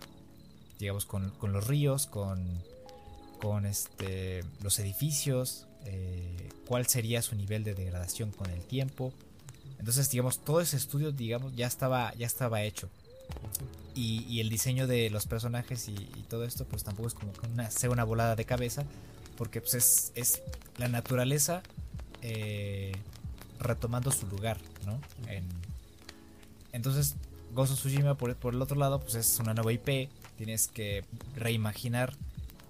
digamos, 0.79 1.05
con, 1.05 1.33
los 1.41 1.67
ríos, 1.67 2.07
con, 2.07 2.63
con 3.41 3.65
este, 3.65 4.45
los 4.63 4.79
edificios, 4.79 5.67
eh, 5.83 6.47
cuál 6.65 6.87
sería 6.87 7.21
su 7.21 7.35
nivel 7.35 7.65
de 7.65 7.75
degradación 7.75 8.31
con 8.31 8.49
el 8.51 8.61
tiempo. 8.61 9.11
Entonces, 9.79 10.09
digamos, 10.09 10.39
todo 10.39 10.61
ese 10.61 10.77
estudio, 10.77 11.11
digamos, 11.11 11.53
ya 11.57 11.67
estaba, 11.67 12.13
ya 12.13 12.25
estaba 12.25 12.63
hecho. 12.63 12.89
Y, 13.93 14.39
el 14.39 14.49
diseño 14.49 14.87
de 14.87 15.09
los 15.09 15.27
personajes 15.27 15.87
y, 15.89 15.95
todo 16.29 16.45
esto, 16.45 16.65
pues 16.65 16.83
tampoco 16.83 17.07
es 17.07 17.13
como 17.13 17.33
una, 17.53 17.69
sea 17.69 17.89
una 17.89 18.03
volada 18.03 18.35
de 18.35 18.45
cabeza, 18.45 18.85
porque 19.37 19.59
pues 19.61 19.73
es, 19.73 20.11
es 20.15 20.41
la 20.77 20.87
naturaleza 20.87 21.61
eh, 22.21 22.93
retomando 23.59 24.11
su 24.11 24.27
lugar, 24.27 24.57
¿no? 24.85 24.99
entonces, 26.71 27.15
of 27.55 27.69
Tsushima, 27.69 28.15
por, 28.15 28.35
por, 28.35 28.53
el 28.53 28.61
otro 28.61 28.77
lado, 28.77 29.01
pues 29.01 29.15
es 29.15 29.39
una 29.39 29.53
nueva 29.53 29.73
IP, 29.73 30.09
tienes 30.37 30.67
que 30.67 31.03
reimaginar, 31.35 32.13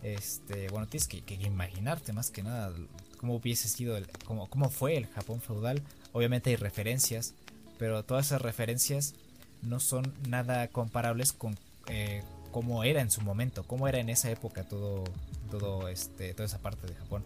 este, 0.03 0.70
bueno, 0.70 0.88
tienes 0.88 1.07
que, 1.07 1.24
imaginarte 1.36 2.14
más 2.14 2.32
que 2.32 2.43
nada 2.43 2.74
cómo 3.18 3.36
hubiese 3.36 3.70
sido, 3.70 3.97
cómo, 4.26 4.49
cómo 4.49 4.70
fue 4.70 4.97
el 4.97 5.05
Japón 5.07 5.41
feudal. 5.41 5.82
Obviamente 6.12 6.49
hay 6.49 6.55
referencias, 6.55 7.36
pero 7.78 8.03
todas 8.03 8.26
esas 8.26 8.41
referencias 8.41 9.14
no 9.62 9.80
son 9.80 10.14
nada 10.28 10.68
comparables 10.68 11.34
con 11.34 11.57
eh, 11.88 12.24
cómo 12.51 12.84
era 12.84 13.01
en 13.01 13.09
su 13.09 13.22
momento, 13.22 13.64
cómo 13.64 13.88
era 13.88 13.99
en 13.99 14.09
esa 14.09 14.30
época 14.30 14.64
todo, 14.64 15.03
todo 15.49 15.88
este, 15.88 16.34
toda 16.34 16.45
esa 16.45 16.59
parte 16.59 16.88
de 16.88 16.95
Japón. 16.95 17.24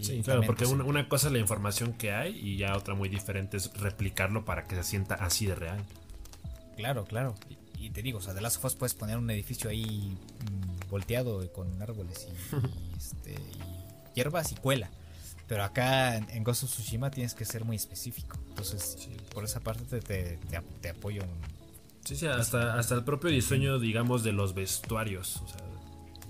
sí, 0.00 0.22
claro, 0.22 0.42
porque 0.44 0.64
pues, 0.64 0.78
una, 0.80 1.08
cosa 1.08 1.28
es 1.28 1.32
la 1.32 1.38
información 1.38 1.92
que 1.92 2.12
hay 2.12 2.36
y 2.38 2.56
ya 2.56 2.76
otra 2.76 2.94
muy 2.94 3.08
diferente 3.08 3.56
es 3.56 3.72
replicarlo 3.74 4.44
para 4.44 4.66
que 4.66 4.74
se 4.74 4.82
sienta 4.82 5.14
así 5.14 5.46
de 5.46 5.54
real. 5.54 5.82
Claro, 6.76 7.04
claro. 7.04 7.34
Y, 7.78 7.90
te 7.90 8.02
digo, 8.02 8.18
o 8.18 8.22
sea, 8.22 8.34
de 8.34 8.40
las 8.40 8.58
puedes 8.58 8.94
poner 8.94 9.16
un 9.16 9.30
edificio 9.30 9.70
ahí 9.70 10.18
mm, 10.50 10.90
volteado 10.90 11.50
con 11.52 11.80
árboles 11.80 12.26
y, 12.52 12.96
este, 12.96 13.32
y 13.32 14.14
hierbas 14.14 14.52
y 14.52 14.56
cuela. 14.56 14.90
Pero 15.46 15.62
acá 15.62 16.16
en, 16.16 16.42
Ghost 16.42 16.64
of 16.64 16.70
Tsushima 16.70 17.10
tienes 17.10 17.34
que 17.34 17.44
ser 17.44 17.64
muy 17.64 17.76
específico. 17.76 18.36
Entonces, 18.48 19.08
por 19.32 19.44
esa 19.44 19.60
parte 19.60 20.00
te, 20.00 20.38
te 20.80 20.88
apoyo 20.88 21.22
Sí, 22.06 22.14
sí, 22.14 22.26
hasta, 22.26 22.78
hasta 22.78 22.94
el 22.94 23.02
propio 23.02 23.30
diseño, 23.30 23.80
digamos, 23.80 24.22
de 24.22 24.32
los 24.32 24.54
vestuarios, 24.54 25.38
o 25.38 25.48
sea, 25.48 25.66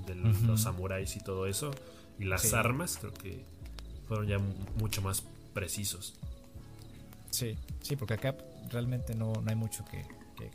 de 0.07 0.15
los 0.15 0.63
samuráis 0.63 1.17
y 1.17 1.21
todo 1.21 1.47
eso, 1.47 1.71
y 2.19 2.25
las 2.25 2.55
armas, 2.55 2.97
creo 2.99 3.13
que 3.13 3.45
fueron 4.09 4.27
ya 4.27 4.39
mucho 4.79 5.03
más 5.03 5.23
precisos. 5.53 6.15
Sí, 7.31 7.59
sí, 7.83 7.97
porque 7.97 8.15
acá 8.15 8.35
realmente 8.71 9.15
no, 9.15 9.35
hay 9.47 9.55
mucho 9.55 9.85
que, 9.85 10.05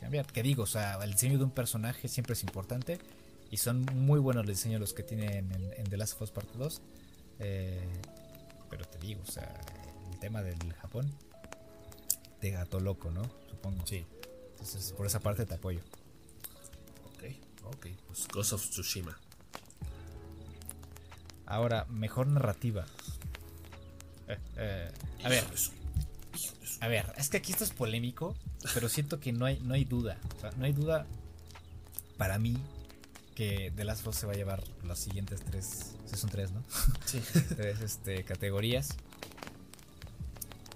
cambiar. 0.00 0.26
Que 0.26 0.42
digo, 0.42 0.64
o 0.64 0.66
sea, 0.66 0.98
el 1.02 1.12
diseño 1.12 1.38
de 1.38 1.44
un 1.44 1.50
personaje 1.50 2.08
siempre 2.08 2.32
es 2.32 2.42
importante 2.42 2.98
y 3.50 3.58
son 3.58 3.84
muy 3.94 4.18
buenos 4.18 4.44
los 4.44 4.56
diseños 4.56 4.80
los 4.80 4.92
que 4.92 5.04
tienen 5.04 5.52
en, 5.76 5.84
The 5.84 5.96
Last 5.96 6.14
of 6.14 6.22
Us 6.22 6.30
Part 6.32 6.48
2. 6.54 6.82
Eh, 7.38 7.88
pero 8.68 8.84
te 8.86 8.98
digo, 8.98 9.20
o 9.26 9.30
sea, 9.30 9.60
el 10.10 10.18
tema 10.18 10.42
del 10.42 10.72
Japón 10.74 11.08
de 12.40 12.50
gato 12.50 12.80
loco, 12.80 13.10
¿no? 13.10 13.22
Supongo. 13.48 13.86
Sí. 13.86 14.04
Entonces, 14.62 14.92
por 14.92 15.06
esa 15.06 15.18
parte 15.18 15.44
te 15.44 15.54
apoyo. 15.54 15.80
Ok, 17.14 17.24
ok. 17.64 17.86
Pues 18.06 18.28
Ghost 18.28 18.52
of 18.52 18.70
Tsushima. 18.70 19.18
Ahora, 21.46 21.84
mejor 21.86 22.28
narrativa. 22.28 22.86
Eh, 24.28 24.38
eh, 24.56 24.92
a 25.24 25.28
ver. 25.28 25.44
A 26.80 26.88
ver, 26.88 27.12
es 27.16 27.28
que 27.28 27.38
aquí 27.38 27.50
esto 27.52 27.64
es 27.64 27.70
polémico, 27.70 28.36
pero 28.72 28.88
siento 28.88 29.18
que 29.18 29.32
no 29.32 29.46
hay, 29.46 29.58
no 29.60 29.74
hay 29.74 29.84
duda. 29.84 30.18
O 30.36 30.40
sea, 30.40 30.52
no 30.52 30.64
hay 30.64 30.72
duda 30.72 31.06
para 32.16 32.38
mí 32.38 32.56
que 33.34 33.72
The 33.74 33.84
Last 33.84 34.02
of 34.02 34.14
Us 34.14 34.16
se 34.16 34.26
va 34.26 34.32
a 34.32 34.36
llevar 34.36 34.62
las 34.84 35.00
siguientes 35.00 35.40
tres. 35.44 35.94
son 36.14 36.30
tres, 36.30 36.52
¿no? 36.52 36.62
Sí. 37.04 37.20
tres 37.56 37.80
este, 37.80 38.22
categorías. 38.22 38.90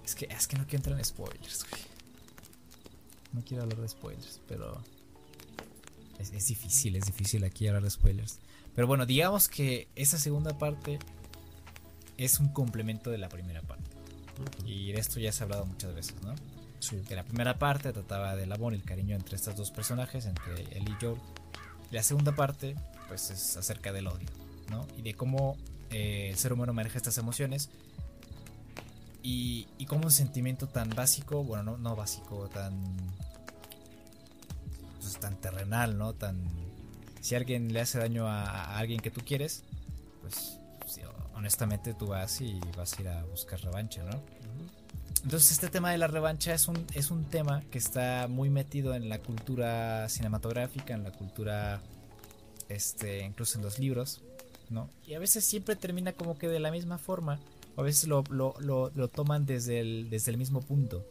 Es 0.03 0.13
que, 0.13 0.25
es 0.25 0.45
que 0.47 0.57
no 0.57 0.65
quiero 0.65 0.77
entrar 0.77 0.97
en 0.99 1.05
spoilers, 1.05 1.65
güey. 1.69 1.96
No 3.33 3.43
quiero 3.43 3.63
hablar 3.63 3.79
de 3.79 3.87
spoilers, 3.87 4.41
pero 4.47 4.81
es, 6.19 6.31
difícil, 6.47 6.95
es 6.95 7.05
difícil 7.05 7.43
aquí 7.43 7.67
hablar 7.67 7.83
de 7.83 7.89
spoilers. 7.89 8.39
Pero 8.75 8.87
bueno, 8.87 9.05
digamos 9.05 9.47
que 9.47 9.87
esa 9.95 10.17
segunda 10.17 10.57
parte 10.57 10.99
es 12.17 12.39
un 12.39 12.49
complemento 12.49 13.09
de 13.09 13.17
la 13.17 13.29
primera 13.29 13.61
parte. 13.61 13.89
Y 14.65 14.91
de 14.91 14.99
esto 14.99 15.19
ya 15.19 15.31
se 15.31 15.43
ha 15.43 15.45
hablado 15.45 15.65
muchas 15.65 15.93
veces, 15.95 16.15
¿no? 16.23 16.35
Sí. 16.79 17.01
Que 17.07 17.15
la 17.15 17.23
primera 17.23 17.57
parte 17.57 17.91
trataba 17.91 18.35
del 18.35 18.51
amor 18.51 18.73
y 18.73 18.77
el 18.77 18.83
cariño 18.83 19.15
entre 19.15 19.35
estos 19.35 19.55
dos 19.55 19.71
personajes, 19.71 20.25
entre 20.25 20.61
él 20.77 20.87
y 20.87 21.03
Joel. 21.03 21.19
Y 21.91 21.95
la 21.95 22.03
segunda 22.03 22.35
parte, 22.35 22.75
pues 23.07 23.31
es 23.31 23.57
acerca 23.57 23.91
del 23.91 24.07
odio, 24.07 24.27
¿no? 24.69 24.87
Y 24.97 25.01
de 25.01 25.15
cómo 25.15 25.57
eh, 25.89 26.29
el 26.29 26.37
ser 26.37 26.53
humano 26.53 26.73
maneja 26.73 26.97
estas 26.97 27.17
emociones 27.17 27.69
y, 29.27 29.67
y 29.77 29.85
como 29.87 30.05
un 30.05 30.11
sentimiento 30.11 30.67
tan 30.67 30.89
básico, 30.89 31.43
bueno, 31.43 31.71
no, 31.71 31.77
no 31.77 31.95
básico, 31.97 32.47
tan. 32.47 32.81
Pues, 35.01 35.19
tan 35.19 35.35
terrenal, 35.35 35.97
¿no? 35.97 36.13
Tan. 36.13 36.41
Si 37.19 37.35
alguien 37.35 37.73
le 37.73 37.81
hace 37.81 37.99
daño 37.99 38.25
a, 38.25 38.77
alguien 38.77 39.01
que 39.01 39.11
tú 39.11 39.19
quieres, 39.25 39.65
pues 40.21 40.59
honestamente 41.35 41.93
tú 41.93 42.07
vas 42.07 42.39
y 42.39 42.57
vas 42.77 42.97
a 42.97 43.01
ir 43.01 43.09
a 43.09 43.23
buscar 43.25 43.59
revancha, 43.59 44.01
¿no? 44.05 44.21
Entonces 45.23 45.51
este 45.51 45.67
tema 45.67 45.91
de 45.91 45.97
la 45.97 46.07
revancha 46.07 46.53
es 46.53 46.69
un, 46.69 46.85
es 46.93 47.11
un 47.11 47.25
tema 47.25 47.63
que 47.69 47.79
está 47.79 48.27
muy 48.29 48.49
metido 48.49 48.95
en 48.95 49.09
la 49.09 49.19
cultura 49.19 50.07
cinematográfica, 50.07 50.93
en 50.93 51.03
la 51.03 51.11
cultura, 51.11 51.81
este, 52.69 53.25
incluso 53.25 53.57
en 53.57 53.65
los 53.65 53.77
libros, 53.77 54.21
¿no? 54.69 54.89
Y 55.05 55.15
a 55.15 55.19
veces 55.19 55.43
siempre 55.43 55.75
termina 55.75 56.13
como 56.13 56.37
que 56.37 56.47
de 56.47 56.59
la 56.59 56.71
misma 56.71 56.97
forma 56.97 57.39
a 57.77 57.81
veces 57.83 58.09
lo, 58.09 58.23
toman 59.13 59.45
desde 59.45 59.79
el, 59.79 60.09
desde 60.09 60.31
el 60.31 60.37
mismo 60.37 60.61
punto. 60.61 61.05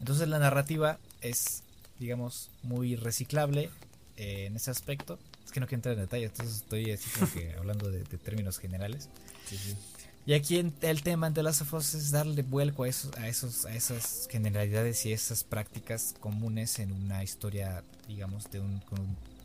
Entonces 0.00 0.26
la 0.26 0.38
narrativa 0.38 0.98
es, 1.20 1.62
digamos, 1.98 2.50
muy 2.62 2.96
reciclable 2.96 3.70
eh, 4.16 4.46
en 4.46 4.56
ese 4.56 4.70
aspecto. 4.70 5.18
Es 5.44 5.52
que 5.52 5.60
no 5.60 5.66
quiero 5.66 5.78
entrar 5.78 5.94
en 5.94 6.00
detalle, 6.00 6.24
entonces 6.24 6.56
estoy 6.56 6.90
así 6.90 7.10
como 7.10 7.30
que 7.30 7.52
hablando 7.58 7.90
de, 7.90 8.04
términos 8.04 8.58
generales. 8.58 9.10
Y 10.24 10.32
aquí 10.32 10.58
el 10.80 11.02
tema 11.02 11.30
de 11.30 11.42
las 11.42 11.60
of 11.60 11.74
es 11.74 12.10
darle 12.10 12.42
vuelco 12.42 12.84
a, 12.84 12.88
esos, 12.88 13.14
a, 13.16 13.28
esos, 13.28 13.66
a 13.66 13.74
esas 13.74 14.28
generalidades 14.30 15.04
y 15.04 15.12
esas 15.12 15.44
prácticas 15.44 16.14
comunes 16.20 16.78
en 16.78 16.92
una 16.92 17.22
historia, 17.22 17.82
digamos, 18.06 18.50
de 18.50 18.60
un, 18.60 18.80
con 18.80 18.98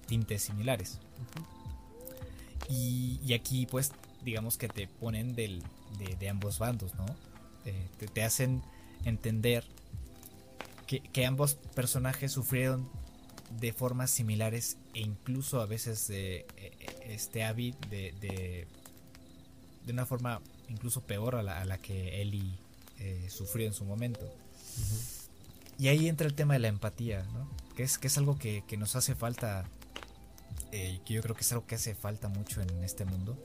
tintes 0.07 0.43
similares. 0.43 0.99
y, 2.69 3.33
aquí, 3.33 3.65
pues, 3.65 3.91
digamos 4.23 4.57
que 4.57 4.67
te 4.67 4.87
ponen 4.87 5.35
del, 5.35 5.63
de, 6.19 6.29
ambos 6.29 6.59
bandos, 6.59 6.93
¿no? 6.95 7.05
Eh, 7.65 7.87
te, 8.13 8.23
hacen 8.23 8.61
entender 9.05 9.63
que, 10.87 11.25
ambos 11.25 11.55
personajes 11.75 12.31
sufrieron 12.31 12.89
de 13.59 13.73
formas 13.73 14.11
similares 14.11 14.77
e 14.93 15.01
incluso 15.01 15.61
a 15.61 15.65
veces 15.65 16.07
de, 16.07 16.45
eh, 16.57 16.71
este 17.05 17.43
Abby 17.43 17.75
de, 17.89 18.13
de, 18.19 18.67
de 19.85 19.93
una 19.93 20.05
forma 20.05 20.41
incluso 20.69 21.01
peor 21.01 21.35
a 21.35 21.43
la, 21.43 21.77
que 21.77 22.21
Ellie 22.21 22.57
eh, 22.99 23.27
sufrió 23.29 23.67
en 23.67 23.73
su 23.73 23.85
momento. 23.85 24.33
Y 25.77 25.87
ahí 25.87 26.07
entra 26.07 26.27
el 26.27 26.33
tema 26.33 26.53
de 26.53 26.59
la 26.59 26.67
empatía, 26.67 27.23
¿no? 27.33 27.49
que, 27.75 27.83
es, 27.83 27.97
que 27.97 28.07
es 28.07 28.17
algo 28.17 28.37
que, 28.37 28.63
nos 28.77 28.95
hace 28.95 29.15
falta, 29.15 29.65
eh, 30.71 30.99
que 31.05 31.13
yo 31.13 31.21
creo 31.21 31.35
que 31.35 31.41
es 31.41 31.51
algo 31.51 31.65
que 31.65 31.75
hace 31.75 31.95
falta 31.95 32.27
mucho 32.27 32.61
en 32.61 32.83
este 32.83 33.05
mundo, 33.05 33.37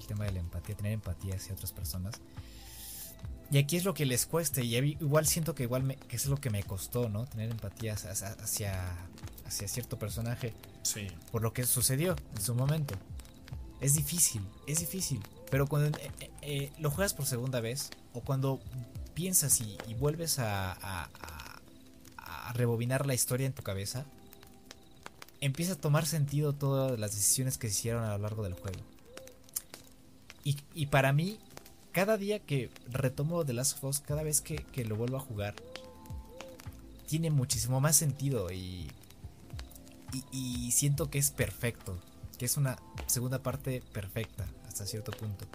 el 0.00 0.06
tema 0.06 0.24
de 0.24 0.32
la 0.32 0.40
empatía, 0.40 0.76
tener 0.76 0.92
empatía 0.92 1.36
hacia 1.36 1.54
otras 1.54 1.72
personas. 1.72 2.20
Y 3.50 3.58
aquí 3.58 3.76
es 3.76 3.84
lo 3.84 3.94
que 3.94 4.06
les 4.06 4.26
cueste, 4.26 4.64
y 4.64 4.76
igual 4.76 5.26
siento 5.26 5.56
que 5.56 5.64
igual 5.64 5.96
que 6.08 6.16
es 6.16 6.26
lo 6.26 6.36
que 6.36 6.50
me 6.50 6.62
costó, 6.62 7.08
¿no? 7.08 7.26
Tener 7.26 7.50
empatía 7.50 7.94
hacia, 7.94 8.12
hacia, 8.12 9.68
cierto 9.68 9.98
personaje. 9.98 10.54
Sí. 10.82 11.08
Por 11.32 11.42
lo 11.42 11.52
que 11.52 11.64
sucedió 11.66 12.14
en 12.36 12.42
su 12.42 12.54
momento. 12.54 12.94
Es 13.80 13.94
difícil, 13.94 14.46
es 14.68 14.78
difícil. 14.78 15.20
Pero 15.50 15.66
cuando 15.66 15.98
eh, 15.98 16.12
eh, 16.20 16.30
eh, 16.42 16.72
lo 16.78 16.90
juegas 16.90 17.12
por 17.12 17.26
segunda 17.26 17.60
vez, 17.60 17.90
o 18.12 18.20
cuando 18.20 18.60
piensas 19.14 19.60
y, 19.60 19.76
vuelves 19.94 20.38
a, 20.38 20.72
a, 20.80 22.52
rebobinar 22.52 23.06
la 23.06 23.14
historia 23.14 23.46
en 23.46 23.52
tu 23.52 23.62
cabeza, 23.62 24.06
empieza 25.40 25.74
a 25.74 25.76
tomar 25.76 26.06
sentido 26.06 26.52
todas 26.52 26.98
las 26.98 27.14
decisiones 27.14 27.58
que 27.58 27.68
se 27.68 27.74
hicieron 27.74 28.04
a 28.04 28.16
lo 28.16 28.18
largo 28.18 28.42
del 28.42 28.54
juego. 28.54 28.80
Y, 30.44 30.86
para 30.86 31.12
mí, 31.12 31.38
cada 31.92 32.16
día 32.16 32.38
que 32.38 32.70
retomo 32.90 33.44
The 33.44 33.52
Last 33.52 33.76
of 33.76 33.84
Us, 33.84 34.00
cada 34.00 34.22
vez 34.22 34.40
que, 34.40 34.64
lo 34.84 34.96
vuelvo 34.96 35.18
a 35.18 35.20
jugar, 35.20 35.54
tiene 37.06 37.30
muchísimo 37.30 37.80
más 37.80 37.96
sentido 37.96 38.50
y, 38.52 38.88
y, 40.32 40.70
siento 40.72 41.10
que 41.10 41.18
es 41.18 41.30
perfecto, 41.30 41.98
que 42.38 42.46
es 42.46 42.56
una 42.56 42.78
segunda 43.06 43.42
parte 43.42 43.82
perfecta 43.92 44.46
hasta 44.66 44.86
cierto 44.86 45.12
punto. 45.12 45.46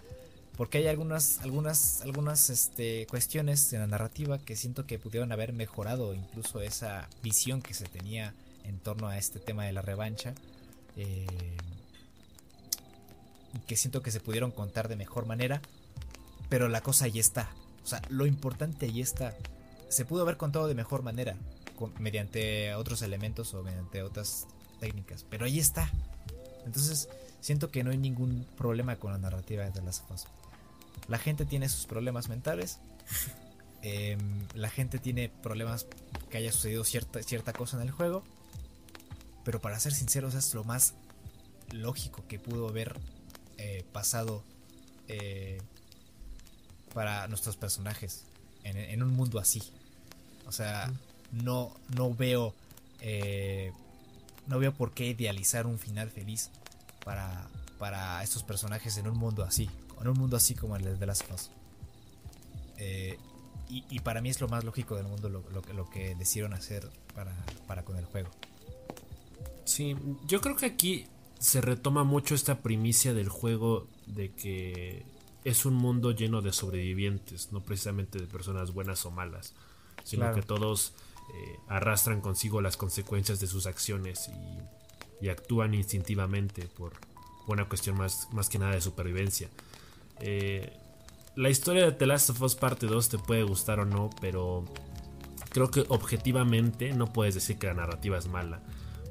Porque 0.56 0.78
hay 0.78 0.88
algunas, 0.88 1.40
algunas, 1.40 2.02
algunas 2.02 2.50
este, 2.50 3.08
cuestiones 3.08 3.74
en 3.74 3.82
la 3.82 3.88
narrativa 3.88 4.38
que 4.38 4.56
siento 4.56 4.86
que 4.86 5.00
pudieron 5.00 5.32
haber 5.32 5.52
mejorado 5.52 6.14
incluso 6.14 6.62
esa 6.62 7.10
visión 7.22 7.62
que 7.62 7.74
se 7.74 7.86
tenía 7.86 8.34
en 8.64 8.80
torno 8.80 9.08
a 9.08 9.18
este 9.18 9.40
tema 9.40 9.66
de 9.66 9.74
la 9.74 9.82
revancha. 9.82 10.34
Eh, 10.96 11.28
que 13.68 13.76
siento 13.76 14.02
que 14.02 14.12
se 14.12 14.20
pudieron 14.20 14.52
contar 14.52 14.88
de 14.88 14.96
mejor 14.96 15.26
manera. 15.26 15.62
Pero 16.50 16.70
la 16.70 16.82
cosa 16.82 17.06
ahí 17.06 17.20
está. 17.20 17.50
O 17.84 17.88
sea, 17.88 18.02
lo 18.10 18.26
importante 18.26 18.86
ahí 18.86 19.02
está. 19.02 19.36
Se 19.90 20.06
pudo 20.06 20.24
haber 20.24 20.38
contado 20.38 20.68
de 20.68 20.76
mejor 20.76 21.04
manera. 21.04 21.36
mediante 22.00 22.74
otros 22.76 23.02
elementos 23.02 23.54
o 23.54 23.64
mediante 23.64 24.02
otras 24.02 24.48
técnicas. 24.80 25.26
Pero 25.30 25.46
ahí 25.46 25.60
está. 25.60 25.92
Entonces, 26.66 27.10
siento 27.42 27.70
que 27.70 27.84
no 27.84 27.92
hay 27.92 27.98
ningún 27.98 28.46
problema 28.58 28.96
con 28.96 29.12
la 29.12 29.18
narrativa 29.18 29.70
de 29.70 29.82
las 29.82 30.00
cosas. 30.02 30.30
La 31.08 31.18
gente 31.18 31.46
tiene 31.46 31.70
sus 31.70 31.86
problemas 31.86 32.30
mentales. 32.30 32.80
Em, 33.88 34.48
la 34.56 34.72
gente 34.72 34.98
tiene 34.98 35.30
problemas 35.30 35.86
que 36.32 36.40
haya 36.40 36.52
sucedido 36.52 36.84
cierta, 36.84 37.22
cierta 37.22 37.54
cosa 37.54 37.78
en 37.78 37.84
el 37.84 37.92
juego. 37.92 38.24
Pero 39.44 39.62
para 39.62 39.80
ser 39.80 39.94
sinceros 39.94 40.34
es 40.34 40.56
lo 40.56 40.64
más 40.64 40.96
lógico 41.72 42.24
que 42.28 42.40
pudo 42.40 42.68
haber 42.68 42.96
eh, 43.68 43.84
pasado 43.92 44.44
eh, 45.08 45.60
para 46.94 47.28
nuestros 47.28 47.58
personajes 47.58 48.26
en, 48.64 49.02
un 49.02 49.10
mundo 49.16 49.40
así. 49.40 49.64
O 50.46 50.52
sea, 50.52 50.94
no, 51.32 51.76
no 51.96 52.14
veo 52.14 52.54
eh, 53.02 53.72
no 54.46 54.60
veo 54.60 54.72
por 54.72 54.94
qué 54.94 55.08
idealizar 55.08 55.66
un 55.66 55.80
final 55.80 56.12
feliz 56.12 56.52
para, 57.04 57.48
para 57.80 58.22
estos 58.22 58.44
personajes 58.44 58.98
en 58.98 59.08
un 59.08 59.18
mundo 59.18 59.44
así, 59.44 59.68
en 60.00 60.08
un 60.08 60.18
mundo 60.18 60.38
así 60.38 60.54
como 60.54 60.76
el 60.76 61.00
de 61.00 61.06
las 61.06 61.22
of 61.22 61.42
eh, 62.78 63.18
y, 63.68 64.00
para 64.02 64.22
mí 64.22 64.30
es 64.30 64.40
lo 64.40 64.48
más 64.48 64.64
lógico 64.64 64.96
del 64.96 65.08
mundo 65.08 65.28
lo, 65.28 65.44
lo, 65.50 65.90
que 65.90 66.14
decidieron 66.14 66.54
hacer 66.54 66.88
para, 67.16 67.36
para 67.66 67.84
con 67.84 67.98
el 67.98 68.06
juego. 68.06 68.30
Sí, 69.64 69.96
yo 70.28 70.40
creo 70.40 70.56
que 70.56 70.68
aquí 70.68 71.08
se 71.40 71.62
retoma 71.62 72.04
mucho 72.04 72.36
esta 72.36 72.62
primicia 72.62 73.14
del 73.14 73.30
juego 73.30 73.88
de 74.06 74.32
que 74.32 75.06
es 75.44 75.66
un 75.66 75.76
mundo 75.76 76.12
lleno 76.12 76.42
de 76.42 76.52
sobrevivientes, 76.52 77.52
no 77.52 77.62
precisamente 77.62 78.20
de 78.20 78.28
personas 78.28 78.74
buenas 78.74 79.06
o 79.06 79.12
malas, 79.12 79.54
sino 80.04 80.34
que 80.34 80.42
todos 80.42 80.94
eh, 81.34 81.60
arrastran 81.68 82.22
consigo 82.22 82.62
las 82.62 82.78
consecuencias 82.78 83.40
de 83.40 83.48
sus 83.48 83.68
acciones 83.68 84.30
y, 84.30 84.76
actúan 85.28 85.74
instintivamente 85.74 86.68
por 86.68 86.94
una 87.48 87.68
cuestión 87.68 87.98
más, 87.98 88.28
más 88.32 88.48
que 88.48 88.60
nada 88.60 88.74
de 88.74 88.82
supervivencia. 88.82 89.50
Eh, 90.20 90.72
la 91.36 91.50
historia 91.50 91.86
de 91.86 91.94
The 91.94 92.06
Last 92.06 92.30
of 92.30 92.42
Us 92.44 92.54
Parte 92.54 92.86
2 92.86 93.10
te 93.10 93.18
puede 93.18 93.42
gustar 93.42 93.80
o 93.80 93.86
no, 93.86 94.12
pero 94.22 94.66
creo 95.50 95.72
que 95.72 95.84
objetivamente 95.90 96.94
no 96.94 97.12
puedes 97.12 97.34
decir 97.34 97.58
que 97.58 97.66
la 97.66 97.74
narrativa 97.74 98.20
es 98.20 98.28
mala. 98.28 98.62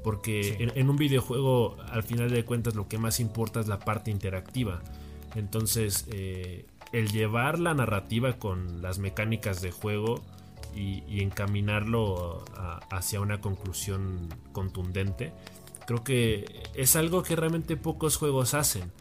Porque 0.05 0.69
en, 0.75 0.87
un 0.87 0.97
videojuego, 0.97 1.77
al 1.89 2.03
final 2.03 2.29
de 2.29 2.45
cuentas, 2.45 2.75
lo 2.75 2.87
que 2.87 2.99
más 2.99 3.19
importa 3.19 3.59
es 3.59 3.67
la 3.67 3.79
parte 3.79 4.11
interactiva. 4.11 4.83
Entonces, 5.33 6.05
eh, 6.11 6.67
el 6.91 7.11
llevar 7.11 7.57
la 7.57 7.73
narrativa 7.73 8.33
con 8.33 8.83
las 8.83 8.99
mecánicas 8.99 9.63
de 9.63 9.71
juego 9.71 10.21
y, 10.75 11.23
encaminarlo 11.23 12.45
hacia 12.91 13.19
una 13.19 13.41
conclusión 13.41 14.29
contundente, 14.51 15.33
creo 15.87 16.03
que 16.03 16.69
es 16.75 16.95
algo 16.95 17.23
que 17.23 17.35
realmente 17.35 17.75
pocos 17.75 18.17
juegos 18.17 18.53
hacen. 18.53 18.91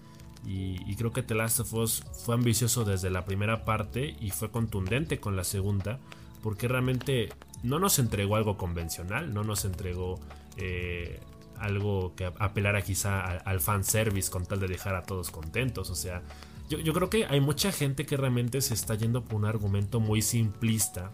Y, 0.46 0.96
creo 0.96 1.12
que 1.12 1.22
The 1.22 1.34
Last 1.34 1.60
of 1.60 1.74
Us 1.74 2.02
fue 2.24 2.34
ambicioso 2.34 2.86
desde 2.86 3.10
la 3.10 3.26
primera 3.26 3.66
parte 3.66 4.16
y 4.22 4.30
fue 4.30 4.50
contundente 4.50 5.20
con 5.20 5.36
la 5.36 5.44
segunda, 5.44 6.00
porque 6.42 6.66
realmente 6.66 7.28
no 7.62 7.78
nos 7.78 7.98
entregó 7.98 8.36
algo 8.36 8.56
convencional, 8.56 9.34
no 9.34 9.44
nos 9.44 9.66
entregó 9.66 10.18
eh, 10.56 11.20
algo 11.58 12.14
que 12.14 12.24
apelara 12.24 12.82
quizá 12.82 13.20
al, 13.20 13.60
fanservice 13.60 14.30
con 14.30 14.46
tal 14.46 14.60
de 14.60 14.68
dejar 14.68 14.94
a 14.94 15.02
todos 15.02 15.30
contentos. 15.30 15.90
O 15.90 15.94
sea, 15.94 16.22
yo, 16.68 16.92
creo 16.92 17.10
que 17.10 17.26
hay 17.26 17.40
mucha 17.40 17.72
gente 17.72 18.06
que 18.06 18.16
realmente 18.16 18.60
se 18.60 18.74
está 18.74 18.94
yendo 18.94 19.24
por 19.24 19.36
un 19.36 19.44
argumento 19.44 20.00
muy 20.00 20.22
simplista 20.22 21.12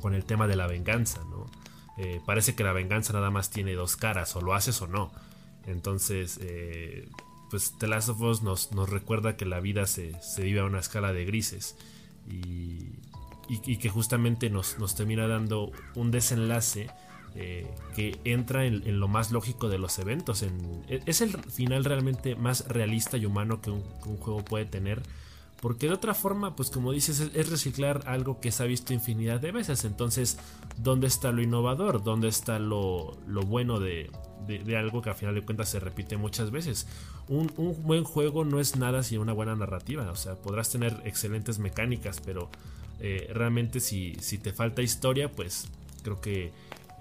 con 0.00 0.14
el 0.14 0.24
tema 0.24 0.48
de 0.48 0.56
la 0.56 0.66
venganza, 0.66 1.22
¿no? 1.30 1.46
Eh, 1.98 2.20
parece 2.26 2.54
que 2.54 2.64
la 2.64 2.72
venganza 2.72 3.12
nada 3.12 3.30
más 3.30 3.50
tiene 3.50 3.74
dos 3.74 3.96
caras, 3.96 4.34
o 4.34 4.40
lo 4.40 4.54
haces 4.54 4.80
o 4.82 4.86
no. 4.86 5.12
Entonces, 5.66 6.38
eh, 6.42 7.08
pues 7.50 7.74
The 7.78 7.86
Last 7.86 8.08
of 8.08 8.20
Us 8.22 8.42
nos, 8.42 8.70
recuerda 8.88 9.36
que 9.36 9.44
la 9.44 9.60
vida 9.60 9.86
se, 9.86 10.14
vive 10.38 10.60
a 10.60 10.64
una 10.64 10.80
escala 10.80 11.12
de 11.12 11.24
grises 11.24 11.76
y, 12.26 12.96
que 13.76 13.90
justamente 13.90 14.48
nos, 14.48 14.76
termina 14.96 15.28
dando 15.28 15.70
un 15.94 16.10
desenlace 16.10 16.88
eh, 17.34 17.66
que 17.94 18.18
entra 18.24 18.66
en, 18.66 19.00
lo 19.00 19.08
más 19.08 19.30
lógico 19.32 19.68
de 19.68 19.78
los 19.78 19.98
eventos. 19.98 20.42
E, 20.42 21.02
es 21.06 21.20
el 21.20 21.30
final 21.30 21.84
realmente 21.84 22.36
más 22.36 22.66
realista 22.68 23.16
y 23.16 23.26
humano 23.26 23.60
que 23.60 23.70
un, 23.70 23.82
un 24.06 24.16
juego 24.16 24.44
puede 24.44 24.64
tener 24.64 25.02
porque 25.62 25.86
de 25.86 25.92
otra 25.92 26.12
forma, 26.12 26.56
pues 26.56 26.70
como 26.70 26.90
dices, 26.90 27.20
es, 27.20 27.48
reciclar 27.48 28.02
algo 28.06 28.40
que 28.40 28.50
se 28.50 28.64
ha 28.64 28.66
visto 28.66 28.92
infinidad 28.92 29.38
de 29.38 29.52
veces. 29.52 29.84
Entonces, 29.84 30.36
¿dónde 30.76 31.06
está 31.06 31.30
lo 31.30 31.40
innovador? 31.40 32.02
¿Dónde 32.02 32.26
está 32.26 32.58
lo, 32.58 33.16
bueno 33.46 33.78
de, 33.78 34.10
algo 34.76 35.02
que 35.02 35.10
a 35.10 35.14
final 35.14 35.36
de 35.36 35.42
cuentas 35.42 35.68
se 35.68 35.78
repite 35.78 36.16
muchas 36.16 36.50
veces? 36.50 36.88
Un, 37.28 37.46
buen 37.84 38.02
juego 38.02 38.44
no 38.44 38.58
es 38.58 38.74
nada 38.74 39.04
sin 39.04 39.20
una 39.20 39.32
buena 39.32 39.54
narrativa. 39.54 40.10
O 40.10 40.16
sea, 40.16 40.34
podrás 40.34 40.68
tener 40.68 41.00
excelentes 41.04 41.60
mecánicas, 41.60 42.20
pero 42.24 42.50
eh, 42.98 43.30
realmente 43.32 43.78
si, 43.78 44.16
si 44.16 44.38
te 44.38 44.52
falta 44.52 44.82
historia, 44.82 45.30
pues 45.30 45.68
creo 46.02 46.20
que 46.20 46.50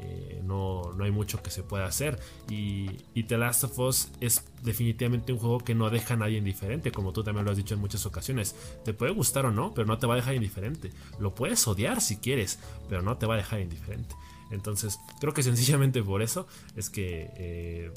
eh, 0.01 0.41
no, 0.43 0.93
no, 0.93 1.03
hay 1.03 1.11
mucho 1.11 1.41
que 1.41 1.49
se 1.49 1.63
pueda 1.63 1.85
hacer. 1.85 2.19
Y, 2.49 2.89
y, 3.13 3.23
The 3.23 3.37
Last 3.37 3.63
of 3.63 3.77
Us 3.79 4.09
es 4.19 4.43
definitivamente 4.63 5.31
un 5.31 5.39
juego 5.39 5.59
que 5.59 5.75
no 5.75 5.89
deja 5.89 6.15
a 6.15 6.17
nadie 6.17 6.37
indiferente, 6.37 6.91
como 6.91 7.13
tú 7.13 7.23
también 7.23 7.45
lo 7.45 7.51
has 7.51 7.57
dicho 7.57 7.75
en 7.75 7.79
muchas 7.79 8.05
ocasiones. 8.05 8.55
Te 8.83 8.93
puede 8.93 9.11
gustar 9.11 9.45
o 9.45 9.51
no, 9.51 9.73
pero 9.73 9.87
no 9.87 9.97
te 9.97 10.07
va 10.07 10.13
a 10.13 10.17
dejar 10.17 10.35
indiferente. 10.35 10.91
Lo 11.19 11.35
puedes 11.35 11.67
odiar 11.67 12.01
si 12.01 12.17
quieres, 12.17 12.59
pero 12.89 13.01
no 13.01 13.17
te 13.17 13.25
va 13.25 13.35
a 13.35 13.37
dejar 13.37 13.61
indiferente. 13.61 14.15
Entonces, 14.51 14.99
creo 15.19 15.33
que 15.33 15.43
sencillamente 15.43 16.03
por 16.03 16.21
eso 16.21 16.47
es 16.75 16.89
que 16.89 17.29
eh, 17.35 17.91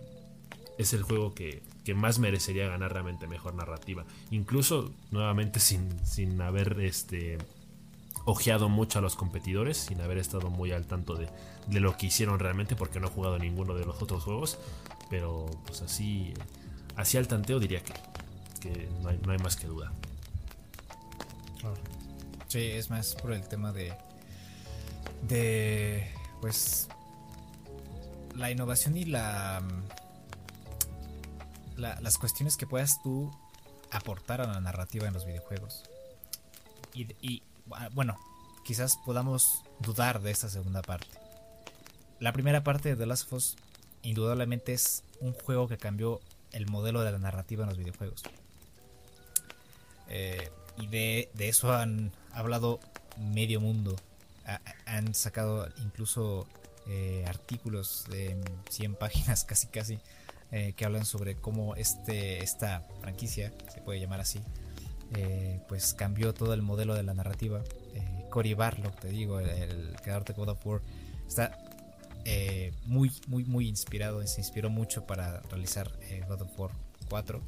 es 0.78 0.92
el 0.92 1.02
juego 1.02 1.34
que, 1.34 1.62
más 1.94 2.18
merecería 2.18 2.68
ganar 2.68 2.92
realmente 2.92 3.26
mejor 3.26 3.54
narrativa. 3.54 4.06
Incluso, 4.30 4.92
nuevamente, 5.10 5.60
sin, 5.60 6.04
sin 6.06 6.40
haber 6.40 6.80
este, 6.80 7.36
ojeado 8.24 8.68
mucho 8.68 8.98
a 8.98 9.02
los 9.02 9.16
competidores, 9.16 9.76
sin 9.76 10.00
haber 10.00 10.18
estado 10.18 10.50
muy 10.50 10.72
al 10.72 10.86
tanto 10.86 11.14
de, 11.14 11.28
lo 11.68 11.96
que 11.96 12.06
hicieron 12.06 12.38
realmente, 12.38 12.76
porque 12.76 13.00
no 13.00 13.08
he 13.08 13.10
jugado 13.10 13.38
ninguno 13.38 13.74
de 13.74 13.84
los 13.84 14.00
otros 14.02 14.24
juegos. 14.24 14.58
Pero, 15.10 15.46
pues 15.66 15.82
así, 15.82 16.32
así 16.96 17.16
al 17.18 17.28
tanteo 17.28 17.58
diría 17.60 17.82
que, 17.82 17.92
que 18.60 18.88
no, 19.02 19.30
hay, 19.30 19.38
más 19.38 19.56
que 19.56 19.66
duda. 19.66 19.92
Sí, 22.48 22.60
es 22.60 22.90
más 22.90 23.14
por 23.14 23.32
el 23.32 23.46
tema 23.48 23.72
de. 23.72 23.94
de. 25.22 26.10
pues. 26.40 26.88
la 28.34 28.50
innovación 28.50 28.96
y 28.96 29.04
la. 29.04 29.62
las 31.76 32.18
cuestiones 32.18 32.56
que 32.56 32.66
puedas 32.66 33.02
tú 33.02 33.30
aportar 33.90 34.40
a 34.40 34.46
la 34.46 34.60
narrativa 34.60 35.06
en 35.06 35.14
los 35.14 35.24
videojuegos. 35.24 35.84
Y, 36.94 37.42
ah, 37.42 37.53
bueno, 37.92 38.18
quizás 38.64 38.96
podamos 39.04 39.62
dudar 39.80 40.20
de 40.20 40.30
esta 40.30 40.48
segunda 40.48 40.82
parte. 40.82 41.08
La 42.20 42.32
primera 42.32 42.64
parte 42.64 42.90
de 42.90 42.96
The 42.96 43.06
Last 43.06 43.26
of 43.26 43.34
Us 43.34 43.56
indudablemente 44.02 44.72
es 44.72 45.02
un 45.20 45.32
juego 45.32 45.68
que 45.68 45.78
cambió 45.78 46.20
el 46.52 46.66
modelo 46.66 47.02
de 47.02 47.12
la 47.12 47.18
narrativa 47.18 47.64
en 47.64 47.70
los 47.70 47.78
videojuegos. 47.78 48.22
Eh, 50.08 50.50
y 50.76 50.86
de, 50.86 51.30
eso 51.38 51.72
han 51.72 52.12
hablado 52.32 52.80
medio 53.18 53.60
mundo. 53.60 53.96
han 54.86 55.14
sacado 55.14 55.68
incluso 55.78 56.46
eh, 56.86 57.24
artículos 57.26 58.04
de 58.10 58.36
100 58.70 58.94
páginas 58.98 59.44
casi 59.44 59.68
casi 59.68 59.98
eh, 60.52 60.74
que 60.76 60.84
hablan 60.84 61.04
sobre 61.06 61.34
cómo 61.36 61.74
este, 61.76 62.42
esta 62.42 62.86
franquicia, 63.00 63.52
se 63.72 63.80
puede 63.80 64.00
llamar 64.00 64.20
así, 64.20 64.40
eh, 65.16 65.60
pues 65.68 65.94
cambió 65.94 66.34
todo 66.34 66.54
el 66.54 66.62
modelo 66.62 66.94
de 66.94 67.02
la 67.02 67.14
narrativa. 67.14 67.62
Cory 68.30 68.54
Barlock, 68.54 68.98
te 68.98 69.08
digo, 69.08 69.38
el, 69.38 69.94
creador 70.02 70.24
de 70.24 70.32
God 70.32 70.48
of 70.48 70.66
War, 70.66 70.80
está 71.28 71.56
muy, 72.86 73.12
muy, 73.28 73.44
muy 73.44 73.68
inspirado, 73.68 74.26
se 74.26 74.40
inspiró 74.40 74.70
mucho 74.70 75.06
para 75.06 75.40
realizar 75.42 75.90
God 76.28 76.42
of 76.42 76.58
War 76.58 76.70
4 77.08 77.40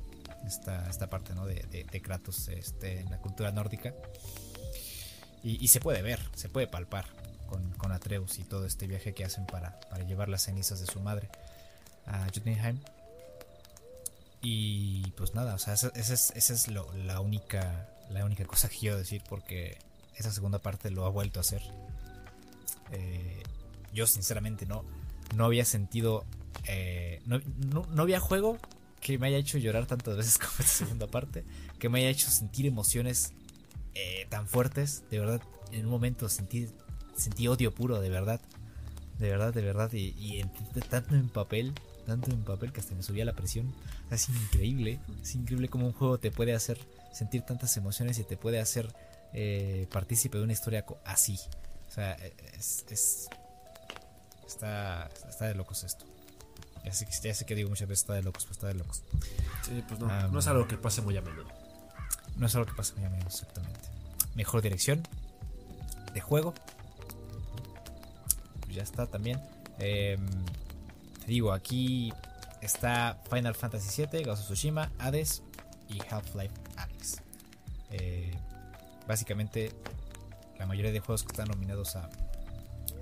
esta, 0.47 0.89
esta 0.89 1.09
parte 1.09 1.35
¿no? 1.35 1.47
de, 1.47 2.01
Kratos 2.03 2.49
este, 2.49 3.01
en 3.01 3.11
la 3.11 3.19
cultura 3.19 3.53
nórdica. 3.53 3.95
Y, 5.43 5.69
se 5.69 5.79
puede 5.79 6.03
ver, 6.03 6.21
se 6.35 6.49
puede 6.49 6.67
palpar 6.67 7.05
con, 7.47 7.71
con, 7.75 7.93
Atreus 7.93 8.41
y 8.41 8.45
todo 8.45 8.67
este 8.67 8.89
viaje 8.89 9.15
que 9.15 9.25
hacen 9.25 9.47
para, 9.47 9.79
para 9.91 10.05
llevar 10.05 10.29
las 10.29 10.43
cenizas 10.43 10.81
de 10.81 10.87
su 10.87 10.99
madre 10.99 11.29
a 12.05 12.25
Jotunheim. 12.35 12.81
Y 14.43 15.11
pues 15.13 15.35
nada, 15.35 15.55
o 15.55 15.59
sea, 15.59 15.75
esa, 15.75 15.89
es, 15.89 16.33
esa 16.35 16.53
es 16.53 16.69
lo, 16.69 16.93
la, 16.93 17.21
única, 17.21 17.89
la 18.11 18.25
única 18.25 18.45
cosa 18.45 18.69
que 18.69 18.79
quiero 18.79 18.97
decir 18.97 19.23
porque 19.29 19.79
esa 20.15 20.31
segunda 20.31 20.61
parte 20.61 20.91
lo 20.91 21.05
ha 21.05 21.09
vuelto 21.09 21.41
a 21.41 21.43
hacer. 21.43 21.63
Eh, 22.93 23.43
yo 23.93 24.07
sinceramente 24.07 24.67
no, 24.67 24.85
no 25.35 25.45
había 25.45 25.65
sentido... 25.65 26.25
Eh, 26.65 27.21
no, 27.27 27.41
no, 27.59 27.87
no 27.91 28.03
había 28.03 28.21
juego 28.21 28.59
que 29.01 29.19
me 29.19 29.29
haya 29.29 29.37
hecho 29.37 29.59
llorar 29.59 29.87
tantas 29.87 30.17
veces 30.17 30.39
como 30.39 30.51
esta 30.59 30.65
segunda 30.65 31.07
parte, 31.07 31.45
que 31.79 31.89
me 31.89 32.01
haya 32.01 32.09
hecho 32.09 32.31
sentir 32.31 32.67
emociones 32.67 33.33
eh, 33.95 34.27
tan 34.29 34.49
fuertes, 34.49 35.05
de 35.11 35.21
verdad, 35.21 35.41
en 35.73 35.87
un 35.87 35.91
momento 35.91 36.29
sentí, 36.29 36.69
sentí 37.17 37.49
odio 37.49 37.73
puro, 37.73 38.01
de 38.01 38.11
verdad, 38.11 38.41
de 39.19 39.31
verdad, 39.31 39.55
de 39.55 39.63
verdad, 39.63 39.91
y, 39.93 40.43
tanto 40.91 41.15
en 41.15 41.29
papel, 41.29 41.73
tanto 42.07 42.31
en 42.31 42.45
papel 42.45 42.73
que 42.73 42.81
hasta 42.81 42.95
me 42.95 43.03
subía 43.03 43.25
la 43.25 43.35
presión, 43.35 43.75
es 44.11 44.29
increíble, 44.29 45.01
es 45.23 45.35
increíble 45.35 45.69
como 45.69 45.87
un 45.87 45.93
juego 45.93 46.19
te 46.19 46.31
puede 46.31 46.55
hacer 46.55 46.79
sentir 47.13 47.43
tantas 47.43 47.77
emociones 47.77 48.19
y 48.19 48.25
te 48.25 48.37
puede 48.37 48.61
hacer 48.61 48.95
eh, 49.33 49.87
partícipe 49.93 50.39
de 50.39 50.45
una 50.45 50.53
historia 50.53 50.85
así, 51.05 51.39
o 51.89 51.91
sea, 51.91 52.13
es, 52.55 52.85
es 52.89 53.29
está, 54.47 55.11
está 55.29 55.47
de 55.47 55.55
locos 55.55 55.85
esto. 55.85 56.07
Ya 56.85 56.93
sé, 56.93 57.45
que 57.45 57.55
digo 57.57 57.69
muchas 57.69 57.89
veces 57.89 58.05
está 58.05 58.15
de 58.15 58.23
locos, 58.23 58.45
pues 58.45 58.59
está 58.59 58.69
de 58.69 58.75
locos. 58.75 59.03
Sí, 59.65 59.83
pues 59.89 59.99
no, 59.99 60.29
no 60.29 60.39
es 60.39 60.47
algo 60.47 60.69
que 60.69 60.77
pase 60.77 61.03
muy 61.03 61.17
a 61.17 61.21
menudo. 61.21 61.49
No 62.37 62.47
es 62.47 62.55
algo 62.55 62.67
que 62.67 62.75
pase 62.75 62.95
muy 62.95 63.05
a 63.05 63.11
menudo, 63.11 63.27
exactamente. 63.27 63.81
Mejor 64.37 64.63
dirección 64.63 65.03
de 66.15 66.21
juego. 66.21 66.55
Pues 68.61 68.77
ya 68.77 68.85
está 68.85 69.09
también. 69.09 69.41
Em, 69.81 70.25
te 71.27 71.33
digo, 71.33 71.53
aquí 71.53 72.13
está 72.63 73.21
Final 73.29 73.57
Fantasy 73.57 74.07
VII, 74.07 74.23
Ghost 74.23 74.43
of 74.43 74.47
Tsushima, 74.47 74.93
Hades 74.99 75.43
y 75.89 75.99
Half-Life 76.09 76.55
Alyx. 76.77 77.21
Eh, 77.91 78.33
básicamente, 79.09 79.73
la 80.57 80.67
mayoría 80.67 80.93
de 80.93 81.01
juegos 81.01 81.25
que 81.25 81.33
están 81.33 81.49
nominados 81.49 81.97
a, 81.97 82.09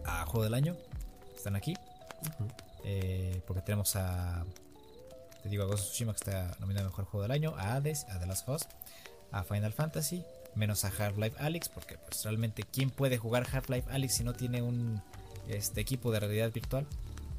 a 0.07 0.25
Juego 0.25 0.45
del 0.45 0.55
Año 0.55 0.75
están 1.37 1.55
aquí. 1.55 1.75
Eh, 2.83 3.43
porque 3.47 3.61
tenemos 3.61 3.95
a. 3.97 4.47
Te 5.43 5.51
digo, 5.51 5.65
a 5.65 5.67
Ghost 5.67 5.85
of 5.85 5.91
Tsushima 5.91 6.13
que 6.15 6.19
está 6.25 6.57
nominado 6.61 6.89
Mejor 6.89 7.05
Juego 7.05 7.23
del 7.25 7.33
Año, 7.33 7.55
a 7.59 7.75
Hades, 7.75 8.07
a 8.09 8.19
The 8.19 8.27
Last 8.27 8.49
of 8.49 8.57
Us, 8.57 8.69
a 9.33 9.45
Final 9.45 9.75
Fantasy, 9.75 10.25
menos 10.55 10.87
a 10.87 10.89
Half-Life 10.89 11.37
Alyx, 11.39 11.69
porque 11.69 11.99
pues 11.99 12.25
realmente, 12.25 12.63
¿quién 12.63 12.89
puede 12.89 13.19
jugar 13.19 13.47
Half-Life 13.53 13.91
Alyx 13.93 14.15
si 14.15 14.25
no 14.25 14.33
tiene 14.33 14.63
un 14.63 15.03
este, 15.47 15.83
equipo 15.83 16.11
de 16.11 16.21
realidad 16.21 16.51
virtual? 16.51 16.87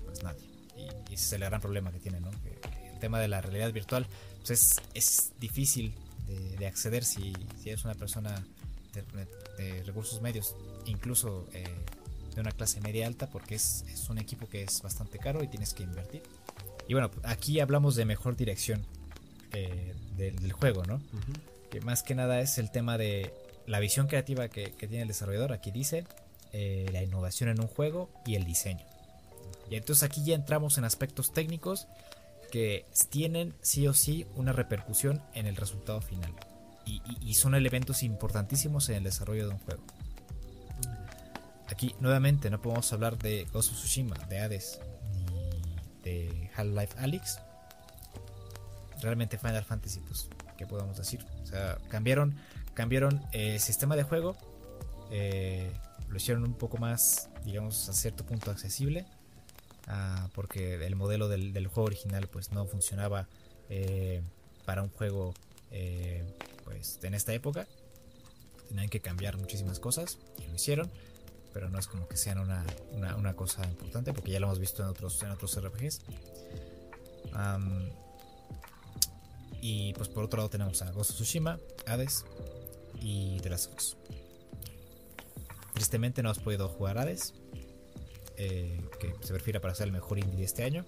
Pues 0.05 0.21
nadie. 0.21 0.54
Y, 0.77 1.13
ese 1.13 1.13
es 1.13 1.33
el 1.33 1.41
gran 1.41 1.61
problema 1.61 1.91
que 1.91 1.99
tiene, 1.99 2.19
¿no? 2.19 2.29
el 2.29 2.99
tema 2.99 3.19
de 3.19 3.27
la 3.27 3.41
realidad 3.41 3.71
virtual 3.73 4.07
pues 4.39 4.51
es, 4.51 4.81
es 4.93 5.33
difícil 5.39 5.93
de, 6.57 6.65
acceder 6.67 7.03
si, 7.03 7.33
si, 7.61 7.69
eres 7.69 7.83
una 7.85 7.93
persona 7.93 8.43
de, 8.93 9.83
recursos 9.83 10.21
medios, 10.21 10.55
incluso. 10.85 11.47
Eh, 11.53 11.63
de 12.35 12.41
una 12.41 12.51
clase 12.51 12.81
media 12.81 13.07
alta 13.07 13.27
porque 13.27 13.55
es, 13.55 13.83
un 14.09 14.19
equipo 14.19 14.47
que 14.47 14.63
es 14.63 14.81
bastante 14.81 15.17
caro 15.17 15.43
y 15.43 15.47
tienes 15.47 15.73
que 15.73 15.83
invertir. 15.83 16.21
Y 16.87 16.93
bueno, 16.93 17.09
aquí 17.23 17.59
hablamos 17.59 17.95
de 17.95 18.05
mejor 18.05 18.35
dirección 18.35 18.85
eh, 19.53 19.95
del, 20.17 20.51
juego, 20.51 20.83
¿no? 20.83 21.01
Que 21.71 21.81
más 21.81 22.03
que 22.03 22.13
nada 22.13 22.41
es 22.41 22.57
el 22.57 22.69
tema 22.69 22.97
de 22.97 23.33
la 23.65 23.79
visión 23.79 24.07
creativa 24.07 24.49
que, 24.49 24.69
tiene 24.71 25.01
el 25.01 25.07
desarrollador. 25.07 25.53
Aquí 25.53 25.71
dice 25.71 26.05
eh, 26.51 26.87
la 26.91 27.01
innovación 27.01 27.49
en 27.49 27.59
un 27.59 27.67
juego 27.67 28.09
y 28.25 28.35
el 28.35 28.45
diseño. 28.45 28.85
Y 29.69 29.75
entonces 29.75 30.03
aquí 30.03 30.23
ya 30.23 30.35
entramos 30.35 30.77
en 30.77 30.85
aspectos 30.85 31.33
técnicos 31.33 31.87
que 32.51 32.85
tienen 33.09 33.53
sí 33.61 33.87
o 33.87 33.93
sí 33.93 34.27
una 34.35 34.53
repercusión 34.53 35.21
en 35.33 35.47
el 35.47 35.55
resultado 35.55 36.01
final. 36.01 36.33
y 36.85 37.33
son 37.33 37.55
elementos 37.55 38.03
importantísimos 38.03 38.89
en 38.89 38.97
el 38.97 39.03
desarrollo 39.03 39.47
de 39.47 39.53
un 39.55 39.59
juego. 39.59 39.83
Aquí 41.67 41.95
nuevamente 41.99 42.49
no 42.49 42.61
podemos 42.61 42.91
hablar 42.93 43.17
de 43.17 43.45
Ghost 43.51 43.71
of 43.71 43.77
Tsushima, 43.77 44.15
de 44.29 44.39
Hades, 44.39 44.79
ni 45.11 45.75
de 46.03 46.51
Half-Life 46.55 46.95
Alyx. 46.99 47.39
Realmente 49.01 49.37
Final 49.37 49.63
Fantasy, 49.63 49.99
pues, 50.01 50.29
¿qué 50.57 50.67
podemos 50.67 50.97
decir? 50.97 51.25
O 51.43 51.45
sea, 51.45 51.77
cambiaron, 51.89 52.37
cambiaron 52.73 53.21
el 53.31 53.59
sistema 53.59 53.95
de 53.95 54.03
juego, 54.03 54.37
eh, 55.11 55.71
lo 56.07 56.17
hicieron 56.17 56.43
un 56.43 56.53
poco 56.53 56.77
más, 56.77 57.29
digamos, 57.43 57.89
a 57.89 57.93
cierto 57.93 58.25
punto 58.25 58.51
accesible, 58.51 59.05
ah, 59.87 60.29
porque 60.33 60.75
el 60.85 60.95
modelo 60.95 61.27
del, 61.27 61.67
juego 61.67 61.87
original, 61.87 62.27
pues, 62.27 62.51
no 62.51 62.65
funcionaba 62.65 63.27
eh, 63.69 64.21
para 64.65 64.83
un 64.83 64.89
juego, 64.89 65.33
eh, 65.71 66.23
pues, 66.63 66.99
en 67.03 67.13
esta 67.13 67.33
época. 67.33 67.67
Tenían 68.69 68.89
que 68.89 68.99
cambiar 68.99 69.37
muchísimas 69.37 69.79
cosas 69.79 70.17
y 70.39 70.47
lo 70.47 70.55
hicieron 70.55 70.89
pero 71.55 71.69
no 71.69 71.79
es 71.79 71.87
como 71.87 72.05
que 72.05 72.17
sean 72.17 72.39
una, 72.39 72.65
una, 73.17 73.33
cosa 73.33 73.65
importante 73.65 74.11
porque 74.11 74.29
ya 74.29 74.41
lo 74.41 74.47
hemos 74.47 74.59
visto 74.59 74.83
en 74.83 74.89
otros, 74.89 75.23
en 75.23 75.31
otros 75.31 75.57
RPGs. 75.57 76.01
y 79.61 79.93
pues 79.93 80.09
por 80.09 80.25
otro 80.25 80.39
lado 80.39 80.49
tenemos 80.49 80.81
a 80.81 80.91
Ghost 80.91 81.11
of 81.11 81.15
Tsushima, 81.15 81.57
Hades 81.87 82.25
y 82.99 83.39
The. 83.39 83.55
Tristemente 85.75 86.21
no 86.21 86.29
has 86.29 86.39
podido 86.39 86.67
jugar 86.67 86.97
Hades, 86.97 87.33
eh, 88.37 88.81
que 88.99 89.13
se 89.21 89.33
prefiere 89.33 89.59
para 89.59 89.75
ser 89.75 89.87
el 89.87 89.93
mejor 89.93 90.19
indie 90.19 90.37
de 90.37 90.45
este 90.45 90.63
año. 90.63 90.85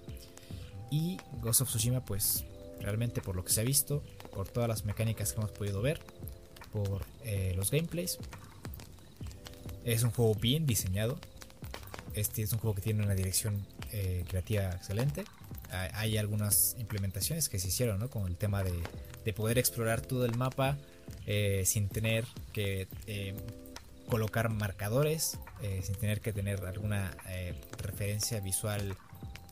Y 0.92 1.18
Ghost 1.42 1.62
of 1.62 1.70
Tsushima, 1.70 2.04
pues 2.06 2.46
realmente 2.80 3.22
por 3.22 3.36
lo 3.36 3.44
que 3.44 3.52
se 3.52 3.62
ha 3.62 3.64
visto, 3.64 4.04
por 4.34 4.48
todas 4.48 4.70
las 4.70 4.86
mecánicas 4.86 5.34
que 5.34 5.40
hemos 5.40 5.52
podido 5.52 5.82
ver, 5.82 6.00
por 6.72 7.04
eh, 7.24 7.54
los 7.56 7.72
gameplays, 7.72 8.18
es 9.84 10.04
un 10.04 10.12
juego 10.12 10.36
bien 10.36 10.66
diseñado. 10.66 11.20
Este 12.14 12.42
es 12.42 12.52
un 12.52 12.60
juego 12.60 12.76
que 12.76 12.82
tiene 12.82 13.04
una 13.04 13.16
dirección 13.16 13.66
eh, 13.92 14.24
creativa 14.28 14.72
excelente. 14.72 15.24
Hay 15.70 16.18
algunas 16.18 16.78
implementaciones 16.80 17.50
que 17.50 17.60
se 17.60 17.68
hicieron, 17.68 18.00
¿no? 18.00 18.10
Con 18.10 18.26
el 18.26 18.38
tema 18.38 18.64
de, 18.64 19.34
poder 19.34 19.58
explorar 19.58 20.00
todo 20.00 20.24
el 20.24 20.38
mapa 20.38 20.78
sin 21.66 21.90
tener 21.90 22.24
que 22.54 22.88
colocar 24.10 24.50
marcadores, 24.50 25.38
sin 25.84 25.96
tener 25.96 26.22
que 26.22 26.34
tener 26.34 26.66
alguna 26.66 27.16
referencia 27.78 28.40
visual 28.40 28.98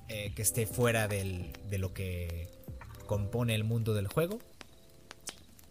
eh, 0.07 0.33
que 0.35 0.43
esté 0.43 0.67
fuera 0.67 1.07
de 1.07 1.77
lo 1.79 1.91
que 1.91 2.47
compone 3.07 3.55
el 3.55 3.63
mundo 3.63 3.95
del 3.95 4.07
juego. 4.07 4.39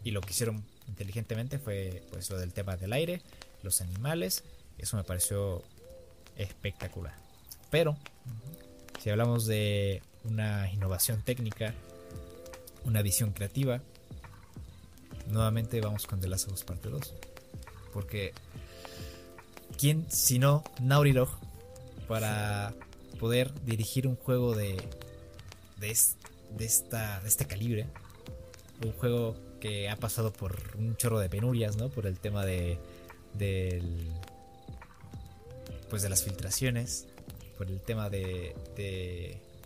Y 0.02 0.10
lo 0.10 0.20
que 0.20 0.30
hicieron 0.30 0.64
inteligentemente 0.88 1.58
fue 1.60 2.02
pues 2.10 2.28
lo 2.30 2.38
del 2.38 2.52
tema 2.52 2.76
del 2.76 2.92
aire, 2.92 3.22
los 3.62 3.80
animales. 3.80 4.42
Eso 4.76 4.96
me 4.96 5.04
pareció 5.04 5.62
espectacular. 6.36 7.14
Pero, 7.70 7.96
si 9.00 9.10
hablamos 9.10 9.46
de 9.46 10.02
una 10.24 10.70
innovación 10.72 11.22
técnica, 11.22 11.72
una 12.84 13.02
visión 13.02 13.32
creativa, 13.32 13.80
nuevamente 15.28 15.80
vamos 15.80 16.06
con 16.06 16.20
The 16.20 16.26
Last 16.26 16.48
of 16.48 16.54
Us 16.54 16.64
Parte 16.64 16.88
2. 16.88 17.14
Porque, 17.92 18.32
¿quién 19.78 20.06
si 20.10 20.38
no 20.38 20.64
Naughty 20.80 21.12
Dog 21.12 21.28
para 22.08 22.74
poder 23.18 23.52
dirigir 23.64 24.06
un 24.06 24.16
juego 24.16 24.54
de, 24.54 24.76
de, 25.78 25.90
esta, 25.90 27.20
de 27.20 27.28
este 27.28 27.46
calibre? 27.46 27.86
Un 28.84 28.92
juego 28.92 29.36
que 29.60 29.88
ha 29.88 29.96
pasado 29.96 30.32
por 30.32 30.76
un 30.76 30.96
chorro 30.96 31.18
de 31.18 31.28
penurias, 31.28 31.76
¿no? 31.76 31.88
Por 31.88 32.06
el 32.06 32.18
tema 32.18 32.44
de 32.44 32.78
del 33.34 34.12
pues 35.90 36.02
de 36.02 36.08
las 36.08 36.24
filtraciones, 36.24 37.06
por 37.56 37.70
el 37.70 37.80
tema 37.80 38.10
de, 38.10 38.54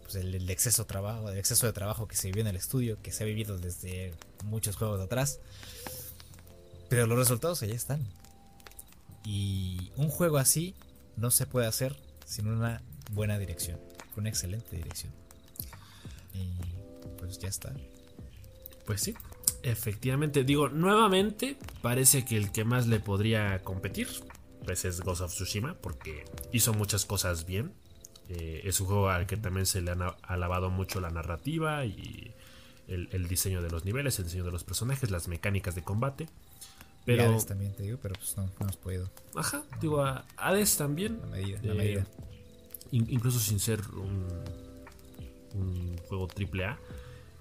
pues 0.03 0.15
el, 0.17 0.51
exceso 0.51 0.83
de 0.83 0.89
trabajo, 0.89 1.31
el 1.31 1.39
exceso 1.39 1.67
de 1.67 1.73
trabajo 1.73 2.07
que 2.07 2.17
se 2.17 2.29
vivió 2.29 2.43
en 2.43 2.49
el 2.49 2.57
estudio, 2.57 3.01
que 3.03 3.13
se 3.13 3.25
ha 3.25 3.27
vivido 3.27 3.59
desde 3.59 4.13
muchos 4.45 4.77
juegos 4.77 4.99
de 4.99 5.05
atrás. 5.07 5.41
Pero 6.89 7.07
los 7.07 7.19
resultados 7.19 7.63
ahí 7.63 7.73
están. 7.73 8.07
Y 9.31 9.93
un 9.97 10.09
juego 10.09 10.39
así 10.39 10.75
no 11.17 11.31
se 11.31 11.45
puede 11.45 11.67
hacer 11.67 11.95
sin 12.25 12.49
una 12.49 12.83
buena 13.13 13.39
dirección, 13.39 13.79
una 14.17 14.31
excelente 14.31 14.77
dirección. 14.77 15.13
Y 16.33 16.49
pues 17.19 17.39
ya 17.39 17.49
está. 17.49 17.75
Pues 18.87 19.03
sí, 19.03 19.15
Efectivamente, 19.63 20.45
digo, 20.45 20.69
nuevamente 20.69 21.57
parece 21.83 22.25
que 22.25 22.37
el 22.37 22.53
que 22.53 22.65
más 22.65 22.87
le 22.87 23.01
podría 23.01 23.59
competir 23.65 24.09
pues 24.65 24.85
es 24.85 25.01
Ghost 25.01 25.23
of 25.23 25.33
Tsushima 25.33 25.75
porque 25.75 26.25
hizo 26.53 26.73
muchas 26.73 27.05
cosas 27.05 27.45
bien. 27.45 27.73
Eh, 28.29 28.63
es 28.65 28.81
un 28.81 28.87
juego 28.87 29.09
al 29.09 29.27
que 29.27 29.37
también 29.37 29.67
se 29.67 29.81
le 29.81 29.91
ha 29.91 30.17
alabado 30.23 30.71
mucho 30.71 31.01
la 31.01 31.11
narrativa 31.11 31.85
y 31.87 32.35
el, 32.87 33.29
diseño 33.29 33.63
de 33.63 33.71
los 33.71 33.85
niveles, 33.85 34.19
el 34.19 34.27
diseño 34.27 34.45
de 34.45 34.53
los 34.53 34.65
personajes, 34.65 35.11
las 35.11 35.29
mecánicas 35.29 35.75
de 35.75 35.83
combate. 35.83 36.29
Pero, 37.09 37.25
Hades 37.25 37.47
también 37.47 37.73
te 37.73 37.85
digo, 37.85 37.99
pero 38.03 38.15
pues 38.17 38.37
no, 38.37 38.51
hemos 38.61 38.77
podido. 38.77 39.09
Ajá, 39.35 39.63
digo, 39.81 40.03
a 40.03 40.27
Hades 40.37 40.77
también. 40.77 41.19
La 41.23 41.27
medida, 41.29 41.59
la 41.63 41.73
medida. 41.73 42.07
incluso 42.91 43.41
sin 43.41 43.59
ser 43.61 43.81
un, 43.95 44.27
un 45.55 45.97
juego 46.07 46.27
triple 46.27 46.67
A. 46.67 46.79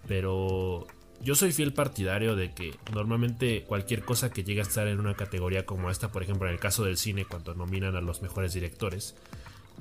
Pero 0.07 0.87
yo 1.21 1.35
soy 1.35 1.51
fiel 1.51 1.73
partidario 1.73 2.37
de 2.37 2.53
que 2.53 2.79
normalmente 2.93 3.63
cualquier 3.63 4.05
cosa 4.05 4.29
que 4.29 4.45
llegue 4.45 4.61
a 4.61 4.63
estar 4.63 4.87
en 4.87 5.01
una 5.01 5.15
categoría 5.15 5.65
como 5.65 5.89
esta, 5.89 6.13
por 6.13 6.23
ejemplo 6.23 6.47
en 6.47 6.53
el 6.53 6.61
caso 6.61 6.85
del 6.85 6.95
cine, 6.95 7.25
cuando 7.25 7.53
nominan 7.53 7.97
a 7.97 7.99
los 7.99 8.21
mejores 8.21 8.53
directores, 8.53 9.15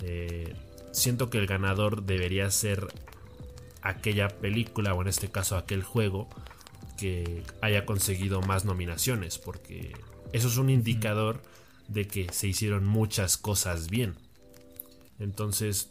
eh, 0.02 0.52
siento 0.90 1.30
que 1.30 1.38
el 1.38 1.46
ganador 1.46 2.02
debería 2.02 2.50
ser 2.50 2.88
aquella 3.82 4.30
película 4.30 4.94
o 4.94 5.02
en 5.02 5.06
este 5.06 5.30
caso 5.30 5.56
aquel 5.56 5.84
juego 5.84 6.28
que 6.96 7.42
haya 7.60 7.86
conseguido 7.86 8.40
más 8.42 8.64
nominaciones, 8.64 9.38
porque 9.38 9.92
eso 10.32 10.48
es 10.48 10.56
un 10.56 10.70
indicador 10.70 11.42
de 11.88 12.06
que 12.06 12.32
se 12.32 12.48
hicieron 12.48 12.86
muchas 12.86 13.36
cosas 13.36 13.88
bien. 13.88 14.16
Entonces, 15.18 15.90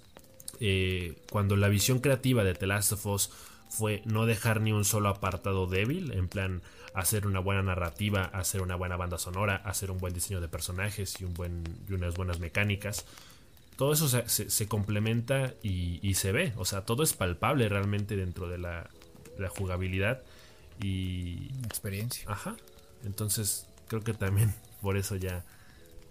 eh, 0.60 1.16
cuando 1.32 1.56
la 1.56 1.70
visión 1.70 2.00
creativa 2.00 2.44
de 2.44 2.54
The 2.54 2.68
Last 2.68 2.94
of 2.94 3.06
Us 3.06 3.30
fue 3.70 4.02
no 4.06 4.26
dejar 4.26 4.62
ni 4.62 4.72
un 4.72 4.86
solo 4.86 5.10
apartado 5.10 5.68
débil, 5.68 6.12
en 6.14 6.28
plan 6.28 6.62
hacer 6.94 7.28
una 7.28 7.40
buena 7.40 7.62
narrativa, 7.62 8.24
hacer 8.24 8.62
una 8.62 8.76
buena 8.76 8.96
banda 8.96 9.18
sonora, 9.18 9.58
hacer 9.66 9.92
un 9.92 9.98
buen 9.98 10.14
diseño 10.14 10.40
de 10.40 10.48
personajes 10.48 11.20
y, 11.20 11.26
un 11.26 11.34
buen, 11.34 11.64
y 11.90 11.94
unas 11.94 12.16
buenas 12.16 12.40
mecánicas. 12.40 13.06
Todo 13.76 13.92
eso 13.92 14.08
se, 14.08 14.68
complementa 14.70 15.54
y, 15.62 16.14
se 16.14 16.32
ve, 16.32 16.54
o 16.56 16.64
sea, 16.64 16.86
todo 16.86 17.04
es 17.04 17.12
palpable 17.12 17.68
realmente 17.68 18.16
dentro 18.16 18.48
de 18.48 18.58
la, 18.58 18.90
jugabilidad 19.50 20.22
y... 20.82 21.52
Experiencia. 21.66 22.26
Ajá. 22.28 22.56
Entonces 23.04 23.68
creo 23.88 24.04
que 24.04 24.14
también 24.14 24.54
por 24.82 24.98
eso 24.98 25.16
ya 25.16 25.44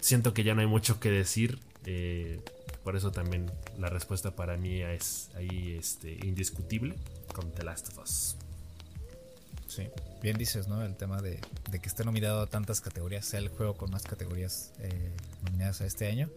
siento 0.00 0.34
que 0.34 0.44
ya 0.44 0.54
no 0.54 0.60
hay 0.60 0.66
mucho 0.66 1.00
que 1.00 1.10
decir. 1.10 1.58
Eh, 1.86 2.40
por 2.82 2.96
eso 2.96 3.12
también 3.12 3.50
la 3.78 3.88
respuesta 3.88 4.36
para 4.36 4.56
mí 4.56 4.82
es 4.82 5.30
ahí 5.34 5.76
este, 5.78 6.12
indiscutible 6.26 6.94
con 7.34 7.50
The 7.52 7.64
Last 7.64 7.88
of 7.88 7.98
Us. 7.98 8.36
Sí, 9.66 9.88
bien 10.22 10.36
dices, 10.36 10.68
¿no? 10.68 10.84
El 10.84 10.94
tema 10.94 11.20
de, 11.20 11.40
que 11.70 11.88
esté 11.88 12.04
nominado 12.04 12.42
a 12.42 12.46
tantas 12.46 12.80
categorías, 12.80 13.24
sea 13.26 13.40
el 13.40 13.48
juego 13.48 13.76
con 13.76 13.90
más 13.90 14.04
categorías 14.04 14.72
eh, 14.78 15.10
nominadas 15.42 15.80
a 15.80 15.86
este 15.86 16.06
año. 16.06 16.30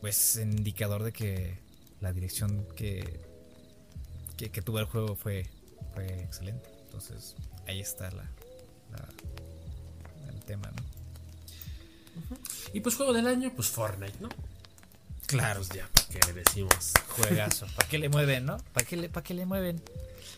Pues 0.00 0.36
indicador 0.36 1.02
de 1.02 1.12
que 1.12 1.58
la 2.00 2.12
dirección 2.12 2.66
que, 2.76 3.20
que, 4.36 4.62
tuvo 4.62 4.80
el 4.80 4.84
juego 4.84 5.16
fue, 5.16 5.46
fue 5.98 6.22
excelente. 6.22 6.68
Entonces, 6.84 7.34
ahí 7.66 7.80
está 7.80 8.10
la, 8.10 8.24
el 10.28 10.40
tema, 10.44 10.70
¿no? 10.70 10.82
Y 12.72 12.80
pues 12.80 12.94
juego 12.96 13.12
del 13.12 13.26
año, 13.26 13.52
pues 13.54 13.68
Fortnite, 13.68 14.18
¿no? 14.20 14.28
Claro. 15.26 15.60
Pues 15.60 15.70
ya, 15.70 15.88
¿para 15.92 16.08
qué 16.08 16.20
le 16.26 16.32
decimos? 16.44 16.92
Juegazo. 17.08 17.66
¿Para 17.76 17.88
qué 17.88 17.98
le 17.98 18.08
mueven, 18.08 18.46
no? 18.46 18.58
¿Para 18.72 18.86
qué 18.86 18.96
le, 18.96 19.08
para 19.08 19.24
qué 19.24 19.34
le 19.34 19.44
mueven? 19.46 19.82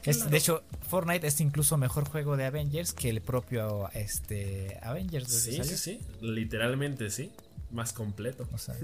Es, 0.04 0.30
De 0.30 0.38
hecho, 0.38 0.62
Fortnite 0.88 1.26
es 1.26 1.40
incluso 1.40 1.76
mejor 1.76 2.08
juego 2.08 2.36
de 2.36 2.46
Avengers 2.46 2.92
que 2.92 3.10
el 3.10 3.20
propio 3.20 3.90
este, 3.92 4.78
Avengers. 4.82 5.30
Sí, 5.30 5.62
sí, 5.62 5.76
sí. 5.76 6.00
Literalmente, 6.22 7.10
sí. 7.10 7.32
Más 7.70 7.92
completo. 7.92 8.48
O 8.52 8.58
sea, 8.58 8.74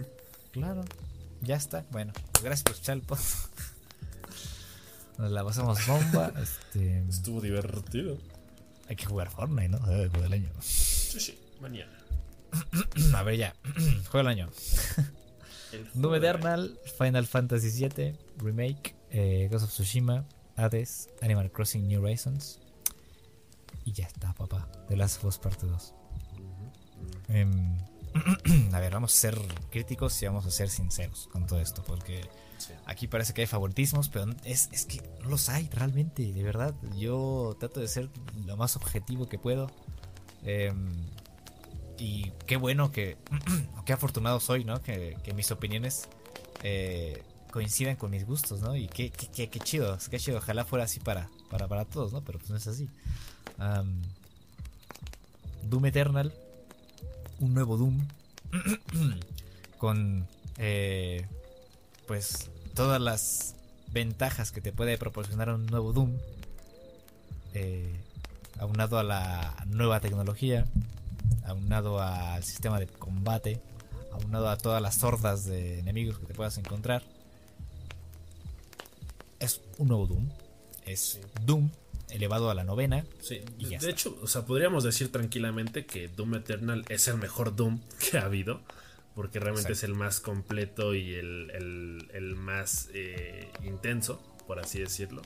claro. 0.52 0.84
Ya 1.40 1.56
está. 1.56 1.86
Bueno, 1.90 2.12
pues 2.32 2.44
gracias 2.44 2.62
por 2.62 2.72
escuchar 2.74 3.00
Nos 5.18 5.30
la 5.30 5.44
pasamos 5.44 5.86
bomba. 5.86 6.32
Este, 6.42 7.04
Estuvo 7.08 7.40
divertido. 7.40 8.18
Hay 8.88 8.96
que 8.96 9.06
jugar 9.06 9.30
Fortnite, 9.30 9.68
¿no? 9.68 9.78
Juego 9.78 10.20
del 10.20 10.32
año. 10.32 10.50
Sí, 10.60 11.18
sí. 11.20 11.38
Mañana. 11.60 11.92
A 13.14 13.22
ver, 13.22 13.36
ya. 13.36 13.54
Juego 14.10 14.18
del 14.18 14.28
año. 14.28 14.50
Doom 15.94 16.14
Eternal, 16.14 16.78
Final 16.98 17.26
Fantasy 17.26 17.70
VII, 17.70 18.16
Remake, 18.38 18.94
eh, 19.10 19.48
Ghost 19.50 19.64
of 19.64 19.70
Tsushima, 19.70 20.24
Hades, 20.56 21.10
Animal 21.20 21.50
Crossing 21.50 21.86
New 21.86 22.02
Horizons. 22.02 22.60
Y 23.84 23.92
ya 23.92 24.06
está, 24.06 24.32
papá. 24.32 24.68
The 24.88 24.96
Last 24.96 25.18
of 25.18 25.24
Us 25.26 25.38
Parte 25.38 25.66
2. 25.66 25.94
Em, 27.28 27.78
a 28.72 28.80
ver, 28.80 28.92
vamos 28.92 29.14
a 29.14 29.16
ser 29.16 29.38
críticos 29.70 30.20
y 30.22 30.26
vamos 30.26 30.46
a 30.46 30.50
ser 30.50 30.68
sinceros 30.68 31.28
con 31.32 31.46
todo 31.46 31.60
esto, 31.60 31.82
porque 31.84 32.22
aquí 32.84 33.06
parece 33.06 33.34
que 33.34 33.42
hay 33.42 33.46
favoritismos, 33.46 34.08
pero 34.08 34.26
es, 34.44 34.68
es, 34.72 34.86
que 34.86 35.02
no 35.22 35.28
los 35.28 35.48
hay 35.48 35.68
realmente, 35.72 36.32
de 36.32 36.42
verdad. 36.42 36.74
Yo 36.96 37.56
trato 37.58 37.80
de 37.80 37.88
ser 37.88 38.08
lo 38.44 38.56
más 38.56 38.76
objetivo 38.76 39.28
que 39.28 39.38
puedo. 39.38 39.70
Eh, 40.44 40.72
y 41.98 42.30
qué 42.46 42.56
bueno 42.56 42.92
que, 42.92 43.16
qué 43.84 43.92
afortunado 43.92 44.40
soy, 44.40 44.64
¿no? 44.64 44.82
Que, 44.82 45.16
mis 45.34 45.50
opiniones 45.50 46.08
eh, 46.62 47.22
coincidan 47.50 47.96
con 47.96 48.10
mis 48.10 48.26
gustos, 48.26 48.60
¿no? 48.60 48.76
Y 48.76 48.86
qué, 48.88 49.10
qué, 49.10 49.48
qué, 49.48 49.60
chido, 49.60 49.98
qué 50.10 50.18
chido. 50.18 50.38
Ojalá 50.38 50.64
fuera 50.64 50.84
así 50.84 51.00
para, 51.00 51.28
para, 51.50 51.68
para 51.68 51.84
todos, 51.84 52.12
¿no? 52.12 52.22
Pero 52.22 52.38
pues 52.38 52.50
no 52.50 52.56
es 52.56 52.66
así. 52.66 52.88
Doom 55.62 55.86
Eternal, 55.86 56.32
un 57.40 57.54
nuevo 57.54 57.76
Doom, 57.76 58.06
con 59.78 60.26
eh, 60.58 61.26
pues 62.06 62.50
todas 62.74 63.00
las 63.00 63.54
ventajas 63.92 64.52
que 64.52 64.60
te 64.60 64.72
puede 64.72 64.98
proporcionar 64.98 65.50
un 65.50 65.66
nuevo 65.66 65.92
Doom, 65.92 66.12
eh, 67.54 67.94
aunado 68.58 68.98
a 68.98 69.02
la 69.02 69.64
nueva 69.66 70.00
tecnología, 70.00 70.66
aunado 71.44 72.00
al 72.00 72.42
sistema 72.44 72.78
de 72.78 72.86
combate, 72.86 73.60
aunado 74.12 74.48
a 74.48 74.56
todas 74.56 74.82
las 74.82 75.02
hordas 75.02 75.44
de 75.44 75.78
enemigos 75.78 76.18
que 76.18 76.26
te 76.26 76.34
puedas 76.34 76.58
encontrar. 76.58 77.02
Es 79.38 79.60
un 79.78 79.88
nuevo 79.88 80.06
Doom. 80.06 80.28
Es 80.84 81.20
Doom 81.44 81.70
elevado 82.10 82.50
a 82.50 82.54
la 82.54 82.64
novena. 82.64 83.04
Sí, 83.20 83.42
de, 83.58 83.90
hecho, 83.90 84.18
o 84.22 84.26
sea, 84.26 84.42
podríamos 84.42 84.84
decir 84.84 85.10
tranquilamente 85.10 85.86
que 85.86 86.08
Doom 86.08 86.36
Eternal 86.36 86.84
es 86.88 87.08
el 87.08 87.16
mejor 87.16 87.56
Doom 87.56 87.80
que 88.10 88.18
ha 88.18 88.24
habido. 88.24 88.60
Porque 89.16 89.40
realmente 89.40 89.72
es 89.72 89.82
el 89.82 89.94
más 89.94 90.20
completo 90.20 90.94
y 90.94 91.14
el, 91.14 92.34
más 92.36 92.88
eh, 92.94 93.50
intenso, 93.64 94.22
por 94.46 94.60
así 94.60 94.78
decirlo. 94.78 95.22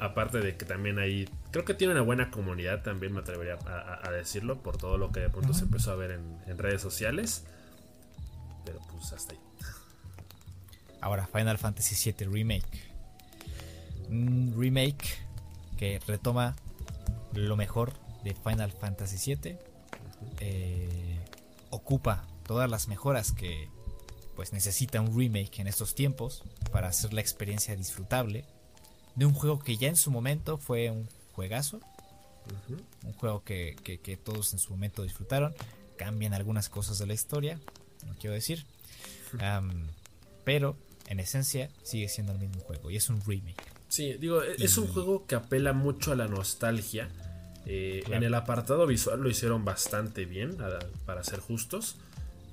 Aparte 0.00 0.38
de 0.38 0.56
que 0.56 0.64
también 0.64 0.98
ahí 0.98 1.28
creo 1.50 1.64
que 1.64 1.74
tiene 1.74 1.92
una 1.92 2.02
buena 2.02 2.30
comunidad 2.30 2.82
también 2.82 3.12
me 3.12 3.20
atrevería 3.20 3.58
a, 3.66 4.10
decirlo 4.12 4.62
por 4.62 4.76
todo 4.76 4.96
lo 4.96 5.10
que 5.10 5.20
de 5.20 5.28
pronto 5.28 5.52
se 5.54 5.64
empezó 5.64 5.90
a 5.90 5.96
ver 5.96 6.12
en, 6.12 6.58
redes 6.58 6.80
sociales. 6.80 7.44
Pero 8.64 8.80
pues 8.90 9.12
hasta 9.12 9.32
ahí. 9.32 9.40
Ahora, 11.00 11.26
Final 11.26 11.58
Fantasy 11.58 12.12
VII 12.12 12.28
Remake. 12.28 12.92
Remake 14.08 15.18
que 15.76 16.00
retoma 16.06 16.54
lo 17.34 17.56
mejor 17.56 17.92
de 18.22 18.34
Final 18.34 18.70
Fantasy 18.70 19.34
VII. 19.34 19.56
Eh, 20.38 21.11
ocupa 21.72 22.28
todas 22.46 22.70
las 22.70 22.86
mejoras 22.86 23.32
que 23.32 23.68
pues 24.36 24.52
necesita 24.52 25.00
un 25.00 25.18
remake 25.18 25.58
en 25.60 25.66
estos 25.66 25.94
tiempos 25.94 26.44
para 26.70 26.88
hacer 26.88 27.12
la 27.12 27.20
experiencia 27.20 27.74
disfrutable 27.74 28.44
de 29.16 29.26
un 29.26 29.34
juego 29.34 29.58
que 29.58 29.76
ya 29.76 29.88
en 29.88 29.96
su 29.96 30.10
momento 30.10 30.58
fue 30.58 30.90
un 30.90 31.08
juegazo. 31.32 31.80
Un 33.04 33.12
juego 33.14 33.42
que, 33.44 34.20
todos 34.24 34.52
en 34.52 34.58
su 34.58 34.70
momento 34.70 35.02
disfrutaron. 35.02 35.54
Cambian 35.96 36.34
algunas 36.34 36.68
cosas 36.68 36.98
de 36.98 37.06
la 37.06 37.14
historia, 37.14 37.58
no 38.06 38.14
quiero 38.14 38.34
decir. 38.34 38.64
pero 40.44 40.76
en 41.06 41.20
esencia 41.20 41.70
sigue 41.82 42.08
siendo 42.08 42.32
el 42.32 42.38
mismo 42.38 42.60
juego 42.62 42.90
y 42.90 42.96
es 42.96 43.08
un 43.10 43.20
remake. 43.24 43.62
Sí, 43.88 44.14
digo, 44.14 44.42
e-, 44.42 44.56
es 44.58 44.78
un 44.78 44.88
juego 44.88 45.26
que 45.26 45.34
apela 45.34 45.72
mucho 45.72 46.12
a 46.12 46.16
la 46.16 46.26
nostalgia. 46.26 47.10
Eh, 47.66 48.02
en 48.10 48.22
el 48.22 48.34
apartado 48.34 48.86
visual 48.86 49.20
lo 49.20 49.28
hicieron 49.28 49.64
bastante 49.64 50.24
bien, 50.24 50.56
para 51.06 51.22
ser 51.24 51.40
justos. 51.40 51.96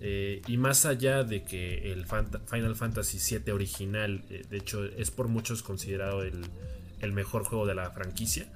Eh, 0.01 0.41
y 0.47 0.57
más 0.57 0.85
allá 0.85 1.23
de 1.23 1.43
que 1.43 1.91
el 1.91 2.05
Final 2.05 2.75
Fantasy 2.75 3.39
VII 3.39 3.51
original, 3.51 4.23
eh, 4.29 4.45
de 4.49 4.57
hecho, 4.57 4.85
es 4.85 5.11
por 5.11 5.27
muchos 5.27 5.61
considerado 5.61 6.23
el, 6.23 6.45
el, 7.01 7.11
mejor 7.11 7.43
juego 7.43 7.65
de 7.65 7.75
la 7.75 7.91
franquicia. 7.91 8.47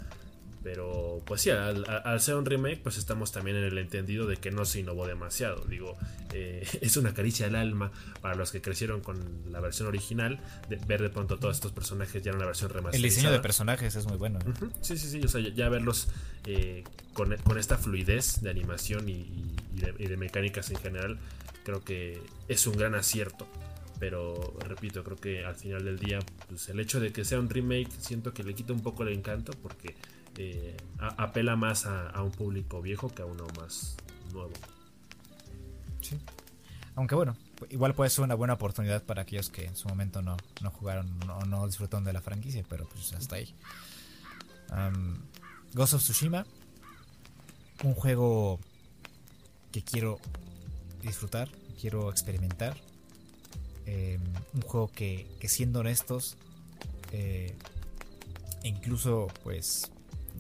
Pero 0.64 1.22
pues 1.26 1.41
sí, 1.41 1.49
al, 1.49 2.22
ser 2.22 2.35
un 2.35 2.45
remake, 2.45 2.80
pues 2.81 2.98
estamos 2.98 3.34
también 3.34 3.57
en 3.57 3.65
el 3.65 3.77
entendido 3.77 4.27
de 4.27 4.38
que 4.38 4.49
no 4.49 4.64
se 4.64 4.80
innovó 4.80 5.06
demasiado. 5.06 5.65
Digo, 5.65 5.98
eh, 6.34 6.65
es 6.81 6.95
una 6.95 7.14
caricia 7.14 7.48
al 7.48 7.56
alma 7.56 7.91
para 8.22 8.35
los 8.35 8.52
que 8.52 8.61
crecieron 8.61 9.02
con 9.02 9.52
la 9.52 9.60
versión 9.60 9.90
original, 9.90 10.40
de 10.69 10.77
ver 10.77 11.02
de 11.02 11.10
pronto 11.10 11.38
todos 11.38 11.57
estos 11.57 11.73
personajes 11.73 12.23
ya 12.23 12.31
en 12.31 12.38
una 12.38 12.45
versión 12.45 12.69
remasterizada. 12.69 13.07
El 13.07 13.15
diseño 13.15 13.31
de 13.31 13.40
personajes 13.40 13.95
es 13.95 14.06
muy 14.07 14.18
bueno. 14.18 14.40
Sí, 14.80 14.98
sí, 14.98 15.10
sí, 15.10 15.22
o 15.22 15.27
sea, 15.27 15.41
ya, 15.41 15.68
verlos 15.68 16.07
eh, 16.45 16.85
con, 17.14 17.34
esta 17.57 17.77
fluidez 17.77 18.41
de 18.41 18.49
animación 18.49 19.10
y, 19.10 19.52
de, 19.73 20.15
mecánicas 20.15 20.72
en 20.72 20.77
general, 20.77 21.19
creo 21.65 21.84
que 21.84 22.22
es 22.48 22.65
un 22.68 22.77
gran 22.77 22.95
acierto 22.95 23.48
pero 23.99 24.57
repito, 24.60 25.02
creo 25.02 25.15
que 25.15 25.45
al 25.45 25.56
final 25.56 25.85
del 25.85 25.98
día, 25.98 26.19
pues 26.49 26.68
el 26.68 26.77
hecho 26.81 26.99
de 26.99 27.14
que 27.14 27.23
sea 27.23 27.40
un 27.40 27.49
remake, 27.49 27.90
siento 27.99 28.34
que 28.34 28.44
le 28.44 28.53
quita 28.53 28.73
un 28.73 28.81
poco 28.81 29.03
el 29.03 29.10
encanto 29.10 29.53
porque 29.61 29.95
eh, 30.38 30.78
apela 31.00 31.56
más 31.56 31.86
a, 31.86 32.22
un 32.22 32.32
público 32.32 32.82
viejo 32.82 33.10
que 33.10 33.22
a 33.22 33.26
uno 33.26 33.46
más 33.60 33.96
nuevo. 34.32 34.54
Sí. 36.02 36.18
Aunque 36.96 37.16
bueno, 37.16 37.36
igual 37.70 37.94
puede 37.94 38.10
ser 38.10 38.24
una 38.24 38.36
buena 38.36 38.54
oportunidad 38.54 39.04
para 39.04 39.24
aquellos 39.24 39.50
que 39.50 39.66
en 39.66 39.76
su 39.76 39.88
momento 39.88 40.22
no, 40.22 40.38
jugaron 40.72 41.20
o 41.30 41.46
no, 41.46 41.66
disfrutaron 41.66 42.04
de 42.04 42.14
la 42.14 42.22
franquicia, 42.22 42.64
pero 42.70 42.88
pues 42.88 43.14
hasta 43.14 43.38
ahí. 43.38 43.54
Ghost 45.74 45.94
of 45.94 46.02
Tsushima, 46.02 46.46
un 47.84 47.94
juego 47.94 48.60
que 49.72 49.84
quiero 49.84 50.20
disfrutar, 51.02 51.50
quiero 51.80 52.10
experimentar. 52.10 52.76
Em, 53.86 54.22
un 54.54 54.62
juego 54.62 54.90
que, 54.90 55.28
que 55.40 55.50
siendo 55.50 55.82
honestos, 55.82 56.38
eh, 57.12 57.56
incluso 58.64 59.28
pues 59.44 59.92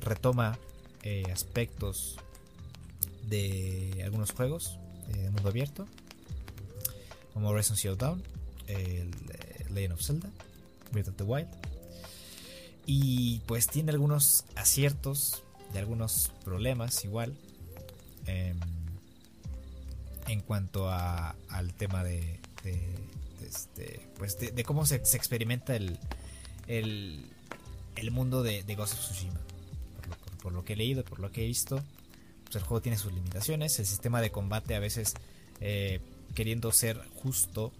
retoma 0.03 0.57
eh, 1.03 1.23
aspectos 1.31 2.17
de 3.27 4.01
algunos 4.03 4.31
juegos 4.31 4.77
de 5.07 5.29
mundo 5.31 5.49
abierto, 5.49 5.87
como 7.33 7.49
Horizon 7.49 7.77
Zero 7.77 7.95
Dawn, 7.95 8.23
el, 8.67 9.09
eh, 9.33 9.65
Legend 9.69 9.93
of 9.93 10.01
Zelda, 10.01 10.29
Breath 10.91 11.09
of 11.09 11.15
the 11.15 11.23
Wild. 11.23 11.49
Y 12.85 13.39
pues 13.47 13.67
tiene 13.67 13.91
algunos 13.91 14.45
aciertos 14.55 15.43
y 15.73 15.77
algunos 15.77 16.31
problemas 16.43 17.03
igual. 17.05 17.35
Em, 18.25 18.59
en 20.27 20.39
cuanto 20.39 20.89
a, 20.89 21.35
al 21.49 21.73
tema 21.73 22.03
de, 22.03 22.39
este, 23.45 24.07
pues 24.17 24.37
de, 24.39 24.63
cómo 24.63 24.85
se, 24.85 24.95
experimenta 24.95 25.75
el, 25.75 25.99
el, 26.67 28.11
mundo 28.11 28.41
de, 28.41 28.63
de 28.63 28.75
Ghost 28.75 28.93
of 28.93 28.99
Tsushima 29.01 29.39
por 30.43 30.51
lo 30.51 30.65
que 30.65 30.73
he 30.73 30.75
leído, 30.75 31.05
por 31.05 31.19
lo 31.19 31.31
que 31.31 31.45
he 31.45 31.47
visto, 31.47 31.81
pues 32.43 32.57
el 32.57 32.63
juego 32.63 32.81
tiene 32.81 32.97
sus 32.97 33.13
limitaciones. 33.13 33.79
El 33.79 33.85
sistema 33.85 34.19
de 34.19 34.29
combate 34.29 34.75
a 34.75 34.79
veces, 34.79 35.13
eh, 35.61 36.01
queriendo 36.35 36.73
ser 36.73 37.01
justo 37.15 37.71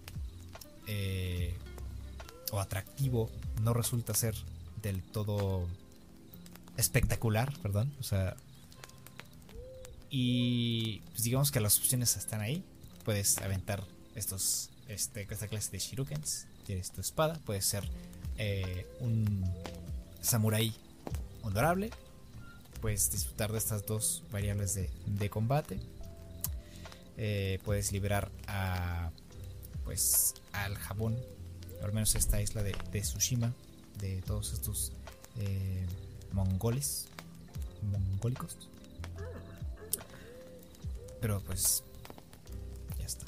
eh, 0.86 1.54
o 2.50 2.60
atractivo, 2.60 3.30
no 3.62 3.74
resulta 3.74 4.14
ser 4.14 4.34
del 4.80 5.02
todo 5.02 5.68
espectacular, 6.78 7.52
perdón. 7.60 7.92
O 8.00 8.02
sea, 8.02 8.34
y 10.08 11.00
pues 11.10 11.24
digamos 11.24 11.50
que 11.50 11.60
las 11.60 11.78
opciones 11.78 12.16
están 12.16 12.40
ahí. 12.40 12.64
Puedes 13.04 13.36
aventar 13.38 13.84
estos, 14.14 14.70
este, 14.88 15.26
esta 15.30 15.48
clase 15.48 15.70
de 15.70 15.80
shurikens. 15.80 16.46
Tienes 16.64 16.92
tu 16.92 17.02
espada, 17.02 17.38
puedes 17.44 17.66
ser 17.66 17.86
eh, 18.38 18.86
un 19.00 19.44
samurai 20.22 20.72
honorable 21.42 21.90
puedes 22.84 23.10
disfrutar 23.10 23.50
de 23.50 23.56
estas 23.56 23.86
dos 23.86 24.22
variables 24.30 24.74
de, 24.74 25.30
combate. 25.30 25.80
Eh, 27.16 27.58
puedes 27.64 27.92
liberar 27.92 28.30
a 28.46 29.10
pues 29.84 30.34
al 30.52 30.76
Japón, 30.76 31.18
al 31.82 31.94
menos 31.94 32.14
esta 32.14 32.42
isla 32.42 32.62
de, 32.62 32.72
Tsushima, 32.92 33.54
de 34.00 34.20
todos 34.20 34.52
estos 34.52 34.92
eh, 35.38 35.86
mongoles, 36.32 37.06
mongólicos. 37.90 38.68
Pero 41.22 41.40
pues 41.40 41.84
ya 42.98 43.06
está. 43.06 43.24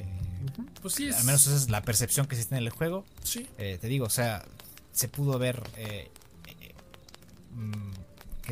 Eh, 0.00 0.46
pues 0.82 0.94
sí, 0.94 1.12
al 1.12 1.24
menos 1.26 1.46
esa 1.46 1.54
es 1.54 1.70
la 1.70 1.82
percepción 1.82 2.26
que 2.26 2.34
existe 2.34 2.56
en 2.56 2.64
el 2.64 2.70
juego. 2.70 3.04
Sí. 3.22 3.48
te 3.56 3.86
digo, 3.86 4.06
o 4.06 4.10
sea, 4.10 4.44
se 4.90 5.06
pudo 5.06 5.38
ver 5.38 5.62
mm, 7.52 7.90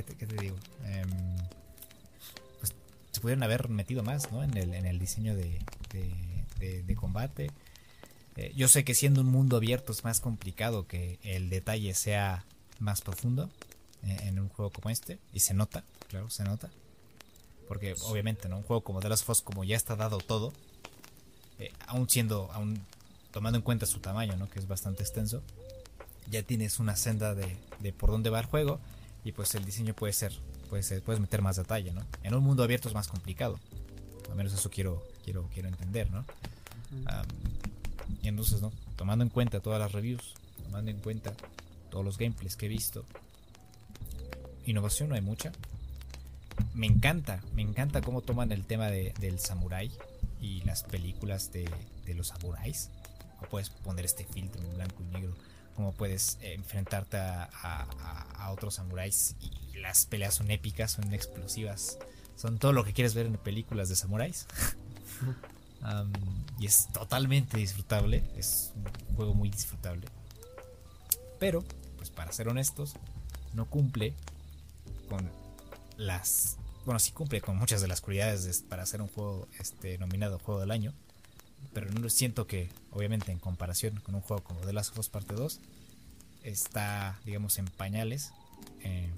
¿qué 0.05 0.27
te, 0.27 0.37
digo? 0.37 0.57
Em, 0.85 1.11
pues 2.59 2.75
se 3.11 3.21
pudieron 3.21 3.43
haber 3.43 3.69
metido 3.69 4.03
más, 4.03 4.31
¿no? 4.33 4.43
En 4.43 4.57
el, 4.57 4.75
en 4.75 4.87
el 4.87 4.99
diseño 4.99 5.35
de, 5.35 5.59
combate. 6.97 7.51
Eh, 8.37 8.53
yo 8.57 8.69
sé 8.69 8.85
que 8.85 8.95
siendo 8.95 9.21
un 9.21 9.29
mundo 9.29 9.57
abierto 9.57 9.93
es 9.93 10.05
más 10.05 10.21
complicado 10.21 10.87
que 10.87 11.19
el 11.23 11.49
detalle 11.49 11.95
sea 11.95 12.45
más 12.81 13.01
profundo 13.01 13.51
eh, 14.05 14.17
en 14.23 14.39
un 14.39 14.49
juego 14.49 14.71
como 14.71 14.91
este. 14.91 15.19
Y 15.33 15.41
se 15.41 15.55
nota, 15.55 15.85
claro, 16.09 16.31
se 16.31 16.45
nota. 16.45 16.71
Porque 17.69 17.95
obviamente, 18.03 18.49
¿no? 18.49 18.59
Un 18.59 18.63
juego 18.63 18.83
como 18.83 19.01
The 19.01 19.09
Last 19.09 19.25
of 19.25 19.31
Us, 19.31 19.43
como 19.43 19.65
ya 19.65 19.77
está 19.77 19.95
dado 19.95 20.19
todo, 20.19 20.53
eh, 21.59 21.73
aún 21.87 22.09
siendo, 22.09 22.51
aún 22.53 22.81
tomando 23.31 23.59
en 23.59 23.63
cuenta 23.63 23.87
su 23.87 24.01
tamaño, 24.01 24.37
¿no? 24.37 24.49
Que 24.49 24.59
es 24.59 24.67
bastante 24.67 25.03
extenso, 25.03 25.43
ya 26.31 26.43
tienes 26.43 26.79
una 26.79 26.97
senda 26.97 27.35
de, 27.35 27.57
de 27.81 27.93
por 27.93 28.11
dónde 28.11 28.31
va 28.31 28.41
el 28.41 28.47
juego 28.47 28.81
y 29.25 29.33
pues 29.33 29.55
el 29.55 29.65
diseño 29.65 29.95
puede 29.95 30.13
ser, 30.13 30.33
puede 30.69 30.83
ser, 30.83 31.03
puedes 31.03 31.21
meter 31.21 31.43
más 31.43 31.57
detalle, 31.57 31.93
¿no? 31.93 32.03
En 32.23 32.35
un 32.35 32.43
mundo 32.43 32.63
abierto 32.63 32.89
es 32.89 32.95
más 32.95 33.09
complicado. 33.09 33.59
Al 34.31 34.37
menos 34.37 34.53
eso 34.53 34.71
quiero, 34.71 35.03
quiero, 35.25 35.49
quiero 35.53 35.69
entender, 35.69 36.11
¿no? 36.11 36.25
y 38.23 38.29
entonces, 38.29 38.63
¿no? 38.63 38.73
Tomando 38.97 39.23
en 39.23 39.29
cuenta 39.29 39.61
todas 39.61 39.79
las 39.79 39.93
reviews, 39.93 40.35
tomando 40.65 40.91
en 40.91 40.99
cuenta 41.01 41.35
todos 41.91 42.05
los 42.05 42.17
gameplays 42.17 42.57
que 42.57 42.67
he 42.67 42.69
visto, 42.69 43.05
innovación 44.65 45.11
no 45.11 45.15
hay 45.15 45.21
mucha. 45.21 45.53
Me 46.75 46.87
encanta, 46.87 47.43
me 47.55 47.63
encanta 47.63 48.01
cómo 48.01 48.23
toman 48.23 48.53
el 48.53 48.65
tema 48.65 48.89
de, 48.91 49.13
del 49.21 49.39
samurai 49.39 49.91
y 50.41 50.63
las 50.63 50.83
películas 50.83 51.53
de, 51.53 51.69
de 52.05 52.15
los 52.15 52.29
samuráis. 52.29 52.91
O 53.41 53.47
puedes 53.47 53.71
poner 53.71 54.05
este 54.05 54.25
filtro 54.25 54.63
en 54.63 54.75
blanco 54.75 55.03
y 55.03 55.13
negro 55.13 55.35
cómo 55.79 55.93
puedes 55.93 56.39
eh, 56.41 56.55
enfrentarte 56.55 57.19
a, 57.19 58.49
otros 58.51 58.75
samuráis 58.75 59.37
y 59.41 59.79
las 59.79 60.07
peleas 60.07 60.35
son 60.35 60.51
épicas, 60.51 60.91
son 60.91 61.15
explosivas, 61.15 61.99
son 62.35 62.59
todo 62.59 62.73
lo 62.73 62.83
que 62.83 62.93
quieres 62.93 63.15
ver 63.15 63.27
en 63.27 63.37
películas 63.37 63.89
de 63.89 63.95
samuráis. 63.95 64.49
y 66.59 66.67
es 66.67 66.89
totalmente 66.93 67.59
disfrutable, 67.59 68.25
es 68.37 68.73
un 69.09 69.15
juego 69.15 69.35
muy 69.35 69.51
disfrutable. 69.51 70.09
Pero, 71.39 71.63
pues 71.97 72.11
para 72.11 72.33
ser 72.33 72.49
honestos, 72.49 72.95
no 73.55 73.67
cumple 73.67 74.15
con 75.09 75.31
las... 75.97 76.57
Bueno, 76.87 76.99
sí 76.99 77.13
cumple 77.13 77.41
con 77.41 77.57
muchas 77.57 77.81
de 77.81 77.87
las 77.87 78.01
cualidades 78.01 78.65
para 78.69 78.85
ser 78.85 79.01
un 79.01 79.09
juego 79.09 79.47
este, 79.61 79.97
nominado 79.99 80.41
Juego 80.41 80.59
del 80.59 80.73
Año 80.73 80.93
pero 81.73 81.91
no 81.91 82.09
siento 82.09 82.47
que, 82.47 82.69
obviamente, 82.93 83.33
en 83.33 83.39
comparación 83.39 84.01
con 84.01 84.15
un 84.15 84.21
juego 84.21 84.43
como 84.43 84.61
The 84.61 84.73
Last 84.73 84.93
of 84.93 84.99
Us 84.99 85.09
Parte 85.09 85.35
2, 85.35 85.61
está, 86.43 87.19
digamos, 87.25 87.59
en 87.59 87.67
pañales 87.67 88.33
eh, 88.81 89.11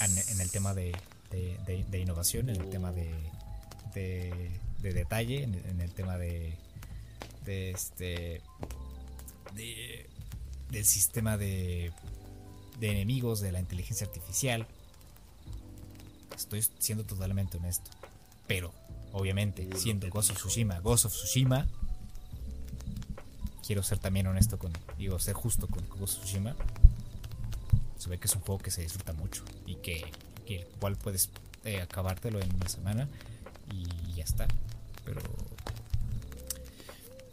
en, 0.00 0.40
el 0.40 0.50
tema 0.50 0.74
de, 0.74 0.92
innovación, 1.92 2.48
en 2.48 2.60
el 2.60 2.70
tema 2.70 2.92
de, 2.92 3.14
de, 3.94 4.92
detalle, 4.92 5.44
en, 5.44 5.80
el 5.80 5.92
tema 5.92 6.18
de, 6.18 6.56
de 7.44 7.70
este 7.70 8.42
del 10.70 10.86
sistema 10.86 11.36
de, 11.36 11.92
de 12.80 12.90
enemigos, 12.90 13.40
de 13.40 13.52
la 13.52 13.60
inteligencia 13.60 14.06
artificial. 14.06 14.66
Estoy 16.34 16.64
siendo 16.78 17.04
totalmente 17.04 17.58
honesto. 17.58 17.90
Pero, 18.46 18.72
obviamente, 19.12 19.68
siendo 19.76 20.08
Ghost 20.08 20.30
of 20.30 20.36
Tsushima, 20.38 20.80
Ghost 20.80 21.06
of 21.06 21.12
Tsushima, 21.12 21.66
quiero 23.66 23.82
ser 23.82 23.98
también 23.98 24.26
honesto 24.26 24.58
con, 24.58 24.72
digo, 24.98 25.18
ser 25.18 25.34
justo 25.34 25.66
con 25.66 25.88
Ghost 25.88 26.18
of 26.18 26.24
Tsushima. 26.24 26.56
Se 27.98 28.10
ve 28.10 28.18
que 28.18 28.26
es 28.26 28.34
un 28.34 28.42
juego 28.42 28.60
que 28.60 28.70
se 28.70 28.82
disfruta 28.82 29.12
mucho 29.12 29.44
y 29.66 29.76
que, 29.76 30.04
que 30.46 30.66
cual 30.80 30.96
puedes 30.96 31.30
eh, 31.64 31.80
acabártelo 31.80 32.40
en 32.40 32.52
una 32.54 32.68
semana 32.68 33.08
y 33.70 34.14
ya 34.14 34.24
está. 34.24 34.48
Pero 35.04 35.20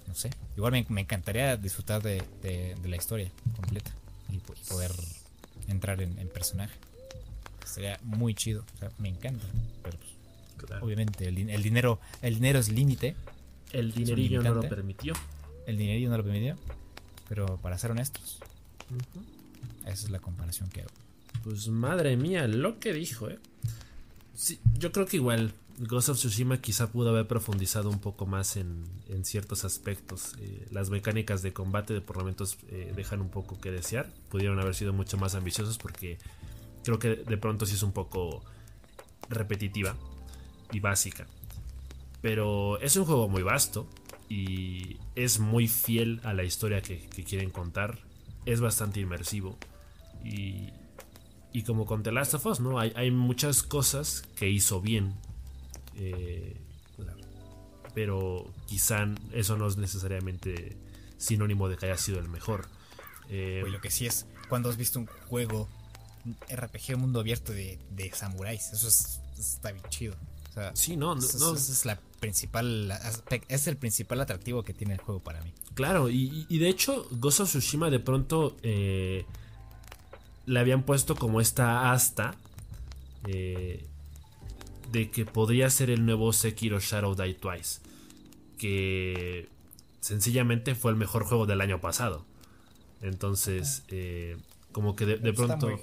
no 0.07 0.15
sé, 0.15 0.29
igual 0.57 0.85
me, 0.89 1.01
encantaría 1.01 1.57
disfrutar 1.57 2.01
de, 2.01 2.75
la 2.83 2.95
historia 2.95 3.31
completa 3.55 3.91
y, 4.29 4.37
poder 4.69 4.91
entrar 5.67 6.01
en, 6.01 6.29
personaje. 6.29 6.77
Sería 7.65 7.99
muy 8.03 8.33
chido, 8.33 8.63
o 8.75 8.77
sea, 8.79 8.91
me 8.97 9.09
encanta. 9.09 9.45
Pero 9.83 9.97
pues, 9.97 10.11
obviamente 10.81 11.27
el, 11.27 11.35
dinero 11.35 11.99
el 12.21 12.35
dinero 12.35 12.59
es 12.59 12.69
límite. 12.69 13.15
El 13.71 13.91
dinerillo 13.91 14.41
no 14.41 14.55
lo 14.55 14.61
permitió. 14.67 15.13
El 15.65 15.77
dinerillo 15.77 16.09
no 16.09 16.17
lo 16.17 16.23
permitió. 16.23 16.57
Pero 17.27 17.57
para 17.57 17.77
ser 17.77 17.91
honestos, 17.91 18.39
esa 19.83 20.05
es 20.05 20.09
la 20.09 20.19
comparación 20.19 20.69
que 20.69 20.81
hago. 20.81 20.89
Pues 21.43 21.67
madre 21.67 22.17
mía, 22.17 22.47
lo 22.47 22.79
que 22.79 22.91
dijo, 22.91 23.29
¿eh? 23.29 23.39
Sí, 24.33 24.59
yo 24.77 24.91
creo 24.91 25.05
que 25.05 25.17
igual 25.17 25.53
Ghost 25.79 26.09
of 26.09 26.17
Tsushima 26.17 26.59
quizá 26.59 26.91
pudo 26.91 27.09
haber 27.09 27.27
profundizado 27.27 27.89
un 27.89 27.99
poco 27.99 28.25
más 28.25 28.57
en, 28.57 28.85
ciertos 29.23 29.63
aspectos. 29.63 30.33
Eh, 30.39 30.67
las 30.71 30.89
mecánicas 30.89 31.41
de 31.41 31.53
combate 31.53 31.93
de 31.93 32.01
por 32.01 32.17
momentos 32.17 32.57
eh, 32.69 32.91
dejan 32.95 33.21
un 33.21 33.29
poco 33.29 33.59
que 33.59 33.71
desear. 33.71 34.11
Pudieron 34.29 34.59
haber 34.59 34.75
sido 34.75 34.91
mucho 34.91 35.17
más 35.17 35.35
ambiciosos 35.35 35.77
porque 35.77 36.17
creo 36.83 36.99
que 36.99 37.15
de 37.15 37.37
pronto 37.37 37.65
sí 37.65 37.75
es 37.75 37.83
un 37.83 37.93
poco 37.93 38.43
repetitiva 39.29 39.95
y 40.71 40.79
básica. 40.79 41.27
Pero 42.21 42.79
es 42.79 42.95
un 42.95 43.05
juego 43.05 43.27
muy 43.27 43.43
vasto 43.43 43.87
y 44.27 44.97
es 45.15 45.39
muy 45.39 45.67
fiel 45.67 46.21
a 46.23 46.33
la 46.33 46.43
historia 46.43 46.81
que, 46.81 47.07
quieren 47.09 47.49
contar. 47.49 47.99
Es 48.45 48.61
bastante 48.61 48.99
inmersivo 48.99 49.57
y, 50.23 50.69
y 51.53 51.63
como 51.63 51.85
con 51.85 52.03
The 52.03 52.11
Last 52.11 52.33
of 52.33 52.45
Us, 52.45 52.59
¿no? 52.59 52.79
Hay, 52.79 52.91
hay 52.95 53.11
muchas 53.11 53.63
cosas 53.63 54.23
que 54.35 54.49
hizo 54.49 54.81
bien 54.81 55.15
eh, 55.95 56.55
pero 57.93 58.53
quizá 58.65 59.07
eso 59.33 59.57
no 59.57 59.67
es 59.67 59.77
necesariamente 59.77 60.77
sinónimo 61.17 61.67
de 61.67 61.77
que 61.77 61.87
haya 61.87 61.97
sido 61.97 62.19
el 62.19 62.29
mejor. 62.29 62.67
Eh, 63.29 63.63
lo 63.67 63.81
que 63.81 63.91
sí 63.91 64.05
es, 64.05 64.25
cuando 64.47 64.69
has 64.69 64.77
visto 64.77 64.99
un 64.99 65.07
juego 65.27 65.67
RPG 66.49 66.97
mundo 66.97 67.19
abierto 67.19 67.51
de, 67.51 67.79
de 67.91 68.11
samuráis, 68.11 68.71
eso, 68.71 68.87
está 69.37 69.71
bien 69.71 69.83
chido. 69.89 70.15
Sí, 70.73 70.97
no, 70.97 71.15
no, 71.15 71.21
es 71.21 71.85
la 71.85 71.99
principal 72.19 72.91
es 73.47 73.67
el 73.67 73.77
principal 73.77 74.21
atractivo 74.21 74.63
que 74.63 74.73
tiene 74.73 74.93
el 74.93 74.99
juego 74.99 75.21
para 75.21 75.41
mí. 75.41 75.53
Claro, 75.73 76.09
y, 76.09 76.45
de 76.49 76.69
hecho 76.69 77.07
Ghost 77.11 77.41
of 77.41 77.49
Tsushima 77.49 77.89
de 77.89 77.99
pronto 77.99 78.57
eh, 78.63 79.25
le 80.45 80.59
habían 80.59 80.83
puesto 80.83 81.15
como 81.15 81.41
esta 81.41 81.91
asta 81.91 82.35
eh, 83.27 83.85
de 84.91 85.11
que 85.11 85.25
podría 85.25 85.69
ser 85.69 85.89
el 85.89 86.05
nuevo 86.05 86.33
Sekiro 86.33 86.79
Shadow 86.79 87.15
Die 87.15 87.35
Twice. 87.35 87.81
Que 88.57 89.47
sencillamente 90.01 90.75
fue 90.75 90.91
el 90.91 90.97
mejor 90.97 91.23
juego 91.25 91.45
del 91.45 91.61
año 91.61 91.79
pasado. 91.79 92.25
Entonces, 93.01 93.83
eh, 93.89 94.37
como 94.71 94.95
que 94.95 95.05
de, 95.05 95.33
pronto... 95.33 95.69
Muy, 95.69 95.79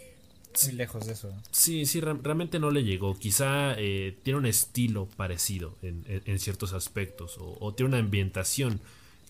lejos 0.72 1.06
de 1.06 1.12
eso. 1.12 1.32
Sí, 1.50 1.86
sí, 1.86 2.00
realmente 2.00 2.58
no 2.58 2.70
le 2.70 2.84
llegó. 2.84 3.18
Quizá 3.18 3.74
eh, 3.78 4.16
tiene 4.22 4.38
un 4.38 4.46
estilo 4.46 5.06
parecido 5.16 5.74
en, 5.82 6.38
ciertos 6.38 6.72
aspectos. 6.72 7.36
O, 7.38 7.74
tiene 7.74 7.88
una 7.90 7.98
ambientación 7.98 8.80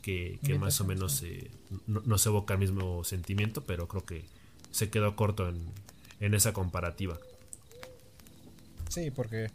que, 0.02 0.38
más 0.58 0.80
o 0.80 0.84
menos 0.84 1.22
eh, 1.22 1.50
no, 1.86 2.18
se 2.18 2.28
evoca 2.28 2.54
el 2.54 2.60
mismo 2.60 3.04
sentimiento, 3.04 3.64
pero 3.64 3.88
creo 3.88 4.04
que 4.04 4.24
se 4.70 4.90
quedó 4.90 5.16
corto 5.16 5.48
en, 5.48 5.66
en 6.20 6.34
esa 6.34 6.52
comparativa. 6.52 7.18
Sí, 8.88 9.10
porque 9.10 9.50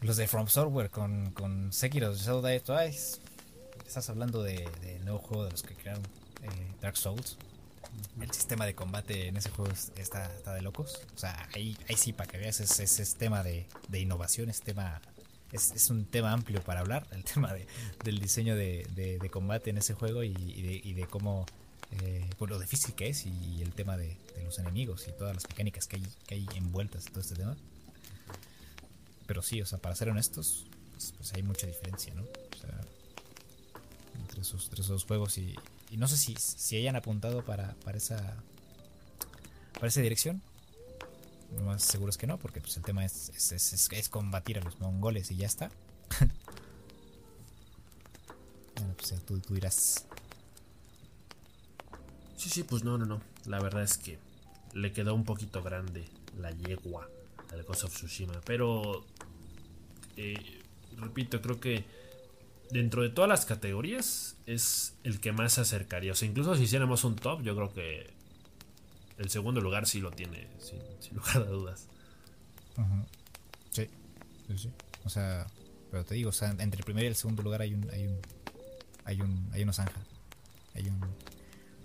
los 0.00 0.16
de 0.16 0.28
From 0.28 0.46
Software 0.46 0.90
con, 0.90 1.32
con 1.32 1.72
Sekiro 1.72 2.14
Shadow 2.14 2.42
Die 2.42 2.60
Twice. 2.60 3.18
Estás 3.86 4.08
hablando 4.10 4.42
de, 4.42 4.68
de, 4.82 4.98
nuevo 5.00 5.18
juego 5.18 5.44
de 5.44 5.50
los 5.50 5.62
que 5.62 5.74
crearon 5.74 6.02
eh, 6.42 6.72
Dark 6.80 6.96
Souls. 6.96 7.36
El 8.20 8.30
sistema 8.32 8.66
de 8.66 8.74
combate 8.74 9.28
en 9.28 9.36
ese 9.36 9.50
juego 9.50 9.72
está, 9.96 10.34
está 10.34 10.54
de 10.54 10.62
locos. 10.62 11.00
O 11.14 11.18
sea, 11.18 11.48
ahí, 11.54 11.76
ahí 11.88 11.96
sí, 11.96 12.12
para 12.12 12.30
que 12.30 12.38
veas, 12.38 12.60
es, 12.60 12.78
es, 12.80 13.14
tema 13.16 13.42
de, 13.42 13.66
de, 13.88 14.00
innovación, 14.00 14.50
es, 14.50 14.60
tema, 14.60 15.00
es, 15.52 15.72
es, 15.72 15.90
un 15.90 16.04
tema 16.04 16.32
amplio 16.32 16.62
para 16.62 16.80
hablar. 16.80 17.06
El 17.12 17.24
tema 17.34 17.52
de, 17.52 17.66
del 18.04 18.18
diseño 18.18 18.56
de, 18.56 18.86
de, 18.94 19.30
combate 19.30 19.70
en 19.70 19.78
ese 19.78 19.94
juego 19.94 20.24
y, 20.24 20.32
de, 20.32 21.06
cómo, 21.08 21.46
eh, 22.02 22.28
pues 22.38 22.50
lo 22.50 22.58
difícil 22.58 22.94
que 22.94 23.08
es 23.08 23.26
y 23.26 23.62
el 23.62 23.72
tema 23.72 23.96
de, 23.96 24.16
los 24.44 24.58
enemigos 24.58 25.06
y 25.08 25.12
todas 25.12 25.34
las 25.34 25.48
mecánicas 25.48 25.86
que 25.86 25.96
hay, 25.96 26.02
que 26.26 26.34
hay 26.36 26.46
envueltas 26.54 27.06
en 27.06 27.12
todo 27.12 27.20
este 27.20 27.34
tema. 27.34 27.56
Pero 29.26 29.42
sí, 29.42 29.60
o 29.60 29.66
sea, 29.66 29.78
para 29.78 29.94
ser 29.94 30.08
honestos, 30.08 30.66
pues, 30.92 31.12
pues 31.16 31.32
hay 31.34 31.42
mucha 31.42 31.66
diferencia, 31.66 32.14
¿no? 32.14 32.22
O 32.22 32.60
sea, 32.60 32.80
entre 34.20 34.40
esos, 34.40 34.64
entre 34.64 34.80
esos 34.80 35.04
juegos 35.04 35.36
y, 35.38 35.54
y 35.90 35.96
no 35.96 36.08
sé 36.08 36.16
si, 36.16 36.34
si 36.36 36.76
hayan 36.76 36.96
apuntado 36.96 37.44
para, 37.44 37.74
para 37.84 37.98
esa 37.98 38.42
para 39.74 39.88
esa 39.88 40.00
dirección. 40.00 40.42
Lo 41.56 41.62
más 41.62 41.82
seguro 41.82 42.10
es 42.10 42.18
que 42.18 42.26
no, 42.26 42.38
porque 42.38 42.60
pues 42.60 42.76
el 42.76 42.82
tema 42.82 43.04
es, 43.04 43.30
es, 43.52 43.88
es, 43.92 44.08
combatir 44.08 44.58
a 44.58 44.60
los 44.62 44.80
mongoles 44.80 45.30
y 45.30 45.36
ya 45.36 45.46
está. 45.46 45.70
bueno, 48.76 48.94
pues 48.96 49.14
tú, 49.24 49.38
tú 49.38 49.54
dirás. 49.54 50.04
Sí, 52.36 52.50
sí, 52.50 52.64
pues 52.64 52.84
no, 52.84 52.98
no, 52.98 53.06
no. 53.06 53.22
La 53.46 53.60
verdad 53.60 53.82
es 53.82 53.96
que 53.96 54.18
le 54.74 54.92
quedó 54.92 55.14
un 55.14 55.24
poquito 55.24 55.62
grande 55.62 56.04
la 56.36 56.50
yegua 56.50 57.08
al 57.50 57.62
Ghost 57.62 57.84
of 57.84 57.94
Tsushima. 57.94 58.40
Pero 58.44 59.06
eh, 60.16 60.60
repito, 60.98 61.40
creo 61.40 61.60
que 61.60 61.84
dentro 62.70 63.02
de 63.02 63.10
todas 63.10 63.28
las 63.28 63.46
categorías 63.46 64.36
es 64.46 64.94
el 65.04 65.20
que 65.20 65.32
más 65.32 65.54
se 65.54 65.62
acercaría. 65.62 66.12
O 66.12 66.14
sea, 66.14 66.28
incluso 66.28 66.54
si 66.56 66.64
hiciéramos 66.64 67.04
un 67.04 67.16
top, 67.16 67.42
yo 67.42 67.54
creo 67.54 67.72
que 67.72 68.10
el 69.18 69.30
segundo 69.30 69.60
lugar 69.60 69.86
sí 69.86 70.00
lo 70.00 70.10
tiene, 70.10 70.48
sin, 70.58 70.78
lugar 71.16 71.36
a 71.38 71.50
dudas. 71.50 71.88
sí, 73.70 73.88
sí, 74.48 74.58
sí. 74.58 74.70
O 75.04 75.10
sea, 75.10 75.46
pero 75.90 76.04
te 76.04 76.14
digo, 76.14 76.30
o 76.30 76.32
sea, 76.32 76.50
entre 76.50 76.78
el 76.78 76.84
primer 76.84 77.04
y 77.04 77.08
el 77.08 77.16
segundo 77.16 77.42
lugar 77.42 77.62
hay 77.62 77.74
un, 77.74 77.88
hay 77.90 78.06
un, 78.06 78.20
hay 79.04 79.20
un, 79.20 79.50
hay 79.52 79.62
una 79.62 79.72
zanja, 79.72 80.00
hay 80.74 80.88
un, 80.88 81.00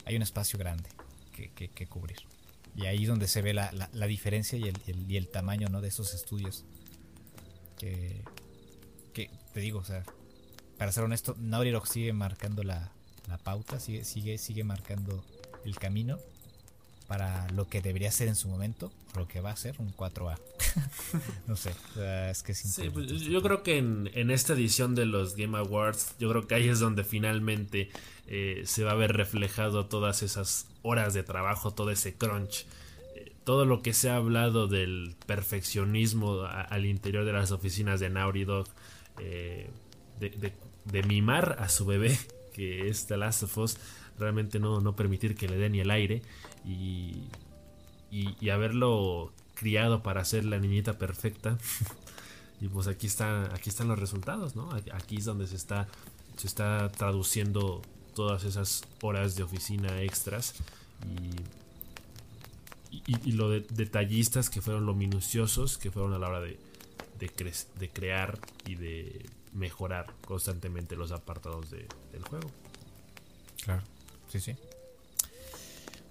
hay 0.06 0.16
un 0.16 0.22
espacio 0.22 0.60
grande 0.60 0.90
que, 1.32 1.50
que, 1.50 1.88
cubrir. 1.88 2.18
Y 2.76 2.86
ahí 2.86 3.04
es 3.04 3.08
donde 3.08 3.28
se 3.28 3.42
ve 3.42 3.54
la, 3.54 3.72
la, 3.92 4.08
diferencia 4.08 4.58
y 4.58 4.64
el, 4.64 4.76
el, 4.88 5.10
y 5.10 5.18
el, 5.18 5.28
tamaño 5.30 5.70
¿no? 5.70 5.82
de 5.82 5.88
esos 5.88 6.14
estudios 6.14 6.66
que, 9.14 9.30
te 9.54 9.60
digo, 9.60 9.80
o 9.80 9.84
sea, 9.84 10.04
para 10.84 10.92
ser 10.92 11.06
honesto, 11.06 11.34
Naughty 11.40 11.70
Dog 11.70 11.88
sigue 11.88 12.12
marcando 12.12 12.62
la, 12.62 12.92
pauta, 13.46 13.80
sigue, 13.80 14.04
sigue, 14.04 14.38
sigue 14.38 14.66
marcando 14.66 15.24
el 15.64 15.78
camino 15.78 16.20
para 17.08 17.50
lo 17.52 17.70
que 17.70 17.82
debería 17.82 18.12
ser 18.12 18.28
en 18.28 18.36
su 18.36 18.50
momento, 18.50 18.92
o 19.16 19.20
lo 19.20 19.28
que 19.30 19.40
va 19.40 19.52
a 19.52 19.56
ser 19.56 19.76
un 19.80 19.96
4A. 19.96 20.38
no 21.48 21.56
sé, 21.56 21.72
es 22.30 22.44
que 22.44 22.52
es 22.52 22.82
pues, 22.94 23.08
yo 23.22 23.42
creo 23.42 23.64
que 23.64 23.78
en, 23.78 24.30
esta 24.30 24.52
edición 24.52 24.94
de 24.94 25.06
los 25.06 25.38
Game 25.38 25.58
Awards, 25.58 26.16
yo 26.20 26.30
creo 26.30 26.48
que 26.48 26.56
ahí 26.56 26.68
es 26.68 26.80
donde 26.80 27.06
finalmente 27.06 27.90
eh, 28.28 28.64
se 28.66 28.84
va 28.84 28.92
a 28.92 28.96
ver 28.96 29.14
reflejado 29.14 29.86
todas 29.86 30.22
esas 30.22 30.68
horas 30.82 31.14
de 31.14 31.24
trabajo, 31.24 31.72
todo 31.72 31.92
ese 31.92 32.14
crunch 32.16 32.66
todo 33.46 33.64
lo 33.66 33.82
que 33.82 33.94
se 33.94 34.10
ha 34.10 34.18
hablado 34.18 34.68
del 34.68 35.16
perfeccionismo 35.28 36.44
al 36.44 36.86
interior 36.86 37.24
de 37.26 37.34
las 37.34 37.52
oficinas 37.52 38.00
de 38.02 38.10
Naughty 38.10 38.46
Dog, 38.46 38.68
eh, 39.20 39.70
de, 40.20 40.54
mimar 41.08 41.58
a 41.60 41.70
su 41.70 41.86
bebé, 41.86 42.18
que 42.54 42.90
es 42.90 43.08
The 43.08 43.18
Last 43.18 43.44
of 43.44 43.58
Us, 43.58 43.78
realmente 44.18 44.60
no, 44.60 44.82
no 44.82 44.96
permitir 44.96 45.36
que 45.36 45.48
le 45.48 45.58
dé 45.58 45.70
ni 45.70 45.80
el 45.80 45.92
aire 45.92 46.22
y, 46.66 47.24
y, 48.12 48.50
haberlo 48.50 49.34
criado 49.56 50.04
para 50.04 50.24
ser 50.26 50.46
la 50.46 50.60
niñita 50.60 50.98
perfecta. 50.98 51.58
y 52.62 52.68
pues 52.68 52.88
aquí, 52.88 53.08
está, 53.08 53.54
aquí 53.54 53.70
están 53.70 53.88
los 53.88 54.00
resultados, 54.00 54.56
¿no? 54.56 54.70
Aquí 54.94 55.18
es 55.18 55.26
donde 55.26 55.48
se 55.48 55.56
está, 55.56 55.88
se 56.38 56.48
está 56.48 56.92
traduciendo 56.92 57.82
todas 58.16 58.44
esas 58.44 58.84
horas 59.02 59.36
de 59.36 59.44
oficina 59.44 60.02
extras 60.02 60.54
y 61.04 61.64
y, 63.08 63.32
lo 63.32 63.50
de, 63.50 63.62
detallistas 63.62 64.50
que 64.50 64.62
fueron 64.62 64.86
lo 64.86 64.94
minuciosos 64.94 65.78
que 65.78 65.92
fueron 65.92 66.14
a 66.14 66.20
la 66.20 66.28
hora 66.28 66.42
de, 66.42 66.60
de, 67.20 67.90
crear 67.90 68.40
y 68.66 68.76
de 68.76 69.26
mejorar 69.54 70.14
constantemente 70.26 70.96
los 70.96 71.12
apartados 71.12 71.70
del 71.70 72.24
juego. 72.28 72.50
Claro, 73.64 73.82
Sí, 74.34 74.40
sí. 74.40 74.56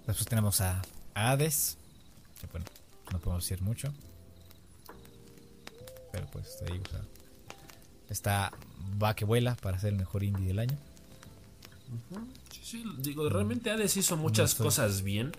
Después 0.07 0.25
tenemos 0.27 0.61
a, 0.61 0.81
Hades. 1.13 1.77
Que 2.39 2.47
bueno, 2.47 2.65
no 3.11 3.19
podemos 3.19 3.43
decir 3.43 3.61
mucho. 3.61 3.93
Pero 6.13 6.25
pues 6.27 6.47
está 6.47 6.71
ahí, 6.71 6.81
o 6.85 6.89
sea, 6.89 7.01
está 8.09 8.53
va 9.01 9.13
que 9.13 9.25
vuela 9.25 9.55
para 9.55 9.77
ser 9.77 9.91
el 9.91 9.99
mejor 9.99 10.23
indie 10.23 10.47
del 10.47 10.59
año. 10.59 10.77
Sí, 12.49 12.61
sí, 12.63 12.83
digo, 12.99 13.27
realmente 13.27 13.71
Hades 13.71 13.97
hizo 13.97 14.15
muchas 14.15 14.55
cosas 14.55 15.01
bien. 15.01 15.33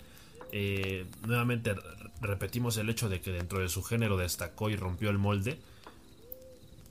Eh, 0.53 1.07
nuevamente 1.27 1.75
repetimos 2.21 2.77
el 2.77 2.91
hecho 2.91 3.09
de 3.09 3.23
que 3.23 3.33
dentro 3.33 3.61
de 3.61 3.71
su 3.71 3.83
género 3.83 4.19
destacó 4.19 4.69
y 4.69 4.77
rompió 4.77 5.09
el 5.09 5.17
molde. 5.17 5.59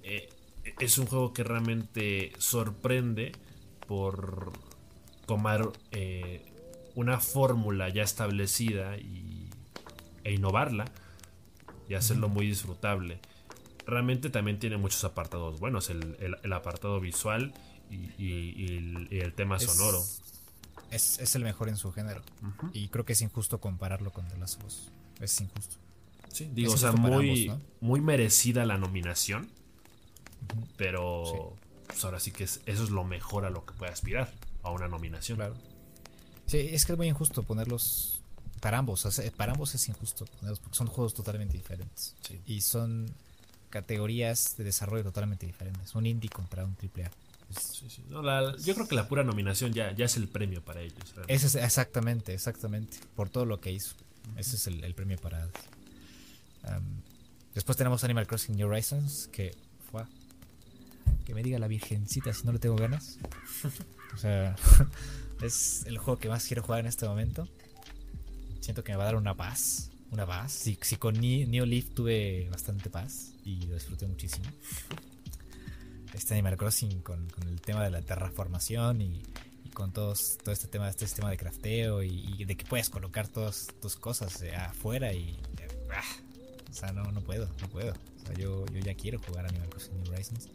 Eh, 0.01 0.27
es 0.79 0.97
un 0.97 1.05
juego 1.07 1.33
que 1.33 1.43
realmente 1.43 2.31
sorprende 2.37 3.33
por 3.87 4.53
tomar 5.25 5.71
eh, 5.91 6.45
una 6.95 7.19
fórmula 7.19 7.89
ya 7.89 8.03
establecida 8.03 8.97
y, 8.97 9.49
e 10.23 10.33
innovarla 10.33 10.85
y 11.89 11.95
hacerlo 11.95 12.29
muy 12.29 12.47
disfrutable. 12.47 13.19
Realmente 13.85 14.29
también 14.29 14.59
tiene 14.59 14.77
muchos 14.77 15.03
apartados 15.03 15.59
buenos, 15.59 15.89
el, 15.89 16.53
apartado 16.53 16.99
visual 16.99 17.53
y, 17.89 19.17
el, 19.19 19.33
tema 19.33 19.59
sonoro. 19.59 20.01
Es, 20.91 21.35
el 21.35 21.43
mejor 21.43 21.67
en 21.69 21.75
su 21.75 21.91
género. 21.91 22.21
Y 22.71 22.87
creo 22.87 23.05
que 23.05 23.13
es 23.13 23.21
injusto 23.21 23.59
compararlo 23.59 24.11
con 24.11 24.27
The 24.27 24.37
Last 24.37 24.59
of 24.59 24.67
Us. 24.67 24.91
Es 25.19 25.41
injusto. 25.41 25.75
Sí, 26.29 26.49
digo, 26.53 26.73
o 26.73 26.77
sea, 26.77 26.93
muy, 26.93 27.51
muy 27.81 27.99
merecida 27.99 28.65
la 28.65 28.77
nominación. 28.77 29.49
Pero 30.77 31.55
pues 31.87 32.03
ahora 32.05 32.19
sí 32.19 32.31
que 32.31 32.43
eso 32.43 32.61
es 32.65 32.89
lo 32.89 33.03
mejor 33.03 33.45
a 33.45 33.49
lo 33.49 33.65
que 33.65 33.73
puede 33.73 33.91
aspirar, 33.91 34.31
a 34.63 34.71
una 34.71 34.87
nominación. 34.87 35.37
Claro. 35.37 35.55
Sí, 36.45 36.57
es 36.71 36.85
que 36.85 36.93
es 36.93 36.97
muy 36.97 37.07
injusto 37.07 37.43
ponerlos 37.43 38.21
para 38.59 38.77
ambos. 38.77 39.07
para 39.37 39.53
ambos 39.53 39.75
es 39.75 39.87
injusto 39.89 40.25
ponerlos 40.25 40.59
porque 40.59 40.77
son 40.77 40.87
juegos 40.87 41.13
totalmente 41.13 41.57
diferentes. 41.57 42.15
Y 42.45 42.61
son 42.61 43.13
categorías 43.69 44.55
de 44.57 44.63
desarrollo 44.63 45.03
totalmente 45.03 45.45
diferentes. 45.45 45.93
Un 45.95 46.05
indie 46.05 46.29
contra 46.29 46.63
un 46.63 46.75
triple 46.75 47.05
A. 47.05 47.11
yo 48.57 48.75
creo 48.75 48.87
que 48.87 48.95
la 48.95 49.07
pura 49.07 49.23
nominación 49.23 49.73
ya, 49.73 49.91
ya 49.93 50.05
es 50.05 50.17
el 50.17 50.27
premio 50.27 50.63
para 50.63 50.81
ellos. 50.81 50.97
Ese 51.27 51.47
es 51.47 51.55
exactamente, 51.55 52.33
exactamente. 52.33 52.97
Por 53.15 53.29
todo 53.29 53.45
lo 53.45 53.59
que 53.59 53.71
hizo. 53.71 53.95
Ese 54.37 54.55
es 54.55 54.67
el, 54.67 54.95
premio 54.95 55.17
para. 55.17 55.49
después 57.53 57.77
tenemos 57.77 58.03
Animal 58.03 58.27
Crossing 58.27 58.55
New 58.55 58.67
Horizons, 58.67 59.27
que 59.31 59.55
fue 59.91 60.03
que 61.25 61.33
me 61.33 61.43
diga 61.43 61.59
la 61.59 61.67
virgencita 61.67 62.33
si 62.33 62.45
no 62.45 62.51
le 62.51 62.59
tengo 62.59 62.75
ganas. 62.75 63.17
o 64.13 64.17
sea, 64.17 64.55
es 65.41 65.83
el 65.85 65.97
juego 65.97 66.19
que 66.19 66.29
más 66.29 66.45
quiero 66.45 66.63
jugar 66.63 66.81
en 66.81 66.87
este 66.87 67.07
momento. 67.07 67.47
Siento 68.59 68.83
que 68.83 68.91
me 68.91 68.97
va 68.97 69.03
a 69.03 69.07
dar 69.07 69.15
una 69.15 69.35
paz. 69.35 69.91
Una 70.11 70.25
paz. 70.25 70.51
Si, 70.51 70.77
si 70.81 70.97
con 70.97 71.19
Leaf 71.19 71.89
tuve 71.93 72.47
bastante 72.49 72.89
paz 72.89 73.33
y 73.43 73.65
lo 73.65 73.73
disfruté 73.73 74.07
muchísimo. 74.07 74.45
Este 76.13 76.35
Animal 76.35 76.57
Crossing 76.57 77.01
con, 77.01 77.27
el 77.47 77.59
tema 77.61 77.83
de 77.83 77.89
la 77.89 78.01
terraformación 78.01 79.01
y, 79.01 79.23
con 79.73 79.91
todos, 79.91 80.37
todo 80.43 80.53
este 80.53 80.67
tema, 80.67 80.87
este 80.87 81.07
sistema 81.07 81.31
de 81.31 81.37
crafteo 81.37 82.03
y, 82.03 82.45
de 82.45 82.55
que 82.55 82.63
puedes 82.65 82.89
colocar 82.89 83.27
todas 83.27 83.67
tus 83.81 83.95
cosas 83.95 84.43
afuera 84.57 85.13
y... 85.13 85.35
Ah, 85.91 86.01
o 86.69 86.73
sea, 86.73 86.91
no, 86.91 87.11
no 87.11 87.21
puedo, 87.21 87.49
no 87.61 87.67
puedo. 87.69 87.93
O 87.93 88.25
sea, 88.25 88.35
yo, 88.35 88.65
yo 88.67 88.79
ya 88.79 88.93
quiero 88.93 89.19
jugar 89.19 89.45
Animal 89.47 89.69
Crossing 89.69 89.95
New 90.03 90.11
Horizons. 90.11 90.47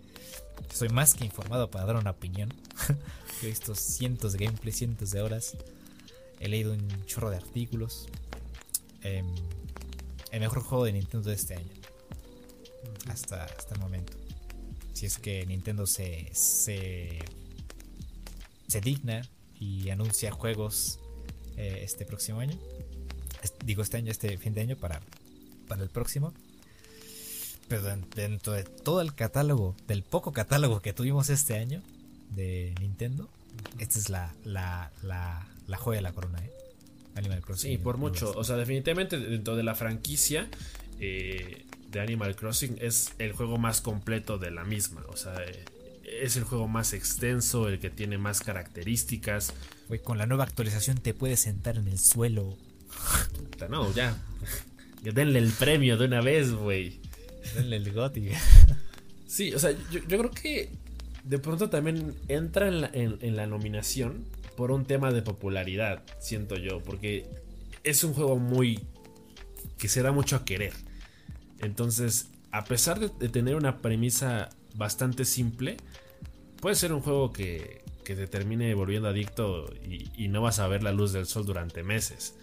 Soy 0.72 0.88
más 0.88 1.14
que 1.14 1.24
informado 1.24 1.70
para 1.70 1.86
dar 1.86 1.96
una 1.96 2.10
opinión. 2.10 2.52
He 3.42 3.46
visto 3.46 3.74
cientos 3.74 4.32
de 4.32 4.44
gameplay, 4.44 4.72
cientos 4.72 5.10
de 5.10 5.20
horas. 5.20 5.56
He 6.40 6.48
leído 6.48 6.72
un 6.72 7.06
chorro 7.06 7.30
de 7.30 7.36
artículos. 7.36 8.06
Em, 9.02 9.26
el 10.30 10.40
mejor 10.40 10.62
juego 10.62 10.84
de 10.84 10.92
Nintendo 10.92 11.28
de 11.28 11.36
este 11.36 11.54
año. 11.54 11.72
Hasta, 13.08 13.44
hasta 13.44 13.74
el 13.74 13.80
momento. 13.80 14.12
Si 14.92 15.06
es 15.06 15.18
que 15.18 15.46
Nintendo 15.46 15.86
se, 15.86 16.28
se, 16.34 17.18
se 18.66 18.80
digna 18.80 19.22
y 19.58 19.90
anuncia 19.90 20.32
juegos 20.32 20.98
eh, 21.56 21.80
este 21.82 22.04
próximo 22.04 22.40
año. 22.40 22.56
digo 23.64 23.82
este 23.82 23.96
año, 23.96 24.10
este 24.10 24.36
fin 24.38 24.54
de 24.54 24.60
año 24.62 24.76
para, 24.76 25.00
para 25.66 25.82
el 25.82 25.88
próximo. 25.88 26.32
Pero 27.68 27.82
dentro 28.14 28.54
de 28.54 28.64
todo 28.64 29.00
el 29.00 29.14
catálogo, 29.14 29.76
del 29.86 30.02
poco 30.02 30.32
catálogo 30.32 30.80
que 30.80 30.92
tuvimos 30.92 31.28
este 31.28 31.58
año 31.58 31.82
de 32.30 32.74
Nintendo, 32.80 33.28
esta 33.78 33.98
es 33.98 34.08
la, 34.08 34.34
la, 34.44 34.90
la, 35.02 35.46
la 35.66 35.76
joya 35.76 35.98
de 35.98 36.02
la 36.02 36.12
corona, 36.12 36.38
¿eh? 36.38 36.50
Animal 37.14 37.42
Crossing. 37.42 37.72
Sí, 37.72 37.78
por 37.78 37.98
mucho. 37.98 38.32
O 38.36 38.44
sea, 38.44 38.56
definitivamente 38.56 39.18
dentro 39.18 39.56
de 39.56 39.64
la 39.64 39.74
franquicia 39.74 40.48
eh, 41.00 41.66
de 41.90 42.00
Animal 42.00 42.36
Crossing 42.36 42.78
es 42.80 43.12
el 43.18 43.32
juego 43.32 43.58
más 43.58 43.80
completo 43.80 44.38
de 44.38 44.50
la 44.50 44.64
misma. 44.64 45.02
O 45.08 45.16
sea, 45.16 45.34
eh, 45.44 45.64
es 46.04 46.36
el 46.36 46.44
juego 46.44 46.68
más 46.68 46.92
extenso, 46.92 47.68
el 47.68 47.80
que 47.80 47.90
tiene 47.90 48.18
más 48.18 48.40
características. 48.40 49.52
Güey, 49.88 50.00
con 50.00 50.16
la 50.16 50.26
nueva 50.26 50.44
actualización 50.44 50.98
te 50.98 51.12
puedes 51.12 51.40
sentar 51.40 51.76
en 51.76 51.88
el 51.88 51.98
suelo. 51.98 52.56
No, 53.68 53.92
ya. 53.92 54.16
Denle 55.02 55.40
el 55.40 55.50
premio 55.52 55.96
de 55.96 56.06
una 56.06 56.20
vez, 56.20 56.52
güey. 56.52 57.00
El 57.56 57.92
Goti. 57.92 58.30
Sí, 59.26 59.52
o 59.52 59.58
sea, 59.58 59.72
yo, 59.90 60.00
creo 60.06 60.30
que 60.30 60.70
de 61.24 61.38
pronto 61.38 61.68
también 61.68 62.14
entra 62.28 62.68
en 62.68 63.36
la, 63.36 63.46
nominación 63.46 64.24
por 64.56 64.70
un 64.70 64.86
tema 64.86 65.12
de 65.12 65.22
popularidad, 65.22 66.02
siento 66.18 66.56
yo, 66.56 66.82
porque 66.82 67.26
es 67.84 68.04
un 68.04 68.14
juego 68.14 68.38
muy 68.38 68.80
que 69.76 69.88
se 69.88 70.02
da 70.02 70.12
mucho 70.12 70.36
a 70.36 70.44
querer. 70.44 70.72
Entonces, 71.60 72.30
a 72.50 72.64
pesar 72.64 72.98
de, 73.00 73.28
tener 73.28 73.54
una 73.54 73.78
premisa 73.78 74.48
bastante 74.74 75.24
simple, 75.24 75.76
puede 76.60 76.74
ser 76.74 76.92
un 76.92 77.00
juego 77.00 77.32
que, 77.32 77.82
que 78.08 78.16
te 78.16 78.26
termine 78.26 78.72
volviendo 78.72 79.06
adicto 79.06 79.70
y, 79.84 80.28
no 80.28 80.40
vas 80.40 80.60
a 80.60 80.66
ver 80.66 80.82
la 80.82 80.92
luz 80.92 81.12
del 81.12 81.26
sol 81.26 81.44
durante 81.44 81.82
meses. 81.82 82.34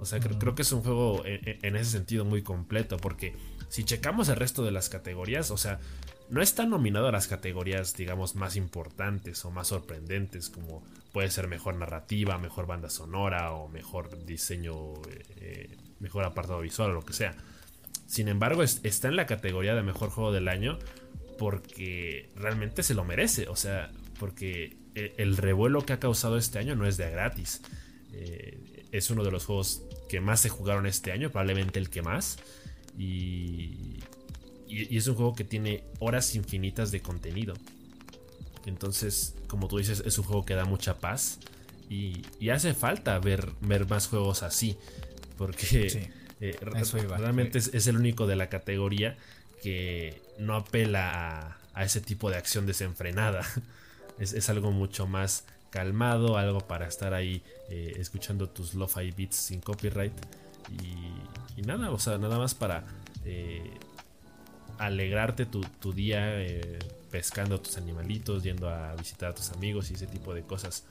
O 0.00 0.04
sea, 0.04 0.18
creo, 0.18 0.56
que 0.56 0.62
es 0.62 0.72
un 0.72 0.82
juego 0.82 1.22
en, 1.24 1.76
ese 1.76 1.92
sentido 1.92 2.24
muy 2.24 2.42
completo, 2.42 2.96
porque 2.96 3.36
si 3.68 3.84
checamos 3.84 4.28
el 4.28 4.36
resto 4.36 4.64
de 4.64 4.70
las 4.70 4.88
categorías, 4.88 5.50
o 5.50 5.56
sea, 5.56 5.80
no 6.28 6.42
está 6.42 6.66
nominado 6.66 7.08
a 7.08 7.12
las 7.12 7.28
categorías, 7.28 7.96
digamos, 7.96 8.34
más 8.34 8.56
importantes 8.56 9.44
o 9.44 9.50
más 9.50 9.68
sorprendentes, 9.68 10.50
como 10.50 10.84
puede 11.12 11.30
ser 11.30 11.48
mejor 11.48 11.76
narrativa, 11.76 12.38
mejor 12.38 12.66
banda 12.66 12.90
sonora 12.90 13.52
o 13.52 13.68
mejor 13.68 14.24
diseño, 14.26 14.94
eh, 15.36 15.76
mejor 16.00 16.24
apartado 16.24 16.60
visual 16.60 16.90
o 16.90 16.94
lo 16.94 17.04
que 17.04 17.12
sea. 17.12 17.36
Sin 18.06 18.28
embargo, 18.28 18.62
está 18.62 19.08
en 19.08 19.16
la 19.16 19.26
categoría 19.26 19.74
de 19.74 19.82
mejor 19.82 20.10
juego 20.10 20.32
del 20.32 20.48
año 20.48 20.78
porque 21.38 22.30
realmente 22.36 22.82
se 22.82 22.94
lo 22.94 23.04
merece, 23.04 23.48
o 23.48 23.56
sea, 23.56 23.90
porque 24.18 24.76
eh, 24.94 25.14
el 25.18 25.36
revuelo 25.36 25.84
que 25.84 25.92
ha 25.92 26.00
causado 26.00 26.38
este 26.38 26.58
año 26.58 26.74
no 26.74 26.86
es 26.86 26.96
de 26.96 27.10
gratis. 27.10 27.62
Eh, 28.12 28.86
es 28.92 29.10
uno 29.10 29.24
de 29.24 29.30
los 29.30 29.44
juegos 29.44 29.82
que 30.08 30.20
más 30.20 30.40
se 30.40 30.48
jugaron 30.48 30.86
este 30.86 31.12
año, 31.12 31.30
probablemente 31.30 31.78
el 31.78 31.90
que 31.90 32.02
más. 32.02 32.38
Y, 32.98 34.00
es 34.68 35.06
un 35.06 35.14
juego 35.14 35.34
que 35.34 35.44
tiene 35.44 35.84
horas 36.00 36.34
infinitas 36.34 36.90
de 36.90 37.00
contenido. 37.00 37.54
Entonces, 38.66 39.34
como 39.46 39.68
tú 39.68 39.78
dices, 39.78 40.02
es 40.04 40.18
un 40.18 40.24
juego 40.24 40.44
que 40.44 40.54
da 40.54 40.64
mucha 40.64 40.98
paz. 40.98 41.38
Y, 41.88 42.24
hace 42.50 42.74
falta 42.74 43.18
ver, 43.18 43.52
ver, 43.60 43.88
más 43.88 44.08
juegos 44.08 44.42
así. 44.42 44.76
Porque 45.38 46.10
eh, 46.40 46.56
realmente 46.60 47.58
es, 47.58 47.86
el 47.86 47.96
único 47.96 48.26
de 48.26 48.36
la 48.36 48.48
categoría 48.48 49.16
que 49.62 50.20
no 50.38 50.54
apela 50.54 51.58
a, 51.74 51.84
ese 51.84 52.00
tipo 52.00 52.30
de 52.30 52.36
acción 52.36 52.66
desenfrenada. 52.66 53.42
Es, 54.18 54.48
algo 54.48 54.72
mucho 54.72 55.06
más 55.06 55.44
calmado, 55.68 56.38
algo 56.38 56.60
para 56.60 56.88
estar 56.88 57.12
ahí 57.12 57.42
eh, 57.68 57.96
escuchando 57.98 58.48
tus 58.48 58.72
lo-fi 58.72 59.10
beats 59.10 59.36
sin 59.36 59.60
copyright. 59.60 60.14
Y, 60.68 61.62
nada, 61.62 61.90
o 61.90 61.98
sea, 61.98 62.18
nada 62.18 62.38
más 62.38 62.54
para 62.54 62.84
eh, 63.24 63.72
alegrarte 64.78 65.46
tu, 65.46 65.92
día 65.92 66.40
eh, 66.40 66.78
pescando 67.10 67.56
a 67.56 67.62
tus 67.62 67.76
animalitos, 67.76 68.42
yendo 68.42 68.68
a 68.68 68.94
visitar 68.94 69.30
a 69.30 69.34
tus 69.34 69.50
amigos 69.50 69.90
y 69.90 69.94
ese 69.94 70.06
tipo 70.06 70.34
de 70.34 70.42
cosas. 70.42 70.84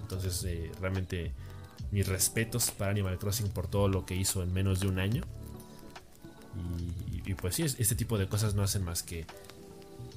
Entonces, 0.00 0.44
eh, 0.44 0.70
realmente 0.80 1.32
mis 1.90 2.06
respetos 2.06 2.70
para 2.70 2.90
Animal 2.90 3.18
Crossing 3.18 3.48
por 3.48 3.66
todo 3.66 3.88
lo 3.88 4.06
que 4.06 4.14
hizo 4.14 4.42
en 4.42 4.52
menos 4.52 4.80
de 4.80 4.88
un 4.88 4.98
año. 4.98 5.22
Y, 7.24 7.34
pues 7.34 7.54
sí, 7.54 7.62
este 7.62 7.94
tipo 7.94 8.18
de 8.18 8.26
cosas 8.26 8.54
no 8.54 8.62
hacen 8.62 8.84
más 8.84 9.02
que 9.04 9.24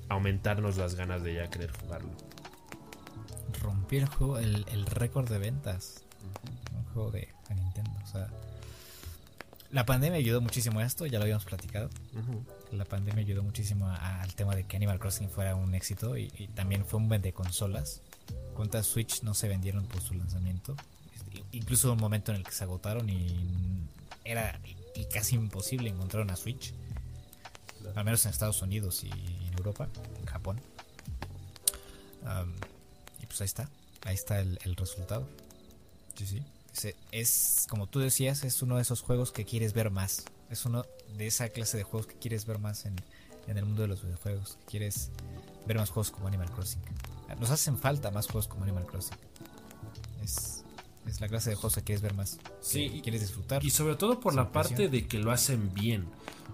aumentarnos 0.10 0.78
las 0.78 0.96
ganas 0.96 1.22
de 1.22 1.36
ya 1.36 1.50
querer 1.50 1.72
jugarlo. 1.72 2.10
Rompió 3.62 4.00
el 4.00 4.08
juego, 4.08 4.40
el, 4.40 4.86
récord 4.88 5.30
de 5.30 5.38
ventas. 5.38 6.04
Un 6.76 6.84
juego 6.94 7.12
de 7.12 7.30
Nintendo. 7.56 7.92
O 8.04 8.08
sea, 8.08 8.30
la 9.74 9.88
pandemia 9.88 10.20
ayudó 10.20 10.40
muchísimo 10.40 10.80
a 10.80 10.86
esto, 10.86 11.08
ya 11.08 11.18
lo 11.18 11.24
habíamos 11.24 11.46
platicado. 11.46 11.90
La 12.72 12.86
pandemia 12.86 13.22
ayudó 13.22 13.42
muchísimo 13.42 13.90
al 13.90 14.36
tema 14.36 14.56
de 14.56 14.66
que 14.66 14.78
Animal 14.78 15.00
Crossing 15.00 15.32
fuera 15.32 15.56
un 15.56 15.74
éxito 15.74 16.16
y, 16.16 16.30
también 16.54 16.86
fue 16.86 17.00
un 17.00 17.10
vende 17.10 17.34
consolas. 17.34 18.02
¿Cuántas 18.54 18.86
Switch 18.86 19.24
no 19.24 19.34
se 19.34 19.48
vendieron 19.48 19.86
por 19.88 20.00
su 20.02 20.14
lanzamiento? 20.14 20.76
Incluso 21.52 21.92
un 21.92 22.00
momento 22.00 22.32
en 22.32 22.38
el 22.38 22.44
que 22.44 22.52
se 22.52 22.64
agotaron 22.64 23.10
y 23.10 23.90
era 24.24 24.60
casi 25.12 25.36
imposible 25.36 25.90
encontrar 25.90 26.22
una 26.22 26.36
Switch. 26.36 26.72
Al 27.96 28.06
menos 28.06 28.24
en 28.26 28.32
Estados 28.32 28.62
Unidos 28.62 29.04
y 29.04 29.10
en 29.10 29.54
Europa, 29.58 29.90
en 30.20 30.26
Japón. 30.28 30.62
y 33.20 33.26
pues 33.26 33.42
ahí 33.42 33.46
está. 33.46 33.68
Ahí 34.06 34.14
está 34.14 34.40
el, 34.40 34.76
resultado. 34.76 35.28
Sí, 36.16 36.28
sí. 36.28 36.44
Es, 37.12 37.68
como 37.70 37.88
tú 37.88 38.00
decías, 38.00 38.44
es 38.44 38.62
uno 38.62 38.78
de 38.78 38.82
esos 38.82 39.02
juegos 39.02 39.32
que 39.32 39.46
quieres 39.46 39.74
ver 39.74 39.92
más. 39.92 40.26
Es 40.50 40.66
uno 40.66 40.86
de 41.18 41.28
esa 41.28 41.50
clase 41.50 41.78
de 41.78 41.84
juegos 41.84 42.08
que 42.08 42.16
quieres 42.16 42.46
ver 42.46 42.60
más 42.60 42.86
en, 42.86 42.96
en 43.48 43.58
el 43.58 43.66
mundo 43.66 43.84
de 43.84 43.88
los 43.88 44.04
videojuegos. 44.04 44.58
Que 44.62 44.72
quieres 44.72 45.12
ver 45.68 45.78
más 45.78 45.90
juegos 45.90 46.12
como 46.12 46.28
Animal 46.28 46.52
Crossing. 46.52 46.82
Nos 47.40 47.50
hacen 47.50 47.78
falta 47.78 48.12
más 48.12 48.28
juegos 48.28 48.48
como 48.48 48.64
Animal 48.64 48.86
Crossing. 48.86 49.18
Es, 50.24 50.64
es 51.08 51.22
la 51.22 51.28
clase 51.28 51.50
de 51.50 51.56
juegos 51.56 51.76
que 51.76 51.84
quieres 51.84 52.02
ver 52.02 52.14
más. 52.14 52.40
Sí, 52.62 53.02
quieres 53.04 53.22
disfrutar. 53.22 53.64
Y 53.64 53.70
sobre 53.70 53.96
todo 53.96 54.20
por 54.20 54.34
la 54.34 54.52
parte 54.52 54.90
de 54.90 55.08
que 55.08 55.20
lo 55.20 55.32
hacen 55.32 55.74
bien. 55.74 56.08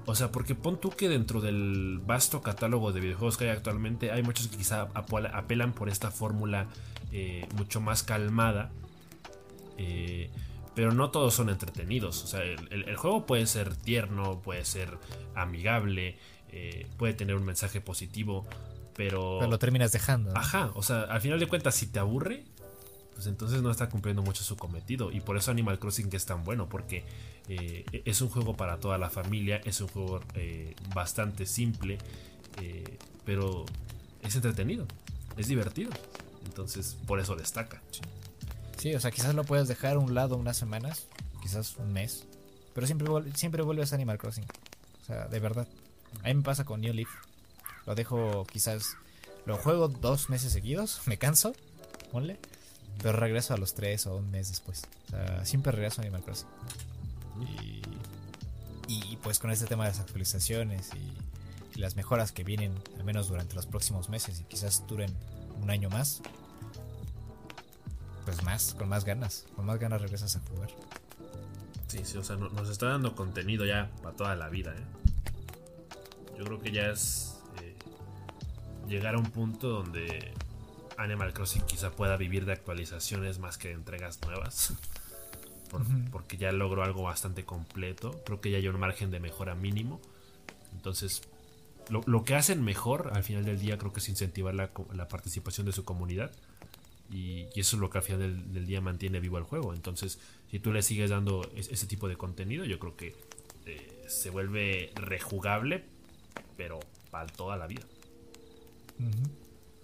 O 0.06 0.16
sea, 0.16 0.32
porque 0.32 0.56
pon 0.56 0.80
tú 0.80 0.90
que 0.90 1.08
dentro 1.08 1.42
del 1.42 2.00
vasto 2.00 2.42
catálogo 2.42 2.92
de 2.92 3.00
videojuegos 3.00 3.38
que 3.38 3.46
hay 3.46 3.52
actualmente, 3.52 4.12
hay 4.12 4.24
muchos 4.24 4.48
que 4.48 4.58
quizá 4.58 4.90
apelan 4.94 5.74
por 5.74 5.90
esta 5.90 6.10
fórmula 6.10 6.68
eh, 7.12 7.48
mucho 7.56 7.80
más 7.80 8.04
calmada. 8.04 8.72
Eh, 9.80 10.30
pero 10.76 10.94
no 10.94 11.12
todos 11.12 11.34
son 11.34 11.50
entretenidos. 11.50 12.24
O 12.24 12.28
sea, 12.28 12.42
el, 12.42 12.96
juego 12.96 13.26
puede 13.26 13.46
ser 13.48 13.76
tierno, 13.76 14.42
puede 14.42 14.64
ser 14.64 14.98
amigable, 15.36 16.18
eh, 16.52 16.88
puede 16.98 17.14
tener 17.14 17.36
un 17.36 17.44
mensaje 17.44 17.82
positivo, 17.82 18.48
pero... 18.96 19.40
Pero 19.40 19.52
lo 19.52 19.60
terminas 19.60 19.92
dejando. 19.92 20.32
Ajá, 20.38 20.72
o 20.76 20.84
sea, 20.84 21.02
al 21.02 21.22
final 21.22 21.40
de 21.40 21.48
cuentas, 21.48 21.76
si 21.76 21.88
te 21.88 22.00
aburre, 22.00 22.46
pues 23.14 23.28
entonces 23.28 23.62
no 23.62 23.72
está 23.72 23.90
cumpliendo 23.90 24.22
mucho 24.22 24.44
su 24.44 24.56
cometido. 24.56 25.12
Y 25.12 25.20
por 25.22 25.36
eso 25.36 25.52
Animal 25.52 25.80
Crossing 25.80 26.10
es 26.14 26.26
tan 26.26 26.44
bueno, 26.44 26.70
porque 26.70 27.04
eh, 27.50 27.84
es 28.06 28.22
un 28.22 28.30
juego 28.30 28.56
para 28.56 28.80
toda 28.80 28.98
la 28.98 29.10
familia, 29.10 29.62
es 29.66 29.82
un 29.82 29.90
juego 29.90 30.22
eh, 30.36 30.76
bastante 30.94 31.46
simple, 31.46 31.98
pero 33.26 33.66
es 34.22 34.36
entretenido, 34.36 34.86
es 35.36 35.48
divertido. 35.48 35.92
Entonces, 36.46 36.98
por 37.06 37.20
eso 37.20 37.36
destaca. 37.36 37.82
Sí. 37.92 38.00
O 38.96 39.00
sea, 39.00 39.12
quizás 39.12 39.36
lo 39.36 39.44
puedes 39.44 39.68
dejar 39.68 39.96
a 39.96 40.00
un 40.00 40.14
lado 40.16 40.38
unas 40.38 40.58
semanas, 40.58 41.08
quizás 41.42 41.76
un 41.78 41.92
mes, 41.92 42.26
pero 42.74 42.88
siempre, 42.88 43.08
siempre 43.36 43.62
vuelves 43.62 43.92
a 43.92 43.96
Animal 43.96 44.18
Crossing. 44.18 44.46
O 45.02 45.06
sea, 45.06 45.28
de 45.28 45.40
verdad. 45.40 45.68
A 46.24 46.28
mí 46.28 46.36
me 46.36 46.44
pasa 46.44 46.64
con 46.64 46.82
New 46.82 46.94
Leaf. 46.94 47.10
Lo 47.86 47.96
dejo 47.96 48.46
quizás. 48.46 48.96
Lo 49.46 49.58
juego 49.58 49.88
dos 49.88 50.30
meses 50.30 50.54
seguidos, 50.54 51.02
me 51.06 51.18
canso, 51.18 51.54
ponle. 52.12 52.40
Pero 53.02 53.18
regreso 53.18 53.54
a 53.54 53.58
los 53.58 53.74
tres 53.74 54.08
o 54.08 54.16
un 54.16 54.32
mes 54.32 54.50
después. 54.50 54.84
O 55.08 55.10
sea, 55.12 55.46
siempre 55.46 55.72
regreso 55.72 56.02
a 56.02 56.04
Animal 56.04 56.24
Crossing. 56.24 56.48
Y, 57.42 57.82
y 58.88 59.18
pues 59.18 59.40
con 59.40 59.52
este 59.52 59.66
tema 59.66 59.84
de 59.86 59.92
las 59.92 60.00
actualizaciones 60.00 60.90
y, 60.94 61.78
y, 61.78 61.80
las 61.80 61.96
mejoras 61.96 62.32
que 62.32 62.44
vienen, 62.44 62.74
al 62.98 63.04
menos 63.04 63.28
durante 63.30 63.56
los 63.56 63.66
próximos 63.66 64.10
meses 64.10 64.40
y 64.42 64.44
quizás 64.44 64.86
duren 64.88 65.14
un 65.62 65.70
año 65.70 65.90
más, 65.90 66.22
pues 68.30 68.44
más, 68.44 68.76
con 68.76 68.90
más 68.90 69.06
ganas, 69.06 69.46
con 69.56 69.66
más 69.66 69.80
ganas 69.80 70.02
regresas 70.02 70.36
a 70.36 70.40
jugar. 70.42 70.70
Sí, 71.88 72.00
sí, 72.04 72.18
o 72.18 72.24
sea, 72.24 72.36
nos 72.36 72.70
está 72.70 72.88
dando 72.88 73.16
contenido 73.16 73.66
ya 73.66 73.90
para 74.04 74.16
toda 74.16 74.36
la 74.36 74.50
vida, 74.50 74.76
¿eh? 74.76 74.84
Yo 76.38 76.46
creo 76.46 76.60
que 76.60 76.72
ya 76.72 76.92
es 76.92 77.40
eh, 77.62 77.76
llegar 78.88 79.16
a 79.16 79.18
un 79.18 79.32
punto 79.32 79.70
donde 79.70 80.34
Animal 80.98 81.34
Crossing 81.34 81.64
quizá 81.64 81.92
pueda 81.92 82.18
vivir 82.18 82.46
de 82.46 82.54
actualizaciones 82.54 83.40
más 83.40 83.58
que 83.58 83.70
de 83.70 83.74
entregas 83.74 84.22
nuevas. 84.22 84.74
Porque 86.12 86.38
ya 86.38 86.52
logró 86.52 86.84
algo 86.84 87.04
bastante 87.04 87.46
completo. 87.46 88.22
Creo 88.26 88.42
que 88.42 88.52
ya 88.52 88.58
hay 88.58 88.68
un 88.68 88.80
margen 88.80 89.12
de 89.12 89.20
mejora 89.20 89.54
mínimo. 89.56 90.02
Entonces, 90.74 91.22
lo, 91.90 92.24
que 92.24 92.36
hacen 92.36 92.64
mejor 92.64 93.12
al 93.14 93.24
final 93.24 93.46
del 93.46 93.60
día 93.60 93.78
creo 93.78 93.92
que 93.92 94.00
es 94.00 94.10
incentivar 94.10 94.56
la, 94.56 95.08
participación 95.08 95.66
de 95.66 95.74
su 95.74 95.84
comunidad. 95.84 96.32
Y, 97.12 97.48
eso 97.56 97.76
es 97.76 97.80
lo 97.82 97.90
que 97.90 97.98
al 97.98 98.04
final 98.04 98.54
del, 98.54 98.66
día 98.66 98.82
mantiene 98.82 99.20
vivo 99.20 99.38
el 99.38 99.44
juego. 99.44 99.74
Entonces, 99.74 100.20
si 100.50 100.60
tú 100.60 100.72
le 100.72 100.82
sigues 100.82 101.10
dando 101.10 101.50
ese 101.56 101.88
tipo 101.88 102.08
de 102.08 102.16
contenido, 102.16 102.66
yo 102.66 102.80
creo 102.80 102.96
que 102.96 103.16
eh, 103.66 104.06
se 104.08 104.30
vuelve 104.30 104.92
rejugable 104.96 105.84
pero 106.60 106.78
para 107.10 107.26
toda 107.32 107.56
la 107.56 107.68
vida. 107.68 107.84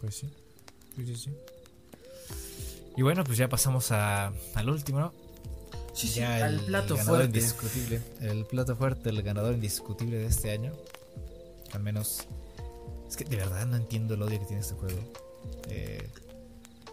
Pues 0.01 0.15
sí. 0.15 0.29
Sí, 0.97 1.15
sí, 1.15 1.29
Y 2.97 3.01
bueno, 3.01 3.23
pues 3.23 3.37
ya 3.37 3.47
pasamos 3.47 3.93
a, 3.93 4.33
al 4.55 4.69
último, 4.69 4.99
¿no? 4.99 5.13
Sí, 5.93 6.09
ya 6.09 6.45
el, 6.45 6.59
plato 6.59 6.97
fuerte. 6.97 7.39
Indiscutible, 7.39 8.01
el 8.19 8.45
plato 8.45 8.75
fuerte, 8.75 9.09
el 9.09 9.23
ganador 9.23 9.53
indiscutible 9.53 10.17
de 10.17 10.25
este 10.25 10.51
año. 10.51 10.73
Al 11.71 11.81
menos. 11.81 12.27
Es 13.07 13.15
que 13.15 13.23
de 13.23 13.37
verdad 13.37 13.65
no 13.67 13.77
entiendo 13.77 14.15
el 14.15 14.21
odio 14.21 14.37
que 14.39 14.45
tiene 14.45 14.61
este 14.61 14.75
juego. 14.75 14.99
Eh, 15.69 16.09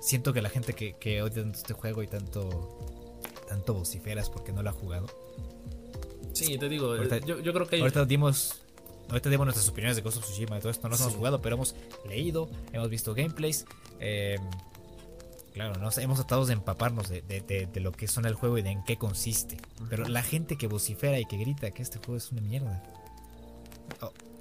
siento 0.02 0.32
que 0.32 0.42
la 0.42 0.50
gente 0.50 0.74
que, 0.74 0.94
que 0.98 1.22
odia 1.22 1.42
tanto 1.42 1.58
este 1.58 1.72
juego 1.72 2.02
y 2.02 2.06
tanto. 2.06 2.78
Tanto 3.48 3.74
vociferas 3.74 4.30
porque 4.30 4.52
no 4.52 4.62
lo 4.62 4.70
ha 4.70 4.72
jugado. 4.72 5.06
Sí, 6.32 6.56
te 6.56 6.70
digo, 6.70 6.96
yo, 6.96 7.40
yo, 7.40 7.52
creo 7.52 7.66
que 7.66 7.76
hay... 7.76 7.82
Ahorita 7.82 8.06
dimos 8.06 8.62
Ahorita 9.12 9.28
dimos 9.28 9.44
nuestras 9.44 9.68
opiniones 9.68 9.96
de 9.96 10.02
Ghost 10.02 10.16
of 10.16 10.24
Tsushima 10.24 10.56
y 10.56 10.60
todo 10.60 10.70
esto. 10.70 10.88
No 10.88 10.96
hemos 10.96 11.14
jugado, 11.14 11.42
pero 11.42 11.56
hemos 11.56 11.74
leído, 12.08 12.48
hemos 12.72 12.88
visto 12.88 13.14
gameplays. 13.14 13.66
Eh, 14.00 14.38
claro, 15.52 15.78
nos 15.78 15.98
hemos 15.98 16.18
tratado 16.18 16.46
de 16.46 16.54
empaparnos 16.54 17.10
de, 17.10 17.68
lo 17.74 17.92
que 17.92 18.08
son 18.08 18.24
el 18.24 18.34
juego 18.34 18.56
y 18.56 18.62
de 18.62 18.70
en 18.70 18.84
qué 18.84 18.96
consiste. 18.96 19.58
Pero 19.90 20.08
la 20.08 20.22
gente 20.22 20.56
que 20.56 20.66
vocifera 20.66 21.20
y 21.20 21.26
que 21.26 21.36
grita 21.36 21.70
que 21.72 21.82
este 21.82 21.98
juego 21.98 22.16
es 22.16 22.32
una 22.32 22.40
mierda. 22.40 22.82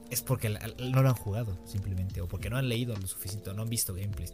es 0.09 0.21
porque 0.21 0.49
no 0.49 1.01
lo 1.01 1.09
han 1.09 1.15
jugado, 1.15 1.57
simplemente. 1.65 2.21
O 2.21 2.29
porque 2.29 2.49
no 2.49 2.57
han 2.57 2.69
leído 2.69 2.95
lo 2.95 3.07
suficiente, 3.07 3.49
o 3.49 3.53
no 3.53 3.63
han 3.63 3.69
visto 3.69 3.93
gameplays. 3.93 4.33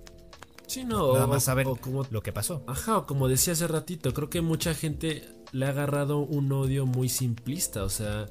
Sí, 0.67 0.83
no. 0.83 1.13
Nada 1.13 1.27
más 1.27 1.45
saben 1.45 1.73
como, 1.75 2.05
lo 2.11 2.21
que 2.21 2.33
pasó. 2.33 2.63
Ajá, 2.67 3.05
como 3.07 3.27
decía 3.27 3.53
hace 3.53 3.67
ratito, 3.67 4.13
creo 4.13 4.29
que 4.29 4.41
mucha 4.41 4.73
gente 4.73 5.27
le 5.53 5.65
ha 5.65 5.69
agarrado 5.69 6.19
un 6.19 6.51
odio 6.51 6.85
muy 6.85 7.09
simplista. 7.09 7.83
O 7.83 7.89
sea, 7.89 8.27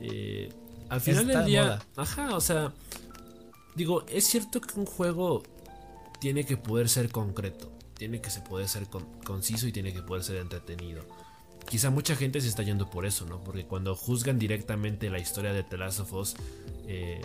eh, 0.00 0.52
al 0.88 1.00
final 1.00 1.26
del 1.28 1.44
día, 1.44 1.82
ajá, 1.96 2.34
o 2.34 2.40
sea, 2.40 2.74
digo, 3.76 4.04
es 4.08 4.26
cierto 4.26 4.60
que 4.60 4.78
un 4.78 4.86
juego 4.86 5.44
tiene 6.20 6.44
que 6.44 6.56
poder 6.56 6.88
ser 6.88 7.10
concreto, 7.10 7.70
tiene 7.94 8.20
que 8.20 8.30
se 8.30 8.40
poder 8.40 8.68
ser 8.68 8.88
conciso 9.24 9.68
y 9.68 9.72
tiene 9.72 9.92
que 9.92 10.02
poder 10.02 10.24
ser 10.24 10.36
entretenido. 10.36 11.04
Quizá 11.68 11.90
mucha 11.90 12.14
gente 12.14 12.40
se 12.40 12.48
está 12.48 12.62
yendo 12.62 12.90
por 12.90 13.06
eso, 13.06 13.26
¿no? 13.26 13.42
Porque 13.42 13.66
cuando 13.66 13.94
juzgan 13.96 14.38
directamente 14.38 15.10
la 15.10 15.18
historia 15.18 15.52
de 15.52 15.62
The 15.62 15.76
Last 15.76 16.00
of 16.00 16.12
Us, 16.12 16.36
eh, 16.86 17.20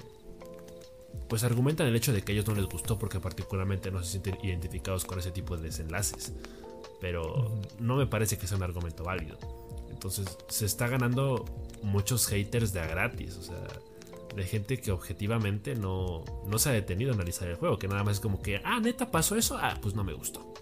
pues 1.28 1.44
argumentan 1.44 1.88
el 1.88 1.96
hecho 1.96 2.14
de 2.14 2.22
que 2.22 2.32
a 2.32 2.36
ellos 2.36 2.48
no 2.48 2.56
les 2.56 2.66
gustó 2.66 3.00
porque 3.00 3.20
particularmente 3.20 3.92
no 3.92 4.04
se 4.04 4.12
sienten 4.12 4.38
identificados 4.44 5.06
con 5.06 5.20
ese 5.20 5.32
tipo 5.32 5.56
de 5.58 5.64
desenlaces. 5.64 6.34
Pero 7.00 7.62
no 7.80 7.96
me 7.96 8.06
parece 8.06 8.38
que 8.38 8.48
sea 8.48 8.58
un 8.58 8.64
argumento 8.64 9.04
válido. 9.04 9.38
Entonces 9.90 10.38
se 10.50 10.66
está 10.66 10.88
ganando 10.88 11.46
muchos 11.84 12.28
haters 12.28 12.74
de 12.74 12.82
a 12.82 12.88
gratis, 12.88 13.38
o 13.38 13.44
sea, 13.44 13.62
de 14.36 14.44
gente 14.44 14.80
que 14.80 14.92
objetivamente 14.92 15.76
no, 15.76 16.24
no 16.48 16.60
se 16.60 16.70
ha 16.70 16.74
detenido 16.74 17.12
a 17.12 17.16
analizar 17.16 17.48
el 17.48 17.56
juego, 17.56 17.78
que 17.78 17.88
nada 17.88 18.04
más 18.04 18.16
es 18.16 18.20
como 18.20 18.42
que, 18.42 18.62
ah, 18.64 18.80
neta 18.80 19.12
pasó 19.12 19.36
eso, 19.36 19.58
ah, 19.60 19.78
pues 19.82 19.96
no 19.96 20.04
me 20.04 20.14
gustó. 20.14 20.54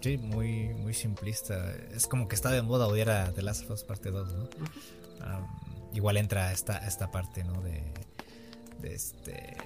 Sí, 0.00 0.16
muy, 0.16 0.70
muy 0.74 0.94
simplista. 0.94 1.74
Es 1.94 2.06
como 2.06 2.26
que 2.26 2.34
está 2.34 2.50
de 2.50 2.62
moda 2.62 2.86
odiar 2.86 3.10
a 3.10 3.32
The 3.32 3.42
Last 3.42 3.64
of 3.64 3.70
Us 3.72 3.84
parte 3.84 4.10
2, 4.10 4.34
¿no? 4.34 4.48
igual 5.92 6.16
entra 6.16 6.52
esta, 6.52 6.78
esta 6.86 7.10
parte, 7.10 7.44
¿no? 7.44 7.60
De, 7.62 7.72
de 7.72 8.06
este 8.84 9.56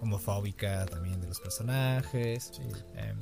homofóbica 0.00 0.86
también 0.86 1.20
de 1.20 1.28
los 1.28 1.40
personajes. 1.40 2.50
Sí. 2.52 2.62
Em, 2.96 3.18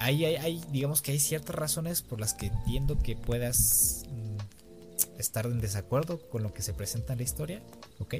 hay, 0.00 0.24
hay, 0.24 0.64
digamos 0.70 1.02
que 1.02 1.12
hay 1.12 1.18
ciertas 1.18 1.56
razones 1.56 2.02
por 2.02 2.20
las 2.20 2.34
que 2.34 2.46
entiendo 2.46 2.98
que 2.98 3.16
puedas 3.16 4.04
mm, 4.08 5.18
estar 5.18 5.46
en 5.46 5.60
desacuerdo 5.60 6.28
con 6.28 6.42
lo 6.42 6.52
que 6.52 6.62
se 6.62 6.72
presenta 6.72 7.12
en 7.12 7.18
la 7.18 7.24
historia, 7.24 7.62
¿ok? 7.98 8.16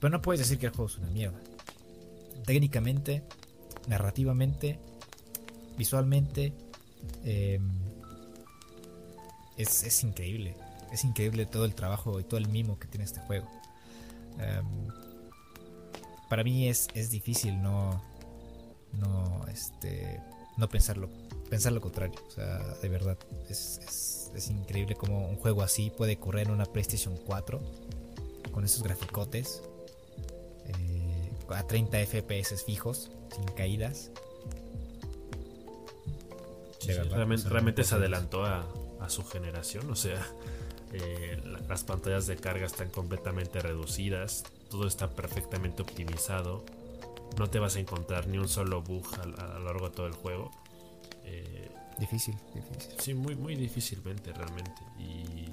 Pero 0.00 0.10
no 0.10 0.22
puedes 0.22 0.40
decir 0.40 0.58
que 0.58 0.66
el 0.66 0.72
juego 0.72 0.90
es 0.90 0.98
una 0.98 1.10
mierda. 1.10 1.40
Técnicamente, 2.44 3.22
narrativamente, 3.86 4.78
visualmente, 5.76 6.52
em, 7.24 7.70
es, 9.56 10.02
increíble. 10.02 10.56
Es 10.92 11.04
increíble 11.04 11.46
todo 11.46 11.64
el 11.64 11.74
trabajo 11.74 12.18
y 12.18 12.24
todo 12.24 12.38
el 12.38 12.48
mimo 12.48 12.78
que 12.78 12.88
tiene 12.88 13.04
este 13.04 13.20
juego. 13.20 13.48
Em, 14.38 14.88
para 16.32 16.44
mí 16.44 16.66
es, 16.66 16.88
es 16.94 17.10
difícil 17.10 17.60
no, 17.60 18.02
no, 18.94 19.44
este, 19.52 20.18
no 20.56 20.66
pensarlo, 20.66 21.10
pensar 21.50 21.74
lo 21.74 21.82
contrario. 21.82 22.18
O 22.26 22.30
sea, 22.30 22.56
de 22.80 22.88
verdad, 22.88 23.18
es, 23.50 24.30
es, 24.34 24.48
increíble 24.48 24.94
como 24.94 25.28
un 25.28 25.36
juego 25.36 25.60
así 25.60 25.90
puede 25.90 26.16
correr 26.16 26.46
en 26.46 26.54
una 26.54 26.64
PlayStation 26.64 27.18
4 27.26 27.60
con 28.50 28.64
esos 28.64 28.82
graficotes. 28.82 29.62
Eh, 30.64 31.32
a 31.50 31.66
30 31.66 31.98
FPS 32.06 32.64
fijos, 32.64 33.10
sin 33.34 33.44
caídas. 33.54 34.10
realmente, 37.50 37.84
se 37.84 37.94
adelantó 37.94 38.46
a, 38.46 38.66
su 39.08 39.22
generación, 39.22 39.90
o 39.90 39.96
sea, 39.96 40.26
eh, 40.94 41.42
las 41.68 41.84
pantallas 41.84 42.26
de 42.26 42.36
carga 42.36 42.64
están 42.64 42.88
completamente 42.88 43.60
reducidas, 43.60 44.44
todo 44.72 44.88
está 44.88 45.10
perfectamente 45.10 45.82
optimizado, 45.82 46.64
no 47.38 47.48
te 47.50 47.58
vas 47.58 47.76
a 47.76 47.80
encontrar 47.80 48.26
ni 48.26 48.38
un 48.38 48.48
solo 48.48 48.80
bug 48.82 49.06
a, 49.20 49.26
lo 49.26 49.64
largo 49.64 49.90
de 49.90 49.94
todo 49.94 50.06
el 50.06 50.14
juego. 50.14 50.50
Eh, 51.24 51.70
difícil, 51.98 52.34
difícil. 52.54 52.92
Sí, 52.98 53.12
muy, 53.12 53.36
muy 53.36 53.54
difícilmente 53.54 54.32
realmente. 54.32 54.82
Y, 54.98 55.48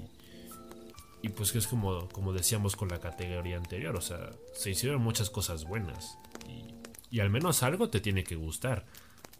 y 1.22 1.28
pues 1.28 1.52
que 1.52 1.58
es 1.58 1.66
como, 1.66 2.08
como 2.08 2.32
decíamos 2.32 2.76
con 2.76 2.88
la 2.88 2.98
categoría 2.98 3.58
anterior, 3.58 3.94
o 3.94 4.00
sea, 4.00 4.30
se 4.54 4.70
hicieron 4.70 5.02
muchas 5.02 5.28
cosas 5.28 5.64
buenas. 5.64 6.16
Y, 6.48 6.74
y 7.16 7.20
al 7.20 7.28
menos 7.28 7.62
algo 7.62 7.90
te 7.90 8.00
tiene 8.00 8.24
que 8.24 8.36
gustar. 8.36 8.86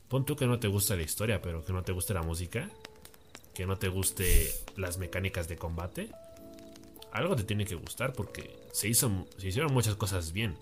Pon 0.08 0.26
tú 0.26 0.36
que 0.36 0.46
no 0.46 0.58
te 0.58 0.68
gusta 0.68 0.94
la 0.94 1.02
historia, 1.02 1.40
pero 1.40 1.64
que 1.64 1.72
no 1.72 1.82
te 1.82 1.92
guste 1.92 2.12
la 2.12 2.22
música, 2.22 2.68
que 3.54 3.64
no 3.64 3.78
te 3.78 3.88
guste 3.88 4.52
las 4.76 4.98
mecánicas 4.98 5.48
de 5.48 5.56
combate. 5.56 6.10
Algo 7.12 7.36
te 7.36 7.44
tiene 7.44 7.64
que 7.64 7.74
gustar 7.74 8.12
porque 8.12 8.58
se, 8.72 8.88
hicieron 8.88 9.72
muchas 9.72 9.96
cosas 9.96 10.32
bien. 10.32 10.56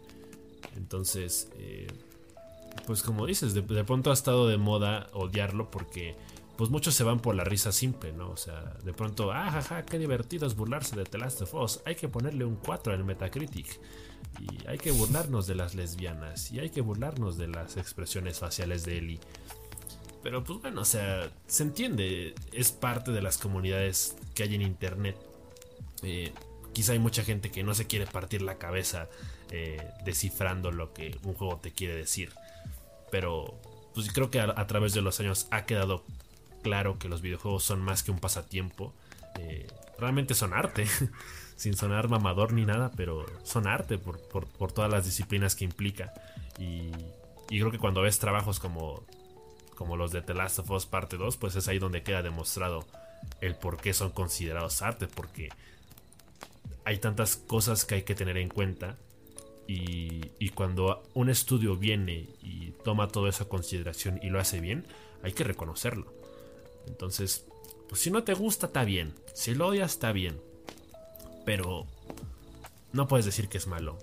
Entonces, 0.77 1.51
eh, 1.59 1.87
pues 2.87 3.03
como 3.03 3.27
dices, 3.27 3.55
de, 3.55 3.62
pronto 3.62 4.11
ha 4.11 4.15
estado 4.15 4.49
de 4.49 4.57
moda 4.57 5.09
odiarlo 5.12 5.70
porque 5.70 6.16
pues 6.57 6.70
muchos 6.70 6.95
se 6.95 7.05
van 7.05 7.20
por 7.20 7.35
la 7.35 7.45
risa 7.45 7.70
simple, 7.70 8.12
¿no? 8.12 8.31
O 8.31 8.37
sea, 8.37 8.77
de 8.83 8.93
pronto, 8.93 9.31
ah, 9.31 9.51
jaja, 9.51 9.85
qué 9.85 9.99
divertido 9.99 10.47
es 10.47 10.57
burlarse 10.57 10.97
de 10.97 11.05
The 11.05 11.19
Last 11.19 11.43
of 11.43 11.55
Us. 11.55 11.81
Hay 11.85 11.95
que 11.95 12.09
ponerle 12.09 12.45
un 12.45 12.57
4 12.57 12.95
en 12.95 13.07
Metacritic. 13.07 13.79
Y 14.41 14.66
hay 14.66 14.79
que 14.79 14.91
burlarnos 14.91 15.47
de 15.47 15.55
las 15.55 15.77
lesbianas. 15.77 16.51
Y 16.51 16.59
hay 16.59 16.70
que 16.70 16.81
burlarnos 16.81 17.39
de 17.39 17.47
las 17.47 17.77
expresiones 17.77 18.41
faciales 18.41 18.85
de 18.85 18.99
Ellie. 18.99 19.20
Pero 20.23 20.43
pues 20.43 20.61
bueno, 20.61 20.81
o 20.81 20.85
sea, 20.85 21.31
se 21.47 21.62
entiende. 21.62 22.35
Es 22.53 22.73
parte 22.73 23.12
de 23.12 23.23
las 23.23 23.39
comunidades 23.39 24.16
que 24.35 24.43
hay 24.43 24.57
en 24.57 24.62
internet. 24.62 25.16
Eh, 26.03 26.33
quizá 26.73 26.93
hay 26.93 26.99
mucha 26.99 27.25
gente 27.25 27.51
que 27.51 27.62
no 27.62 27.75
se 27.75 27.87
quiere 27.87 28.07
partir 28.07 28.43
la 28.43 28.59
cabeza 28.59 29.09
eh, 29.51 29.91
descifrando 30.05 30.70
lo 30.70 30.93
que 30.93 31.19
un 31.23 31.35
juego 31.35 31.57
te 31.57 31.73
quiere 31.73 31.97
decir. 31.97 32.33
Pero 33.11 33.61
pues 33.95 34.12
creo 34.12 34.31
que 34.31 34.41
a, 34.41 34.66
través 34.66 34.93
de 34.93 35.01
los 35.01 35.19
años 35.20 35.49
ha 35.51 35.65
quedado 35.65 36.05
claro 36.62 36.99
que 36.99 37.09
los 37.09 37.20
videojuegos 37.20 37.65
son 37.65 37.81
más 37.81 38.03
que 38.03 38.11
un 38.11 38.20
pasatiempo. 38.20 38.95
Eh, 39.39 39.66
realmente 39.99 40.35
son 40.35 40.53
arte, 40.53 40.87
sin 41.57 41.77
sonar 41.77 42.09
mamador 42.09 42.53
ni 42.53 42.65
nada, 42.65 42.93
pero 42.97 43.27
son 43.43 43.66
arte 43.66 43.99
por, 43.99 44.19
todas 44.73 44.91
las 44.91 45.05
disciplinas 45.05 45.57
que 45.57 45.65
implica. 45.65 46.12
Y, 46.59 46.93
creo 47.49 47.70
que 47.70 47.79
cuando 47.79 48.03
ves 48.03 48.19
trabajos 48.19 48.61
como, 48.61 49.03
como 49.75 49.97
los 49.97 50.12
de 50.12 50.23
The 50.23 50.35
Last 50.35 50.61
of 50.61 50.70
Us 50.70 50.87
Parte 50.87 51.16
2, 51.16 51.37
pues 51.39 51.57
es 51.57 51.66
ahí 51.66 51.79
donde 51.79 52.03
queda 52.03 52.23
demostrado 52.23 52.87
el 53.41 53.57
por 53.57 53.79
qué 53.79 53.95
son 53.95 54.11
considerados 54.11 54.83
arte, 54.83 55.09
porque 55.09 55.49
hay 56.89 56.97
tantas 56.97 57.36
cosas 57.36 57.85
que 57.85 57.97
hay 57.97 58.02
que 58.02 58.15
tener 58.15 58.39
en 58.39 58.48
cuenta 58.48 58.97
y, 59.66 60.48
cuando 60.55 61.02
un 61.12 61.28
estudio 61.28 61.77
viene 61.77 62.31
y 62.43 62.70
toma 62.82 63.09
todo 63.09 63.28
eso 63.28 63.44
a 63.44 63.48
consideración 63.51 64.19
y 64.23 64.31
lo 64.31 64.40
hace 64.40 64.60
bien, 64.60 64.86
hay 65.23 65.32
que 65.32 65.44
reconocerlo. 65.44 66.10
Entonces, 66.86 67.44
pues 67.90 68.01
si 68.01 68.10
no 68.10 68.24
te 68.24 68.32
gusta, 68.32 68.69
está 68.69 68.85
bien. 68.85 69.15
Si 69.35 69.55
lo 69.55 69.66
odias, 69.66 69.93
está 69.93 70.12
bien. 70.12 70.40
Pero 71.44 71.86
no 72.94 73.06
puedes 73.06 73.27
decir 73.27 73.51
que 73.51 73.59
es 73.59 73.66
malo. 73.66 73.98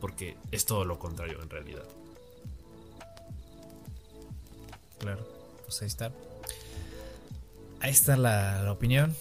Porque 0.00 0.36
es 0.50 0.66
todo 0.66 0.84
lo 0.84 0.98
contrario 0.98 1.40
en 1.40 1.48
realidad. 1.48 1.84
Claro, 4.98 5.28
pues 5.64 5.80
ahí 5.80 5.86
está. 5.86 6.10
Ahí 7.78 7.92
está 7.92 8.16
la, 8.16 8.66
opinión. 8.72 9.14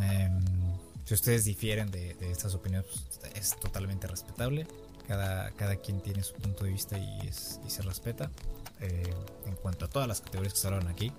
Em, 0.00 0.61
si 1.04 1.14
ustedes 1.14 1.44
difieren 1.44 1.90
de, 1.90 2.16
estas 2.20 2.54
opiniones, 2.54 2.86
pues, 2.90 3.34
es 3.34 3.60
totalmente 3.60 4.06
respetable. 4.06 4.66
Cada, 5.08 5.50
cada 5.52 5.76
quien 5.76 6.00
tiene 6.00 6.22
su 6.22 6.34
punto 6.34 6.64
de 6.64 6.70
vista 6.70 6.96
y, 6.96 7.30
se 7.32 7.82
respeta. 7.82 8.30
Eh, 8.80 9.02
en 9.46 9.54
cuanto 9.56 9.84
a 9.84 9.88
todas 9.88 10.08
las 10.08 10.20
categorías 10.20 10.54
que 10.54 10.60
se 10.60 10.66
hablan 10.68 10.88
aquí, 10.88 11.12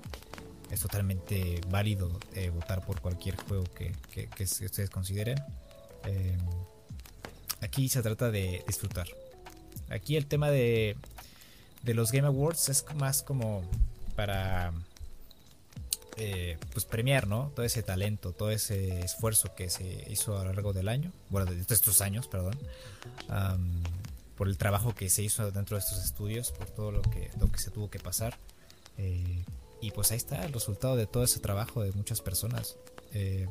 es 0.72 0.82
totalmente 0.82 1.62
válido 1.70 2.20
eh, 2.34 2.50
votar 2.50 2.86
por 2.86 3.00
cualquier 3.00 3.36
juego 3.38 3.64
que, 3.76 3.94
ustedes 4.44 4.90
consideren. 4.90 5.40
Eh, 6.06 6.38
aquí 7.62 7.90
se 7.90 8.02
trata 8.02 8.32
de 8.32 8.64
disfrutar. 8.68 9.08
Aquí 9.90 10.18
el 10.18 10.26
tema 10.26 10.50
de, 10.50 10.98
de 11.84 11.94
los 11.94 12.12
Game 12.12 12.28
Awards 12.28 12.70
es 12.70 12.86
más 12.96 13.22
como 13.22 13.62
para 14.16 14.74
eh, 16.18 16.58
pues 16.72 16.86
premiar, 16.86 17.28
¿no? 17.28 17.52
Todo 17.56 17.66
ese 17.66 17.82
talento, 17.82 18.34
todo 18.34 18.52
ese 18.52 19.02
esfuerzo 19.02 19.56
que 19.56 19.70
se 19.70 20.06
hizo 20.12 20.38
a 20.38 20.44
lo 20.44 20.54
largo 20.54 20.72
del 20.72 20.88
año, 20.88 21.12
bueno, 21.30 21.52
de 21.52 21.60
estos 21.68 22.02
años, 22.02 22.28
perdón, 22.28 22.58
por 24.36 24.48
el 24.48 24.58
trabajo 24.58 24.94
que 24.94 25.10
se 25.10 25.24
hizo 25.24 25.52
dentro 25.52 25.76
de 25.76 25.82
estos 25.82 26.04
estudios, 26.04 26.52
por 26.52 26.70
todo 26.70 26.92
lo 26.92 27.02
que, 27.02 27.32
lo 27.40 27.52
que 27.52 27.58
se 27.58 27.72
tuvo 27.72 27.90
que 27.90 28.00
pasar. 28.00 28.38
Eh, 28.98 29.44
y 29.82 29.92
pues 29.92 30.12
ahí 30.12 30.18
está 30.18 30.46
el 30.46 30.54
resultado 30.54 30.96
de 30.96 31.08
todo 31.08 31.24
ese 31.24 31.40
trabajo 31.40 31.82
de 31.82 31.92
muchas 31.94 32.22
personas, 32.22 32.78
eh, 33.14 33.48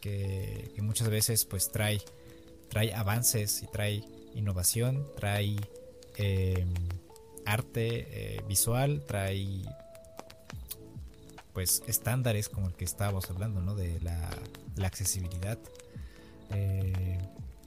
que, 0.00 0.72
muchas 0.82 1.08
veces 1.08 1.46
pues 1.46 1.70
trae, 1.70 2.02
trae 2.68 2.92
avances 2.92 3.62
y 3.62 3.66
trae 3.66 4.04
innovación, 4.34 5.06
trae 5.16 5.56
arte 7.46 8.42
visual, 8.46 9.02
trae 9.06 9.64
pues 11.54 11.82
estándares 11.86 12.48
como 12.48 12.66
el 12.66 12.74
que 12.74 12.84
estábamos 12.84 13.30
hablando, 13.30 13.62
¿no? 13.62 13.74
De 13.76 14.00
la, 14.00 14.28
accesibilidad. 14.84 15.58
Eh, 16.50 17.18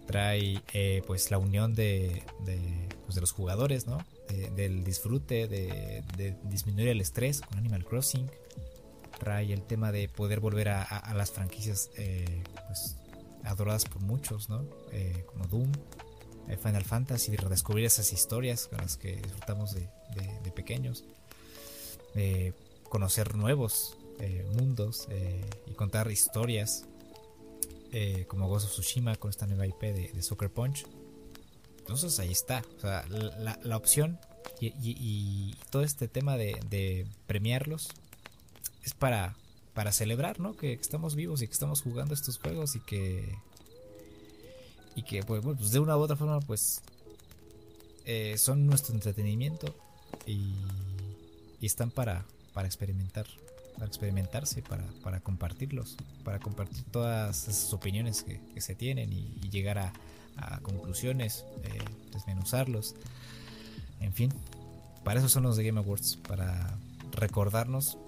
trae 0.05 0.61
eh, 0.73 1.01
pues 1.07 1.31
la 1.31 1.38
unión 1.38 1.73
de, 1.73 2.23
pues, 3.05 3.15
de, 3.15 3.22
los 3.22 3.31
jugadores, 3.31 3.88
¿no? 3.88 3.97
del 4.55 4.84
disfrute, 4.84 5.47
de, 5.47 6.03
disminuir 6.43 6.89
el 6.89 7.01
estrés 7.01 7.41
con 7.41 7.57
Animal 7.57 7.85
Crossing. 7.85 8.30
Trae 9.19 9.51
el 9.51 9.64
tema 9.64 9.91
de 9.91 10.09
poder 10.09 10.41
volver 10.41 10.69
a, 10.69 11.14
las 11.15 11.31
franquicias 11.31 11.89
eh, 11.97 12.43
pues, 12.68 12.97
adoradas 13.43 13.85
por 13.85 14.01
muchos, 14.01 14.49
¿no? 14.49 14.65
como 15.27 15.47
Doom, 15.47 15.72
Final 16.61 16.84
Fantasy, 16.84 17.31
y 17.31 17.35
redescubrir 17.38 17.85
esas 17.85 18.11
historias 18.11 18.68
con 18.68 18.80
las 18.80 18.97
que 18.97 19.15
disfrutamos 19.15 19.73
de, 19.73 20.51
pequeños 20.51 21.05
conocer 22.89 23.35
nuevos 23.35 23.97
eh, 24.19 24.45
mundos 24.53 25.07
eh, 25.09 25.47
y 25.68 25.73
contar 25.73 26.09
historias 26.11 26.85
eh, 27.91 28.26
como 28.27 28.47
Ghost 28.47 28.65
of 28.65 28.72
Tsushima 28.72 29.15
con 29.15 29.30
esta 29.30 29.45
nueva 29.45 29.68
IP 29.68 29.81
de, 29.81 30.22
Soccer 30.22 30.49
Punch. 30.51 30.85
Entonces 31.80 32.19
ahí 32.19 32.31
está, 32.31 32.64
la, 32.81 33.77
opción 33.77 34.19
y, 34.59 35.55
todo 35.69 35.84
este 35.84 36.07
tema 36.07 36.35
de, 36.35 37.07
premiarlos 37.27 37.89
es 38.84 38.93
para, 38.93 39.35
para 39.73 39.91
celebrar, 39.91 40.39
¿no? 40.39 40.57
Que 40.57 40.73
estamos 40.73 41.15
vivos 41.15 41.41
y 41.41 41.47
que 41.47 41.53
estamos 41.53 41.81
jugando 41.81 42.14
estos 42.14 42.39
juegos 42.39 42.76
y 42.76 42.80
que 42.81 43.38
y 44.95 45.03
que 45.03 45.22
pues, 45.22 45.43
pues 45.43 45.72
de 45.72 45.80
una 45.80 45.95
u 45.95 46.01
otra 46.01 46.15
forma 46.15 46.39
pues 46.39 46.81
son 48.38 48.65
nuestro 48.65 48.95
entretenimiento 48.95 49.76
y 50.26 50.55
están 51.61 51.91
para, 51.91 52.26
para 52.57 52.65
experimentar, 52.65 53.27
para 53.75 53.85
experimentarse, 53.85 54.63
para, 54.63 54.84
para 55.03 55.19
compartirlos, 55.19 55.95
para 56.23 56.39
compartir 56.39 56.84
todas 56.85 57.47
esas 57.47 57.71
opiniones 57.71 58.23
que, 58.23 58.59
se 58.59 58.73
tienen 58.73 59.13
y, 59.13 59.47
llegar 59.51 59.77
a, 59.77 59.93
conclusiones, 60.63 61.45
eh, 61.61 61.77
desmenuzarlos. 62.11 62.95
En 63.99 64.11
fin, 64.11 64.34
para 65.03 65.19
eso 65.19 65.29
son 65.29 65.43
los 65.43 65.55
de 65.55 65.65
Game 65.65 65.79
Awards, 65.79 66.17
para 66.27 66.79
recordarnos 67.11 67.99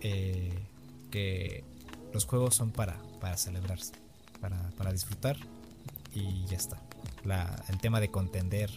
eh, 0.00 0.58
que 1.10 1.62
los 2.14 2.24
juegos 2.24 2.54
son 2.54 2.70
para, 2.70 2.96
para 3.20 3.36
celebrarse, 3.36 3.92
para, 4.40 4.56
para 4.78 4.90
disfrutar 4.90 5.36
y 6.14 6.46
ya 6.46 6.56
está. 6.56 6.80
El 7.68 7.78
tema 7.78 8.00
de 8.00 8.10
contender, 8.10 8.70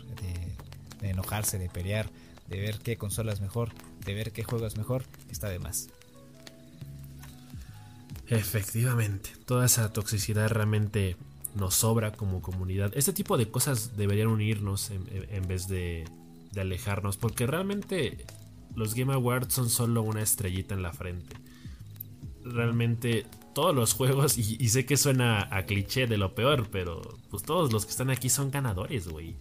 de 0.99 1.09
enojarse, 1.09 1.57
de 1.57 1.69
pelear, 1.69 2.09
de 2.47 2.59
ver 2.59 2.79
qué 2.79 2.97
consola 2.97 3.33
es 3.33 3.41
mejor, 3.41 3.71
de 4.05 4.13
ver 4.13 4.31
qué 4.31 4.43
juego 4.43 4.65
es 4.65 4.77
mejor, 4.77 5.03
está 5.29 5.49
de 5.49 5.59
más. 5.59 5.89
Efectivamente, 8.27 9.31
toda 9.45 9.65
esa 9.65 9.93
toxicidad 9.93 10.49
realmente 10.49 11.15
nos 11.55 11.75
sobra 11.75 12.11
como 12.11 12.41
comunidad. 12.41 12.91
Este 12.95 13.13
tipo 13.13 13.37
de 13.37 13.49
cosas 13.49 13.95
deberían 13.95 14.27
unirnos 14.27 14.91
en, 14.91 15.47
vez 15.47 15.67
de, 15.67 16.05
alejarnos, 16.55 17.17
porque 17.17 17.45
realmente 17.45 18.25
los 18.75 18.93
Game 18.93 19.13
Awards 19.13 19.53
son 19.53 19.69
solo 19.69 20.01
una 20.01 20.21
estrellita 20.21 20.73
en 20.73 20.81
la 20.81 20.93
frente. 20.93 21.35
Realmente 22.43 23.25
todos 23.53 23.75
los 23.75 23.93
juegos, 23.93 24.37
y, 24.37 24.57
y 24.59 24.69
sé 24.69 24.85
que 24.85 24.97
suena 24.97 25.47
a 25.55 25.65
cliché 25.65 26.07
de 26.07 26.17
lo 26.17 26.35
peor, 26.35 26.67
pero 26.71 27.01
pues 27.29 27.43
todos 27.43 27.71
los 27.71 27.85
que 27.85 27.91
están 27.91 28.09
aquí 28.09 28.29
son 28.29 28.51
ganadores, 28.51 29.07
güey. 29.07 29.35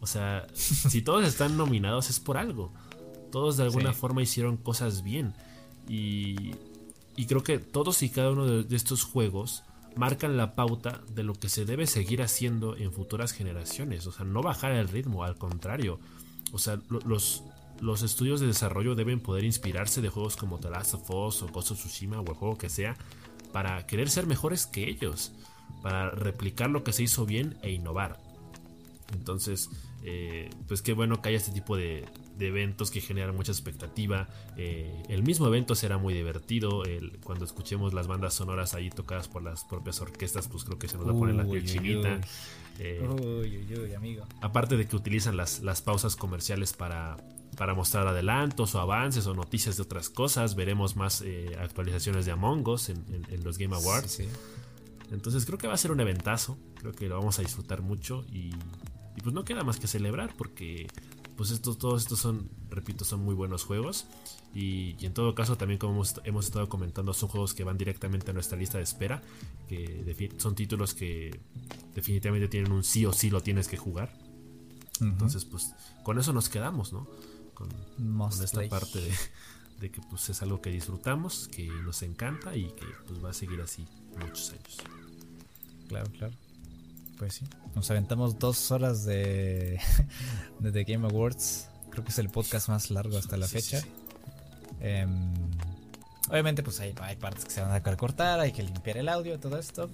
O 0.00 0.06
sea, 0.06 0.46
si 0.54 1.02
todos 1.02 1.24
están 1.24 1.56
nominados 1.56 2.10
es 2.10 2.20
por 2.20 2.36
algo. 2.36 2.72
Todos 3.30 3.56
de 3.56 3.64
alguna 3.64 3.92
forma 3.92 4.22
hicieron 4.22 4.56
cosas 4.56 5.02
bien. 5.02 5.34
Y, 5.88 6.52
y, 7.16 7.26
creo 7.26 7.42
que 7.42 7.58
todos 7.58 8.02
y 8.02 8.10
cada 8.10 8.30
uno 8.30 8.46
de, 8.46 8.76
estos 8.76 9.04
juegos 9.04 9.64
marcan 9.96 10.36
la 10.36 10.54
pauta 10.54 11.02
de 11.14 11.22
lo 11.22 11.34
que 11.34 11.48
se 11.48 11.64
debe 11.64 11.86
seguir 11.86 12.22
haciendo 12.22 12.76
en 12.76 12.92
futuras 12.92 13.32
generaciones. 13.32 14.06
O 14.06 14.12
sea, 14.12 14.24
no 14.24 14.42
bajar 14.42 14.72
el 14.72 14.88
ritmo, 14.88 15.24
al 15.24 15.36
contrario. 15.36 15.98
O 16.52 16.58
sea, 16.58 16.80
los, 17.06 17.42
los 17.80 18.02
estudios 18.02 18.40
de 18.40 18.46
desarrollo 18.46 18.94
deben 18.94 19.20
poder 19.20 19.44
inspirarse 19.44 20.00
de 20.00 20.08
juegos 20.08 20.36
como 20.36 20.58
The 20.58 20.70
Last 20.70 20.94
of 20.94 21.10
Us 21.10 21.42
o 21.42 21.48
Ghost 21.48 21.72
of 21.72 21.78
Tsushima 21.78 22.20
o 22.20 22.26
el 22.26 22.34
juego 22.34 22.56
que 22.56 22.68
sea 22.68 22.96
para 23.52 23.86
querer 23.86 24.10
ser 24.10 24.26
mejores 24.26 24.66
que 24.66 24.88
ellos, 24.88 25.32
para 25.82 26.10
replicar 26.10 26.70
lo 26.70 26.84
que 26.84 26.92
se 26.92 27.02
hizo 27.02 27.26
bien 27.26 27.56
e 27.62 27.70
innovar. 27.72 28.20
Entonces, 29.12 29.70
eh, 30.04 30.48
pues 30.66 30.82
qué 30.82 30.92
bueno 30.92 31.20
que 31.20 31.30
haya 31.30 31.38
este 31.38 31.52
tipo 31.52 31.76
de, 31.76 32.04
eventos 32.38 32.90
que 32.90 33.00
generan 33.00 33.34
mucha 33.34 33.52
expectativa. 33.52 34.28
Eh, 34.56 35.02
el 35.08 35.22
mismo 35.22 35.46
evento 35.46 35.74
será 35.74 35.98
muy 35.98 36.14
divertido. 36.14 36.82
cuando 37.24 37.44
escuchemos 37.44 37.94
las 37.94 38.06
bandas 38.06 38.34
sonoras 38.34 38.74
ahí 38.74 38.90
tocadas 38.90 39.28
por 39.28 39.42
las 39.42 39.64
propias 39.64 40.00
orquestas, 40.00 40.48
pues 40.48 40.64
creo 40.64 40.78
que 40.78 40.88
se 40.88 40.96
nos 40.96 41.08
va 41.08 41.12
a 41.12 41.14
poner 41.14 41.34
la 41.34 41.44
piel 41.44 41.64
chinita. 41.64 42.20
Eh, 42.78 43.04
amigo. 43.96 44.24
Aparte 44.40 44.76
de 44.76 44.86
que 44.86 44.94
utilizan 44.94 45.36
las, 45.36 45.82
pausas 45.84 46.14
comerciales 46.14 46.72
para, 46.72 47.16
para 47.56 47.74
mostrar 47.74 48.06
adelantos 48.06 48.74
o 48.76 48.80
avances 48.80 49.26
o 49.26 49.34
noticias 49.34 49.76
de 49.76 49.82
otras 49.82 50.08
cosas. 50.10 50.54
Veremos 50.54 50.94
más 50.94 51.24
actualizaciones 51.60 52.24
de 52.24 52.32
Among 52.32 52.66
Us 52.68 52.90
en, 52.90 53.42
los 53.42 53.58
Game 53.58 53.74
Awards. 53.74 54.22
Entonces 55.10 55.44
creo 55.44 55.58
que 55.58 55.66
va 55.66 55.74
a 55.74 55.78
ser 55.78 55.90
un 55.90 56.00
eventazo. 56.00 56.56
Creo 56.76 56.92
que 56.92 57.08
lo 57.08 57.18
vamos 57.18 57.38
a 57.40 57.42
disfrutar 57.42 57.82
mucho 57.82 58.24
y 58.30 58.52
y 59.18 59.20
pues 59.20 59.34
no 59.34 59.44
queda 59.44 59.64
más 59.64 59.80
que 59.80 59.88
celebrar 59.88 60.32
porque 60.38 60.86
pues 61.36 61.50
estos, 61.50 61.76
todos 61.76 62.02
estos 62.02 62.20
son, 62.20 62.48
repito, 62.70 63.04
son 63.04 63.24
muy 63.24 63.34
buenos 63.34 63.64
juegos. 63.64 64.06
Y, 64.54 64.94
en 65.04 65.12
todo 65.12 65.34
caso, 65.34 65.56
también 65.56 65.78
como 65.78 66.04
hemos, 66.24 66.44
estado 66.44 66.68
comentando, 66.68 67.12
son 67.14 67.28
juegos 67.28 67.52
que 67.52 67.64
van 67.64 67.76
directamente 67.76 68.30
a 68.30 68.34
nuestra 68.34 68.56
lista 68.56 68.78
de 68.78 68.84
espera. 68.84 69.22
Que 69.68 70.30
son 70.38 70.54
títulos 70.54 70.94
que 70.94 71.40
definitivamente 71.96 72.46
tienen 72.46 72.70
un 72.70 72.84
sí 72.84 73.06
o 73.06 73.12
sí 73.12 73.28
lo 73.28 73.40
tienes 73.40 73.66
que 73.66 73.76
jugar. 73.76 74.16
Entonces, 75.00 75.44
pues 75.44 75.72
con 76.04 76.18
eso 76.18 76.32
nos 76.32 76.48
quedamos, 76.48 76.92
¿no? 76.92 77.08
Con, 77.54 77.68
esta 78.40 78.68
parte 78.68 79.00
de, 79.00 79.12
de, 79.80 79.90
que 79.90 80.00
pues 80.10 80.28
es 80.28 80.42
algo 80.42 80.60
que 80.60 80.70
disfrutamos, 80.70 81.48
que 81.48 81.66
nos 81.66 82.02
encanta 82.02 82.56
y 82.56 82.66
que 82.66 82.86
pues 83.06 83.24
va 83.24 83.30
a 83.30 83.34
seguir 83.34 83.60
así 83.60 83.84
muchos 84.20 84.50
años. 84.50 84.76
Claro, 85.88 86.10
claro. 86.12 86.34
Pues 87.18 87.34
sí, 87.34 87.44
nos 87.74 87.90
aventamos 87.90 88.38
dos 88.38 88.70
horas 88.70 89.04
de, 89.04 89.80
de 90.60 90.72
The 90.72 90.84
Game 90.84 91.06
Awards. 91.06 91.68
Creo 91.90 92.04
que 92.04 92.10
es 92.10 92.18
el 92.18 92.28
podcast 92.28 92.68
más 92.68 92.90
largo 92.90 93.18
hasta 93.18 93.36
la 93.36 93.48
fecha. 93.48 93.80
Em, 94.80 95.32
obviamente, 96.30 96.62
pues 96.62 96.78
hay, 96.78 96.94
hay, 97.00 97.16
partes 97.16 97.44
que 97.44 97.50
se 97.50 97.60
van 97.60 97.72
a 97.72 97.82
cortar, 97.82 98.38
hay 98.38 98.52
que 98.52 98.62
limpiar 98.62 98.98
el 98.98 99.08
audio, 99.08 99.40
todo 99.40 99.58
esto. 99.58 99.90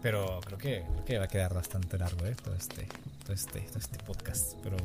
Pero 0.00 0.40
creo 0.44 0.58
que, 0.58 0.84
creo 0.86 1.04
que 1.04 1.18
va 1.18 1.24
a 1.24 1.28
quedar 1.28 1.52
bastante 1.52 1.98
largo, 1.98 2.24
¿eh? 2.24 2.34
Todo 2.42 2.54
este, 2.54 2.88
todo 3.22 3.34
este, 3.34 3.60
todo 3.60 3.78
este 3.78 3.98
podcast. 3.98 4.54
Pero 4.62 4.78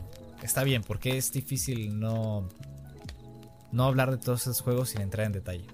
está 0.43 0.63
bien, 0.63 0.83
porque 0.83 1.17
es 1.17 1.31
difícil 1.31 1.97
no, 1.97 2.49
no 3.71 3.85
hablar 3.85 4.11
de 4.11 4.17
todos 4.17 4.41
esos 4.41 4.59
juegos 4.59 4.89
sin 4.89 5.01
entrar 5.01 5.25
en 5.25 5.33
detalle. 5.33 5.65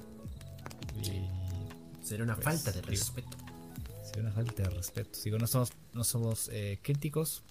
Y, 1.01 1.27
Sería 2.03 2.23
una 2.23 2.35
pues, 2.35 2.45
falta 2.45 2.71
de 2.71 2.83
respeto 2.83 3.44
una 4.21 4.31
falta 4.31 4.63
de 4.63 4.69
respeto. 4.69 5.19
Digo, 5.23 5.37
no 5.37 5.47
somos, 5.47 5.71
no 5.93 6.03
somos 6.03 6.49
eh, 6.51 6.79
críticos, 6.81 7.41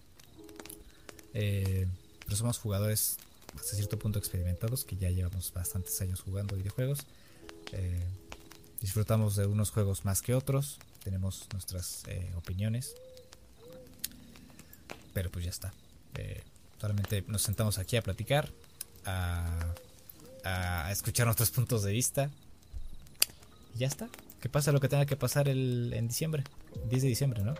eh, 1.32 1.86
pero 2.24 2.36
somos 2.36 2.58
jugadores 2.58 3.18
hasta 3.54 3.76
cierto 3.76 3.98
punto 3.98 4.18
experimentados 4.18 4.84
que 4.84 4.96
ya 4.96 5.10
llevamos 5.10 5.52
bastantes 5.52 6.00
años 6.00 6.20
jugando 6.20 6.56
videojuegos. 6.56 7.00
Eh, 7.72 8.04
disfrutamos 8.80 9.36
de 9.36 9.46
unos 9.46 9.70
juegos 9.70 10.04
más 10.04 10.22
que 10.22 10.34
otros, 10.34 10.78
tenemos 11.02 11.46
nuestras 11.52 12.04
opiniones, 12.36 12.94
pero 15.12 15.30
pues 15.30 15.44
ya 15.44 15.50
está. 15.50 15.72
solamente 16.80 17.24
nos 17.28 17.42
sentamos 17.42 17.78
aquí 17.78 17.96
a 17.96 18.02
platicar, 18.02 18.50
a 19.04 20.88
escuchar 20.90 21.26
nuestros 21.26 21.50
puntos 21.50 21.82
de 21.82 21.92
vista 21.92 22.30
y 23.74 23.78
ya 23.78 23.86
está 23.86 24.08
que 24.44 24.50
pasa 24.50 24.72
lo 24.72 24.80
que 24.80 24.90
tenga 24.90 25.06
que 25.06 25.16
pasar 25.16 25.48
el, 25.48 25.90
en 25.94 26.06
diciembre. 26.06 26.44
10 26.90 27.02
de 27.02 27.08
diciembre, 27.08 27.42
¿no? 27.42 27.54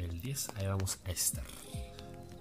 El 0.00 0.20
10, 0.20 0.48
ahí 0.56 0.66
vamos 0.66 0.98
a 1.04 1.12
estar. 1.12 1.44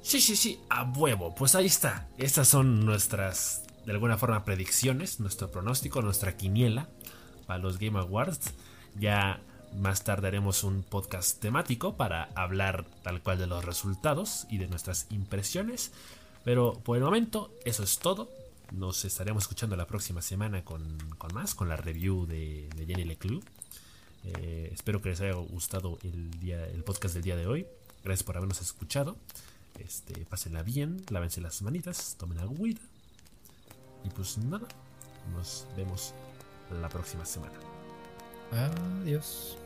Sí, 0.01 0.19
sí, 0.19 0.35
sí, 0.35 0.59
a 0.67 0.81
huevo. 0.81 1.35
Pues 1.35 1.53
ahí 1.53 1.67
está. 1.67 2.07
Estas 2.17 2.47
son 2.47 2.83
nuestras, 2.83 3.65
de 3.85 3.91
alguna 3.91 4.17
forma, 4.17 4.43
predicciones, 4.43 5.19
nuestro 5.19 5.51
pronóstico, 5.51 6.01
nuestra 6.01 6.35
quiniela 6.35 6.89
para 7.45 7.59
los 7.59 7.77
Game 7.77 7.99
Awards. 7.99 8.51
Ya 8.99 9.41
más 9.75 10.03
tarde 10.03 10.29
haremos 10.29 10.63
un 10.63 10.81
podcast 10.81 11.39
temático 11.39 11.97
para 11.97 12.31
hablar 12.33 12.83
tal 13.03 13.21
cual 13.21 13.37
de 13.37 13.45
los 13.45 13.63
resultados 13.63 14.47
y 14.49 14.57
de 14.57 14.67
nuestras 14.67 15.05
impresiones. 15.11 15.91
Pero 16.43 16.73
por 16.83 16.97
el 16.97 17.03
momento, 17.03 17.53
eso 17.63 17.83
es 17.83 17.99
todo. 17.99 18.27
Nos 18.71 19.05
estaremos 19.05 19.43
escuchando 19.43 19.75
la 19.75 19.85
próxima 19.85 20.23
semana 20.23 20.65
con, 20.65 20.97
más, 21.31 21.53
con 21.53 21.69
la 21.69 21.77
review 21.77 22.25
de, 22.25 22.69
de 22.75 22.85
Jenny 22.87 23.03
Leclerc. 23.03 23.45
Eh, 24.23 24.69
espero 24.73 25.01
que 25.01 25.09
les 25.09 25.21
haya 25.21 25.33
gustado 25.33 25.97
el, 26.03 26.83
podcast 26.85 27.13
del 27.13 27.23
día 27.23 27.35
de 27.35 27.47
hoy. 27.47 27.67
Gracias 28.03 28.23
por 28.23 28.37
habernos 28.37 28.61
escuchado. 28.61 29.17
Este, 29.79 30.25
pásenla 30.25 30.63
bien, 30.63 31.03
lávense 31.09 31.41
las 31.41 31.61
manitas, 31.61 32.15
tomen 32.17 32.39
agüita. 32.39 32.81
Y 34.03 34.09
pues 34.09 34.37
nada, 34.37 34.67
nos 35.33 35.67
vemos 35.75 36.13
la 36.81 36.89
próxima 36.89 37.25
semana. 37.25 37.59
Adiós. 38.51 39.57